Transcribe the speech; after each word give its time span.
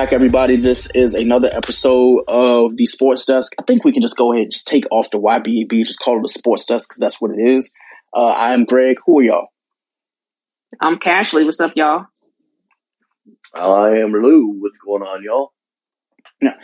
Welcome 0.00 0.12
back, 0.12 0.16
everybody. 0.16 0.56
This 0.56 0.90
is 0.94 1.12
another 1.12 1.50
episode 1.52 2.24
of 2.26 2.74
the 2.74 2.86
Sports 2.86 3.26
Desk. 3.26 3.52
I 3.58 3.62
think 3.64 3.84
we 3.84 3.92
can 3.92 4.00
just 4.00 4.16
go 4.16 4.32
ahead 4.32 4.44
and 4.44 4.50
just 4.50 4.66
take 4.66 4.86
off 4.90 5.10
the 5.10 5.18
YBAB, 5.18 5.84
just 5.84 6.00
call 6.00 6.16
it 6.16 6.22
the 6.22 6.28
Sports 6.28 6.64
Desk 6.64 6.88
because 6.88 6.98
that's 6.98 7.20
what 7.20 7.32
it 7.32 7.38
is. 7.38 7.70
Uh, 8.16 8.28
I 8.28 8.54
am 8.54 8.64
Greg. 8.64 8.96
Who 9.04 9.18
are 9.18 9.22
y'all? 9.22 9.48
I'm 10.80 10.96
Cashley. 10.96 11.44
What's 11.44 11.60
up, 11.60 11.72
y'all? 11.76 12.06
I 13.54 13.98
am 13.98 14.12
Lou. 14.12 14.60
What's 14.60 14.78
going 14.82 15.02
on, 15.02 15.22
y'all? 15.22 15.52
Yeah. 16.40 16.54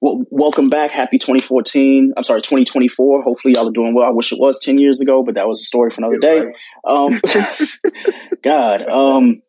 Well, 0.00 0.22
welcome 0.30 0.70
back. 0.70 0.92
Happy 0.92 1.18
2014. 1.18 2.12
I'm 2.16 2.22
sorry, 2.22 2.40
2024. 2.40 3.22
Hopefully, 3.22 3.54
y'all 3.54 3.68
are 3.68 3.72
doing 3.72 3.94
well. 3.94 4.06
I 4.06 4.10
wish 4.10 4.30
it 4.30 4.38
was 4.38 4.60
10 4.60 4.78
years 4.78 5.00
ago, 5.00 5.24
but 5.24 5.34
that 5.34 5.48
was 5.48 5.60
a 5.60 5.64
story 5.64 5.90
for 5.90 6.02
another 6.02 6.18
day. 6.18 6.52
Um, 6.84 7.20
God, 8.44 8.88
um, 8.88 9.42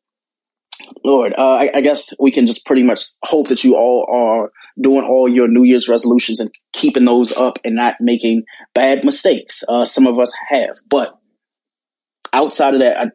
Lord, 1.04 1.34
uh, 1.38 1.56
I, 1.56 1.70
I, 1.76 1.82
guess 1.82 2.14
we 2.20 2.32
can 2.32 2.48
just 2.48 2.66
pretty 2.66 2.84
much 2.84 3.02
hope 3.24 3.48
that 3.48 3.64
you 3.64 3.76
all 3.76 4.08
are 4.10 4.52
doing 4.80 5.04
all 5.04 5.28
your 5.28 5.48
New 5.48 5.64
Year's 5.64 5.90
resolutions 5.90 6.40
and 6.40 6.52
keeping 6.74 7.06
those 7.06 7.36
up 7.36 7.58
and 7.64 7.76
not 7.76 7.96
making 8.00 8.44
bad 8.74 9.04
mistakes. 9.04 9.64
Uh, 9.68 9.86
some 9.86 10.08
of 10.08 10.20
us 10.20 10.34
have, 10.48 10.78
but 10.90 11.18
outside 12.34 12.74
of 12.74 12.82
that, 12.82 13.00
I, 13.00 13.12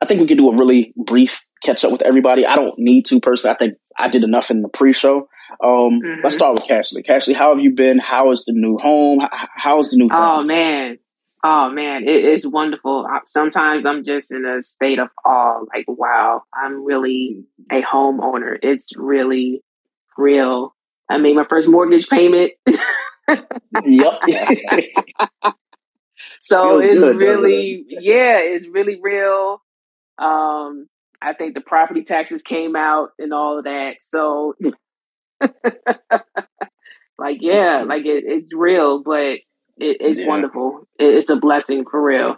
I 0.00 0.06
think 0.06 0.20
we 0.20 0.26
could 0.26 0.38
do 0.38 0.50
a 0.50 0.56
really 0.56 0.92
brief 0.96 1.44
catch 1.62 1.84
up 1.84 1.92
with 1.92 2.02
everybody. 2.02 2.46
I 2.46 2.56
don't 2.56 2.78
need 2.78 3.06
to 3.06 3.20
personally. 3.20 3.54
I 3.54 3.58
think 3.58 3.74
I 3.98 4.08
did 4.08 4.24
enough 4.24 4.50
in 4.50 4.62
the 4.62 4.68
pre-show. 4.68 5.28
Um, 5.62 6.00
mm-hmm. 6.00 6.20
Let's 6.22 6.36
start 6.36 6.54
with 6.54 6.64
Cashley. 6.64 7.04
Cashley, 7.04 7.34
how 7.34 7.54
have 7.54 7.62
you 7.62 7.74
been? 7.74 7.98
How 7.98 8.32
is 8.32 8.44
the 8.44 8.52
new 8.54 8.76
home? 8.78 9.20
How 9.30 9.78
is 9.80 9.90
the 9.90 9.98
new? 9.98 10.08
Oh 10.12 10.44
man, 10.46 10.98
Oh 11.46 11.68
man, 11.68 12.08
it 12.08 12.24
is 12.24 12.46
wonderful. 12.46 13.06
Sometimes 13.26 13.84
I'm 13.84 14.02
just 14.02 14.32
in 14.32 14.46
a 14.46 14.62
state 14.62 14.98
of 14.98 15.08
awe, 15.26 15.60
like, 15.74 15.84
wow, 15.86 16.42
I'm 16.54 16.82
really 16.82 17.44
a 17.70 17.82
homeowner. 17.82 18.56
It's 18.62 18.96
really 18.96 19.62
real. 20.16 20.74
I 21.10 21.18
made 21.18 21.36
my 21.36 21.44
first 21.44 21.68
mortgage 21.68 22.08
payment. 22.08 22.52
yep. 22.66 22.78
so 26.40 26.80
Feels 26.80 26.82
it's 26.82 27.00
good, 27.02 27.16
really, 27.18 27.84
yeah, 27.88 28.38
it's 28.38 28.66
really 28.66 28.98
real. 29.02 29.60
Um, 30.18 30.88
I 31.20 31.34
think 31.34 31.52
the 31.52 31.60
property 31.60 32.04
taxes 32.04 32.40
came 32.42 32.74
out 32.74 33.10
and 33.18 33.34
all 33.34 33.58
of 33.58 33.64
that. 33.64 33.96
So, 34.00 34.54
like, 37.18 37.38
yeah, 37.42 37.84
like 37.86 38.06
it, 38.06 38.24
it's 38.26 38.54
real, 38.54 39.02
but 39.02 39.40
it, 39.78 39.96
it's 40.00 40.20
yeah. 40.20 40.28
wonderful. 40.28 40.86
It, 40.98 41.14
it's 41.14 41.30
a 41.30 41.36
blessing 41.36 41.84
for 41.90 42.02
real. 42.02 42.36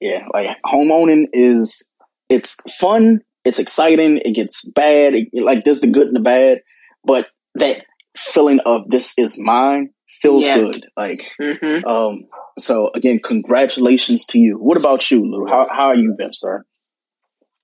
Yeah, 0.00 0.26
like 0.32 0.56
home 0.64 0.92
owning 0.92 1.28
is 1.32 1.90
it's 2.28 2.56
fun, 2.78 3.20
it's 3.44 3.58
exciting, 3.58 4.18
it 4.18 4.34
gets 4.34 4.68
bad, 4.68 5.14
it, 5.14 5.28
like 5.32 5.64
there's 5.64 5.80
the 5.80 5.88
good 5.88 6.06
and 6.06 6.16
the 6.16 6.20
bad, 6.20 6.62
but 7.04 7.28
that 7.56 7.84
feeling 8.16 8.60
of 8.60 8.88
this 8.88 9.12
is 9.16 9.38
mine 9.38 9.90
feels 10.22 10.44
yes. 10.44 10.58
good. 10.58 10.86
Like, 10.96 11.22
mm-hmm. 11.40 11.86
um, 11.86 12.24
so 12.58 12.90
again, 12.94 13.20
congratulations 13.22 14.26
to 14.26 14.38
you. 14.38 14.56
What 14.56 14.76
about 14.76 15.10
you, 15.10 15.22
Lou? 15.24 15.46
How 15.46 15.68
how 15.68 15.86
are 15.88 15.96
you 15.96 16.14
been, 16.16 16.30
sir? 16.32 16.64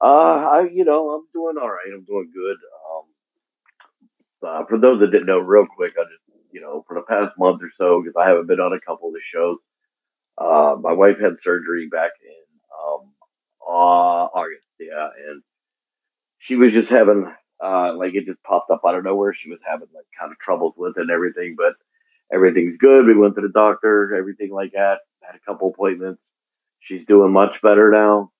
Uh, 0.01 0.07
I 0.07 0.69
you 0.73 0.85
know 0.85 1.11
I'm 1.11 1.25
doing 1.33 1.57
all 1.61 1.69
right. 1.69 1.93
I'm 1.93 2.05
doing 2.05 2.31
good. 2.35 2.57
Um, 2.91 3.05
uh, 4.47 4.67
for 4.69 4.79
those 4.79 5.01
that 5.01 5.11
didn't 5.11 5.27
know, 5.27 5.39
real 5.39 5.67
quick, 5.67 5.93
I 5.99 6.05
just 6.05 6.24
you 6.55 6.61
know, 6.61 6.85
for 6.87 6.95
the 6.95 7.03
past 7.03 7.37
month 7.37 7.61
or 7.63 7.71
so, 7.77 8.01
because 8.01 8.15
I 8.17 8.29
haven't 8.29 8.47
been 8.47 8.61
on 8.61 8.73
a 8.73 8.81
couple 8.81 9.09
of 9.09 9.15
the 9.15 9.21
shows. 9.35 9.59
Uh, 10.39 10.77
my 10.81 10.93
wife 10.93 11.19
had 11.21 11.35
surgery 11.43 11.89
back 11.89 12.13
in 12.25 12.61
um, 12.81 13.11
uh, 13.69 14.31
August, 14.31 14.67
yeah, 14.79 15.09
and 15.29 15.43
she 16.39 16.55
was 16.55 16.73
just 16.73 16.89
having 16.89 17.27
uh, 17.63 17.95
like 17.97 18.15
it 18.15 18.27
just 18.27 18.43
popped 18.45 18.71
up 18.71 18.83
out 18.87 18.95
of 18.95 19.03
nowhere. 19.03 19.35
She 19.35 19.51
was 19.51 19.59
having 19.69 19.89
like 19.93 20.07
kind 20.19 20.31
of 20.31 20.39
troubles 20.39 20.75
with 20.77 20.97
it 20.97 21.01
and 21.01 21.11
everything, 21.11 21.57
but 21.59 21.75
everything's 22.33 22.77
good. 22.79 23.05
We 23.05 23.17
went 23.17 23.35
to 23.35 23.41
the 23.41 23.49
doctor, 23.49 24.15
everything 24.15 24.53
like 24.53 24.73
that. 24.73 24.99
Had 25.23 25.35
a 25.35 25.51
couple 25.51 25.69
appointments. 25.69 26.21
She's 26.81 27.05
doing 27.07 27.33
much 27.33 27.61
better 27.63 27.91
now. 27.91 28.31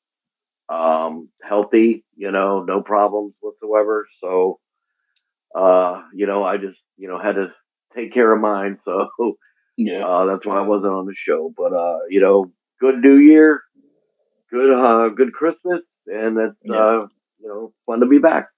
Um, 0.69 1.31
healthy, 1.43 2.05
you 2.17 2.31
know, 2.31 2.63
no 2.63 2.81
problems 2.81 3.35
whatsoever. 3.41 4.07
So, 4.21 4.61
uh, 5.55 6.03
you 6.15 6.27
know, 6.27 6.45
I 6.45 6.59
just, 6.59 6.79
you 6.97 7.09
know, 7.09 7.19
had 7.19 7.35
to 7.35 7.53
take 7.95 8.13
care 8.13 8.33
of 8.33 8.41
mine. 8.41 8.79
So 8.85 9.09
yeah, 9.77 10.05
uh, 10.05 10.27
that's 10.27 10.47
why 10.47 10.59
I 10.59 10.67
wasn't 10.67 10.93
on 10.93 11.07
the 11.07 11.15
show. 11.27 11.53
But 11.57 11.73
uh, 11.73 11.99
you 12.09 12.21
know, 12.21 12.53
good 12.81 12.97
New 12.97 13.17
Year, 13.17 13.61
good 14.51 14.73
uh, 14.73 15.09
good 15.11 15.33
Christmas, 15.33 15.81
and 16.07 16.39
it's 16.39 16.57
yeah. 16.63 16.77
uh, 16.77 17.07
you 17.41 17.49
know 17.49 17.73
fun 17.87 18.01
to 18.01 18.07
be 18.07 18.19
back. 18.19 18.49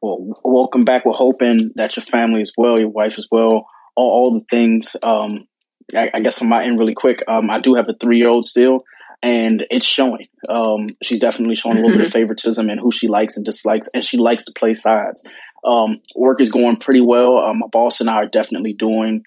Well, 0.00 0.38
welcome 0.44 0.84
back. 0.84 1.04
We're 1.04 1.12
hoping 1.12 1.72
that 1.74 1.96
your 1.96 2.04
family 2.04 2.42
is 2.42 2.52
well, 2.56 2.78
your 2.78 2.88
wife 2.88 3.18
is 3.18 3.28
well, 3.30 3.66
all, 3.96 4.10
all 4.10 4.32
the 4.34 4.44
things. 4.48 4.94
Um, 5.02 5.48
I, 5.94 6.10
I 6.14 6.20
guess 6.20 6.38
from 6.38 6.48
my 6.48 6.62
end, 6.62 6.78
really 6.78 6.94
quick, 6.94 7.24
um, 7.26 7.50
I 7.50 7.58
do 7.58 7.74
have 7.74 7.88
a 7.88 7.94
three 7.94 8.18
year 8.18 8.28
old 8.28 8.44
still, 8.44 8.84
and 9.22 9.66
it's 9.70 9.86
showing. 9.86 10.28
Um, 10.48 10.90
she's 11.02 11.18
definitely 11.18 11.56
showing 11.56 11.78
a 11.78 11.80
little 11.80 11.96
bit 11.96 12.06
of 12.06 12.12
favoritism 12.12 12.70
and 12.70 12.80
who 12.80 12.92
she 12.92 13.08
likes 13.08 13.36
and 13.36 13.44
dislikes, 13.44 13.88
and 13.92 14.04
she 14.04 14.16
likes 14.16 14.44
to 14.44 14.52
play 14.56 14.74
sides. 14.74 15.24
Um, 15.64 16.00
work 16.14 16.40
is 16.40 16.50
going 16.50 16.76
pretty 16.76 17.00
well. 17.00 17.38
Um, 17.38 17.58
my 17.58 17.66
boss 17.66 18.00
and 18.00 18.10
I 18.10 18.16
are 18.16 18.26
definitely 18.26 18.72
doing 18.72 19.24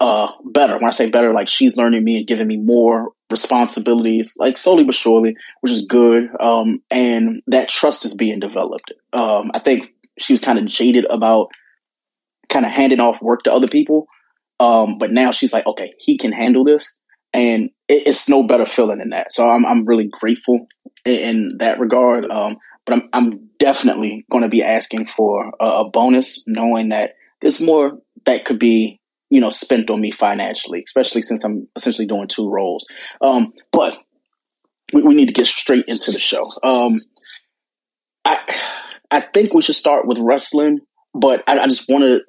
uh, 0.00 0.28
better. 0.44 0.74
When 0.74 0.88
I 0.88 0.92
say 0.92 1.10
better, 1.10 1.32
like 1.32 1.48
she's 1.48 1.76
learning 1.76 2.04
me 2.04 2.18
and 2.18 2.26
giving 2.26 2.46
me 2.46 2.56
more 2.56 3.12
responsibilities, 3.30 4.34
like 4.38 4.56
slowly 4.56 4.84
but 4.84 4.94
surely, 4.94 5.36
which 5.60 5.72
is 5.72 5.86
good. 5.86 6.28
Um, 6.40 6.82
and 6.90 7.42
that 7.48 7.68
trust 7.68 8.04
is 8.04 8.14
being 8.14 8.40
developed. 8.40 8.92
Um, 9.12 9.50
I 9.52 9.58
think 9.58 9.92
she 10.18 10.32
was 10.32 10.40
kind 10.40 10.58
of 10.58 10.66
jaded 10.66 11.04
about 11.10 11.48
kind 12.48 12.64
of 12.64 12.72
handing 12.72 13.00
off 13.00 13.20
work 13.20 13.42
to 13.42 13.52
other 13.52 13.68
people. 13.68 14.06
Um, 14.58 14.98
but 14.98 15.10
now 15.10 15.32
she's 15.32 15.52
like, 15.52 15.66
okay, 15.66 15.94
he 15.98 16.16
can 16.16 16.32
handle 16.32 16.64
this. 16.64 16.96
And 17.32 17.70
it, 17.88 18.06
it's 18.06 18.28
no 18.28 18.46
better 18.46 18.66
feeling 18.66 18.98
than 18.98 19.10
that. 19.10 19.32
So 19.32 19.48
I'm, 19.48 19.66
I'm 19.66 19.84
really 19.84 20.08
grateful 20.08 20.68
in, 21.04 21.14
in 21.14 21.56
that 21.58 21.78
regard. 21.78 22.30
Um, 22.30 22.56
but 22.86 22.94
I'm, 22.94 23.08
I'm 23.12 23.50
definitely 23.58 24.24
going 24.30 24.44
to 24.44 24.48
be 24.48 24.62
asking 24.62 25.06
for 25.06 25.52
a, 25.60 25.64
a, 25.64 25.90
bonus, 25.90 26.42
knowing 26.46 26.90
that 26.90 27.14
there's 27.42 27.60
more 27.60 27.98
that 28.24 28.44
could 28.44 28.58
be, 28.58 29.00
you 29.28 29.40
know, 29.40 29.50
spent 29.50 29.90
on 29.90 30.00
me 30.00 30.12
financially, 30.12 30.84
especially 30.86 31.22
since 31.22 31.44
I'm 31.44 31.68
essentially 31.76 32.06
doing 32.06 32.28
two 32.28 32.48
roles. 32.48 32.86
Um, 33.20 33.52
but 33.72 33.96
we, 34.92 35.02
we, 35.02 35.14
need 35.14 35.26
to 35.26 35.34
get 35.34 35.48
straight 35.48 35.86
into 35.86 36.12
the 36.12 36.20
show. 36.20 36.48
Um, 36.62 37.00
I, 38.24 38.38
I 39.10 39.20
think 39.20 39.52
we 39.52 39.62
should 39.62 39.74
start 39.74 40.06
with 40.06 40.18
wrestling, 40.18 40.80
but 41.12 41.42
I, 41.46 41.58
I 41.58 41.66
just 41.66 41.88
want 41.88 42.04
to, 42.04 42.20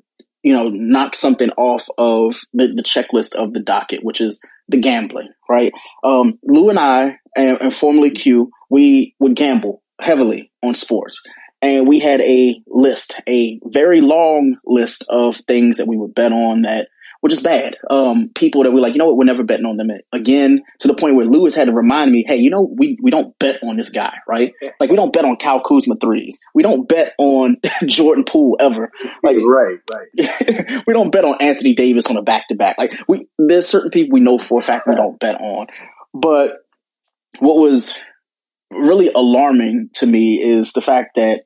you 0.41 0.53
know, 0.53 0.69
knock 0.69 1.13
something 1.13 1.51
off 1.51 1.88
of 2.00 2.35
the, 2.53 2.68
the 2.68 2.84
checklist 2.84 3.35
of 3.35 3.53
the 3.53 3.59
docket, 3.59 4.03
which 4.03 4.22
is 4.22 4.41
the 4.68 4.79
gambling, 4.79 5.29
right? 5.47 5.72
Um, 6.03 6.39
Lou 6.44 6.69
and 6.69 6.79
I, 6.79 7.18
and, 7.35 7.62
and 7.62 7.75
formerly 7.75 8.12
Q, 8.12 8.51
we 8.69 9.16
would 9.19 9.35
gamble 9.35 9.84
heavily 9.99 10.51
on 10.63 10.75
sports. 10.75 11.23
And 11.61 11.87
we 11.87 11.99
had 11.99 12.21
a 12.21 12.61
list, 12.67 13.19
a 13.27 13.59
very 13.65 14.01
long 14.01 14.57
list 14.65 15.03
of 15.09 15.37
things 15.37 15.77
that 15.77 15.87
we 15.87 15.97
would 15.97 16.13
bet 16.13 16.31
on 16.31 16.61
that 16.63 16.89
were 17.21 17.29
just 17.29 17.44
bad. 17.44 17.75
Um, 17.89 18.29
people 18.35 18.63
that 18.63 18.71
we 18.71 18.79
like, 18.79 18.94
you 18.94 18.99
know 18.99 19.07
what, 19.07 19.17
we're 19.17 19.25
never 19.25 19.44
betting 19.44 19.65
on 19.65 19.77
them 19.77 19.89
again 20.13 20.61
to 20.79 20.88
the 20.88 20.94
point 20.94 21.15
where 21.15 21.25
Lewis 21.25 21.55
had 21.55 21.65
to 21.65 21.73
remind 21.73 22.11
me, 22.11 22.23
hey, 22.27 22.35
you 22.35 22.49
know, 22.49 22.61
we, 22.61 22.97
we 23.01 23.09
don't 23.09 23.38
bet 23.39 23.63
on 23.63 23.77
this 23.77 23.89
guy, 23.89 24.13
right? 24.27 24.53
Like 24.79 24.89
we 24.89 24.95
don't 24.95 25.11
bet 25.11 25.25
on 25.25 25.35
Kyle 25.38 25.61
Kuzma 25.61 25.95
threes. 26.00 26.39
We 26.53 26.63
don't 26.63 26.88
bet 26.88 27.15
on 27.17 27.57
Jordan 27.88 28.23
Poole 28.23 28.57
ever. 28.59 28.91
Like, 29.23 29.38
right, 29.38 29.79
right. 29.91 30.83
we 30.88 30.93
don't 30.93 31.11
bet 31.11 31.25
on 31.25 31.38
Anthony 31.39 31.73
Davis 31.73 32.07
on 32.07 32.17
a 32.17 32.21
back 32.21 32.47
to 32.50 32.55
back. 32.55 32.77
Like 32.77 32.93
we, 33.07 33.27
there's 33.39 33.67
certain 33.67 33.91
people 33.91 34.13
we 34.13 34.19
know 34.19 34.38
for 34.38 34.59
a 34.59 34.63
fact 34.63 34.88
we 34.88 34.95
don't 34.95 35.19
bet 35.19 35.41
on. 35.41 35.67
But 36.13 36.57
what 37.39 37.57
was 37.57 37.97
really 38.71 39.09
alarming 39.13 39.89
to 39.95 40.05
me 40.05 40.35
is 40.35 40.73
the 40.73 40.81
fact 40.81 41.11
that 41.15 41.41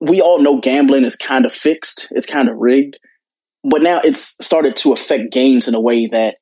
we 0.00 0.20
all 0.20 0.40
know 0.40 0.60
gambling 0.60 1.04
is 1.04 1.16
kind 1.16 1.46
of 1.46 1.52
fixed, 1.52 2.08
it's 2.10 2.26
kind 2.26 2.48
of 2.48 2.56
rigged, 2.56 2.98
but 3.64 3.82
now 3.82 4.00
it's 4.02 4.36
started 4.44 4.76
to 4.76 4.92
affect 4.92 5.32
games 5.32 5.68
in 5.68 5.74
a 5.74 5.80
way 5.80 6.06
that 6.06 6.36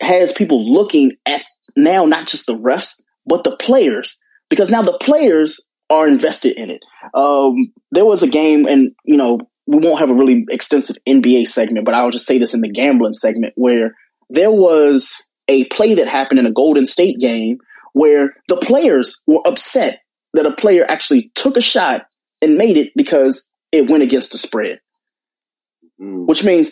has 0.00 0.32
people 0.32 0.72
looking 0.72 1.12
at 1.26 1.44
now 1.76 2.04
not 2.04 2.26
just 2.26 2.46
the 2.46 2.56
refs, 2.56 3.00
but 3.26 3.44
the 3.44 3.56
players, 3.56 4.18
because 4.50 4.70
now 4.70 4.82
the 4.82 4.98
players 4.98 5.66
are 5.90 6.08
invested 6.08 6.56
in 6.56 6.70
it. 6.70 6.82
Um, 7.14 7.72
there 7.90 8.04
was 8.04 8.22
a 8.22 8.28
game, 8.28 8.66
and 8.66 8.92
you 9.04 9.16
know, 9.16 9.40
we 9.66 9.78
won't 9.78 10.00
have 10.00 10.10
a 10.10 10.14
really 10.14 10.44
extensive 10.50 10.96
NBA 11.08 11.48
segment, 11.48 11.84
but 11.84 11.94
I'll 11.94 12.10
just 12.10 12.26
say 12.26 12.38
this 12.38 12.54
in 12.54 12.60
the 12.60 12.70
gambling 12.70 13.14
segment 13.14 13.52
where 13.56 13.94
there 14.30 14.50
was 14.50 15.22
a 15.46 15.64
play 15.66 15.94
that 15.94 16.08
happened 16.08 16.40
in 16.40 16.46
a 16.46 16.52
Golden 16.52 16.84
State 16.84 17.18
game 17.18 17.58
where 17.98 18.34
the 18.46 18.56
players 18.56 19.20
were 19.26 19.42
upset 19.44 20.00
that 20.34 20.46
a 20.46 20.54
player 20.54 20.84
actually 20.88 21.32
took 21.34 21.56
a 21.56 21.60
shot 21.60 22.06
and 22.40 22.56
made 22.56 22.76
it 22.76 22.92
because 22.94 23.50
it 23.72 23.90
went 23.90 24.04
against 24.04 24.30
the 24.32 24.38
spread. 24.38 24.80
Mm. 26.00 26.26
Which 26.26 26.44
means 26.44 26.70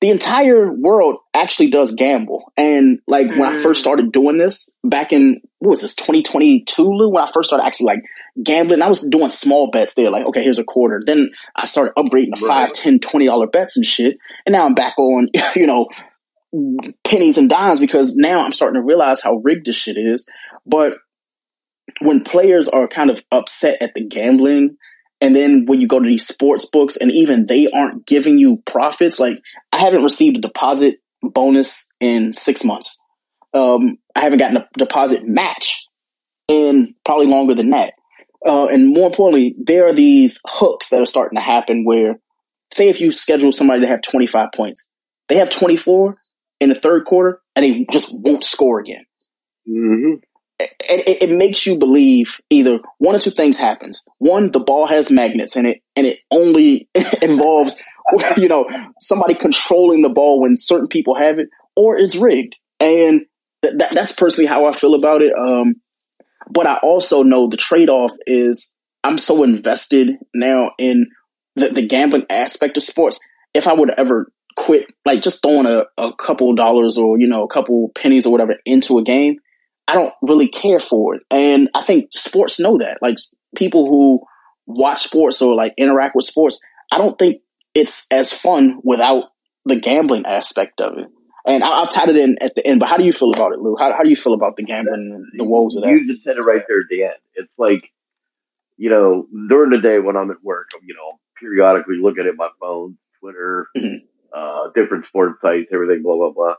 the 0.00 0.08
entire 0.08 0.72
world 0.72 1.18
actually 1.34 1.68
does 1.68 1.94
gamble. 1.94 2.50
And 2.56 3.00
like 3.06 3.26
mm. 3.26 3.38
when 3.38 3.58
I 3.58 3.62
first 3.62 3.80
mm. 3.80 3.82
started 3.82 4.12
doing 4.12 4.38
this 4.38 4.70
back 4.82 5.12
in 5.12 5.42
what 5.58 5.70
was 5.70 5.82
this 5.82 5.94
2022, 5.94 6.82
Lou? 6.82 7.10
When 7.10 7.22
I 7.22 7.30
first 7.32 7.50
started 7.50 7.66
actually 7.66 7.86
like 7.86 8.02
gambling. 8.42 8.80
I 8.82 8.88
was 8.88 9.00
doing 9.00 9.28
small 9.28 9.70
bets 9.70 9.94
there, 9.94 10.10
like, 10.10 10.26
okay, 10.26 10.42
here's 10.42 10.58
a 10.58 10.64
quarter. 10.64 11.00
Then 11.04 11.30
I 11.54 11.66
started 11.66 11.92
upgrading 11.98 12.34
to 12.36 12.46
right. 12.46 12.68
five, 12.68 12.72
ten, 12.72 12.98
twenty 12.98 13.26
dollar 13.26 13.46
bets 13.46 13.76
and 13.76 13.84
shit. 13.84 14.18
And 14.46 14.54
now 14.54 14.64
I'm 14.64 14.74
back 14.74 14.98
on, 14.98 15.28
you 15.54 15.66
know, 15.66 15.88
pennies 17.04 17.38
and 17.38 17.48
dimes 17.48 17.80
because 17.80 18.16
now 18.16 18.40
I'm 18.40 18.52
starting 18.52 18.80
to 18.80 18.84
realize 18.84 19.22
how 19.22 19.36
rigged 19.36 19.66
this 19.66 19.76
shit 19.76 19.96
is. 19.96 20.26
But 20.66 20.98
when 22.00 22.24
players 22.24 22.68
are 22.68 22.88
kind 22.88 23.10
of 23.10 23.22
upset 23.30 23.80
at 23.80 23.92
the 23.94 24.04
gambling, 24.04 24.76
and 25.20 25.36
then 25.36 25.66
when 25.66 25.80
you 25.80 25.86
go 25.86 26.00
to 26.00 26.08
these 26.08 26.26
sports 26.26 26.66
books 26.66 26.96
and 26.96 27.10
even 27.10 27.46
they 27.46 27.70
aren't 27.70 28.06
giving 28.06 28.38
you 28.38 28.62
profits, 28.66 29.20
like 29.20 29.38
I 29.72 29.78
haven't 29.78 30.02
received 30.02 30.36
a 30.36 30.40
deposit 30.40 30.96
bonus 31.22 31.88
in 32.00 32.34
six 32.34 32.64
months. 32.64 33.00
Um, 33.54 33.98
I 34.16 34.20
haven't 34.20 34.38
gotten 34.38 34.56
a 34.56 34.68
deposit 34.76 35.26
match 35.26 35.86
in 36.48 36.94
probably 37.04 37.26
longer 37.26 37.54
than 37.54 37.70
that. 37.70 37.94
Uh, 38.44 38.66
and 38.66 38.92
more 38.92 39.06
importantly, 39.06 39.54
there 39.62 39.86
are 39.86 39.94
these 39.94 40.40
hooks 40.44 40.88
that 40.88 41.00
are 41.00 41.06
starting 41.06 41.36
to 41.36 41.42
happen 41.44 41.84
where, 41.84 42.18
say, 42.74 42.88
if 42.88 43.00
you 43.00 43.12
schedule 43.12 43.52
somebody 43.52 43.82
to 43.82 43.86
have 43.86 44.02
25 44.02 44.48
points, 44.54 44.88
they 45.28 45.36
have 45.36 45.50
24 45.50 46.16
in 46.60 46.68
the 46.68 46.74
third 46.74 47.04
quarter 47.04 47.40
and 47.54 47.64
they 47.64 47.86
just 47.92 48.10
won't 48.12 48.44
score 48.44 48.80
again. 48.80 49.04
Mm-hmm. 49.68 50.14
It, 50.80 51.22
it, 51.22 51.30
makes 51.30 51.66
you 51.66 51.76
believe 51.76 52.26
either 52.50 52.80
one 52.98 53.14
or 53.16 53.18
two 53.18 53.30
things 53.30 53.58
happens. 53.58 54.04
One, 54.18 54.50
the 54.50 54.60
ball 54.60 54.86
has 54.86 55.10
magnets 55.10 55.56
in 55.56 55.66
it, 55.66 55.82
and 55.96 56.06
it 56.06 56.20
only 56.30 56.88
involves 57.22 57.80
you 58.36 58.48
know 58.48 58.66
somebody 59.00 59.34
controlling 59.34 60.02
the 60.02 60.08
ball 60.08 60.40
when 60.40 60.58
certain 60.58 60.88
people 60.88 61.14
have 61.14 61.38
it, 61.38 61.48
or 61.76 61.96
it's 61.96 62.16
rigged. 62.16 62.56
And 62.80 63.26
th- 63.64 63.90
that's 63.92 64.12
personally 64.12 64.48
how 64.48 64.66
I 64.66 64.72
feel 64.72 64.94
about 64.94 65.22
it. 65.22 65.32
Um, 65.32 65.76
but 66.50 66.66
I 66.66 66.78
also 66.82 67.22
know 67.22 67.48
the 67.48 67.56
trade 67.56 67.88
off 67.88 68.12
is 68.26 68.74
I'm 69.04 69.18
so 69.18 69.42
invested 69.42 70.16
now 70.34 70.72
in 70.78 71.06
the, 71.56 71.68
the 71.68 71.86
gambling 71.86 72.26
aspect 72.30 72.76
of 72.76 72.82
sports. 72.82 73.20
If 73.54 73.66
I 73.66 73.72
would 73.72 73.90
ever 73.96 74.30
quit, 74.56 74.86
like 75.04 75.22
just 75.22 75.42
throwing 75.42 75.66
a, 75.66 75.84
a 75.98 76.12
couple 76.14 76.54
dollars 76.54 76.98
or, 76.98 77.18
you 77.18 77.26
know, 77.26 77.44
a 77.44 77.48
couple 77.48 77.90
pennies 77.94 78.26
or 78.26 78.32
whatever 78.32 78.54
into 78.64 78.98
a 78.98 79.02
game, 79.02 79.36
I 79.88 79.94
don't 79.94 80.14
really 80.22 80.48
care 80.48 80.80
for 80.80 81.16
it. 81.16 81.22
And 81.30 81.68
I 81.74 81.84
think 81.84 82.08
sports 82.12 82.60
know 82.60 82.78
that. 82.78 82.98
Like 83.02 83.18
people 83.56 83.86
who 83.86 84.20
watch 84.66 85.02
sports 85.02 85.42
or 85.42 85.54
like 85.54 85.74
interact 85.76 86.14
with 86.14 86.24
sports, 86.24 86.60
I 86.90 86.98
don't 86.98 87.18
think 87.18 87.42
it's 87.74 88.06
as 88.10 88.32
fun 88.32 88.80
without 88.84 89.24
the 89.64 89.80
gambling 89.80 90.26
aspect 90.26 90.80
of 90.80 90.98
it. 90.98 91.08
And 91.44 91.64
I, 91.64 91.80
will 91.80 91.86
tie 91.88 92.08
it 92.08 92.16
in 92.16 92.36
at 92.40 92.54
the 92.54 92.64
end. 92.64 92.78
But 92.78 92.88
how 92.88 92.96
do 92.96 93.04
you 93.04 93.12
feel 93.12 93.32
about 93.32 93.52
it, 93.52 93.58
Lou? 93.58 93.76
How, 93.76 93.92
how 93.92 94.02
do 94.02 94.10
you 94.10 94.16
feel 94.16 94.34
about 94.34 94.56
the 94.56 94.62
gambling 94.62 95.12
and 95.12 95.40
the 95.40 95.44
woes 95.44 95.76
of 95.76 95.82
that? 95.82 95.90
You 95.90 96.06
just 96.06 96.22
said 96.22 96.36
it 96.36 96.44
right 96.44 96.62
there 96.68 96.80
at 96.80 96.86
the 96.88 97.02
end. 97.04 97.18
It's 97.34 97.52
like, 97.58 97.90
you 98.76 98.90
know, 98.90 99.26
during 99.48 99.70
the 99.70 99.80
day 99.80 99.98
when 99.98 100.16
I'm 100.16 100.30
at 100.30 100.42
work, 100.42 100.68
I'm, 100.74 100.86
you 100.86 100.94
know, 100.94 101.18
periodically 101.40 101.96
looking 102.00 102.26
at 102.28 102.36
my 102.36 102.48
phone, 102.60 102.96
Twitter, 103.18 103.66
mm-hmm. 103.76 104.04
uh, 104.32 104.70
different 104.74 105.06
sports 105.06 105.40
sites, 105.42 105.70
everything, 105.72 106.02
blah, 106.02 106.16
blah, 106.16 106.30
blah. 106.30 106.54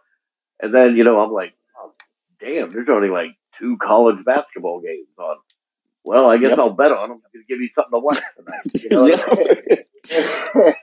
And 0.62 0.74
then, 0.74 0.98
you 0.98 1.06
know, 1.06 1.20
I'm 1.20 1.32
like, 1.32 1.54
damn, 2.44 2.74
there's 2.74 2.90
only 2.90 3.10
like 3.10 3.32
two 3.60 3.78
college 3.78 4.24
basketball 4.26 4.82
games 4.82 5.08
on. 5.18 5.38
Well, 6.04 6.30
I 6.30 6.38
guess 6.38 6.50
yep. 6.50 6.60
I'll 6.60 6.74
bet 6.74 6.92
on 6.92 7.10
them 7.10 7.22
to 7.32 7.40
give 7.48 7.62
you 7.62 7.70
something 7.74 7.92
to 7.92 8.00
watch 8.00 8.20
tonight. 8.36 8.64
You 8.84 8.90
know 10.60 10.74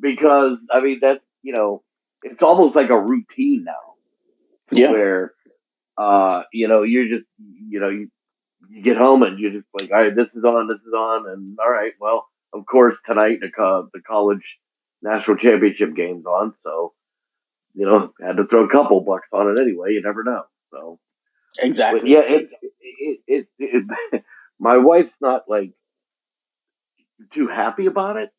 because, 0.00 0.58
I 0.72 0.80
mean, 0.80 0.98
that's, 1.00 1.22
you 1.42 1.52
know, 1.52 1.82
it's 2.22 2.42
almost 2.42 2.74
like 2.74 2.90
a 2.90 2.98
routine 2.98 3.64
now. 3.64 3.72
Yeah. 4.72 4.90
Where, 4.90 5.34
uh, 5.96 6.42
you 6.52 6.66
know, 6.66 6.82
you're 6.82 7.06
just, 7.06 7.26
you 7.38 7.78
know, 7.78 7.90
you, 7.90 8.10
you 8.68 8.82
get 8.82 8.96
home 8.96 9.22
and 9.22 9.38
you're 9.38 9.52
just 9.52 9.68
like, 9.72 9.92
all 9.92 10.02
right, 10.02 10.14
this 10.14 10.28
is 10.34 10.42
on, 10.42 10.66
this 10.66 10.80
is 10.84 10.92
on, 10.92 11.30
and 11.30 11.56
all 11.60 11.70
right, 11.70 11.92
well, 12.00 12.26
of 12.52 12.66
course, 12.66 12.96
tonight 13.06 13.38
the, 13.40 13.50
co- 13.50 13.88
the 13.92 14.00
college 14.00 14.42
national 15.00 15.36
championship 15.36 15.94
game's 15.94 16.26
on, 16.26 16.54
so 16.64 16.92
you 17.74 17.84
know, 17.86 18.12
had 18.24 18.36
to 18.36 18.46
throw 18.46 18.64
a 18.64 18.70
couple 18.70 19.00
bucks 19.00 19.28
on 19.32 19.48
it 19.48 19.60
anyway. 19.60 19.92
You 19.92 20.02
never 20.02 20.22
know. 20.22 20.44
Exactly, 21.58 22.00
but 22.00 22.08
yeah. 22.08 22.20
It, 22.20 22.50
it, 22.80 23.20
it, 23.26 23.46
it, 23.58 24.24
my 24.58 24.78
wife's 24.78 25.14
not 25.20 25.42
like 25.48 25.72
too 27.32 27.48
happy 27.48 27.86
about 27.86 28.16
it, 28.16 28.30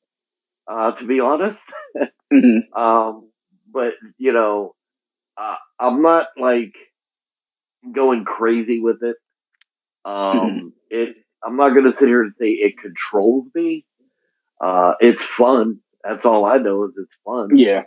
uh, 0.69 0.91
to 0.91 1.05
be 1.05 1.19
honest. 1.19 1.59
mm-hmm. 2.33 2.79
um, 2.79 3.29
but 3.71 3.93
you 4.17 4.33
know, 4.33 4.75
uh, 5.37 5.55
I'm 5.79 6.01
not 6.01 6.27
like 6.37 6.73
going 7.93 8.25
crazy 8.25 8.79
with 8.79 9.03
it. 9.03 9.15
Um, 10.03 10.33
mm-hmm. 10.33 10.67
it, 10.89 11.15
I'm 11.43 11.57
not 11.57 11.69
going 11.69 11.85
to 11.85 11.97
sit 11.97 12.07
here 12.07 12.23
and 12.23 12.33
say 12.39 12.47
it 12.47 12.77
controls 12.81 13.45
me. 13.53 13.85
Uh, 14.59 14.93
it's 14.99 15.21
fun. 15.37 15.79
That's 16.03 16.25
all 16.25 16.45
I 16.45 16.57
know 16.57 16.85
is 16.85 16.91
it's 16.97 17.11
fun. 17.25 17.49
Yeah. 17.51 17.83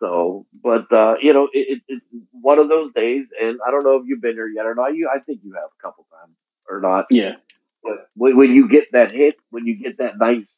So, 0.00 0.46
but 0.62 0.92
uh, 0.92 1.14
you 1.20 1.32
know, 1.32 1.48
it, 1.52 1.78
it, 1.78 1.82
it's 1.88 2.04
one 2.32 2.58
of 2.58 2.68
those 2.68 2.92
days, 2.94 3.26
and 3.40 3.58
I 3.66 3.70
don't 3.70 3.84
know 3.84 3.96
if 3.96 4.02
you've 4.06 4.20
been 4.20 4.36
there 4.36 4.48
yet 4.48 4.66
or 4.66 4.74
not. 4.74 4.94
You, 4.94 5.10
I 5.14 5.20
think 5.20 5.40
you 5.42 5.52
have 5.54 5.70
a 5.78 5.82
couple 5.82 6.06
times 6.10 6.34
or 6.68 6.80
not. 6.80 7.06
Yeah. 7.10 7.36
But 7.82 8.08
when, 8.14 8.36
when 8.36 8.50
you 8.52 8.68
get 8.68 8.92
that 8.92 9.12
hit, 9.12 9.34
when 9.50 9.66
you 9.66 9.76
get 9.76 9.98
that 9.98 10.18
nice, 10.18 10.48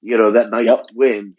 you 0.00 0.16
know, 0.16 0.32
that 0.32 0.50
nice 0.50 0.66
yep. 0.66 0.86
win, 0.94 1.34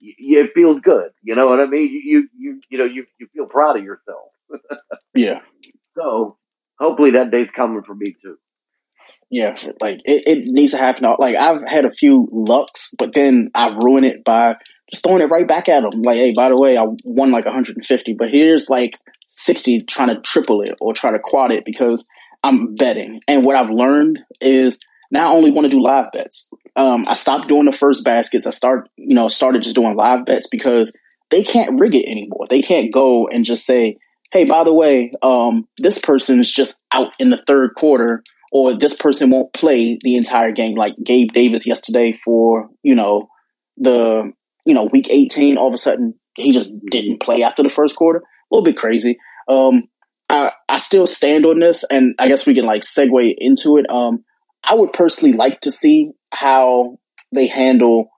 it 0.00 0.50
feels 0.54 0.80
good. 0.80 1.10
You 1.22 1.34
know 1.34 1.46
what 1.46 1.60
I 1.60 1.66
mean? 1.66 1.88
You, 1.88 2.00
you, 2.04 2.28
you, 2.36 2.60
you 2.68 2.78
know, 2.78 2.84
you, 2.84 3.06
you 3.18 3.28
feel 3.32 3.46
proud 3.46 3.78
of 3.78 3.84
yourself. 3.84 4.30
yeah. 5.14 5.40
So 5.96 6.36
hopefully 6.78 7.12
that 7.12 7.30
day's 7.30 7.48
coming 7.54 7.82
for 7.84 7.94
me 7.94 8.16
too. 8.22 8.38
Yeah, 9.32 9.56
like 9.80 10.00
it, 10.04 10.24
it 10.26 10.44
needs 10.44 10.72
to 10.72 10.78
happen. 10.78 11.06
Like 11.18 11.36
I've 11.36 11.62
had 11.66 11.86
a 11.86 11.90
few 11.90 12.28
lucks, 12.30 12.90
but 12.98 13.14
then 13.14 13.50
I 13.54 13.68
ruin 13.68 14.04
it 14.04 14.24
by 14.24 14.56
just 14.90 15.02
throwing 15.02 15.22
it 15.22 15.30
right 15.30 15.48
back 15.48 15.70
at 15.70 15.80
them. 15.80 16.02
Like, 16.02 16.16
hey, 16.16 16.34
by 16.36 16.50
the 16.50 16.56
way, 16.58 16.76
I 16.76 16.84
won 17.06 17.30
like 17.30 17.46
150, 17.46 18.12
but 18.12 18.28
here's 18.28 18.68
like 18.68 18.98
60 19.28 19.84
trying 19.84 20.08
to 20.08 20.20
triple 20.20 20.60
it 20.60 20.74
or 20.82 20.92
try 20.92 21.12
to 21.12 21.18
quad 21.18 21.50
it 21.50 21.64
because 21.64 22.06
I'm 22.44 22.74
betting. 22.74 23.20
And 23.26 23.42
what 23.42 23.56
I've 23.56 23.70
learned 23.70 24.18
is 24.42 24.78
now 25.10 25.32
I 25.32 25.34
only 25.34 25.50
want 25.50 25.64
to 25.64 25.70
do 25.70 25.82
live 25.82 26.12
bets. 26.12 26.50
Um, 26.76 27.06
I 27.08 27.14
stopped 27.14 27.48
doing 27.48 27.64
the 27.64 27.72
first 27.72 28.04
baskets. 28.04 28.46
I 28.46 28.50
start, 28.50 28.90
you 28.96 29.14
know, 29.14 29.28
started 29.28 29.62
just 29.62 29.76
doing 29.76 29.96
live 29.96 30.26
bets 30.26 30.46
because 30.46 30.94
they 31.30 31.42
can't 31.42 31.80
rig 31.80 31.94
it 31.94 32.04
anymore. 32.06 32.48
They 32.50 32.60
can't 32.60 32.92
go 32.92 33.28
and 33.28 33.46
just 33.46 33.64
say, 33.64 33.96
"Hey, 34.30 34.44
by 34.44 34.64
the 34.64 34.74
way, 34.74 35.12
um, 35.22 35.68
this 35.78 35.98
person 35.98 36.38
is 36.38 36.52
just 36.52 36.82
out 36.92 37.12
in 37.18 37.30
the 37.30 37.42
third 37.46 37.74
quarter, 37.74 38.22
or 38.52 38.74
this 38.74 38.94
person 38.94 39.30
won't 39.30 39.52
play 39.52 39.98
the 40.02 40.16
entire 40.16 40.52
game." 40.52 40.76
Like 40.76 40.94
Gabe 41.02 41.32
Davis 41.32 41.66
yesterday 41.66 42.18
for 42.24 42.68
you 42.82 42.94
know 42.94 43.28
the 43.76 44.32
you 44.64 44.74
know 44.74 44.84
week 44.84 45.08
eighteen. 45.10 45.56
All 45.56 45.68
of 45.68 45.74
a 45.74 45.78
sudden, 45.78 46.14
he 46.36 46.52
just 46.52 46.78
didn't 46.90 47.20
play 47.20 47.42
after 47.42 47.62
the 47.62 47.70
first 47.70 47.96
quarter. 47.96 48.18
A 48.18 48.54
little 48.54 48.64
bit 48.64 48.76
crazy. 48.76 49.18
Um, 49.48 49.88
I 50.28 50.52
I 50.68 50.76
still 50.76 51.06
stand 51.06 51.44
on 51.44 51.58
this, 51.58 51.84
and 51.90 52.14
I 52.18 52.28
guess 52.28 52.46
we 52.46 52.54
can 52.54 52.66
like 52.66 52.82
segue 52.82 53.34
into 53.38 53.78
it. 53.78 53.86
Um, 53.90 54.24
I 54.64 54.74
would 54.74 54.92
personally 54.92 55.36
like 55.36 55.60
to 55.62 55.72
see 55.72 56.12
how 56.32 56.98
they 57.34 57.46
handle 57.46 58.10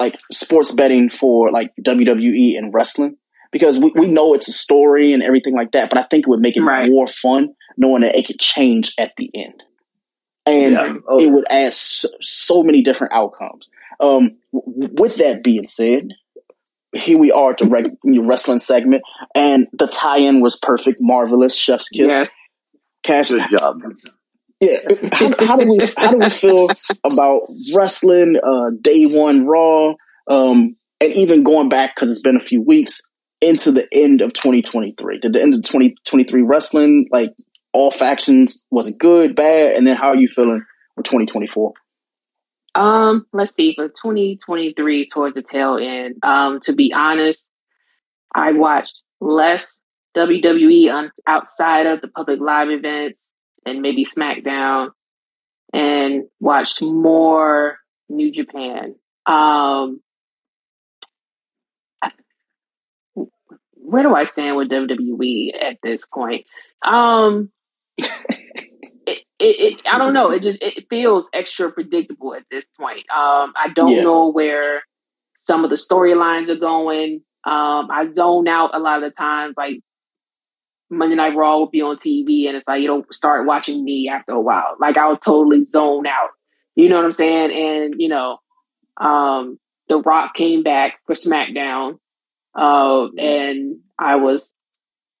like 0.00 0.16
sports 0.32 0.72
betting 0.72 1.08
for 1.08 1.50
like 1.52 1.72
WWE 1.80 2.58
and 2.58 2.72
wrestling 2.74 3.16
because 3.52 3.78
we, 3.78 3.92
we 3.94 4.08
know 4.08 4.34
it's 4.34 4.48
a 4.48 4.52
story 4.52 5.12
and 5.12 5.22
everything 5.22 5.54
like 5.54 5.72
that, 5.72 5.88
but 5.88 5.98
I 5.98 6.02
think 6.10 6.26
it 6.26 6.28
would 6.28 6.40
make 6.40 6.56
it 6.56 6.62
right. 6.62 6.90
more 6.90 7.06
fun 7.06 7.54
knowing 7.76 8.02
that 8.02 8.16
it 8.16 8.26
could 8.26 8.40
change 8.40 8.94
at 8.98 9.12
the 9.16 9.30
end. 9.34 9.62
And 10.46 10.72
yeah. 10.72 10.94
oh. 11.08 11.18
it 11.18 11.30
would 11.30 11.46
add 11.48 11.74
so, 11.74 12.08
so, 12.20 12.62
many 12.62 12.82
different 12.82 13.14
outcomes. 13.14 13.68
Um, 13.98 14.36
w- 14.52 14.90
with 14.92 15.16
that 15.16 15.42
being 15.42 15.66
said, 15.66 16.08
here 16.92 17.18
we 17.18 17.32
are 17.32 17.52
at 17.52 17.58
the 17.58 17.66
reg- 17.66 17.96
wrestling 18.26 18.58
segment, 18.58 19.02
and 19.34 19.68
the 19.72 19.86
tie-in 19.86 20.40
was 20.40 20.58
perfect, 20.60 20.98
marvelous, 21.00 21.56
chef's 21.56 21.88
kiss. 21.88 22.12
Yes. 22.12 22.30
Cash, 23.02 23.30
good 23.30 23.42
job. 23.58 23.80
Yeah, 24.60 24.78
how, 25.12 25.46
how, 25.46 25.56
do 25.56 25.68
we 25.68 25.78
how 25.96 26.10
do 26.10 26.18
we 26.18 26.30
feel 26.30 26.68
about 27.04 27.42
wrestling? 27.74 28.36
Uh, 28.42 28.70
day 28.80 29.04
one 29.04 29.46
Raw, 29.46 29.94
um, 30.28 30.76
and 31.00 31.12
even 31.14 31.42
going 31.42 31.68
back 31.68 31.94
because 31.94 32.10
it's 32.10 32.22
been 32.22 32.36
a 32.36 32.40
few 32.40 32.62
weeks 32.62 33.02
into 33.40 33.72
the 33.72 33.86
end 33.92 34.22
of 34.22 34.32
2023. 34.32 35.18
Did 35.18 35.34
the 35.34 35.42
end 35.42 35.54
of 35.54 35.62
2023 35.62 36.42
wrestling 36.42 37.08
like 37.10 37.32
all 37.74 37.90
factions 37.90 38.64
was 38.70 38.86
it 38.86 38.98
good, 38.98 39.34
bad, 39.34 39.74
and 39.74 39.86
then 39.86 39.96
how 39.96 40.08
are 40.08 40.16
you 40.16 40.28
feeling 40.28 40.64
with 40.96 41.04
2024? 41.04 41.72
Um, 42.76 43.26
let's 43.32 43.54
see 43.54 43.74
for 43.74 43.88
2023 43.88 45.08
towards 45.08 45.34
the 45.34 45.42
tail 45.42 45.76
end. 45.76 46.16
Um, 46.22 46.60
to 46.62 46.72
be 46.72 46.92
honest, 46.94 47.48
I 48.34 48.52
watched 48.52 49.00
less 49.20 49.80
WWE 50.16 50.92
on 50.92 51.12
outside 51.26 51.86
of 51.86 52.00
the 52.00 52.08
public 52.08 52.40
live 52.40 52.70
events 52.70 53.32
and 53.66 53.82
maybe 53.82 54.06
SmackDown 54.06 54.90
and 55.72 56.24
watched 56.40 56.80
more 56.80 57.78
New 58.08 58.30
Japan. 58.30 58.94
Um, 59.26 60.00
where 63.72 64.02
do 64.02 64.14
I 64.14 64.24
stand 64.24 64.56
with 64.56 64.70
WWE 64.70 65.50
at 65.60 65.78
this 65.82 66.04
point? 66.06 66.46
Um, 66.86 67.50
it, 69.06 69.24
it, 69.38 69.82
I 69.90 69.98
don't 69.98 70.14
know. 70.14 70.30
It 70.30 70.42
just 70.42 70.58
it 70.62 70.86
feels 70.90 71.26
extra 71.34 71.72
predictable 71.72 72.34
at 72.34 72.44
this 72.50 72.64
point. 72.78 73.00
Um, 73.10 73.52
I 73.56 73.68
don't 73.74 73.96
Yeah. 73.96 74.02
know 74.02 74.30
where 74.32 74.82
some 75.38 75.64
of 75.64 75.70
the 75.70 75.76
storylines 75.76 76.48
are 76.50 76.56
going. 76.56 77.22
Um, 77.44 77.90
I 77.90 78.08
zone 78.14 78.48
out 78.48 78.74
a 78.74 78.78
lot 78.78 79.02
of 79.02 79.10
the 79.10 79.16
times. 79.16 79.54
Like 79.56 79.80
Monday 80.90 81.16
Night 81.16 81.36
Raw 81.36 81.58
will 81.58 81.70
be 81.70 81.82
on 81.82 81.96
TV, 81.98 82.46
and 82.48 82.56
it's 82.56 82.68
like 82.68 82.82
you 82.82 82.88
don't 82.88 83.12
start 83.14 83.46
watching 83.46 83.84
me 83.84 84.08
after 84.12 84.32
a 84.32 84.40
while. 84.40 84.76
Like 84.80 84.96
I'll 84.96 85.16
totally 85.18 85.64
zone 85.64 86.06
out. 86.06 86.30
You 86.76 86.88
know 86.88 86.96
what 86.96 87.06
I'm 87.06 87.12
saying? 87.12 87.52
And 87.52 87.94
you 88.00 88.08
know, 88.08 88.38
um, 89.00 89.58
The 89.88 89.98
Rock 89.98 90.34
came 90.34 90.62
back 90.62 91.00
for 91.06 91.14
SmackDown, 91.14 91.98
uh, 92.58 93.08
and 93.18 93.78
I 93.98 94.16
was 94.16 94.48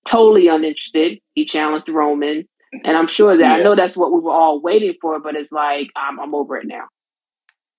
totally 0.06 0.48
uninterested. 0.48 1.20
He 1.34 1.46
challenged 1.46 1.88
Roman, 1.88 2.48
and 2.84 2.96
I'm 2.96 3.08
sure 3.08 3.36
that 3.36 3.46
I 3.60 3.62
know 3.62 3.74
that's 3.76 3.96
what 3.96 4.12
we 4.12 4.20
were 4.20 4.32
all 4.32 4.60
waiting 4.60 4.94
for. 5.00 5.20
But 5.20 5.36
it's 5.36 5.52
like 5.52 5.88
I'm, 5.96 6.18
I'm 6.18 6.34
over 6.34 6.56
it 6.56 6.66
now. 6.66 6.84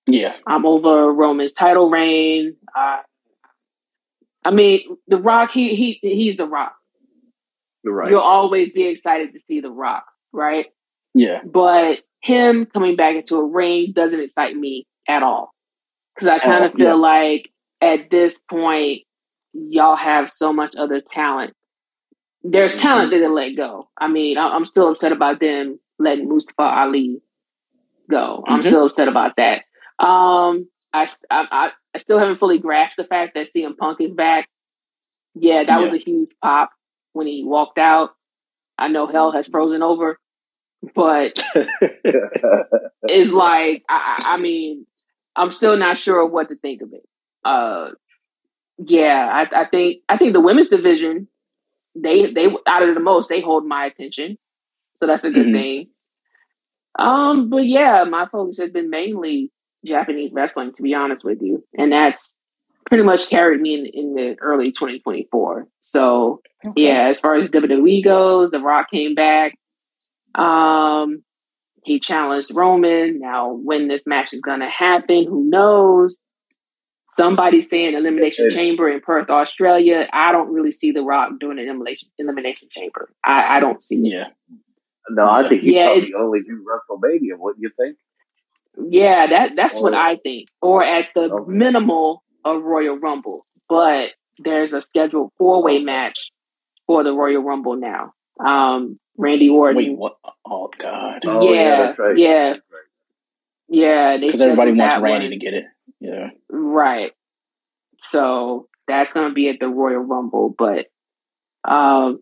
Yeah. 0.06 0.36
I'm 0.46 0.64
over 0.64 1.12
Roman's 1.12 1.52
title 1.52 1.90
reign. 1.90 2.56
Uh, 2.76 2.98
I 4.44 4.50
mean, 4.52 4.96
The 5.08 5.18
Rock. 5.18 5.50
He 5.52 5.74
he 5.74 5.98
he's 6.02 6.36
The 6.36 6.46
Rock. 6.46 6.74
You're 7.82 7.94
right. 7.94 8.10
You'll 8.10 8.20
always 8.20 8.70
be 8.72 8.84
excited 8.86 9.32
to 9.34 9.40
see 9.48 9.60
The 9.60 9.70
Rock, 9.70 10.04
right? 10.32 10.66
Yeah. 11.14 11.40
But 11.44 11.98
him 12.22 12.66
coming 12.66 12.96
back 12.96 13.16
into 13.16 13.36
a 13.36 13.44
ring 13.44 13.92
doesn't 13.94 14.18
excite 14.20 14.56
me 14.56 14.86
at 15.08 15.22
all. 15.22 15.50
Because 16.14 16.30
I 16.30 16.38
kind 16.38 16.64
Oh, 16.64 16.66
of 16.68 16.72
feel 16.74 16.86
yeah. 16.88 16.94
like 16.94 17.50
at 17.80 18.10
this 18.10 18.32
point, 18.50 19.02
y'all 19.52 19.96
have 19.96 20.30
so 20.30 20.52
much 20.52 20.74
other 20.76 21.00
talent. 21.00 21.52
There's 22.52 22.72
Mm-hmm. 22.72 22.80
talent 22.82 23.10
that 23.12 23.18
they 23.18 23.28
let 23.28 23.56
go. 23.56 23.82
I 23.98 24.08
mean, 24.08 24.38
I- 24.38 24.50
I'm 24.54 24.66
still 24.66 24.90
upset 24.92 25.12
about 25.12 25.40
them 25.40 25.80
letting 25.98 26.28
Mustafa 26.28 26.62
Ali 26.62 27.20
go. 28.10 28.44
I'm 28.46 28.62
Mhm. 28.62 28.66
still 28.68 28.86
upset 28.86 29.08
about 29.08 29.36
that. 29.36 29.64
Um, 29.98 30.68
I, 30.92 31.08
I, 31.30 31.70
I- 31.94 31.98
still 31.98 32.18
haven't 32.18 32.38
fully 32.40 32.58
grasped 32.58 32.98
the 32.98 33.04
fact 33.04 33.34
that 33.34 33.48
CM 33.54 33.76
Punk 33.76 34.00
is 34.00 34.12
back. 34.12 34.48
Yeah, 35.34 35.64
that 35.64 35.80
was 35.80 35.92
a 35.94 35.98
huge 35.98 36.30
pop 36.42 36.70
when 37.12 37.26
he 37.26 37.42
walked 37.44 37.78
out. 37.78 38.10
I 38.78 38.88
know 38.88 39.06
hell 39.06 39.32
has 39.32 39.46
frozen 39.48 39.82
over, 39.82 40.18
but 40.94 41.42
it's 43.02 43.32
like 43.32 43.84
I, 43.88 44.16
I 44.18 44.34
I 44.34 44.36
mean, 44.38 44.86
I'm 45.34 45.50
still 45.52 45.76
not 45.76 45.98
sure 45.98 46.26
what 46.26 46.48
to 46.50 46.56
think 46.56 46.82
of 46.82 46.92
it. 46.92 47.06
Uh, 47.44 47.90
yeah, 48.78 49.46
I, 49.52 49.62
I 49.62 49.64
think 49.68 50.02
I 50.08 50.18
think 50.18 50.32
the 50.34 50.40
women's 50.40 50.68
division 50.68 51.28
they 52.02 52.32
they 52.32 52.46
out 52.66 52.82
of 52.88 52.94
the 52.94 53.00
most 53.00 53.28
they 53.28 53.40
hold 53.40 53.66
my 53.66 53.86
attention, 53.86 54.38
so 54.98 55.06
that's 55.06 55.24
a 55.24 55.30
good 55.30 55.48
Mhm. 55.48 55.52
thing. 55.52 55.90
Um, 56.98 57.50
but 57.50 57.66
yeah, 57.66 58.04
my 58.04 58.26
focus 58.26 58.58
has 58.58 58.70
been 58.70 58.90
mainly 58.90 59.52
Japanese 59.84 60.32
wrestling, 60.32 60.72
to 60.72 60.82
be 60.82 60.94
honest 60.94 61.24
with 61.24 61.38
you, 61.42 61.64
and 61.76 61.92
that's 61.92 62.34
pretty 62.88 63.04
much 63.04 63.28
carried 63.28 63.60
me 63.60 63.74
in, 63.74 63.86
in 63.92 64.14
the 64.14 64.36
early 64.40 64.72
2024. 64.72 65.66
So 65.80 66.40
yeah, 66.76 67.08
as 67.08 67.20
far 67.20 67.36
as 67.36 67.50
WWE 67.50 68.02
goes, 68.04 68.50
The 68.50 68.60
Rock 68.60 68.90
came 68.90 69.14
back. 69.14 69.54
Um, 70.34 71.22
he 71.84 72.00
challenged 72.00 72.50
Roman. 72.52 73.20
Now, 73.20 73.52
when 73.54 73.88
this 73.88 74.02
match 74.06 74.32
is 74.32 74.40
going 74.40 74.60
to 74.60 74.68
happen, 74.68 75.26
who 75.26 75.44
knows? 75.48 76.16
Somebody's 77.16 77.68
saying 77.70 77.94
Elimination 77.94 78.48
Yeah. 78.50 78.56
Chamber 78.56 78.88
in 78.88 79.00
Perth, 79.00 79.30
Australia. 79.30 80.06
I 80.12 80.32
don't 80.32 80.52
really 80.52 80.72
see 80.72 80.92
The 80.92 81.02
Rock 81.02 81.32
doing 81.40 81.58
an 81.58 81.64
Elimination 81.64 82.08
Elimination 82.18 82.68
Chamber. 82.70 83.08
I, 83.24 83.56
I 83.56 83.60
don't 83.60 83.82
see 83.82 83.94
it. 83.96 84.12
Yeah. 84.12 84.28
no, 85.10 85.28
I 85.28 85.48
think 85.48 85.62
he 85.62 85.74
Yeah, 85.76 85.86
probably 85.86 86.14
only 86.14 86.40
do 86.40 86.64
WrestleMania. 86.64 87.38
What 87.38 87.56
do 87.56 87.62
you 87.62 87.70
think? 87.78 87.96
Yeah, 88.92 89.26
that 89.28 89.52
that's 89.56 89.80
what 89.80 89.94
I 89.94 90.16
think. 90.16 90.48
Or 90.60 90.84
at 90.84 91.06
the 91.14 91.22
Okay. 91.22 91.52
minimal 91.52 92.22
a 92.44 92.58
Royal 92.58 92.98
Rumble. 92.98 93.46
But 93.68 94.10
there's 94.38 94.72
a 94.74 94.82
scheduled 94.82 95.32
four 95.38 95.62
way 95.62 95.78
match 95.78 96.30
for 96.86 97.02
the 97.02 97.12
Royal 97.12 97.42
Rumble 97.42 97.76
now. 97.76 98.12
Um, 98.44 98.98
Randy 99.16 99.48
Orton. 99.48 99.76
Wait, 99.76 99.96
what? 99.96 100.16
Oh 100.44 100.70
God. 100.78 101.22
Oh, 101.24 101.50
Yeah, 101.52 101.86
that's 101.86 101.98
right. 101.98 102.18
yeah. 102.18 102.48
Right. 102.50 102.60
Yeah, 103.68 104.16
Because 104.20 104.42
everybody 104.42 104.72
wants 104.72 104.98
Randy 104.98 105.26
one. 105.26 105.30
to 105.30 105.36
get 105.38 105.54
it. 105.54 105.64
Yeah. 106.00 106.30
Right. 106.50 107.12
So 108.04 108.68
that's 108.86 109.12
gonna 109.12 109.32
be 109.34 109.48
at 109.48 109.56
the 109.60 109.68
Royal 109.68 110.00
Rumble, 110.00 110.54
but 110.56 110.86
um 111.68 112.20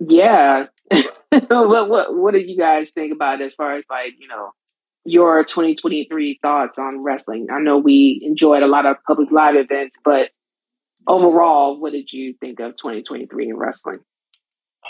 yeah. 0.00 0.66
what 1.30 1.88
what 1.90 2.14
what 2.16 2.32
do 2.34 2.38
you 2.40 2.56
guys 2.56 2.90
think 2.90 3.12
about 3.12 3.42
as 3.42 3.54
far 3.54 3.76
as 3.76 3.84
like, 3.90 4.12
you 4.18 4.28
know, 4.28 4.50
your 5.04 5.44
2023 5.44 6.38
thoughts 6.40 6.78
on 6.78 7.02
wrestling? 7.02 7.48
I 7.52 7.60
know 7.60 7.78
we 7.78 8.20
enjoyed 8.24 8.62
a 8.62 8.66
lot 8.68 8.86
of 8.86 8.96
public 9.06 9.30
live 9.30 9.56
events, 9.56 9.96
but 10.04 10.30
overall, 11.06 11.78
what 11.80 11.92
did 11.92 12.08
you 12.12 12.34
think 12.40 12.60
of 12.60 12.72
2023 12.76 13.50
in 13.50 13.56
wrestling? 13.56 13.98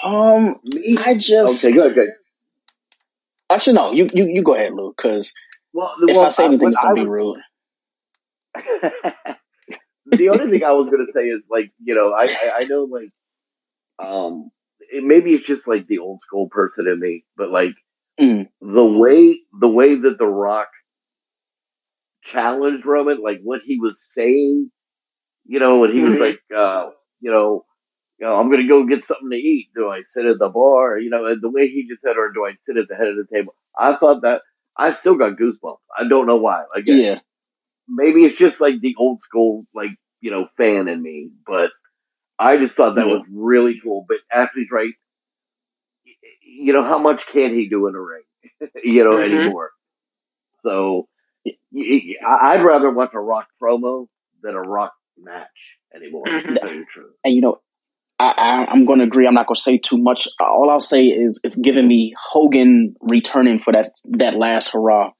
Um, 0.05 0.57
Me? 0.63 0.97
I 1.05 1.17
just 1.17 1.65
Okay, 1.65 1.75
good, 1.75 1.95
good. 1.95 2.11
actually 3.51 3.75
no. 3.75 3.93
You 3.93 4.11
you 4.13 4.27
you 4.29 4.43
go 4.43 4.55
ahead, 4.55 4.75
Luke. 4.75 4.95
Because 4.97 5.33
Well, 5.73 5.93
if 6.07 6.15
well, 6.17 6.27
I 6.27 6.29
say 6.29 6.45
anything, 6.45 6.65
what 6.67 6.73
it's 6.73 6.81
gonna 6.81 6.93
I 6.93 6.95
be 6.95 7.09
was- 7.09 7.21
rude. 7.21 7.41
The 10.07 10.29
only 10.31 10.51
thing 10.51 10.65
I 10.65 10.73
was 10.73 10.89
gonna 10.91 11.13
say 11.15 11.29
is 11.29 11.43
like 11.51 11.73
you 11.83 11.95
know 11.95 12.13
I 12.13 12.25
I, 12.25 12.53
I 12.61 12.65
know 12.67 12.85
like 12.85 13.11
um 13.99 14.51
it, 14.81 15.05
maybe 15.05 15.35
it's 15.35 15.47
just 15.47 15.67
like 15.69 15.87
the 15.89 15.99
old 16.01 16.21
school 16.23 16.49
person 16.49 16.87
in 16.89 17.01
me, 17.01 17.25
but 17.37 17.51
like 17.51 17.75
Mm. 18.21 18.49
the 18.61 18.85
way 18.85 19.41
the 19.61 19.69
way 19.69 19.95
that 19.97 20.19
the 20.19 20.27
Rock 20.27 20.69
challenged 22.25 22.87
Roman, 22.87 23.23
like 23.23 23.41
what 23.43 23.61
he 23.65 23.79
was 23.79 23.99
saying, 24.15 24.71
you 25.47 25.61
know, 25.61 25.79
when 25.81 25.93
he 25.93 26.01
was 26.01 26.15
Mhm. 26.15 26.21
like, 26.21 26.41
uh, 26.57 26.91
you 27.21 27.31
know. 27.31 27.65
You 28.21 28.27
know, 28.27 28.37
I'm 28.37 28.51
gonna 28.51 28.69
go 28.69 28.85
get 28.85 29.07
something 29.09 29.31
to 29.31 29.37
eat. 29.37 29.71
Do 29.75 29.89
I 29.91 30.03
sit 30.15 30.27
at 30.27 30.39
the 30.41 30.51
bar? 30.51 30.99
You 30.99 31.11
know, 31.11 31.27
and 31.27 31.43
the 31.43 31.51
way 31.51 31.69
he 31.69 31.89
just 31.89 32.03
said, 32.03 32.17
or 32.17 32.31
do 32.33 32.47
I 32.47 32.53
sit 32.67 32.77
at 32.77 32.89
the 32.89 32.97
head 32.97 33.09
of 33.09 33.17
the 33.17 33.27
table? 33.33 33.55
I 33.79 33.97
thought 33.97 34.23
that 34.23 34.43
I 34.77 34.95
still 34.95 35.17
got 35.17 35.39
goosebumps. 35.39 35.79
I 35.99 36.09
don't 36.09 36.27
know 36.27 36.37
why. 36.37 36.65
Like, 36.75 36.85
Yeah. 36.87 37.21
Maybe 37.89 38.25
it's 38.25 38.39
just 38.39 38.61
like 38.61 38.81
the 38.81 38.95
old 38.99 39.21
school, 39.21 39.65
like, 39.75 39.91
you 40.21 40.31
know, 40.31 40.47
fan 40.57 40.89
in 40.89 41.03
me, 41.03 41.31
but 41.47 41.71
I 42.39 42.57
just 42.59 42.75
thought 42.75 42.97
that 42.97 43.07
was 43.07 43.23
really 43.33 43.81
cool. 43.83 44.05
But 44.09 44.19
Ashley's 44.33 44.69
right. 44.73 44.93
You 46.43 46.73
know, 46.73 46.85
how 46.85 46.99
much 46.99 47.21
can 47.33 47.55
he 47.55 47.69
do 47.69 47.87
in 47.89 47.95
a 47.95 48.01
ring, 48.01 48.23
you 48.85 49.05
know, 49.05 49.17
Mhm. 49.17 49.25
anymore? 49.25 49.71
So 50.63 51.09
I'd 51.47 52.63
rather 52.65 52.91
watch 52.91 53.11
a 53.15 53.21
rock 53.21 53.47
promo 53.63 54.07
than 54.43 54.55
a 54.55 54.61
rock 54.61 54.93
match 55.17 55.79
anymore, 55.95 56.27
Mhm. 56.27 56.55
to 56.55 56.61
tell 56.61 56.73
you 56.73 56.81
the 56.81 56.87
truth. 56.93 57.15
And 57.25 57.35
you 57.35 57.41
know, 57.41 57.61
I, 58.21 58.67
I'm 58.69 58.85
going 58.85 58.99
to 58.99 59.05
agree. 59.05 59.27
I'm 59.29 59.35
not 59.35 59.47
going 59.47 59.55
to 59.57 59.61
say 59.61 59.79
too 59.79 59.99
much. 59.99 60.27
All 60.41 60.69
I'll 60.71 60.81
say 60.81 61.07
is 61.07 61.41
it's 61.45 61.57
giving 61.57 61.87
me 61.87 62.15
Hogan 62.21 62.97
returning 63.01 63.61
for 63.61 63.73
that 63.73 63.93
that 64.07 64.35
last 64.35 64.73
hurrah 64.73 65.13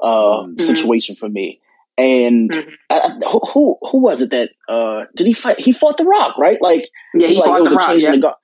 uh, 0.00 0.42
Mhm. 0.44 0.60
situation 0.60 1.16
for 1.16 1.28
me. 1.28 1.60
And 1.98 2.50
Mhm. 2.50 2.68
I, 2.90 2.98
I- 2.98 3.28
who, 3.52 3.76
who 3.80 3.98
was 4.02 4.20
it 4.22 4.30
that 4.30 4.50
uh, 4.68 5.04
did 5.14 5.26
he 5.26 5.32
fight? 5.32 5.58
He 5.60 5.72
fought 5.72 5.96
the 5.96 6.04
Rock, 6.04 6.36
right? 6.38 6.60
Like 6.60 6.88
Yeah, 7.14 7.28
he 7.28 7.36
like 7.36 7.44
fought 7.46 7.58
it 7.58 7.62
was 7.62 7.70
the 7.70 7.76
a 7.76 7.78
Rock. 7.78 7.88
change 7.88 8.02
Yeah. 8.02 8.08
in 8.08 8.14
the 8.16 8.22
guard. 8.22 8.34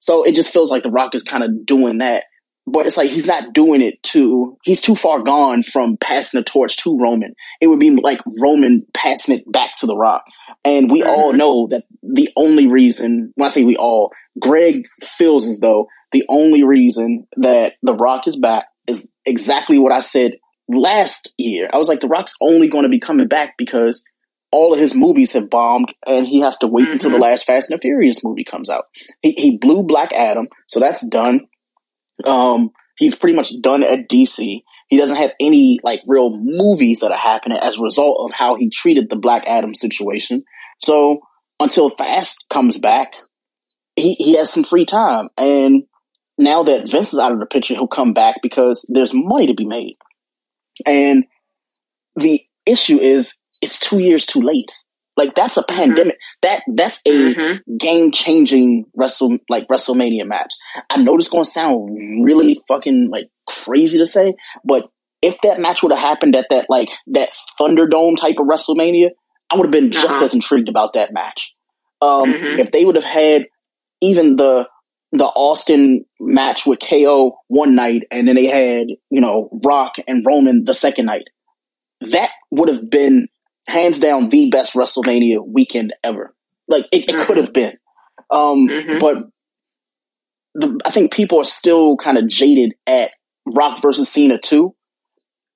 So 0.00 0.22
it 0.24 0.34
just 0.34 0.52
feels 0.52 0.70
like 0.70 0.82
the 0.82 0.90
Rock 0.90 1.14
is 1.14 1.22
kind 1.22 1.42
of 1.44 1.66
doing 1.66 1.98
that, 1.98 2.24
but 2.66 2.86
it's 2.86 2.96
like 2.96 3.10
he's 3.10 3.26
not 3.26 3.52
doing 3.52 3.82
it 3.82 4.02
to. 4.04 4.56
He's 4.64 4.80
too 4.80 4.94
far 4.94 5.20
gone 5.22 5.62
from 5.64 5.96
passing 5.96 6.38
the 6.38 6.44
torch 6.44 6.76
to 6.78 6.96
Roman. 7.00 7.34
It 7.60 7.66
would 7.68 7.80
be 7.80 7.90
like 7.90 8.20
Roman 8.40 8.86
passing 8.94 9.36
it 9.36 9.50
back 9.50 9.76
to 9.76 9.86
the 9.86 9.96
Rock, 9.96 10.24
and 10.64 10.90
we 10.90 11.02
all 11.02 11.32
Mhm. 11.32 11.36
know 11.36 11.66
that 11.68 11.84
the 12.02 12.28
only 12.36 12.66
reason 12.68 13.32
when 13.36 13.46
I 13.46 13.48
say 13.48 13.64
we 13.64 13.76
all, 13.76 14.12
Greg 14.40 14.84
feels 15.02 15.46
as 15.48 15.58
though 15.60 15.88
the 16.12 16.24
only 16.28 16.62
reason 16.62 17.26
that 17.36 17.74
the 17.82 17.94
Rock 17.94 18.26
is 18.28 18.36
back 18.38 18.66
is 18.86 19.10
exactly 19.26 19.78
what 19.78 19.92
I 19.92 19.98
said 20.00 20.34
last 20.68 21.32
year. 21.38 21.68
I 21.72 21.78
was 21.78 21.88
like, 21.88 22.00
the 22.00 22.08
Rock's 22.08 22.34
only 22.40 22.68
going 22.68 22.82
to 22.84 22.88
be 22.88 23.00
coming 23.00 23.28
back 23.28 23.54
because 23.58 24.02
all 24.50 24.72
of 24.72 24.80
his 24.80 24.94
movies 24.94 25.32
have 25.34 25.50
bombed, 25.50 25.92
and 26.06 26.26
he 26.26 26.40
has 26.40 26.56
to 26.58 26.66
wait 26.66 26.88
until 26.88 27.10
the 27.10 27.16
Mhm. 27.18 27.22
last 27.22 27.44
Fast 27.44 27.70
and 27.70 27.78
the 27.78 27.82
Furious 27.82 28.24
movie 28.24 28.44
comes 28.44 28.70
out. 28.70 28.84
He 29.22 29.32
he 29.32 29.58
blew 29.58 29.82
Black 29.82 30.12
Adam, 30.14 30.48
so 30.66 30.80
that's 30.80 31.06
done. 31.06 31.40
Um, 32.24 32.70
he's 32.96 33.14
pretty 33.14 33.36
much 33.36 33.52
done 33.60 33.82
at 33.82 34.08
DC. 34.08 34.62
He 34.88 34.96
doesn't 34.96 35.16
have 35.18 35.32
any 35.38 35.78
like 35.82 36.00
real 36.06 36.30
movies 36.32 37.00
that 37.00 37.12
are 37.12 37.18
happening 37.18 37.58
as 37.58 37.78
a 37.78 37.82
result 37.82 38.24
of 38.24 38.32
how 38.34 38.54
he 38.56 38.70
treated 38.70 39.10
the 39.10 39.16
Black 39.16 39.44
Adam 39.46 39.74
situation. 39.74 40.44
So 40.78 41.20
until 41.60 41.90
Fast 41.90 42.44
comes 42.50 42.78
back, 42.78 43.12
he 43.96 44.14
he 44.14 44.36
has 44.36 44.50
some 44.50 44.64
free 44.64 44.86
time, 44.86 45.28
and 45.36 45.82
now 46.38 46.62
that 46.62 46.90
Vince 46.90 47.12
is 47.12 47.18
out 47.18 47.32
of 47.32 47.38
the 47.40 47.46
picture, 47.46 47.74
he'll 47.74 47.86
come 47.86 48.14
back 48.14 48.36
because 48.42 48.86
there's 48.88 49.12
money 49.12 49.46
to 49.48 49.54
be 49.54 49.66
made. 49.66 49.96
And 50.86 51.24
the 52.16 52.40
issue 52.66 52.98
is 53.00 53.34
it's 53.60 53.80
two 53.80 53.98
years 53.98 54.26
too 54.26 54.40
late. 54.40 54.70
Like 55.16 55.34
that's 55.34 55.56
a 55.56 55.62
mm-hmm. 55.62 55.76
pandemic. 55.76 56.18
That 56.42 56.62
that's 56.72 57.00
a 57.04 57.10
mm-hmm. 57.10 57.76
game 57.76 58.12
changing 58.12 58.86
wrestle 58.96 59.38
like 59.48 59.66
WrestleMania 59.68 60.26
match. 60.26 60.54
I 60.88 60.98
know 60.98 61.16
this 61.16 61.28
gonna 61.28 61.44
sound 61.44 62.24
really 62.24 62.60
fucking 62.68 63.08
like 63.10 63.28
crazy 63.46 63.98
to 63.98 64.06
say, 64.06 64.34
but 64.64 64.88
if 65.20 65.40
that 65.42 65.58
match 65.58 65.82
would 65.82 65.90
have 65.90 66.00
happened 66.00 66.36
at 66.36 66.46
that 66.50 66.66
like 66.68 66.88
that 67.08 67.30
Thunderdome 67.60 68.16
type 68.16 68.36
of 68.38 68.46
WrestleMania, 68.46 69.08
I 69.50 69.56
would 69.56 69.66
have 69.66 69.72
been 69.72 69.90
just 69.90 70.06
uh-huh. 70.06 70.24
as 70.26 70.34
intrigued 70.34 70.68
about 70.68 70.92
that 70.94 71.12
match. 71.12 71.56
Um, 72.00 72.32
mm-hmm. 72.32 72.60
If 72.60 72.70
they 72.70 72.84
would 72.84 72.94
have 72.94 73.04
had 73.04 73.48
even 74.00 74.36
the 74.36 74.68
the 75.12 75.24
Austin 75.24 76.04
match 76.20 76.66
with 76.66 76.80
KO 76.80 77.38
one 77.48 77.74
night, 77.74 78.04
and 78.10 78.28
then 78.28 78.36
they 78.36 78.46
had 78.46 78.88
you 79.10 79.20
know 79.20 79.48
Rock 79.64 79.96
and 80.06 80.24
Roman 80.26 80.64
the 80.64 80.74
second 80.74 81.06
night, 81.06 81.24
that 82.10 82.30
would 82.50 82.68
have 82.68 82.88
been 82.90 83.28
hands 83.66 84.00
down 84.00 84.28
the 84.28 84.50
best 84.50 84.74
WrestleMania 84.74 85.38
weekend 85.46 85.94
ever. 86.02 86.34
Like 86.66 86.86
it, 86.92 87.08
it 87.08 87.26
could 87.26 87.38
have 87.38 87.52
been, 87.52 87.78
um, 88.30 88.68
mm-hmm. 88.68 88.98
but 88.98 89.24
the, 90.54 90.78
I 90.84 90.90
think 90.90 91.12
people 91.12 91.40
are 91.40 91.44
still 91.44 91.96
kind 91.96 92.18
of 92.18 92.28
jaded 92.28 92.74
at 92.86 93.12
Rock 93.46 93.80
versus 93.80 94.08
Cena 94.08 94.38
too. 94.38 94.74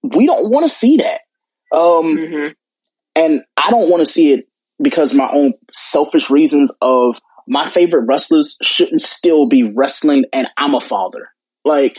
We 0.03 0.27
don't 0.27 0.51
want 0.51 0.65
to 0.65 0.75
see 0.75 0.97
that, 0.97 1.21
um, 1.73 2.17
mm-hmm. 2.17 2.53
and 3.15 3.43
I 3.57 3.71
don't 3.71 3.91
want 3.91 4.01
to 4.01 4.11
see 4.11 4.33
it 4.33 4.49
because 4.83 5.15
my 5.15 5.31
own 5.33 5.55
selfish 5.73 6.31
reasons 6.31 6.75
of 6.81 7.21
my 7.47 7.69
favorite 7.69 8.07
wrestlers 8.07 8.57
shouldn't 8.63 9.01
still 9.01 9.47
be 9.47 9.73
wrestling, 9.77 10.25
and 10.33 10.49
I'm 10.57 10.75
a 10.75 10.81
father. 10.81 11.31
Like 11.65 11.97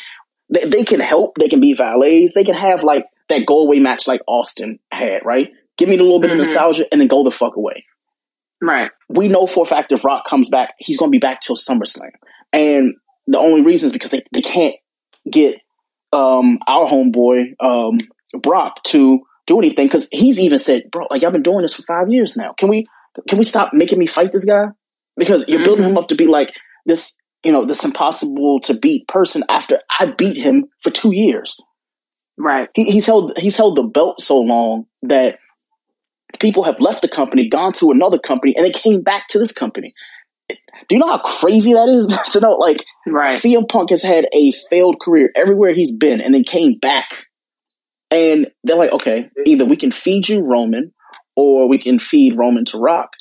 they, 0.50 0.66
they 0.66 0.84
can 0.84 1.00
help, 1.00 1.38
they 1.40 1.50
can 1.50 1.62
be 1.62 1.74
valets, 1.74 2.34
they 2.34 2.44
can 2.44 2.56
have 2.56 2.84
like 2.84 3.06
that 3.30 3.46
go 3.46 3.62
away 3.62 3.80
match 3.80 4.08
like 4.08 4.22
Austin 4.28 4.80
had, 4.92 5.26
right? 5.26 5.52
Give 5.78 5.90
me 5.90 5.98
a 5.98 6.04
little 6.04 6.20
bit 6.20 6.32
mm-hmm. 6.32 6.42
of 6.42 6.48
nostalgia 6.48 6.86
and 6.92 7.02
then 7.02 7.08
go 7.08 7.24
the 7.24 7.32
fuck 7.32 7.56
away. 7.56 7.86
Right. 8.62 8.92
We 9.10 9.28
know 9.28 9.46
for 9.46 9.64
a 9.64 9.68
fact 9.68 9.92
if 9.92 10.06
Rock 10.06 10.26
comes 10.30 10.50
back, 10.50 10.74
he's 10.78 10.98
going 10.98 11.10
to 11.10 11.16
be 11.16 11.20
back 11.20 11.42
till 11.42 11.58
SummerSlam. 11.58 12.12
And 12.54 12.94
the 13.28 13.40
only 13.40 13.62
reason 13.62 13.88
is 13.88 13.94
because 13.94 14.12
they, 14.12 14.24
they 14.32 14.42
can't 14.42 14.76
get 15.30 15.60
um, 16.14 16.60
our 16.68 16.88
homeboy 16.88 17.56
um, 17.60 17.98
Brock 18.40 18.84
to 18.86 19.22
do 19.48 19.60
anything 19.60 19.88
because 19.88 20.08
he's 20.12 20.40
even 20.40 20.60
said, 20.60 20.84
bro, 20.92 21.08
like 21.10 21.24
I've 21.24 21.34
been 21.34 21.44
doing 21.44 21.64
this 21.64 21.74
for 21.74 21.82
five 21.82 22.12
years 22.12 22.38
now. 22.38 22.54
Can 22.54 22.70
we 22.70 22.88
can 23.28 23.38
we 23.38 23.44
stop 23.44 23.74
making 23.74 24.00
me 24.00 24.08
fight 24.08 24.32
this 24.32 24.46
guy? 24.46 24.68
Because 25.16 25.48
you're 25.48 25.60
mm-hmm. 25.60 25.64
building 25.64 25.86
him 25.86 25.98
up 25.98 26.08
to 26.08 26.16
be 26.16 26.26
like 26.26 26.54
this, 26.86 27.14
you 27.44 27.52
know, 27.52 27.66
this 27.66 27.84
impossible 27.84 28.60
to 28.62 28.78
beat 28.78 29.08
person 29.08 29.44
after 29.50 29.80
I 30.00 30.12
beat 30.18 30.38
him 30.38 30.66
for 30.82 30.90
two 30.90 31.14
years. 31.14 31.60
Right. 32.38 32.70
He, 32.74 32.86
he's 32.92 33.06
held 33.06 33.38
he's 33.38 33.58
held 33.58 33.78
the 33.78 33.84
belt 33.84 34.22
so 34.22 34.40
long 34.40 34.88
that 35.04 35.38
people 36.40 36.64
have 36.64 36.80
left 36.80 37.02
the 37.02 37.08
company, 37.08 37.48
gone 37.48 37.74
to 37.74 37.92
another 37.92 38.20
company, 38.20 38.56
and 38.56 38.66
they 38.66 38.72
came 38.72 39.02
back 39.02 39.28
to 39.30 39.40
this 39.40 39.52
company. 39.52 39.94
Do 40.50 40.96
you 40.96 41.00
know 41.00 41.08
how 41.08 41.20
crazy 41.20 41.74
that 41.74 41.90
is 41.90 42.08
to 42.32 42.40
know? 42.40 42.54
Like, 42.54 42.84
right. 43.08 43.38
CM 43.38 43.68
Punk 43.70 43.92
has 43.92 44.04
had 44.04 44.28
a 44.34 44.52
failed 44.70 45.00
career 45.00 45.32
everywhere 45.36 45.74
he's 45.74 45.96
been, 45.96 46.22
and 46.22 46.34
then 46.34 46.44
came 46.44 46.78
back, 46.80 47.10
and 48.12 48.52
they're 48.64 48.78
like, 48.78 48.92
okay, 48.92 49.30
either 49.46 49.66
we 49.66 49.78
can 49.78 49.92
feed 49.92 50.28
you 50.28 50.44
Roman, 50.44 50.94
or 51.36 51.70
we 51.70 51.78
can 51.78 52.00
feed 52.00 52.38
Roman 52.38 52.66
to 52.66 52.80
Rock, 52.80 53.12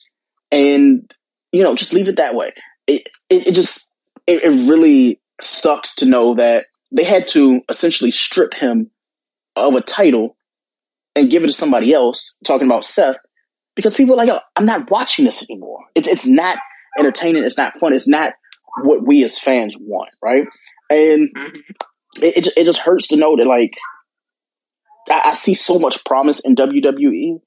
and 0.50 1.10
you 1.52 1.62
know, 1.62 1.74
just 1.74 1.94
leave 1.94 2.08
it 2.08 2.16
that 2.16 2.34
way. 2.34 2.52
It 2.86 3.08
it, 3.28 3.48
it 3.48 3.52
just 3.52 3.90
it, 4.26 4.42
it 4.42 4.68
really 4.68 5.20
sucks 5.40 5.94
to 5.96 6.06
know 6.06 6.34
that 6.34 6.66
they 6.94 7.04
had 7.04 7.26
to 7.28 7.62
essentially 7.68 8.10
strip 8.10 8.54
him 8.54 8.90
of 9.56 9.74
a 9.74 9.80
title 9.80 10.36
and 11.14 11.30
give 11.30 11.44
it 11.44 11.48
to 11.48 11.52
somebody 11.52 11.92
else, 11.92 12.36
talking 12.44 12.66
about 12.66 12.84
Seth, 12.84 13.18
because 13.76 13.94
people 13.94 14.14
are 14.14 14.18
like, 14.18 14.28
Yo, 14.28 14.38
I'm 14.56 14.66
not 14.66 14.90
watching 14.90 15.24
this 15.24 15.42
anymore. 15.48 15.80
It's 15.94 16.08
it's 16.08 16.26
not 16.26 16.58
entertaining. 16.98 17.44
It's 17.44 17.58
not 17.58 17.78
fun. 17.78 17.92
It's 17.92 18.08
not 18.08 18.32
what 18.82 19.06
we 19.06 19.22
as 19.24 19.38
fans 19.38 19.76
want, 19.78 20.10
right? 20.22 20.46
And 20.90 21.30
mm-hmm. 21.34 21.56
it, 22.22 22.36
it, 22.36 22.48
it 22.56 22.64
just 22.64 22.80
hurts 22.80 23.08
to 23.08 23.16
know 23.16 23.36
that 23.36 23.46
like 23.46 23.72
I, 25.10 25.30
I 25.30 25.32
see 25.34 25.54
so 25.54 25.78
much 25.78 26.04
promise 26.04 26.40
in 26.40 26.56
WWE, 26.56 27.40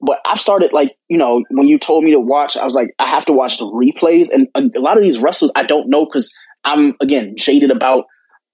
but 0.00 0.18
I've 0.24 0.40
started 0.40 0.72
like 0.72 0.96
you 1.08 1.18
know 1.18 1.42
when 1.50 1.68
you 1.68 1.78
told 1.78 2.04
me 2.04 2.12
to 2.12 2.20
watch, 2.20 2.56
I 2.56 2.64
was 2.64 2.74
like 2.74 2.94
I 2.98 3.08
have 3.08 3.26
to 3.26 3.32
watch 3.32 3.58
the 3.58 3.66
replays, 3.66 4.30
and 4.32 4.48
a, 4.54 4.78
a 4.78 4.80
lot 4.80 4.96
of 4.96 5.04
these 5.04 5.20
wrestlers 5.20 5.52
I 5.54 5.64
don't 5.64 5.88
know 5.88 6.04
because 6.04 6.32
I'm 6.64 6.94
again 7.00 7.34
jaded 7.36 7.70
about 7.70 8.04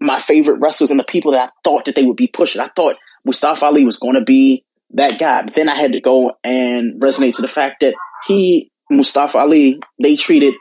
my 0.00 0.18
favorite 0.18 0.60
wrestlers 0.60 0.90
and 0.90 1.00
the 1.00 1.04
people 1.04 1.32
that 1.32 1.40
I 1.40 1.48
thought 1.64 1.86
that 1.86 1.94
they 1.94 2.04
would 2.04 2.16
be 2.16 2.28
pushing. 2.28 2.60
I 2.60 2.70
thought 2.74 2.96
Mustafa 3.24 3.66
Ali 3.66 3.84
was 3.84 3.98
going 3.98 4.14
to 4.14 4.24
be 4.24 4.64
that 4.94 5.18
guy. 5.18 5.42
But 5.42 5.54
then 5.54 5.68
I 5.68 5.76
had 5.76 5.92
to 5.92 6.00
go 6.00 6.32
and 6.44 7.00
resonate 7.00 7.34
to 7.34 7.42
the 7.42 7.48
fact 7.48 7.76
that 7.80 7.94
he, 8.26 8.70
Mustafa 8.90 9.38
Ali, 9.38 9.80
they 10.02 10.16
treated, 10.16 10.54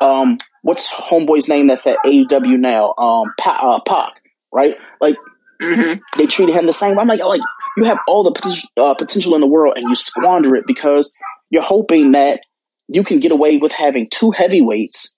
um, 0.00 0.38
what's 0.62 0.90
homeboy's 0.90 1.48
name 1.48 1.68
that's 1.68 1.86
at 1.86 1.98
AEW 2.04 2.58
now? 2.58 2.94
Um, 2.96 3.32
pa- 3.38 3.76
uh, 3.76 3.80
Pac, 3.88 4.22
right? 4.52 4.76
Like, 5.00 5.16
mm-hmm. 5.62 6.00
they 6.18 6.26
treated 6.26 6.54
him 6.54 6.66
the 6.66 6.72
same. 6.72 6.96
Way. 6.96 7.02
I'm 7.02 7.08
like, 7.08 7.20
like, 7.20 7.40
you 7.76 7.84
have 7.84 7.98
all 8.06 8.22
the 8.22 8.62
uh, 8.76 8.94
potential 8.94 9.34
in 9.34 9.40
the 9.40 9.46
world 9.46 9.74
and 9.76 9.88
you 9.88 9.96
squander 9.96 10.54
it 10.56 10.64
because 10.66 11.12
you're 11.50 11.62
hoping 11.62 12.12
that 12.12 12.40
you 12.88 13.04
can 13.04 13.20
get 13.20 13.32
away 13.32 13.58
with 13.58 13.72
having 13.72 14.08
two 14.10 14.30
heavyweights 14.30 15.14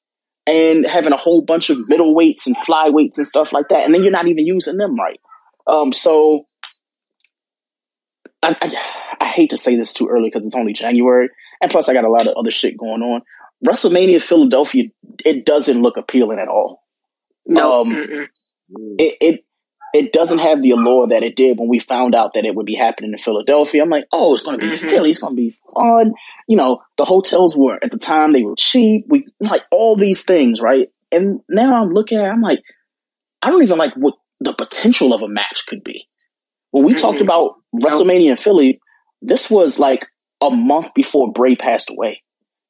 and 0.46 0.87
having 0.87 1.12
a 1.12 1.16
whole 1.16 1.42
bunch 1.42 1.70
of 1.70 1.77
middleweights 1.90 2.46
and 2.46 2.57
flyweights 2.57 3.18
and 3.18 3.27
stuff 3.27 3.53
like 3.53 3.68
that. 3.68 3.85
And 3.85 3.94
then 3.94 4.03
you're 4.03 4.12
not 4.12 4.27
even 4.27 4.46
using 4.46 4.79
them 4.79 4.96
right. 4.96 5.20
Um, 5.66 5.92
so 5.92 6.46
I, 8.42 8.57
I, 8.61 8.72
I 9.20 9.27
hate 9.27 9.51
to 9.51 9.59
say 9.59 9.77
this 9.77 9.92
too 9.92 10.09
early 10.09 10.29
because 10.29 10.46
it's 10.46 10.57
only 10.57 10.72
January, 10.72 11.29
and 11.61 11.70
plus 11.70 11.88
I 11.88 11.92
got 11.92 12.05
a 12.05 12.11
lot 12.11 12.27
of 12.27 12.35
other 12.37 12.51
shit 12.51 12.79
going 12.79 13.03
on. 13.03 13.22
WrestleMania 13.66 14.22
Philadelphia, 14.22 14.85
it 15.24 15.44
doesn't 15.44 15.83
look 15.83 15.96
appealing 15.96 16.38
at 16.38 16.48
all. 16.48 16.85
No, 17.44 17.83
um, 17.83 18.29
it, 18.98 19.16
it 19.20 19.40
it 19.94 20.12
doesn't 20.12 20.38
have 20.38 20.62
the 20.62 20.72
allure 20.72 21.09
that 21.09 21.22
it 21.22 21.37
did 21.37 21.59
when 21.59 21.68
we 21.68 21.79
found 21.79 22.14
out 22.14 22.35
that 22.35 22.44
it 22.44 22.55
would 22.55 22.66
be 22.66 22.74
happening 22.74 23.12
in 23.12 23.18
Philadelphia. 23.18 23.83
I'm 23.83 23.88
like, 23.88 24.07
oh, 24.12 24.33
it's 24.35 24.42
going 24.42 24.59
to 24.59 24.66
be 24.66 24.72
mm-hmm. 24.72 24.88
Philly. 24.88 25.11
It's 25.11 25.18
going 25.18 25.35
to 25.35 25.40
be 25.40 25.57
fun. 25.74 26.12
You 26.46 26.57
know, 26.57 26.83
the 26.96 27.05
hotels 27.05 27.57
were 27.57 27.79
at 27.83 27.90
the 27.90 27.98
time 27.98 28.33
they 28.33 28.42
were 28.42 28.57
cheap. 28.57 29.07
We 29.09 29.27
like 29.40 29.64
all 29.70 29.96
these 29.96 30.24
things, 30.24 30.61
right? 30.61 30.88
And 31.11 31.40
now 31.48 31.83
I'm 31.83 31.88
looking 31.88 32.18
at, 32.18 32.24
it, 32.24 32.29
I'm 32.29 32.42
like, 32.42 32.62
I 33.40 33.51
don't 33.51 33.62
even 33.62 33.79
like 33.79 33.94
what 33.94 34.14
the 34.40 34.53
potential 34.53 35.14
of 35.14 35.22
a 35.22 35.29
match 35.29 35.64
could 35.66 35.83
be. 35.83 36.09
When 36.70 36.85
we 36.85 36.92
mm-hmm. 36.92 37.01
talked 37.01 37.20
about 37.20 37.57
WrestleMania 37.74 38.33
in 38.33 38.37
Philly, 38.37 38.81
this 39.22 39.51
was 39.51 39.79
like 39.79 40.07
a 40.40 40.51
month 40.51 40.92
before 40.94 41.33
Bray 41.33 41.57
passed 41.57 41.90
away. 41.90 42.22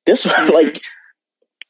This 0.06 0.24
was 0.24 0.34
mm-hmm. 0.34 0.52
like 0.52 0.80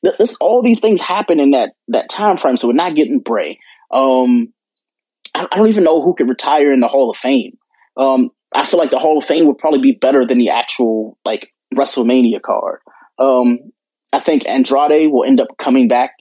this 0.03 0.37
all 0.41 0.63
these 0.63 0.81
things 0.81 1.01
happen 1.01 1.41
in 1.41 1.53
that 1.53 1.73
that 1.89 2.09
time 2.09 2.37
frame. 2.37 2.57
So 2.57 2.69
we're 2.69 2.75
not 2.75 2.95
getting 2.95 3.21
Bray. 3.21 3.59
Um, 3.91 4.53
I, 5.51 5.57
don't 5.57 5.68
even 5.68 5.85
know 5.85 6.03
who 6.03 6.14
could 6.14 6.29
retire 6.29 6.72
in 6.72 6.81
the 6.81 6.88
Hall 6.88 7.11
of 7.11 7.16
Fame. 7.16 7.57
Um, 7.96 8.31
I 8.55 8.64
feel 8.64 8.79
like 8.79 8.90
the 8.90 8.98
Hall 8.98 9.18
of 9.18 9.24
Fame 9.24 9.46
would 9.46 9.59
probably 9.59 9.81
be 9.81 9.92
better 9.92 10.24
than 10.24 10.38
the 10.38 10.51
actual 10.51 11.18
like 11.24 11.53
WrestleMania 11.74 12.40
card. 12.40 12.81
Um, 13.18 13.59
I 14.12 14.20
think 14.20 14.48
Andrade 14.48 15.11
will 15.11 15.24
end 15.24 15.40
up 15.40 15.48
coming 15.59 15.88
back 15.88 16.12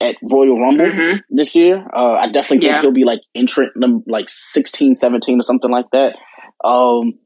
at 0.00 0.16
Royal 0.22 0.58
Rumble 0.58 0.86
mm-hmm. 0.86 1.16
this 1.30 1.54
year. 1.54 1.84
Uh, 1.94 2.14
I 2.14 2.30
definitely 2.30 2.66
yeah. 2.66 2.74
think 2.74 2.82
he'll 2.82 2.92
be 2.92 3.04
like 3.04 3.20
entrant 3.34 3.72
like 4.06 4.28
16, 4.28 4.94
17 4.94 5.40
or 5.40 5.42
something 5.42 5.70
like 5.70 5.90
that. 5.92 6.16
Um, 6.64 7.18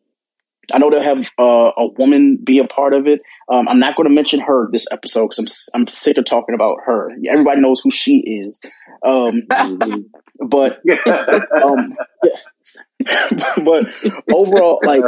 I 0.73 0.79
know 0.79 0.91
they'll 0.91 1.03
have 1.03 1.31
uh, 1.39 1.71
a 1.77 1.89
woman 1.99 2.39
be 2.43 2.59
a 2.59 2.67
part 2.67 2.93
of 2.93 3.07
it. 3.07 3.23
Um, 3.51 3.69
I'm 3.69 3.79
not 3.79 3.97
going 3.97 4.09
to 4.09 4.15
mention 4.15 4.41
her 4.41 4.69
this 4.71 4.87
episode 4.91 5.29
because 5.29 5.71
I'm 5.75 5.81
I'm 5.81 5.87
sick 5.87 6.19
of 6.19 6.27
talking 6.27 6.55
about 6.55 6.79
her. 6.85 7.11
Everybody 7.27 7.61
knows 7.61 7.81
who 7.81 7.91
she 7.91 8.19
is. 8.19 8.61
Um, 9.07 9.43
but 10.39 10.81
um, 11.63 11.97
but 13.65 13.87
overall, 14.33 14.81
like 14.85 15.05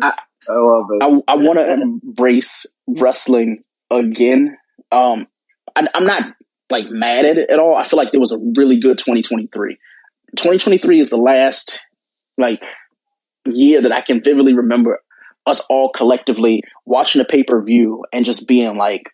I 0.00 0.12
I, 0.48 1.20
I 1.28 1.36
want 1.36 1.58
to 1.58 1.72
embrace 1.72 2.66
wrestling 2.86 3.64
again. 3.90 4.56
Um, 4.90 5.28
I, 5.76 5.86
I'm 5.94 6.06
not 6.06 6.34
like 6.70 6.90
mad 6.90 7.26
at 7.26 7.38
it 7.38 7.50
at 7.50 7.58
all. 7.58 7.76
I 7.76 7.82
feel 7.82 7.98
like 7.98 8.12
there 8.12 8.20
was 8.20 8.32
a 8.32 8.38
really 8.56 8.80
good 8.80 8.98
2023. 8.98 9.78
2023 10.36 11.00
is 11.00 11.10
the 11.10 11.18
last 11.18 11.82
like 12.38 12.62
year 13.46 13.82
that 13.82 13.92
I 13.92 14.00
can 14.00 14.22
vividly 14.22 14.54
remember 14.54 15.00
us 15.46 15.60
all 15.68 15.90
collectively 15.90 16.62
watching 16.84 17.20
a 17.20 17.24
pay 17.24 17.42
per 17.42 17.62
view 17.62 18.04
and 18.12 18.24
just 18.24 18.46
being 18.46 18.76
like 18.76 19.04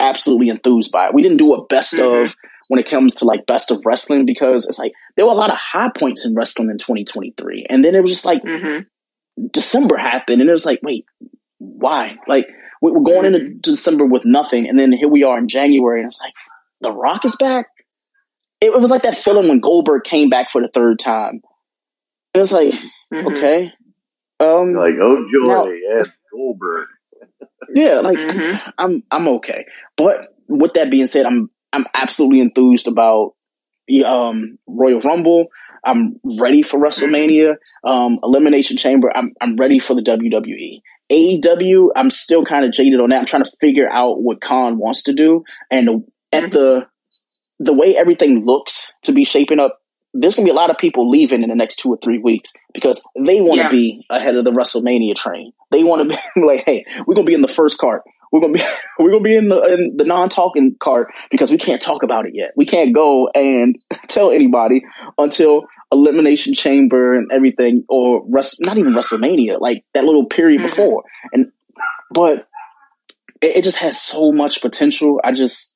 absolutely 0.00 0.48
enthused 0.48 0.90
by 0.90 1.06
it. 1.06 1.14
We 1.14 1.22
didn't 1.22 1.38
do 1.38 1.54
a 1.54 1.64
best 1.66 1.94
mm-hmm. 1.94 2.24
of 2.24 2.36
when 2.68 2.80
it 2.80 2.88
comes 2.88 3.16
to 3.16 3.24
like 3.24 3.46
best 3.46 3.70
of 3.70 3.84
wrestling 3.86 4.26
because 4.26 4.66
it's 4.66 4.78
like 4.78 4.92
there 5.16 5.24
were 5.24 5.32
a 5.32 5.36
lot 5.36 5.50
of 5.50 5.56
high 5.56 5.90
points 5.96 6.24
in 6.24 6.34
wrestling 6.34 6.70
in 6.70 6.78
2023, 6.78 7.66
and 7.68 7.84
then 7.84 7.94
it 7.94 8.02
was 8.02 8.10
just 8.10 8.24
like 8.24 8.42
mm-hmm. 8.42 8.82
December 9.52 9.96
happened, 9.96 10.40
and 10.40 10.50
it 10.50 10.52
was 10.52 10.66
like, 10.66 10.80
wait, 10.82 11.04
why? 11.58 12.16
Like 12.26 12.48
we 12.82 12.90
are 12.90 13.00
going 13.00 13.26
into 13.26 13.38
mm-hmm. 13.38 13.58
December 13.60 14.04
with 14.04 14.24
nothing, 14.24 14.68
and 14.68 14.78
then 14.78 14.92
here 14.92 15.08
we 15.08 15.22
are 15.22 15.38
in 15.38 15.48
January, 15.48 16.00
and 16.00 16.08
it's 16.08 16.20
like 16.20 16.34
The 16.80 16.92
Rock 16.92 17.24
is 17.24 17.36
back. 17.36 17.66
It, 18.60 18.66
it 18.66 18.80
was 18.80 18.90
like 18.90 19.02
that 19.02 19.18
feeling 19.18 19.48
when 19.48 19.60
Goldberg 19.60 20.04
came 20.04 20.28
back 20.28 20.50
for 20.50 20.60
the 20.60 20.70
third 20.72 20.98
time. 20.98 21.42
It 22.36 22.40
was 22.40 22.52
like, 22.52 22.72
mm-hmm. 23.12 23.26
okay, 23.26 23.72
um, 24.40 24.74
like, 24.74 24.94
oh 25.00 25.26
joy, 25.32 25.46
now, 25.46 25.66
yes, 25.66 26.10
Goldberg. 26.30 26.88
yeah, 27.74 28.00
like 28.00 28.18
mm-hmm. 28.18 28.70
I'm 28.78 29.02
I'm 29.10 29.28
okay. 29.28 29.64
But 29.96 30.34
with 30.48 30.74
that 30.74 30.90
being 30.90 31.06
said, 31.06 31.24
I'm 31.24 31.50
I'm 31.72 31.86
absolutely 31.94 32.40
enthused 32.40 32.88
about 32.88 33.32
the 33.88 34.04
um, 34.04 34.58
Royal 34.66 35.00
Rumble. 35.00 35.46
I'm 35.84 36.16
ready 36.38 36.62
for 36.62 36.78
WrestleMania. 36.78 37.54
Um, 37.84 38.18
Elimination 38.22 38.76
Chamber. 38.76 39.10
I'm 39.14 39.32
I'm 39.40 39.56
ready 39.56 39.78
for 39.78 39.94
the 39.94 40.02
WWE. 40.02 40.82
AEW. 41.10 41.90
I'm 41.94 42.10
still 42.10 42.44
kind 42.44 42.64
of 42.64 42.72
jaded 42.72 43.00
on 43.00 43.10
that. 43.10 43.20
I'm 43.20 43.26
trying 43.26 43.44
to 43.44 43.56
figure 43.60 43.88
out 43.90 44.22
what 44.22 44.40
Khan 44.40 44.78
wants 44.78 45.04
to 45.04 45.12
do, 45.12 45.44
and 45.70 46.04
at 46.32 46.50
the 46.50 46.86
the 47.58 47.72
way 47.72 47.96
everything 47.96 48.44
looks 48.44 48.92
to 49.04 49.12
be 49.12 49.24
shaping 49.24 49.60
up, 49.60 49.78
there's 50.20 50.34
gonna 50.34 50.46
be 50.46 50.50
a 50.50 50.54
lot 50.54 50.70
of 50.70 50.78
people 50.78 51.08
leaving 51.10 51.42
in 51.42 51.48
the 51.48 51.54
next 51.54 51.76
two 51.76 51.90
or 51.90 51.98
three 52.02 52.18
weeks 52.18 52.52
because 52.72 53.04
they 53.18 53.40
want 53.40 53.58
to 53.58 53.64
yeah. 53.64 53.70
be 53.70 54.06
ahead 54.10 54.36
of 54.36 54.44
the 54.44 54.52
WrestleMania 54.52 55.14
train. 55.14 55.52
They 55.70 55.84
want 55.84 56.02
to 56.02 56.08
be 56.08 56.40
like, 56.46 56.64
hey, 56.64 56.84
we're 57.06 57.14
gonna 57.14 57.26
be 57.26 57.34
in 57.34 57.42
the 57.42 57.48
first 57.48 57.78
cart. 57.78 58.02
We're 58.32 58.40
gonna 58.40 58.54
be 58.54 58.62
we're 58.98 59.10
gonna 59.10 59.22
be 59.22 59.36
in 59.36 59.48
the 59.48 59.62
in 59.64 59.96
the 59.96 60.04
non 60.04 60.28
talking 60.28 60.76
cart 60.78 61.08
because 61.30 61.50
we 61.50 61.58
can't 61.58 61.80
talk 61.80 62.02
about 62.02 62.26
it 62.26 62.32
yet. 62.34 62.52
We 62.56 62.66
can't 62.66 62.94
go 62.94 63.28
and 63.34 63.76
tell 64.08 64.30
anybody 64.30 64.82
until 65.18 65.66
Elimination 65.92 66.54
Chamber 66.54 67.14
and 67.14 67.30
everything, 67.32 67.84
or 67.88 68.24
rest, 68.28 68.56
not 68.60 68.76
even 68.76 68.94
WrestleMania, 68.94 69.60
like 69.60 69.84
that 69.94 70.04
little 70.04 70.26
period 70.26 70.58
mm-hmm. 70.58 70.66
before. 70.66 71.04
And 71.32 71.52
but 72.10 72.48
it, 73.40 73.56
it, 73.56 73.64
just 73.64 73.78
has 73.78 74.00
so 74.00 74.32
much 74.32 74.60
potential. 74.60 75.20
I 75.22 75.32
just 75.32 75.74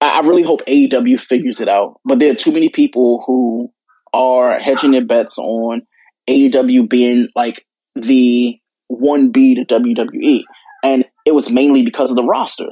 I, 0.00 0.20
really 0.20 0.42
hope 0.42 0.60
AEW 0.66 1.20
figures 1.20 1.60
it 1.60 1.68
out. 1.68 2.00
But 2.04 2.18
there 2.18 2.30
are 2.30 2.36
too 2.36 2.52
many 2.52 2.68
people 2.68 3.22
who 3.26 3.72
are 4.12 4.58
hedging 4.58 4.92
their 4.92 5.04
bets 5.04 5.38
on 5.38 5.82
AEW 6.28 6.88
being 6.88 7.28
like 7.34 7.66
the 7.94 8.58
one 8.88 9.30
B 9.30 9.54
to 9.56 9.64
WWE 9.64 10.44
and 10.82 11.04
it 11.24 11.34
was 11.34 11.50
mainly 11.50 11.84
because 11.84 12.10
of 12.10 12.16
the 12.16 12.24
roster. 12.24 12.68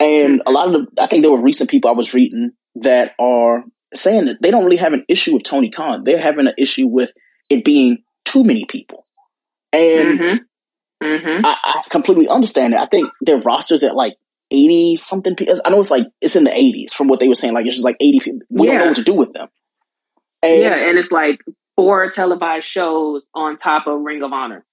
And 0.00 0.42
a 0.46 0.50
lot 0.50 0.68
of 0.68 0.72
the, 0.72 1.02
I 1.02 1.06
think 1.06 1.22
there 1.22 1.30
were 1.30 1.40
recent 1.40 1.70
people 1.70 1.90
I 1.90 1.94
was 1.94 2.12
reading 2.12 2.52
that 2.76 3.14
are 3.18 3.64
saying 3.94 4.26
that 4.26 4.42
they 4.42 4.50
don't 4.50 4.64
really 4.64 4.76
have 4.76 4.92
an 4.92 5.04
issue 5.08 5.34
with 5.34 5.44
Tony 5.44 5.70
Khan. 5.70 6.04
They're 6.04 6.20
having 6.20 6.46
an 6.46 6.54
issue 6.58 6.86
with 6.86 7.12
it 7.48 7.64
being 7.64 7.98
too 8.24 8.44
many 8.44 8.66
people. 8.66 9.06
And 9.72 10.18
mm-hmm. 10.18 11.04
Mm-hmm. 11.06 11.46
I, 11.46 11.56
I, 11.62 11.82
completely 11.90 12.28
understand 12.28 12.74
it. 12.74 12.80
I 12.80 12.86
think 12.86 13.10
their 13.20 13.38
rosters 13.38 13.82
at 13.82 13.94
like 13.94 14.16
80 14.50 14.96
something 14.96 15.34
people. 15.36 15.56
I 15.64 15.70
know 15.70 15.80
it's 15.80 15.90
like, 15.90 16.06
it's 16.20 16.36
in 16.36 16.44
the 16.44 16.50
80s 16.50 16.92
from 16.92 17.08
what 17.08 17.20
they 17.20 17.28
were 17.28 17.34
saying. 17.34 17.54
Like, 17.54 17.66
it's 17.66 17.76
just 17.76 17.84
like 17.84 17.96
80 18.00 18.20
people. 18.20 18.40
We 18.48 18.66
yeah. 18.66 18.72
don't 18.72 18.80
know 18.80 18.86
what 18.88 18.96
to 18.96 19.04
do 19.04 19.14
with 19.14 19.32
them. 19.32 19.48
And, 20.42 20.60
yeah. 20.60 20.74
And 20.74 20.98
it's 20.98 21.10
like 21.10 21.40
four 21.76 22.10
televised 22.10 22.66
shows 22.66 23.26
on 23.34 23.56
top 23.58 23.86
of 23.86 24.00
Ring 24.00 24.22
of 24.22 24.32
Honor. 24.32 24.64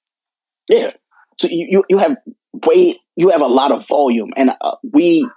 Yeah. 0.70 0.92
So 1.40 1.48
you, 1.50 1.68
you, 1.70 1.84
you 1.90 1.98
have 1.98 2.18
way 2.66 2.98
you 3.16 3.30
have 3.30 3.42
a 3.42 3.48
lot 3.48 3.72
of 3.72 3.88
volume, 3.88 4.32
and 4.36 4.52
uh, 4.62 4.76
we 4.92 5.28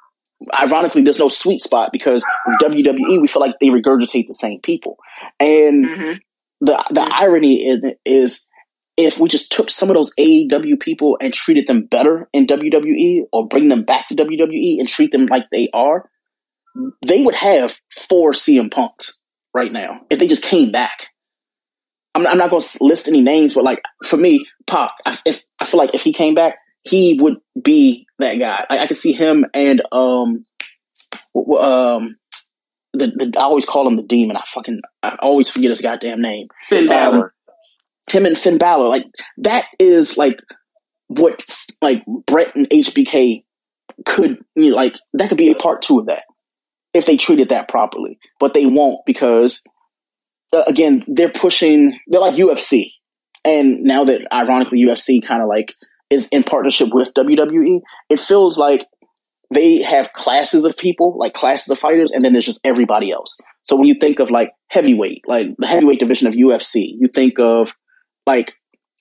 ironically 0.59 1.03
there's 1.03 1.19
no 1.19 1.29
sweet 1.29 1.63
spot 1.63 1.91
because 1.93 2.25
WWE 2.63 3.21
we 3.21 3.27
feel 3.27 3.41
like 3.41 3.57
they 3.61 3.69
regurgitate 3.69 4.27
the 4.27 4.35
same 4.35 4.61
people, 4.61 4.99
and 5.41 5.87
mm-hmm. 5.87 6.13
the 6.61 6.85
the 6.91 7.01
mm-hmm. 7.01 7.13
irony 7.13 7.69
is, 7.69 7.81
is 8.05 8.47
if 8.97 9.19
we 9.19 9.29
just 9.29 9.53
took 9.53 9.71
some 9.71 9.91
of 9.91 9.97
those 9.97 10.15
AEW 10.19 10.81
people 10.81 11.19
and 11.21 11.33
treated 11.33 11.67
them 11.67 11.87
better 11.87 12.29
in 12.33 12.47
WWE 12.47 13.27
or 13.33 13.47
bring 13.47 13.69
them 13.69 13.83
back 13.83 14.09
to 14.09 14.15
WWE 14.15 14.79
and 14.79 14.89
treat 14.89 15.13
them 15.13 15.27
like 15.27 15.47
they 15.53 15.69
are, 15.75 16.09
they 17.07 17.23
would 17.23 17.37
have 17.37 17.79
four 18.09 18.33
CM 18.33 18.71
Punks 18.71 19.19
right 19.55 19.71
now 19.71 20.01
if 20.11 20.19
they 20.19 20.27
just 20.27 20.45
came 20.45 20.71
back. 20.71 21.09
I'm, 22.15 22.27
I'm 22.27 22.39
not 22.39 22.51
going 22.51 22.63
to 22.63 22.79
list 22.81 23.09
any 23.09 23.21
names, 23.21 23.55
but 23.55 23.65
like 23.65 23.83
for 24.05 24.17
me, 24.17 24.47
Pac, 24.67 24.93
I, 25.05 25.19
if 25.27 25.45
I 25.61 25.67
feel 25.67 25.79
like 25.79 25.95
if 25.95 26.03
he 26.03 26.13
came 26.13 26.35
back, 26.35 26.55
he 26.85 27.19
would 27.21 27.39
be 27.61 28.07
that 28.19 28.39
guy. 28.39 28.65
I, 28.71 28.79
I 28.79 28.87
could 28.87 28.99
see 28.99 29.13
him 29.13 29.45
and 29.53 29.83
um 29.93 30.47
um 31.35 32.17
the, 32.93 33.09
the 33.09 33.33
I 33.37 33.43
always 33.43 33.67
call 33.67 33.87
him 33.87 33.95
the 33.95 34.03
demon. 34.03 34.37
I 34.37 34.45
fucking 34.47 34.81
I 35.03 35.17
always 35.21 35.51
forget 35.51 35.71
his 35.71 35.83
goddamn 35.83 36.23
name. 36.23 36.49
Finn 36.71 36.89
Balor. 36.89 37.25
Um, 37.25 37.31
him 38.11 38.27
and 38.27 38.39
Finn 38.39 38.59
Balor, 38.59 38.89
like 38.89 39.05
that 39.39 39.67
is 39.79 40.17
like 40.17 40.41
what 41.09 41.45
like 41.83 42.05
Bret 42.27 42.55
and 42.55 42.69
HBK 42.69 43.45
could 44.05 44.39
you 44.55 44.71
know, 44.71 44.77
like 44.77 44.95
that 45.15 45.29
could 45.29 45.39
be 45.39 45.51
a 45.51 45.55
part 45.55 45.83
two 45.83 45.99
of 45.99 46.07
that 46.07 46.25
if 46.95 47.07
they 47.07 47.17
treated 47.17 47.51
that 47.51 47.69
properly, 47.69 48.19
but 48.41 48.55
they 48.55 48.67
won't 48.67 49.01
because 49.07 49.63
uh, 50.53 50.65
again 50.67 51.05
they're 51.09 51.31
pushing 51.31 51.99
they're 52.07 52.21
like 52.21 52.35
UFC, 52.35 52.93
and 53.45 53.83
now 53.83 54.05
that 54.05 54.27
ironically 54.33 54.83
UFC 54.83 55.27
kind 55.27 55.43
of 55.43 55.49
like 55.49 55.75
is 56.11 56.29
in 56.29 56.45
partnership 56.45 56.89
with 56.93 57.13
WWE, 57.15 57.81
it 58.09 58.21
feels 58.21 58.59
like 58.59 58.87
they 59.53 59.83
have 59.83 60.13
classes 60.13 60.65
of 60.65 60.77
people, 60.77 61.17
like 61.19 61.33
classes 61.33 61.69
of 61.71 61.79
fighters, 61.79 62.11
and 62.11 62.25
then 62.25 62.33
there's 62.33 62.47
just 62.47 62.61
everybody 62.65 63.13
else. 63.13 63.37
So 63.63 63.77
when 63.77 63.87
you 63.87 63.95
think 63.95 64.19
of 64.19 64.31
like 64.31 64.53
heavyweight, 64.69 65.23
like 65.27 65.49
the 65.59 65.67
heavyweight 65.67 66.01
division 66.01 66.29
of 66.29 66.35
UFC, 66.35 66.95
you 66.99 67.09
think 67.13 67.39
of 67.39 67.73
like 68.27 68.55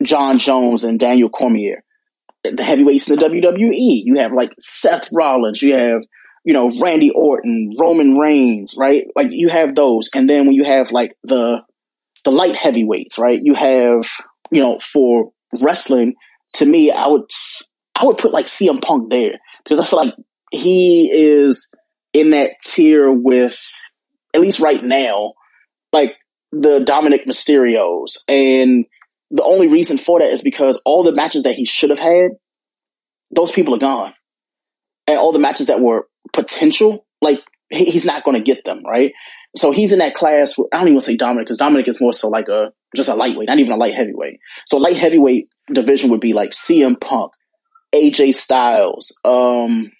Jon 0.04 0.40
Jones 0.40 0.84
and 0.84 1.00
Daniel 1.00 1.30
Cormier. 1.30 1.84
The 2.44 2.64
heavyweights 2.64 3.10
in 3.10 3.16
the 3.16 3.26
WWE, 3.26 4.02
you 4.04 4.20
have 4.20 4.32
like 4.32 4.54
Seth 4.60 5.10
Rollins, 5.12 5.64
you 5.64 5.74
have 5.74 6.04
you 6.44 6.54
know 6.54 6.70
Randy 6.82 7.10
Orton, 7.10 7.74
Roman 7.80 8.18
Reigns, 8.18 8.76
right? 8.78 9.06
Like 9.16 9.32
you 9.32 9.50
have 9.50 9.74
those, 9.74 10.10
and 10.14 10.30
then 10.30 10.46
when 10.46 10.54
you 10.54 10.64
have 10.64 10.92
like 10.92 11.16
the 11.24 11.62
the 12.24 12.32
light 12.32 12.56
heavyweights, 12.56 13.18
right? 13.18 13.40
You 13.42 13.56
have 13.56 14.08
you 14.52 14.62
know 14.62 14.78
for 14.80 15.32
wrestling, 15.62 16.14
to 16.54 16.66
me, 16.66 16.92
I 16.92 17.08
would 17.08 17.24
I 17.96 18.06
would 18.06 18.18
put 18.18 18.32
like 18.32 18.46
CM 18.46 18.82
Punk 18.82 19.10
there 19.10 19.40
because 19.64 19.80
I 19.80 19.86
feel 19.86 20.06
like 20.06 20.14
he 20.52 21.10
is 21.12 21.72
in 22.14 22.30
that 22.32 22.52
tier 22.64 23.12
with 23.12 23.60
at 24.34 24.42
least 24.42 24.60
right 24.60 24.84
now, 24.84 25.34
like 25.92 26.16
the 26.52 26.80
Dominik 26.80 27.26
Mysterios. 27.26 28.18
And 28.28 28.86
the 29.36 29.44
only 29.44 29.68
reason 29.68 29.98
for 29.98 30.20
that 30.20 30.32
is 30.32 30.42
because 30.42 30.82
all 30.86 31.04
the 31.04 31.12
matches 31.12 31.44
that 31.44 31.56
he 31.56 31.66
should 31.66 31.90
have 31.90 32.00
had, 32.00 32.32
those 33.32 33.52
people 33.52 33.76
are 33.76 33.80
gone. 33.80 34.14
And 35.08 35.20
all 35.20 35.34
the 35.34 35.40
matches 35.40 35.68
that 35.68 35.82
were 35.82 36.08
potential, 36.32 37.06
like 37.22 37.40
he's 37.70 38.06
not 38.06 38.24
going 38.24 38.38
to 38.38 38.44
get 38.44 38.64
them, 38.64 38.82
right? 38.86 39.12
So 39.58 39.72
he's 39.72 39.92
in 39.92 40.00
that 40.00 40.16
class. 40.16 40.56
I 40.72 40.80
don't 40.80 40.88
even 40.88 41.02
say 41.02 41.18
Dominik 41.18 41.40
because 41.42 41.60
Dominik 41.60 41.88
is 41.88 42.02
more 42.02 42.14
so 42.14 42.30
like 42.30 42.48
a 42.48 42.72
just 42.96 43.10
a 43.10 43.16
lightweight, 43.16 43.50
not 43.50 43.60
even 43.60 43.74
a 43.74 43.78
light 43.78 43.94
heavyweight. 43.94 44.40
So 44.68 44.78
light 44.78 44.98
heavyweight 44.98 45.50
division 45.74 46.10
would 46.12 46.22
be 46.22 46.34
like 46.34 46.52
CM 46.52 47.00
Punk, 47.00 47.32
AJ 47.94 48.36
Styles, 48.36 49.18
um, 49.26 49.92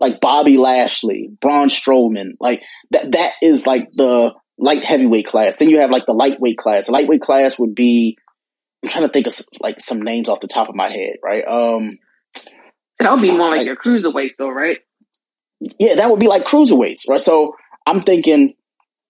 like 0.00 0.20
Bobby 0.20 0.58
Lashley, 0.58 1.30
Braun 1.40 1.68
Strowman. 1.68 2.32
Like 2.40 2.62
that 2.90 3.12
that 3.12 3.32
is 3.40 3.66
like 3.66 3.88
the 3.94 4.34
light 4.58 4.84
heavyweight 4.84 5.26
class. 5.26 5.56
Then 5.56 5.70
you 5.70 5.80
have 5.80 5.90
like 5.90 6.06
the 6.06 6.12
lightweight 6.12 6.58
class. 6.58 6.86
The 6.86 6.92
lightweight 6.92 7.22
class 7.22 7.58
would 7.58 7.74
be 7.74 8.16
I'm 8.82 8.88
trying 8.88 9.06
to 9.06 9.12
think 9.12 9.26
of 9.26 9.34
like 9.60 9.80
some 9.80 10.02
names 10.02 10.28
off 10.28 10.40
the 10.40 10.48
top 10.48 10.68
of 10.68 10.74
my 10.74 10.90
head, 10.90 11.16
right? 11.22 11.44
Um 11.46 11.98
that 12.98 13.10
would 13.10 13.22
be 13.22 13.30
more 13.30 13.48
like, 13.48 13.58
like 13.58 13.66
your 13.66 13.76
cruiserweights 13.76 14.36
though, 14.36 14.50
right? 14.50 14.78
Yeah, 15.78 15.96
that 15.96 16.10
would 16.10 16.20
be 16.20 16.28
like 16.28 16.44
cruiserweights, 16.44 17.08
right? 17.08 17.20
So 17.20 17.54
I'm 17.86 18.00
thinking 18.00 18.54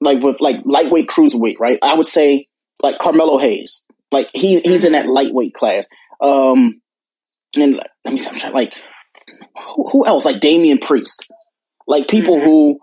like 0.01 0.23
with 0.23 0.41
like 0.41 0.57
lightweight 0.65 1.09
cruiserweight, 1.09 1.59
right? 1.59 1.79
I 1.83 1.95
would 1.95 2.07
say 2.07 2.49
like 2.83 2.99
Carmelo 2.99 3.39
Hayes. 3.39 3.83
Like 4.11 4.31
he 4.35 4.61
he's 4.61 4.85
in 4.85 4.93
that 4.93 5.07
lightweight 5.07 5.55
class. 5.55 5.89
Um, 6.23 6.81
and 7.57 7.77
let 8.05 8.13
me 8.13 8.19
see, 8.19 8.29
I'm 8.29 8.39
trying 8.39 8.53
like 8.53 8.75
who, 9.75 9.89
who 9.89 10.07
else? 10.07 10.25
Like 10.25 10.41
Damian 10.41 10.79
Priest, 10.79 11.31
like 11.87 12.09
people 12.09 12.37
mm-hmm. 12.37 12.47
who 12.47 12.81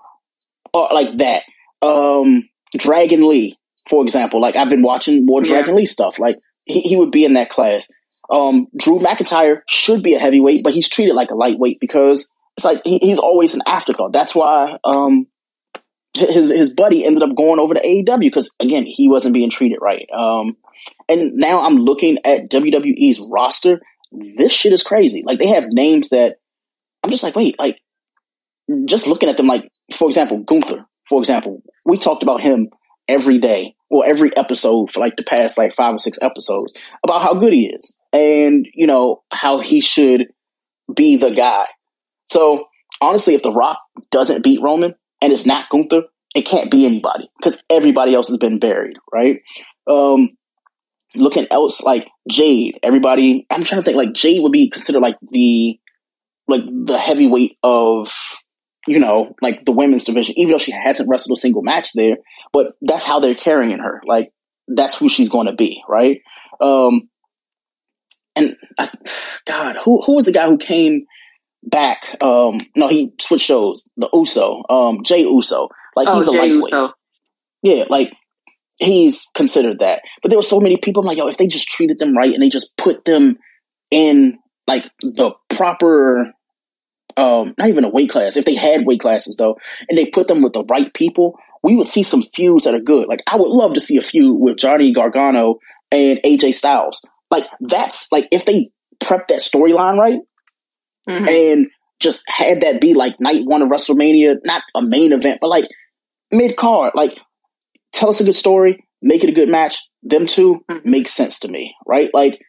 are 0.73 0.93
like 0.93 1.17
that. 1.17 1.43
Um, 1.81 2.49
Dragon 2.77 3.27
Lee, 3.27 3.57
for 3.89 4.03
example. 4.03 4.41
Like 4.41 4.55
I've 4.55 4.69
been 4.69 4.81
watching 4.81 5.25
more 5.25 5.41
Dragon 5.41 5.73
yeah. 5.73 5.79
Lee 5.79 5.85
stuff. 5.85 6.19
Like 6.19 6.39
he, 6.69 6.81
he 6.81 6.95
would 6.95 7.11
be 7.11 7.25
in 7.25 7.33
that 7.33 7.49
class. 7.49 7.87
Um, 8.29 8.67
Drew 8.77 8.99
McIntyre 8.99 9.61
should 9.67 10.03
be 10.03 10.13
a 10.13 10.19
heavyweight, 10.19 10.63
but 10.63 10.73
he's 10.73 10.87
treated 10.87 11.15
like 11.15 11.31
a 11.31 11.35
lightweight 11.35 11.79
because 11.79 12.29
it's 12.55 12.65
like 12.65 12.81
he, 12.85 12.99
he's 12.99 13.19
always 13.19 13.55
an 13.55 13.63
afterthought. 13.65 14.13
That's 14.13 14.35
why 14.35 14.77
um, 14.83 15.27
his 16.13 16.49
his 16.49 16.69
buddy 16.71 17.05
ended 17.05 17.23
up 17.23 17.35
going 17.35 17.59
over 17.59 17.73
to 17.73 17.81
AEW 17.81 18.19
because 18.19 18.53
again 18.59 18.85
he 18.85 19.07
wasn't 19.07 19.33
being 19.33 19.49
treated 19.49 19.79
right. 19.81 20.07
Um, 20.13 20.57
and 21.07 21.33
now 21.35 21.61
I'm 21.61 21.75
looking 21.75 22.19
at 22.23 22.49
WWE's 22.49 23.19
roster. 23.31 23.81
This 24.11 24.53
shit 24.53 24.73
is 24.73 24.83
crazy. 24.83 25.23
Like 25.25 25.39
they 25.39 25.47
have 25.47 25.65
names 25.69 26.09
that 26.09 26.37
I'm 27.03 27.09
just 27.09 27.23
like, 27.23 27.35
wait, 27.35 27.57
like 27.57 27.81
just 28.85 29.07
looking 29.07 29.29
at 29.29 29.37
them. 29.37 29.47
Like 29.47 29.71
for 29.91 30.07
example, 30.07 30.39
Gunther. 30.43 30.85
For 31.07 31.19
example, 31.19 31.63
we 31.83 31.97
talked 31.97 32.21
about 32.21 32.41
him 32.41 32.69
every 33.07 33.39
day 33.39 33.75
or 33.89 34.05
every 34.05 34.35
episode 34.37 34.91
for 34.91 34.99
like 34.99 35.15
the 35.15 35.23
past 35.23 35.57
like 35.57 35.75
five 35.75 35.95
or 35.95 35.97
six 35.97 36.19
episodes 36.21 36.73
about 37.03 37.21
how 37.21 37.33
good 37.33 37.53
he 37.53 37.67
is 37.67 37.95
and 38.13 38.67
you 38.73 38.87
know 38.87 39.23
how 39.31 39.59
he 39.59 39.81
should 39.81 40.27
be 40.93 41.17
the 41.17 41.31
guy. 41.31 41.65
So 42.29 42.67
honestly, 43.01 43.35
if 43.35 43.43
The 43.43 43.53
Rock 43.53 43.79
doesn't 44.11 44.43
beat 44.43 44.61
Roman, 44.61 44.95
and 45.21 45.33
it's 45.33 45.45
not 45.45 45.69
Gunther, 45.69 46.03
it 46.35 46.45
can't 46.45 46.71
be 46.71 46.85
anybody 46.85 47.29
because 47.37 47.63
everybody 47.69 48.13
else 48.13 48.27
has 48.29 48.37
been 48.37 48.59
buried, 48.59 48.97
right? 49.11 49.41
Um, 49.89 50.37
looking 51.15 51.47
else 51.51 51.81
like 51.81 52.07
Jade, 52.29 52.79
everybody. 52.83 53.45
I'm 53.49 53.63
trying 53.63 53.81
to 53.81 53.85
think 53.85 53.97
like 53.97 54.13
Jade 54.13 54.41
would 54.41 54.51
be 54.51 54.69
considered 54.69 55.01
like 55.01 55.17
the 55.31 55.79
like 56.47 56.63
the 56.65 56.97
heavyweight 56.97 57.57
of 57.63 58.11
you 58.89 58.99
know 58.99 59.35
like 59.41 59.65
the 59.65 59.71
women's 59.71 60.05
division, 60.05 60.35
even 60.37 60.51
though 60.51 60.57
she 60.57 60.71
hasn't 60.71 61.09
wrestled 61.09 61.37
a 61.37 61.39
single 61.39 61.61
match 61.61 61.93
there. 61.93 62.17
But 62.51 62.73
that's 62.81 63.05
how 63.05 63.19
they're 63.19 63.35
carrying 63.35 63.79
her. 63.79 64.01
Like 64.05 64.31
that's 64.67 64.97
who 64.97 65.09
she's 65.09 65.29
going 65.29 65.47
to 65.47 65.53
be, 65.53 65.83
right? 65.87 66.21
Um, 66.61 67.09
and 68.35 68.55
I, 68.77 68.89
God, 69.45 69.77
who 69.83 70.01
who 70.01 70.15
was 70.15 70.25
the 70.25 70.31
guy 70.31 70.47
who 70.47 70.57
came 70.57 71.05
back? 71.63 72.17
Um, 72.21 72.59
no, 72.75 72.87
he 72.87 73.13
switched 73.19 73.45
shows. 73.45 73.89
The 73.97 74.09
Uso, 74.13 74.63
um, 74.69 75.03
Jey 75.03 75.21
Uso, 75.21 75.69
like 75.95 76.07
oh, 76.07 76.17
he's 76.17 76.27
a 76.27 76.31
Jey 76.31 76.37
lightweight. 76.37 76.73
Uso. 76.73 76.93
Yeah, 77.61 77.85
like 77.89 78.13
he's 78.77 79.27
considered 79.35 79.79
that. 79.79 80.01
But 80.21 80.29
there 80.29 80.39
were 80.39 80.43
so 80.43 80.59
many 80.59 80.77
people. 80.77 81.01
I'm 81.01 81.07
like, 81.07 81.17
yo, 81.17 81.27
if 81.27 81.37
they 81.37 81.47
just 81.47 81.67
treated 81.67 81.99
them 81.99 82.13
right 82.13 82.33
and 82.33 82.41
they 82.41 82.49
just 82.49 82.75
put 82.77 83.05
them 83.05 83.37
in 83.91 84.39
like 84.67 84.89
the 85.01 85.33
proper, 85.49 86.33
um, 87.19 87.53
not 87.57 87.67
even 87.67 87.83
a 87.83 87.89
weight 87.89 88.09
class. 88.09 88.37
If 88.37 88.45
they 88.45 88.55
had 88.55 88.85
weight 88.85 89.01
classes 89.01 89.35
though, 89.35 89.57
and 89.87 89.97
they 89.97 90.05
put 90.05 90.27
them 90.27 90.41
with 90.41 90.53
the 90.53 90.63
right 90.63 90.93
people, 90.93 91.37
we 91.61 91.75
would 91.75 91.87
see 91.87 92.03
some 92.03 92.23
feuds 92.23 92.63
that 92.63 92.75
are 92.75 92.79
good. 92.79 93.07
Like 93.07 93.21
I 93.27 93.35
would 93.35 93.49
love 93.49 93.73
to 93.73 93.81
see 93.81 93.97
a 93.97 94.01
feud 94.01 94.39
with 94.39 94.57
Johnny 94.57 94.93
Gargano 94.93 95.59
and 95.91 96.19
AJ 96.23 96.53
Styles. 96.53 97.05
Like 97.29 97.45
that's 97.59 98.11
like 98.11 98.27
if 98.31 98.45
they 98.45 98.71
prep 98.99 99.27
that 99.27 99.41
storyline 99.41 99.97
right 99.97 100.19
mm-hmm. 101.07 101.27
and 101.27 101.67
just 101.99 102.23
had 102.27 102.61
that 102.61 102.79
be 102.79 102.93
like 102.93 103.19
night 103.19 103.43
one 103.45 103.61
of 103.61 103.69
WrestleMania, 103.69 104.37
not 104.45 104.63
a 104.75 104.81
main 104.81 105.11
event, 105.11 105.39
but 105.41 105.49
like 105.49 105.67
mid 106.31 106.55
card. 106.55 106.93
Like 106.95 107.19
tell 107.91 108.09
us 108.09 108.21
a 108.21 108.23
good 108.23 108.35
story, 108.35 108.85
make 109.01 109.23
it 109.23 109.29
a 109.29 109.33
good 109.33 109.49
match. 109.49 109.85
Them 110.03 110.25
2 110.25 110.63
mm-hmm. 110.69 110.89
makes 110.89 111.11
sense 111.11 111.39
to 111.39 111.49
me, 111.49 111.75
right? 111.85 112.09
Like, 112.13 112.39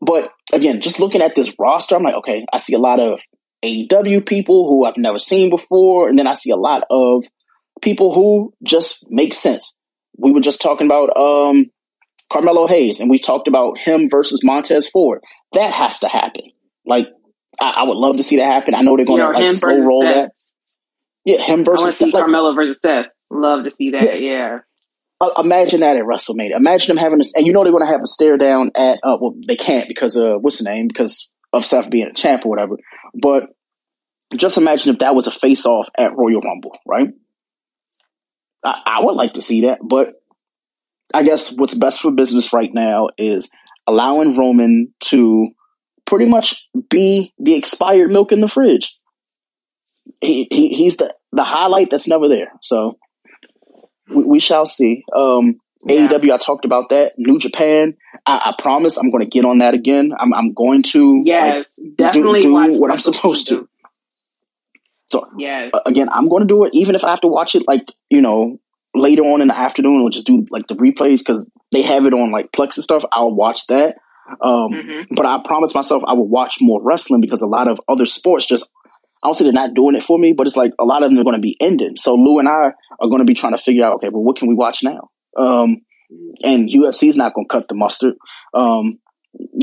but 0.00 0.32
again, 0.52 0.80
just 0.80 0.98
looking 0.98 1.22
at 1.22 1.36
this 1.36 1.54
roster, 1.60 1.94
I'm 1.94 2.02
like, 2.02 2.16
okay, 2.16 2.44
I 2.52 2.58
see 2.58 2.74
a 2.74 2.78
lot 2.78 2.98
of 2.98 3.20
AEW 3.62 4.24
people 4.24 4.68
who 4.68 4.84
I've 4.84 4.96
never 4.96 5.18
seen 5.18 5.50
before, 5.50 6.08
and 6.08 6.18
then 6.18 6.26
I 6.26 6.32
see 6.32 6.50
a 6.50 6.56
lot 6.56 6.84
of 6.90 7.24
people 7.82 8.14
who 8.14 8.54
just 8.64 9.04
make 9.08 9.34
sense. 9.34 9.76
We 10.16 10.32
were 10.32 10.40
just 10.40 10.60
talking 10.60 10.86
about 10.86 11.16
um, 11.16 11.70
Carmelo 12.30 12.66
Hayes, 12.66 13.00
and 13.00 13.10
we 13.10 13.18
talked 13.18 13.48
about 13.48 13.78
him 13.78 14.08
versus 14.08 14.40
Montez 14.44 14.88
Ford. 14.88 15.22
That 15.52 15.72
has 15.72 16.00
to 16.00 16.08
happen. 16.08 16.44
Like, 16.86 17.08
I, 17.60 17.70
I 17.78 17.82
would 17.84 17.96
love 17.96 18.16
to 18.16 18.22
see 18.22 18.36
that 18.36 18.46
happen. 18.46 18.74
I 18.74 18.82
know 18.82 18.96
they're 18.96 19.06
going 19.06 19.20
to 19.20 19.28
like 19.28 19.48
slow 19.48 19.78
roll 19.78 20.02
Seth. 20.02 20.14
that. 20.14 20.30
Yeah, 21.24 21.38
him 21.38 21.64
versus 21.64 21.82
I 21.82 21.84
want 21.84 21.94
see 21.94 22.10
Seth. 22.10 22.20
Carmelo 22.20 22.54
versus 22.54 22.80
Seth. 22.80 23.06
Love 23.30 23.64
to 23.64 23.70
see 23.70 23.90
that. 23.90 24.02
Yeah. 24.02 24.14
yeah. 24.14 24.58
Uh, 25.20 25.42
imagine 25.42 25.80
that 25.80 25.98
at 25.98 26.04
WrestleMania. 26.04 26.56
Imagine 26.56 26.96
them 26.96 27.02
having 27.02 27.18
this, 27.18 27.34
and 27.34 27.46
you 27.46 27.52
know 27.52 27.62
they're 27.62 27.72
going 27.72 27.84
to 27.84 27.92
have 27.92 28.00
a 28.00 28.06
stare 28.06 28.38
down 28.38 28.70
at. 28.74 28.98
Uh, 29.02 29.18
well, 29.20 29.34
they 29.46 29.56
can't 29.56 29.86
because 29.86 30.16
uh, 30.16 30.36
what's 30.36 30.58
the 30.58 30.64
name? 30.64 30.88
Because 30.88 31.30
of 31.52 31.64
Seth 31.64 31.90
being 31.90 32.06
a 32.06 32.14
champ 32.14 32.46
or 32.46 32.48
whatever. 32.48 32.76
But 33.14 33.44
just 34.36 34.58
imagine 34.58 34.92
if 34.92 35.00
that 35.00 35.14
was 35.14 35.26
a 35.26 35.32
face 35.32 35.66
off 35.66 35.88
at 35.98 36.16
Royal 36.16 36.40
Rumble, 36.40 36.78
right? 36.86 37.08
I, 38.64 38.82
I 38.86 39.00
would 39.04 39.16
like 39.16 39.34
to 39.34 39.42
see 39.42 39.62
that, 39.62 39.78
but 39.82 40.14
I 41.12 41.22
guess 41.22 41.52
what's 41.56 41.74
best 41.74 42.00
for 42.00 42.10
business 42.10 42.52
right 42.52 42.72
now 42.72 43.08
is 43.18 43.50
allowing 43.86 44.36
Roman 44.36 44.94
to 45.04 45.48
pretty 46.06 46.26
much 46.26 46.66
be 46.88 47.32
the 47.38 47.54
expired 47.54 48.10
milk 48.10 48.32
in 48.32 48.40
the 48.40 48.48
fridge. 48.48 48.96
He, 50.20 50.46
he 50.50 50.68
he's 50.70 50.96
the 50.96 51.14
the 51.32 51.44
highlight 51.44 51.88
that's 51.90 52.08
never 52.08 52.28
there. 52.28 52.52
So 52.60 52.98
we, 54.08 54.24
we 54.24 54.40
shall 54.40 54.66
see. 54.66 55.04
Um, 55.16 55.60
yeah. 55.86 56.08
AEW, 56.08 56.32
I 56.32 56.38
talked 56.38 56.64
about 56.64 56.90
that. 56.90 57.12
New 57.16 57.38
Japan, 57.38 57.94
I, 58.26 58.50
I 58.50 58.54
promise 58.60 58.96
I'm 58.96 59.10
going 59.10 59.24
to 59.24 59.30
get 59.30 59.44
on 59.44 59.58
that 59.58 59.74
again. 59.74 60.12
I'm, 60.18 60.32
I'm 60.34 60.52
going 60.52 60.82
to 60.84 61.22
yes, 61.24 61.78
like, 61.78 61.96
definitely 61.96 62.40
do, 62.40 62.66
do 62.66 62.80
what 62.80 62.90
I'm 62.90 63.00
supposed 63.00 63.48
to. 63.48 63.68
So 65.10 65.28
yes. 65.38 65.72
again, 65.86 66.08
I'm 66.08 66.28
going 66.28 66.42
to 66.42 66.46
do 66.46 66.64
it, 66.64 66.70
even 66.74 66.94
if 66.94 67.02
I 67.02 67.10
have 67.10 67.20
to 67.22 67.28
watch 67.28 67.54
it 67.54 67.64
like 67.66 67.92
you 68.10 68.22
know 68.22 68.58
later 68.94 69.22
on 69.22 69.42
in 69.42 69.48
the 69.48 69.58
afternoon, 69.58 70.02
or 70.02 70.10
just 70.10 70.26
do 70.26 70.46
like 70.50 70.66
the 70.68 70.74
replays 70.74 71.18
because 71.18 71.48
they 71.72 71.82
have 71.82 72.06
it 72.06 72.12
on 72.12 72.30
like 72.30 72.52
Plex 72.52 72.76
and 72.76 72.84
stuff. 72.84 73.04
I'll 73.12 73.34
watch 73.34 73.66
that. 73.68 73.96
Um, 74.40 74.70
mm-hmm. 74.70 75.14
But 75.14 75.26
I 75.26 75.40
promised 75.44 75.74
myself 75.74 76.04
I 76.06 76.12
would 76.12 76.22
watch 76.30 76.58
more 76.60 76.80
wrestling 76.82 77.20
because 77.20 77.42
a 77.42 77.48
lot 77.48 77.68
of 77.68 77.80
other 77.88 78.06
sports 78.06 78.46
just 78.46 78.70
I 79.22 79.28
don't 79.28 79.34
say 79.34 79.44
they're 79.44 79.52
not 79.52 79.74
doing 79.74 79.96
it 79.96 80.04
for 80.04 80.18
me, 80.18 80.32
but 80.32 80.46
it's 80.46 80.56
like 80.56 80.72
a 80.78 80.84
lot 80.84 81.02
of 81.02 81.10
them 81.10 81.18
are 81.18 81.24
going 81.24 81.36
to 81.36 81.42
be 81.42 81.56
ending. 81.60 81.96
So 81.96 82.14
Lou 82.14 82.38
and 82.38 82.48
I 82.48 82.72
are 83.00 83.08
going 83.08 83.18
to 83.18 83.24
be 83.24 83.34
trying 83.34 83.52
to 83.52 83.62
figure 83.62 83.84
out, 83.84 83.96
okay, 83.96 84.08
well, 84.08 84.22
what 84.22 84.36
can 84.36 84.48
we 84.48 84.54
watch 84.54 84.82
now? 84.82 85.10
Um, 85.36 85.82
and 86.42 86.68
UFC 86.68 87.08
is 87.08 87.16
not 87.16 87.34
going 87.34 87.46
to 87.48 87.52
cut 87.52 87.68
the 87.68 87.74
mustard. 87.74 88.14
Um, 88.54 88.98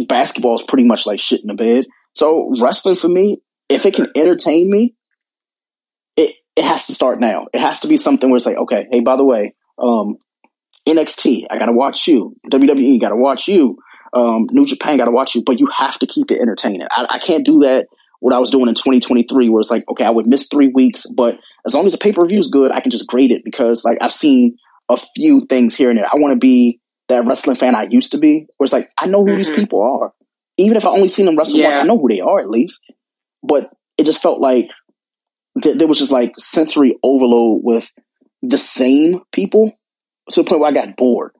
basketball 0.08 0.56
is 0.56 0.64
pretty 0.64 0.86
much 0.86 1.06
like 1.06 1.20
shit 1.20 1.42
in 1.42 1.48
the 1.48 1.54
bed. 1.54 1.86
So 2.14 2.54
wrestling 2.62 2.96
for 2.96 3.10
me, 3.10 3.42
if 3.70 3.86
it 3.86 3.94
can 3.94 4.08
entertain 4.16 4.72
me, 4.72 4.96
it 6.16 6.36
it 6.56 6.64
has 6.64 6.88
to 6.88 6.94
start 6.94 7.20
now. 7.20 7.48
It 7.54 7.60
has 7.60 7.82
to 7.82 7.88
be 7.88 7.98
something 7.98 8.30
where 8.30 8.38
it's 8.38 8.46
like, 8.46 8.58
okay, 8.58 8.88
hey, 8.92 9.02
by 9.02 9.16
the 9.16 9.26
way, 9.26 9.54
um, 9.78 10.18
NXT, 10.88 11.44
I 11.52 11.60
got 11.60 11.66
to 11.66 11.74
watch 11.74 12.08
you. 12.08 12.36
WWE, 12.52 13.00
got 13.00 13.10
to 13.10 13.16
watch 13.16 13.48
you. 13.48 13.78
Um, 14.14 14.48
New 14.52 14.66
Japan, 14.66 14.98
got 14.98 15.06
to 15.06 15.12
watch 15.12 15.36
you. 15.36 15.44
But 15.46 15.60
you 15.60 15.68
have 15.68 16.00
to 16.00 16.08
keep 16.08 16.32
it 16.32 16.40
entertaining. 16.42 16.82
I, 16.90 17.06
I 17.12 17.20
can't 17.20 17.46
do 17.46 17.60
that 17.60 17.88
what 18.20 18.34
I 18.34 18.40
was 18.40 18.50
doing 18.50 18.68
in 18.68 18.74
2023, 18.74 19.50
where 19.50 19.60
it's 19.60 19.70
like, 19.70 19.84
okay, 19.90 20.04
I 20.04 20.10
would 20.10 20.26
miss 20.26 20.48
three 20.48 20.70
weeks, 20.74 21.06
but 21.06 21.40
as 21.68 21.76
long 21.76 21.86
as 21.86 21.92
the 21.92 22.00
pay 22.00 22.14
per 22.14 22.26
view 22.26 22.40
is 22.40 22.48
good, 22.48 22.72
I 22.72 22.80
can 22.80 22.90
just 22.90 23.08
grade 23.08 23.32
it 23.32 23.44
because 23.44 23.86
like 23.86 24.00
I've 24.02 24.14
seen 24.14 24.58
a 24.90 24.98
few 25.16 25.46
things 25.46 25.76
here 25.76 25.90
and 25.90 26.00
there. 26.00 26.06
I 26.06 26.18
want 26.18 26.34
to 26.34 26.40
be 26.40 26.80
that 27.10 27.26
wrestling 27.26 27.56
fan 27.56 27.76
I 27.76 27.88
used 27.90 28.12
to 28.12 28.18
be, 28.18 28.48
where 28.58 28.66
it's 28.66 28.74
like 28.74 28.90
I 28.98 29.08
know 29.08 29.20
who 29.20 29.32
mm-hmm. 29.32 29.38
these 29.38 29.50
people 29.50 29.82
are, 29.82 30.14
even 30.58 30.78
if 30.78 30.86
I 30.86 30.92
only 30.92 31.10
seen 31.10 31.26
them 31.26 31.38
wrestle 31.38 31.60
yeah. 31.60 31.70
once, 31.70 31.82
I 31.82 31.84
know 31.84 31.98
who 31.98 32.10
they 32.10 32.20
are 32.20 32.40
at 32.40 32.50
least. 32.50 32.80
But 33.44 33.72
it 33.98 34.06
just 34.06 34.22
felt 34.22 34.40
like 34.40 34.70
th- 35.62 35.78
there 35.78 35.88
was 35.88 36.00
just 36.00 36.12
like 36.12 36.34
sensory 36.38 36.98
overload 37.04 37.62
with 37.64 37.92
the 38.42 38.58
same 38.58 39.22
people 39.32 39.72
to 40.32 40.44
the 40.44 40.50
point 40.50 40.62
where 40.62 40.70
I 40.70 40.74
got 40.74 40.98
bored. 40.98 41.32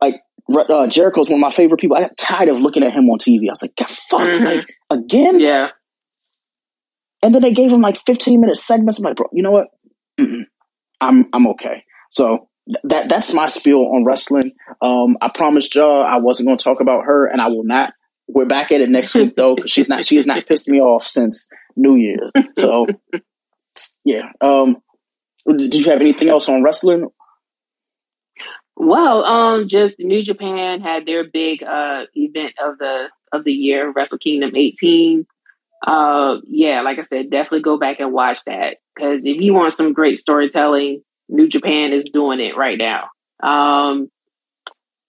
Like 0.00 0.20
uh, 0.54 0.86
Jericho's 0.86 1.28
one 1.28 1.38
of 1.38 1.40
my 1.40 1.50
favorite 1.50 1.80
people. 1.80 1.96
I 1.96 2.02
got 2.02 2.16
tired 2.16 2.48
of 2.48 2.60
looking 2.60 2.84
at 2.84 2.92
him 2.92 3.08
on 3.10 3.18
TV. 3.18 3.48
I 3.48 3.52
was 3.52 3.62
like, 3.62 3.76
God, 3.76 3.90
fuck, 3.90 4.20
mm-hmm. 4.20 4.44
like 4.44 4.66
again? 4.90 5.40
Yeah. 5.40 5.68
And 7.22 7.34
then 7.34 7.42
they 7.42 7.52
gave 7.52 7.70
him 7.70 7.80
like 7.80 8.00
15 8.06 8.40
minute 8.40 8.58
segments. 8.58 8.98
I'm 8.98 9.04
like, 9.04 9.16
bro, 9.16 9.26
you 9.32 9.42
know 9.42 9.50
what? 9.50 9.68
Mm-mm. 10.20 10.44
I'm 11.00 11.26
I'm 11.32 11.46
okay. 11.48 11.84
So 12.10 12.47
that 12.84 13.08
that's 13.08 13.32
my 13.32 13.46
spiel 13.46 13.82
on 13.94 14.04
wrestling. 14.04 14.52
Um, 14.80 15.16
I 15.20 15.30
promised 15.34 15.74
y'all 15.74 16.04
I 16.04 16.16
wasn't 16.16 16.48
going 16.48 16.58
to 16.58 16.64
talk 16.64 16.80
about 16.80 17.04
her, 17.04 17.26
and 17.26 17.40
I 17.40 17.48
will 17.48 17.64
not. 17.64 17.94
We're 18.26 18.46
back 18.46 18.72
at 18.72 18.80
it 18.80 18.90
next 18.90 19.14
week 19.14 19.36
though, 19.36 19.54
because 19.54 19.70
she's 19.70 19.88
not 19.88 20.04
she 20.04 20.16
has 20.16 20.26
not 20.26 20.46
pissed 20.46 20.68
me 20.68 20.80
off 20.80 21.06
since 21.06 21.48
New 21.76 21.96
Year's. 21.96 22.30
So 22.58 22.86
yeah. 24.04 24.32
Um, 24.40 24.82
did 25.46 25.74
you 25.74 25.90
have 25.90 26.00
anything 26.00 26.28
else 26.28 26.48
on 26.48 26.62
wrestling? 26.62 27.08
Well, 28.76 29.24
um, 29.24 29.68
just 29.68 29.98
New 29.98 30.24
Japan 30.24 30.80
had 30.80 31.04
their 31.04 31.24
big 31.24 31.62
uh 31.62 32.04
event 32.14 32.54
of 32.62 32.78
the 32.78 33.08
of 33.32 33.44
the 33.44 33.52
year, 33.52 33.92
Wrestle 33.94 34.18
Kingdom 34.18 34.52
18. 34.54 35.26
Uh, 35.86 36.36
yeah, 36.46 36.82
like 36.82 36.98
I 36.98 37.06
said, 37.08 37.30
definitely 37.30 37.62
go 37.62 37.78
back 37.78 38.00
and 38.00 38.12
watch 38.12 38.38
that 38.46 38.78
because 38.94 39.22
if 39.24 39.40
you 39.40 39.54
want 39.54 39.74
some 39.74 39.92
great 39.92 40.18
storytelling, 40.18 41.02
New 41.28 41.48
Japan 41.48 41.92
is 41.92 42.04
doing 42.12 42.40
it 42.40 42.56
right 42.56 42.78
now. 42.78 43.08
Um, 43.42 44.10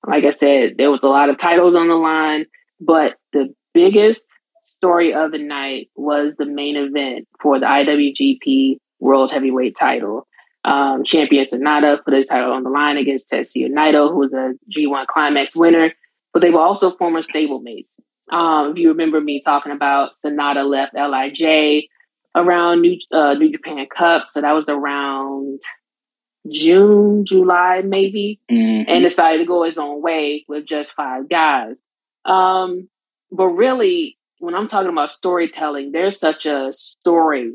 like 0.06 0.24
I 0.24 0.32
said, 0.32 0.76
there 0.78 0.92
was 0.92 1.02
a 1.04 1.08
lot 1.08 1.30
of 1.30 1.38
titles 1.38 1.76
on 1.76 1.88
the 1.88 1.96
line, 1.96 2.46
but 2.80 3.16
the 3.34 3.54
biggest 3.74 4.26
story 4.62 5.14
of 5.14 5.32
the 5.32 5.38
night 5.38 5.90
was 5.96 6.34
the 6.38 6.46
main 6.46 6.76
event 6.76 7.28
for 7.42 7.60
the 7.60 7.66
IWGP 7.66 8.78
World 9.00 9.32
Heavyweight 9.32 9.78
title. 9.78 10.28
Um, 10.66 11.04
champion 11.06 11.46
Sanada 11.46 12.04
put 12.04 12.14
his 12.14 12.28
title 12.28 12.52
on 12.52 12.64
the 12.64 12.70
line 12.70 12.98
against 12.98 13.32
Tetsuya 13.32 13.70
Naito, 13.70 14.10
who 14.10 14.18
was 14.20 14.34
a 14.34 14.54
G1 14.76 15.08
Climax 15.08 15.56
winner, 15.56 15.94
but 16.34 16.42
they 16.42 16.50
were 16.50 16.60
also 16.60 16.96
former 16.98 17.22
stablemates. 17.22 17.96
Um, 18.30 18.72
if 18.72 18.78
you 18.78 18.90
remember 18.90 19.20
me 19.22 19.42
talking 19.42 19.72
about 19.72 20.12
Sanada 20.24 20.70
left 20.70 20.94
LIJ 20.94 21.86
around 22.36 22.82
New 22.82 22.98
uh, 23.12 23.34
New 23.34 23.52
Japan 23.52 23.88
Cup, 23.88 24.26
so 24.30 24.42
that 24.42 24.52
was 24.52 24.66
around 24.68 25.60
June, 26.48 27.26
July, 27.26 27.82
maybe, 27.84 28.40
mm-hmm. 28.50 28.90
and 28.90 29.04
decided 29.04 29.40
to 29.40 29.46
go 29.46 29.64
his 29.64 29.78
own 29.78 30.02
way 30.02 30.46
with 30.48 30.66
just 30.66 30.94
five 30.94 31.30
guys. 31.30 31.76
Um, 32.26 32.90
but 33.32 33.48
really, 33.48 34.18
when 34.40 34.56
I'm 34.56 34.68
talking 34.68 34.90
about 34.90 35.12
storytelling, 35.12 35.92
there's 35.92 36.20
such 36.20 36.46
a 36.46 36.72
story 36.72 37.54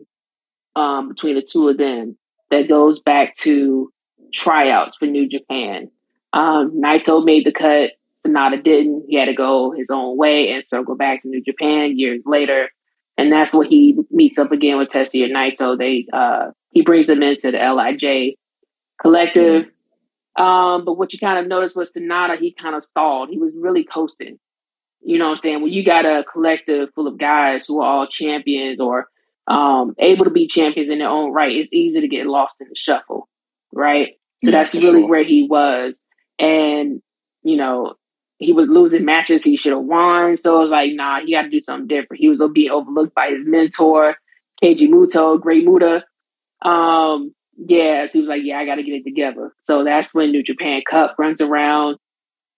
um, 0.76 1.08
between 1.08 1.36
the 1.36 1.42
two 1.42 1.68
of 1.68 1.78
them 1.78 2.16
that 2.50 2.68
goes 2.68 3.00
back 3.00 3.34
to 3.42 3.92
tryouts 4.32 4.96
for 4.96 5.06
New 5.06 5.28
Japan. 5.28 5.90
Um, 6.32 6.80
Naito 6.80 7.24
made 7.24 7.46
the 7.46 7.52
cut 7.52 7.92
Sanada 8.26 8.62
didn't. 8.62 9.06
He 9.08 9.16
had 9.16 9.26
to 9.26 9.34
go 9.34 9.72
his 9.72 9.88
own 9.90 10.16
way 10.16 10.50
and 10.50 10.64
circle 10.64 10.96
back 10.96 11.22
to 11.22 11.28
New 11.28 11.42
Japan 11.42 11.98
years 11.98 12.22
later. 12.24 12.68
And 13.16 13.30
that's 13.30 13.52
what 13.52 13.68
he 13.68 13.96
meets 14.10 14.38
up 14.38 14.50
again 14.50 14.78
with 14.78 14.88
Tetsuya 14.88 15.30
Naito. 15.30 15.78
They 15.78 16.06
uh 16.12 16.50
he 16.70 16.82
brings 16.82 17.08
him 17.08 17.22
into 17.22 17.52
the 17.52 17.58
LIJ 17.58 18.36
collective. 19.00 19.66
Um, 20.37 20.85
but 20.85 20.94
what 20.94 21.12
you 21.12 21.18
kind 21.18 21.38
of 21.38 21.46
noticed 21.46 21.76
was 21.76 21.94
Sanada, 21.94 22.38
he 22.38 22.52
kind 22.52 22.74
of 22.74 22.85
stalled. 22.85 23.28
He 23.28 23.38
was 23.38 23.52
really 23.57 23.85
coasting. 23.85 24.38
You 25.00 25.18
know 25.18 25.26
what 25.26 25.33
I'm 25.33 25.38
saying? 25.38 25.62
When 25.62 25.72
you 25.72 25.85
got 25.85 26.07
a 26.07 26.24
collective 26.24 26.88
full 26.94 27.07
of 27.07 27.18
guys 27.18 27.66
who 27.66 27.80
are 27.80 27.87
all 27.87 28.07
champions 28.07 28.80
or 28.80 29.09
um, 29.46 29.94
able 29.98 30.24
to 30.24 30.30
be 30.30 30.48
champions 30.48 30.90
in 30.90 30.98
their 30.98 31.09
own 31.09 31.33
right, 31.33 31.54
it's 31.54 31.72
easy 31.72 32.00
to 32.00 32.09
get 32.09 32.26
lost 32.26 32.54
in 32.61 32.68
the 32.68 32.74
shuffle, 32.74 33.28
right? 33.72 34.14
So 34.42 34.50
yeah, 34.50 34.59
that's 34.59 34.74
really 34.74 35.02
sure. 35.02 35.09
where 35.09 35.24
he 35.24 35.46
was. 35.48 36.00
And, 36.38 37.02
you 37.42 37.57
know, 37.57 37.94
he 38.38 38.52
was 38.52 38.68
losing 38.68 39.04
matches 39.04 39.44
he 39.44 39.57
should 39.57 39.72
have 39.72 39.83
won. 39.83 40.37
So 40.37 40.57
it 40.57 40.62
was 40.62 40.70
like, 40.70 40.92
nah, 40.94 41.20
he 41.20 41.33
got 41.33 41.42
to 41.42 41.50
do 41.50 41.62
something 41.62 41.87
different. 41.87 42.20
He 42.20 42.28
was 42.28 42.42
being 42.52 42.70
overlooked 42.70 43.14
by 43.14 43.28
his 43.28 43.46
mentor, 43.46 44.16
Keiji 44.62 44.88
Muto, 44.88 45.40
Great 45.40 45.64
Muta. 45.64 46.04
Um, 46.62 47.35
yeah, 47.56 48.06
so 48.06 48.12
he 48.14 48.20
was 48.20 48.28
like, 48.28 48.42
yeah, 48.44 48.58
I 48.58 48.66
got 48.66 48.76
to 48.76 48.82
get 48.82 48.94
it 48.94 49.04
together. 49.04 49.52
So 49.64 49.84
that's 49.84 50.12
when 50.12 50.32
New 50.32 50.42
Japan 50.42 50.82
Cup 50.88 51.16
runs 51.18 51.40
around. 51.40 51.98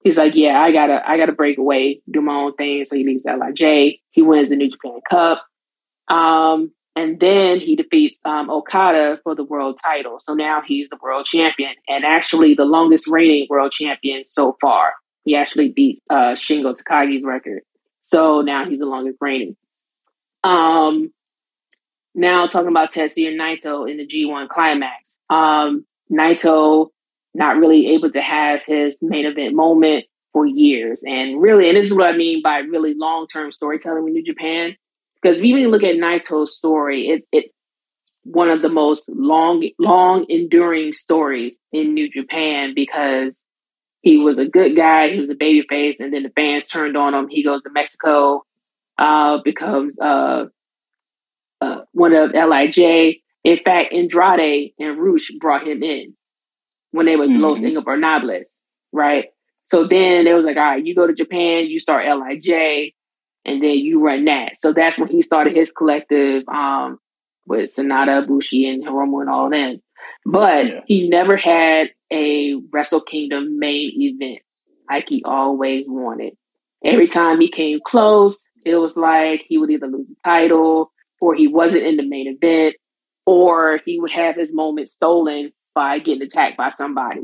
He's 0.02 0.16
like, 0.16 0.34
yeah, 0.34 0.60
I 0.60 0.72
gotta, 0.72 1.00
I 1.04 1.16
gotta 1.18 1.32
break 1.32 1.58
away, 1.58 2.00
do 2.08 2.20
my 2.20 2.34
own 2.34 2.54
thing. 2.54 2.84
So 2.84 2.94
he 2.94 3.04
leaves 3.04 3.24
LIJ. 3.24 4.00
He 4.10 4.22
wins 4.22 4.50
the 4.50 4.56
New 4.56 4.70
Japan 4.70 5.00
Cup. 5.10 5.44
Um, 6.08 6.70
and 6.94 7.20
then 7.20 7.60
he 7.60 7.76
defeats 7.76 8.18
um, 8.24 8.48
Okada 8.48 9.18
for 9.22 9.34
the 9.34 9.44
world 9.44 9.78
title. 9.84 10.18
So 10.22 10.32
now 10.34 10.62
he's 10.64 10.88
the 10.88 10.98
world 11.02 11.26
champion 11.26 11.70
and 11.88 12.04
actually 12.04 12.54
the 12.54 12.64
longest 12.64 13.06
reigning 13.06 13.46
world 13.50 13.72
champion 13.72 14.24
so 14.24 14.56
far. 14.60 14.92
He 15.24 15.34
actually 15.36 15.72
beat 15.72 16.02
uh, 16.08 16.34
Shingo 16.34 16.74
Takagi's 16.74 17.24
record. 17.24 17.62
So 18.02 18.40
now 18.40 18.64
he's 18.68 18.78
the 18.78 18.86
longest 18.86 19.18
reigning. 19.20 19.56
Um, 20.44 21.12
now 22.16 22.46
talking 22.46 22.70
about 22.70 22.92
Tetsuya 22.92 23.36
Naito 23.36 23.88
in 23.88 23.98
the 23.98 24.06
G1 24.06 24.48
climax. 24.48 25.16
Um, 25.28 25.84
Naito 26.10 26.88
not 27.34 27.58
really 27.58 27.88
able 27.88 28.10
to 28.10 28.20
have 28.20 28.60
his 28.66 28.98
main 29.02 29.26
event 29.26 29.54
moment 29.54 30.06
for 30.32 30.46
years. 30.46 31.02
And 31.04 31.40
really, 31.40 31.68
and 31.68 31.76
this 31.76 31.86
is 31.86 31.94
what 31.94 32.06
I 32.06 32.16
mean 32.16 32.42
by 32.42 32.58
really 32.58 32.94
long 32.94 33.26
term 33.26 33.52
storytelling 33.52 34.06
in 34.06 34.14
New 34.14 34.24
Japan. 34.24 34.76
Because 35.20 35.38
if 35.38 35.44
you 35.44 35.56
even 35.58 35.70
look 35.70 35.82
at 35.82 35.96
Naito's 35.96 36.56
story, 36.56 37.08
it, 37.08 37.24
it 37.32 37.52
one 38.24 38.50
of 38.50 38.62
the 38.62 38.68
most 38.68 39.08
long, 39.08 39.68
long 39.78 40.26
enduring 40.28 40.92
stories 40.92 41.56
in 41.72 41.94
New 41.94 42.10
Japan 42.10 42.72
because 42.74 43.44
he 44.02 44.18
was 44.18 44.38
a 44.38 44.46
good 44.46 44.76
guy, 44.76 45.10
he 45.10 45.20
was 45.20 45.30
a 45.30 45.34
baby 45.34 45.64
face, 45.68 45.96
and 46.00 46.12
then 46.12 46.22
the 46.22 46.30
fans 46.30 46.66
turned 46.66 46.96
on 46.96 47.14
him. 47.14 47.28
He 47.28 47.44
goes 47.44 47.62
to 47.62 47.70
Mexico, 47.70 48.44
uh, 48.98 49.38
becomes 49.42 49.98
uh, 49.98 50.46
uh, 51.60 51.80
one 51.92 52.14
of 52.14 52.32
Lij. 52.32 53.20
In 53.44 53.58
fact, 53.64 53.92
Andrade 53.92 54.72
and 54.78 54.98
Rush 54.98 55.30
brought 55.38 55.66
him 55.66 55.82
in 55.82 56.16
when 56.90 57.06
they 57.06 57.16
was 57.16 57.30
mm-hmm. 57.30 57.42
Los 57.42 57.58
Ingobernables, 57.58 58.48
right? 58.92 59.26
So 59.66 59.86
then 59.86 60.24
they 60.24 60.32
was 60.32 60.44
like, 60.44 60.56
all 60.56 60.62
right, 60.62 60.84
you 60.84 60.94
go 60.94 61.06
to 61.06 61.14
Japan, 61.14 61.66
you 61.66 61.80
start 61.80 62.06
Lij, 62.06 62.92
and 63.44 63.62
then 63.62 63.70
you 63.70 64.00
run 64.04 64.24
that. 64.24 64.54
So 64.60 64.72
that's 64.72 64.98
when 64.98 65.08
he 65.08 65.22
started 65.22 65.56
his 65.56 65.70
collective 65.70 66.42
um, 66.48 66.98
with 67.46 67.74
Sanada, 67.74 68.26
Bushi, 68.26 68.68
and 68.68 68.84
Hiromu 68.84 69.20
and 69.20 69.30
all 69.30 69.50
them. 69.50 69.80
But 70.24 70.66
yeah. 70.66 70.80
he 70.86 71.08
never 71.08 71.36
had 71.36 71.90
a 72.12 72.54
Wrestle 72.72 73.02
Kingdom 73.02 73.58
main 73.58 73.92
event 73.94 74.40
like 74.88 75.08
he 75.08 75.22
always 75.24 75.84
wanted. 75.88 76.34
Every 76.84 77.08
time 77.08 77.40
he 77.40 77.50
came 77.50 77.80
close, 77.84 78.48
it 78.64 78.76
was 78.76 78.96
like 78.96 79.44
he 79.48 79.58
would 79.58 79.70
either 79.70 79.86
lose 79.86 80.08
the 80.08 80.16
title 80.24 80.92
or 81.20 81.34
he 81.34 81.48
wasn't 81.48 81.84
in 81.84 81.96
the 81.96 82.06
main 82.06 82.38
event, 82.40 82.76
or 83.24 83.80
he 83.84 84.00
would 84.00 84.12
have 84.12 84.36
his 84.36 84.48
moment 84.52 84.90
stolen 84.90 85.52
by 85.74 85.98
getting 85.98 86.22
attacked 86.22 86.56
by 86.56 86.70
somebody. 86.72 87.22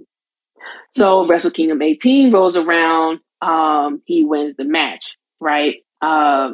So 0.93 1.23
mm-hmm. 1.23 1.31
Wrestle 1.31 1.51
Kingdom 1.51 1.83
18 1.83 2.33
rolls 2.33 2.57
around. 2.57 3.21
Um, 3.41 4.03
he 4.05 4.25
wins 4.25 4.57
the 4.57 4.65
match, 4.65 5.17
right? 5.41 5.77
Uh, 6.01 6.51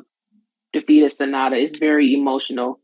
defeated 0.72 1.12
Sanada. 1.12 1.62
It's 1.62 1.78
very 1.78 2.14
emotional. 2.14 2.80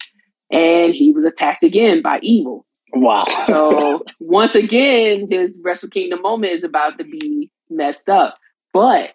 And 0.51 0.95
he 0.95 1.13
was 1.13 1.25
attacked 1.25 1.65
again 1.65 2.03
by 2.03 2.19
Evil. 2.23 2.67
Wow. 2.93 3.25
so 3.47 4.05
once 4.21 4.55
again, 4.55 5.27
his 5.31 5.51
Wrestle 5.63 5.89
Kingdom 5.89 6.23
moment 6.23 6.53
is 6.53 6.65
about 6.65 6.99
to 6.99 7.05
be 7.05 7.51
messed 7.71 8.09
up. 8.09 8.37
But 8.73 9.11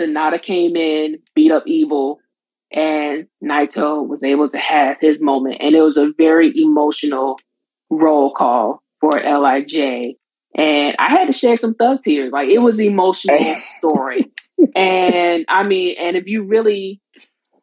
Sanada 0.00 0.42
came 0.42 0.76
in, 0.76 1.18
beat 1.34 1.52
up 1.52 1.64
Evil, 1.66 2.18
and 2.74 3.28
Naito 3.42 4.06
was 4.06 4.22
able 4.24 4.48
to 4.48 4.58
have 4.58 4.96
his 5.00 5.20
moment. 5.20 5.58
And 5.60 5.76
it 5.76 5.80
was 5.80 5.96
a 5.96 6.12
very 6.18 6.52
emotional 6.60 7.38
roll 7.88 8.34
call 8.34 8.82
for 9.00 9.12
Lij. 9.12 10.16
And 10.56 10.96
I 10.98 11.10
had 11.10 11.26
to 11.26 11.32
shed 11.32 11.60
some 11.60 11.74
thug 11.74 12.02
tears. 12.02 12.32
Like 12.32 12.48
it 12.48 12.58
was 12.58 12.80
emotional 12.80 13.38
story. 13.78 14.32
and 14.74 15.44
I 15.48 15.62
mean, 15.62 15.96
and 16.00 16.16
if 16.16 16.26
you 16.26 16.42
really 16.42 17.00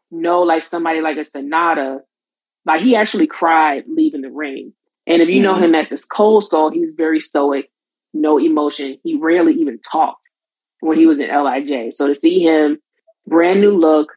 know 0.09 0.41
like 0.43 0.63
somebody 0.63 1.01
like 1.01 1.17
a 1.17 1.25
Sanada, 1.25 1.99
like 2.65 2.81
he 2.81 2.95
actually 2.95 3.27
cried 3.27 3.83
leaving 3.87 4.21
the 4.21 4.31
ring. 4.31 4.73
And 5.07 5.21
if 5.21 5.27
you 5.27 5.41
mm-hmm. 5.41 5.43
know 5.43 5.55
him 5.61 5.75
as 5.75 5.89
this 5.89 6.05
cold 6.05 6.45
skull, 6.45 6.71
he's 6.71 6.91
very 6.95 7.19
stoic, 7.19 7.69
no 8.13 8.39
emotion. 8.39 8.97
He 9.03 9.17
rarely 9.17 9.55
even 9.55 9.79
talked 9.79 10.25
when 10.79 10.97
he 10.97 11.05
was 11.05 11.19
in 11.19 11.27
Lij. 11.27 11.95
So 11.95 12.07
to 12.07 12.15
see 12.15 12.43
him, 12.43 12.79
brand 13.27 13.59
new 13.59 13.77
look, 13.77 14.13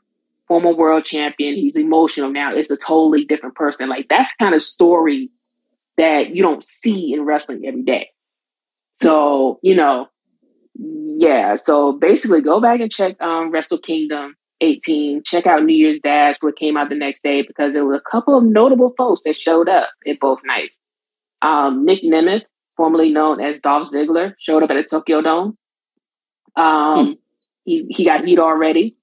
former 0.49 0.75
world 0.75 1.05
champion. 1.05 1.55
He's 1.55 1.77
emotional 1.77 2.31
now. 2.31 2.55
It's 2.55 2.71
a 2.71 2.77
totally 2.77 3.25
different 3.25 3.55
person. 3.55 3.89
Like 3.89 4.07
that's 4.09 4.33
kind 4.39 4.55
of 4.55 4.63
story 4.63 5.29
that 5.97 6.35
you 6.35 6.43
don't 6.43 6.65
see 6.65 7.13
in 7.15 7.25
wrestling 7.25 7.65
every 7.67 7.83
day. 7.83 8.11
So, 9.03 9.59
you 9.63 9.75
know, 9.75 10.09
yeah. 10.75 11.57
So 11.57 11.93
basically 11.93 12.43
go 12.43 12.61
back 12.61 12.81
and 12.81 12.91
check 12.91 13.21
um 13.21 13.51
Wrestle 13.51 13.79
Kingdom 13.79 14.37
18. 14.61 15.23
Check 15.25 15.47
out 15.47 15.63
New 15.65 15.75
Year's 15.75 16.01
Dash, 16.03 16.37
what 16.41 16.57
came 16.57 16.77
out 16.77 16.89
the 16.89 16.95
next 16.95 17.23
day, 17.23 17.43
because 17.43 17.73
there 17.73 17.85
were 17.85 17.95
a 17.95 18.01
couple 18.01 18.37
of 18.37 18.45
notable 18.45 18.95
folks 18.97 19.23
that 19.25 19.37
showed 19.37 19.69
up 19.69 19.91
at 20.07 20.21
both 20.21 20.41
nights. 20.45 20.77
Um, 21.43 21.85
Nick 21.85 22.03
Nemeth, 22.03 22.43
formerly 22.77 23.11
known 23.11 23.41
as 23.41 23.61
Dolph 23.61 23.91
Ziggler, 23.91 24.35
showed 24.39 24.63
up 24.63 24.71
at 24.71 24.75
the 24.75 24.85
Tokyo 24.85 25.21
Dome. 25.21 25.59
Um, 26.57 27.07
hmm. 27.07 27.13
he, 27.65 27.87
he 27.91 28.05
got 28.05 28.25
heat 28.25 28.39
already. 28.39 28.97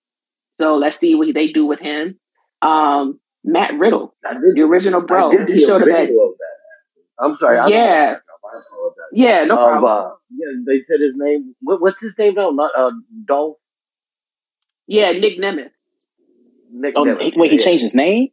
So 0.60 0.76
let's 0.76 1.00
see 1.00 1.16
what 1.16 1.28
they 1.34 1.48
do 1.52 1.66
with 1.66 1.80
him. 1.80 2.20
Um, 2.62 3.20
Matt 3.44 3.74
Riddle, 3.80 4.16
did, 4.24 4.56
the 4.56 4.62
original 4.62 5.02
bro, 5.02 5.32
he 5.48 5.58
showed 5.58 5.82
up 5.82 5.88
at. 5.88 6.10
I'm 7.20 7.38
sorry. 7.38 7.60
I'm 7.60 7.70
yeah. 7.70 8.16
Yeah, 9.14 9.46
no 9.46 9.56
problem. 9.56 9.92
Uh, 9.92 10.10
yeah, 10.30 10.48
they 10.66 10.80
said 10.88 11.02
his 11.02 11.14
name. 11.16 11.56
What, 11.62 11.82
what's 11.82 11.98
his 12.02 12.12
name 12.18 12.36
now? 12.36 12.50
Not 12.52 12.72
uh, 12.78 12.92
Dolph. 13.26 13.58
Yeah, 14.88 15.12
Nick 15.12 15.40
Nemeth. 15.40 15.72
Nick 16.72 16.94
oh, 16.96 17.06
Nemeth. 17.06 17.36
Wait, 17.36 17.52
he 17.52 17.58
changed 17.58 17.84
his 17.84 17.96
name? 17.96 18.30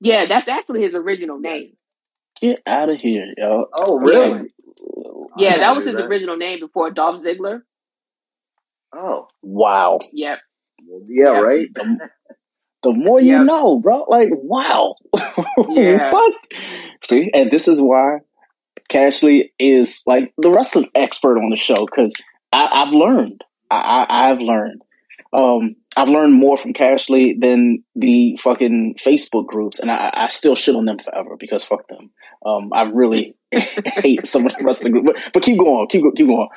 Yeah, 0.00 0.26
that's 0.28 0.48
actually 0.48 0.82
his 0.82 0.94
original 0.94 1.38
name. 1.38 1.76
Get 2.40 2.62
out 2.66 2.88
of 2.88 2.98
here, 3.00 3.26
yo. 3.36 3.66
Oh, 3.76 3.98
really? 4.00 4.48
Yeah, 5.36 5.58
that 5.58 5.76
was 5.76 5.84
his 5.84 5.94
that. 5.94 6.04
original 6.04 6.36
name 6.36 6.60
before 6.60 6.90
Dolph 6.90 7.22
Ziggler. 7.22 7.60
Oh. 8.94 9.28
Wow. 9.42 10.00
Yep. 10.12 10.38
Yeah, 11.08 11.38
right. 11.40 11.68
The, 11.74 12.08
the 12.82 12.92
more 12.92 13.20
you 13.20 13.36
yep. 13.38 13.44
know, 13.44 13.78
bro. 13.80 14.04
Like, 14.08 14.30
wow. 14.32 14.96
Yeah. 15.68 16.10
what? 16.10 16.34
See, 17.04 17.30
and 17.32 17.50
this 17.50 17.68
is 17.68 17.80
why 17.80 18.18
Cashley 18.90 19.50
is 19.58 20.02
like 20.06 20.32
the 20.38 20.50
wrestling 20.50 20.90
expert 20.94 21.38
on 21.38 21.50
the 21.50 21.56
show 21.56 21.86
because 21.86 22.14
I've 22.52 22.92
learned. 22.92 23.42
I, 23.70 23.76
I, 23.76 24.30
I've 24.30 24.40
learned. 24.40 24.82
Um, 25.32 25.76
I've 25.96 26.08
learned 26.08 26.34
more 26.34 26.58
from 26.58 26.74
Cashley 26.74 27.38
than 27.38 27.84
the 27.94 28.38
fucking 28.40 28.96
Facebook 29.02 29.46
groups, 29.46 29.78
and 29.78 29.90
I, 29.90 30.10
I 30.12 30.28
still 30.28 30.54
shit 30.54 30.76
on 30.76 30.84
them 30.84 30.98
forever 30.98 31.36
because 31.38 31.64
fuck 31.64 31.88
them. 31.88 32.10
Um, 32.44 32.70
I 32.72 32.82
really 32.82 33.36
hate 33.52 34.26
some 34.26 34.46
of 34.46 34.54
the 34.54 34.64
rest 34.64 34.82
of 34.82 34.84
the 34.84 34.90
group, 34.90 35.06
but, 35.06 35.16
but 35.32 35.42
keep 35.42 35.58
going, 35.58 35.88
keep 35.88 36.04
keep 36.14 36.26
going. 36.26 36.48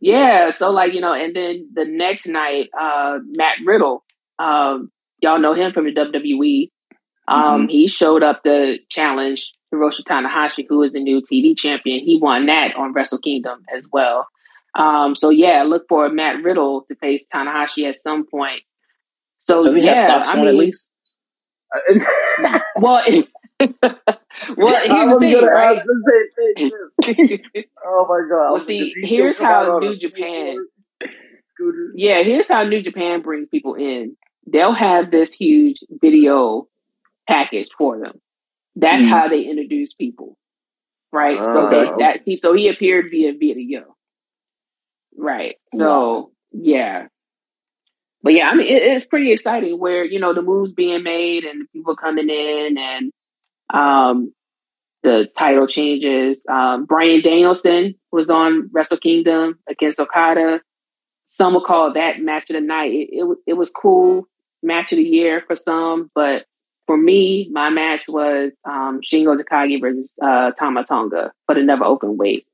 Yeah, 0.00 0.50
so 0.50 0.70
like 0.70 0.92
you 0.92 1.00
know, 1.00 1.14
and 1.14 1.34
then 1.34 1.70
the 1.72 1.84
next 1.84 2.26
night, 2.26 2.68
uh, 2.78 3.18
Matt 3.24 3.58
Riddle, 3.64 4.04
um, 4.38 4.90
y'all 5.20 5.38
know 5.38 5.54
him 5.54 5.72
from 5.72 5.84
the 5.84 5.92
WWE. 5.92 6.70
Um, 7.26 7.62
mm-hmm. 7.62 7.68
he 7.68 7.88
showed 7.88 8.22
up 8.22 8.42
the 8.44 8.78
challenge 8.90 9.50
Hiroshi 9.72 10.02
Tanahashi, 10.02 10.66
who 10.68 10.82
is 10.82 10.92
the 10.92 11.00
new 11.00 11.22
TV 11.22 11.56
champion. 11.56 12.04
He 12.04 12.18
won 12.20 12.46
that 12.46 12.74
on 12.76 12.92
Wrestle 12.92 13.18
Kingdom 13.18 13.62
as 13.76 13.86
well. 13.90 14.28
Um, 14.74 15.14
so 15.14 15.30
yeah, 15.30 15.62
look 15.62 15.84
for 15.88 16.08
Matt 16.10 16.42
Riddle 16.42 16.84
to 16.88 16.94
face 16.96 17.24
Tanahashi 17.32 17.88
at 17.88 18.02
some 18.02 18.26
point. 18.26 18.62
So 19.38 19.62
Does 19.62 19.76
he 19.76 19.84
yeah, 19.84 19.94
have 19.94 20.06
socks 20.06 20.30
I 20.30 20.32
on 20.32 20.38
mean, 20.40 20.48
at 20.48 20.54
least? 20.54 20.90
well, 22.76 23.02
well, 23.60 23.70
here's 24.56 25.12
the 25.12 25.18
thing, 25.20 25.44
right? 25.44 25.82
oh 27.86 28.06
my 28.08 28.28
god! 28.28 28.52
Well, 28.52 28.60
see, 28.60 28.92
here's 28.96 29.38
how 29.38 29.78
New 29.78 29.96
Japan. 29.98 30.56
Yeah, 31.94 32.22
here's 32.22 32.48
how 32.48 32.64
New 32.64 32.82
Japan 32.82 33.22
brings 33.22 33.48
people 33.48 33.74
in. 33.74 34.16
They'll 34.46 34.74
have 34.74 35.10
this 35.10 35.32
huge 35.32 35.84
video 35.88 36.68
package 37.28 37.68
for 37.78 37.98
them. 37.98 38.20
That's 38.76 39.02
mm. 39.02 39.08
how 39.08 39.28
they 39.28 39.42
introduce 39.42 39.94
people, 39.94 40.36
right? 41.12 41.38
Ah, 41.38 41.54
so 41.54 41.70
they, 41.70 41.86
okay. 41.88 42.02
that 42.02 42.20
he 42.24 42.36
so 42.36 42.54
he 42.54 42.68
appeared 42.68 43.06
via 43.10 43.32
video, 43.38 43.96
right? 45.16 45.56
So 45.76 46.32
yeah, 46.50 47.06
but 48.22 48.34
yeah, 48.34 48.48
I 48.48 48.54
mean 48.56 48.66
it, 48.66 48.82
it's 48.82 49.06
pretty 49.06 49.32
exciting 49.32 49.78
where 49.78 50.04
you 50.04 50.18
know 50.18 50.34
the 50.34 50.42
moves 50.42 50.72
being 50.72 51.04
made 51.04 51.44
and 51.44 51.70
people 51.72 51.94
coming 51.94 52.28
in 52.28 52.76
and 52.76 53.12
um 53.72 54.32
the 55.02 55.28
title 55.36 55.66
changes. 55.66 56.42
Um, 56.48 56.86
Bryan 56.86 57.20
Danielson 57.22 57.94
was 58.10 58.30
on 58.30 58.70
Wrestle 58.72 58.96
Kingdom 58.96 59.58
against 59.68 60.00
Okada. 60.00 60.62
Some 61.26 61.54
will 61.54 61.64
call 61.64 61.92
that 61.92 62.20
match 62.20 62.48
of 62.50 62.54
the 62.54 62.60
night. 62.62 62.92
It, 62.92 63.08
it, 63.12 63.38
it 63.48 63.52
was 63.54 63.70
cool 63.70 64.26
match 64.62 64.92
of 64.92 64.96
the 64.96 65.02
year 65.02 65.42
for 65.46 65.56
some, 65.56 66.10
but 66.14 66.46
for 66.86 66.96
me, 66.96 67.48
my 67.52 67.68
match 67.70 68.02
was 68.08 68.52
um, 68.64 69.00
Shingo 69.02 69.36
Takagi 69.38 69.80
versus 69.80 70.14
uh, 70.22 70.52
Tama 70.52 70.84
Tonga 70.84 71.32
for 71.46 71.54
the 71.54 71.62
NEVER 71.62 71.84
Openweight. 71.84 72.44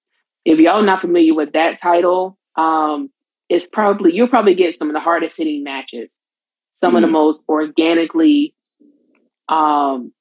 If 0.45 0.59
y'all 0.59 0.83
not 0.83 1.03
familiar 1.03 1.35
with 1.35 1.53
that 1.53 1.81
title, 1.81 2.37
um, 2.57 3.11
it's 3.49 3.67
probably 3.73 4.13
you'll 4.15 4.29
probably 4.29 4.55
get 4.55 4.77
some 4.79 4.89
of 4.89 4.95
the 4.95 5.01
hardest 5.01 5.37
hitting 5.37 5.63
matches, 5.63 6.13
some 6.77 6.97
of 6.97 7.03
the 7.03 7.09
Mhm. 7.09 7.13
most 7.13 7.41
organically, 7.49 8.55
um, 9.49 10.13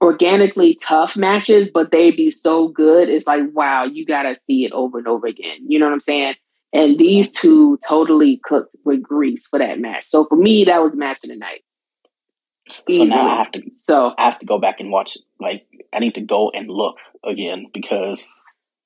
organically 0.00 0.78
tough 0.86 1.16
matches, 1.16 1.68
but 1.72 1.90
they'd 1.90 2.16
be 2.16 2.30
so 2.30 2.68
good. 2.68 3.08
It's 3.08 3.26
like 3.26 3.42
wow, 3.52 3.84
you 3.84 4.06
gotta 4.06 4.36
see 4.46 4.64
it 4.64 4.72
over 4.72 4.98
and 4.98 5.08
over 5.08 5.26
again. 5.26 5.58
You 5.66 5.78
know 5.78 5.86
what 5.86 5.94
I'm 5.94 6.00
saying? 6.00 6.34
And 6.72 6.98
these 6.98 7.30
two 7.30 7.78
totally 7.88 8.40
cooked 8.42 8.74
with 8.84 9.02
grease 9.02 9.46
for 9.46 9.58
that 9.58 9.78
match. 9.78 10.04
So 10.08 10.26
for 10.26 10.36
me, 10.36 10.64
that 10.64 10.82
was 10.82 10.92
the 10.92 10.98
match 10.98 11.18
of 11.24 11.30
the 11.30 11.36
night. 11.36 11.64
So 12.70 13.04
now 13.04 13.26
I 13.26 13.38
have 13.38 13.52
to 13.52 13.62
So 13.74 14.12
I 14.18 14.24
have 14.24 14.38
to 14.40 14.46
go 14.46 14.58
back 14.58 14.80
and 14.80 14.92
watch. 14.92 15.16
Like 15.40 15.66
I 15.92 16.00
need 16.00 16.14
to 16.16 16.20
go 16.20 16.50
and 16.50 16.68
look 16.68 16.98
again 17.24 17.66
because 17.72 18.28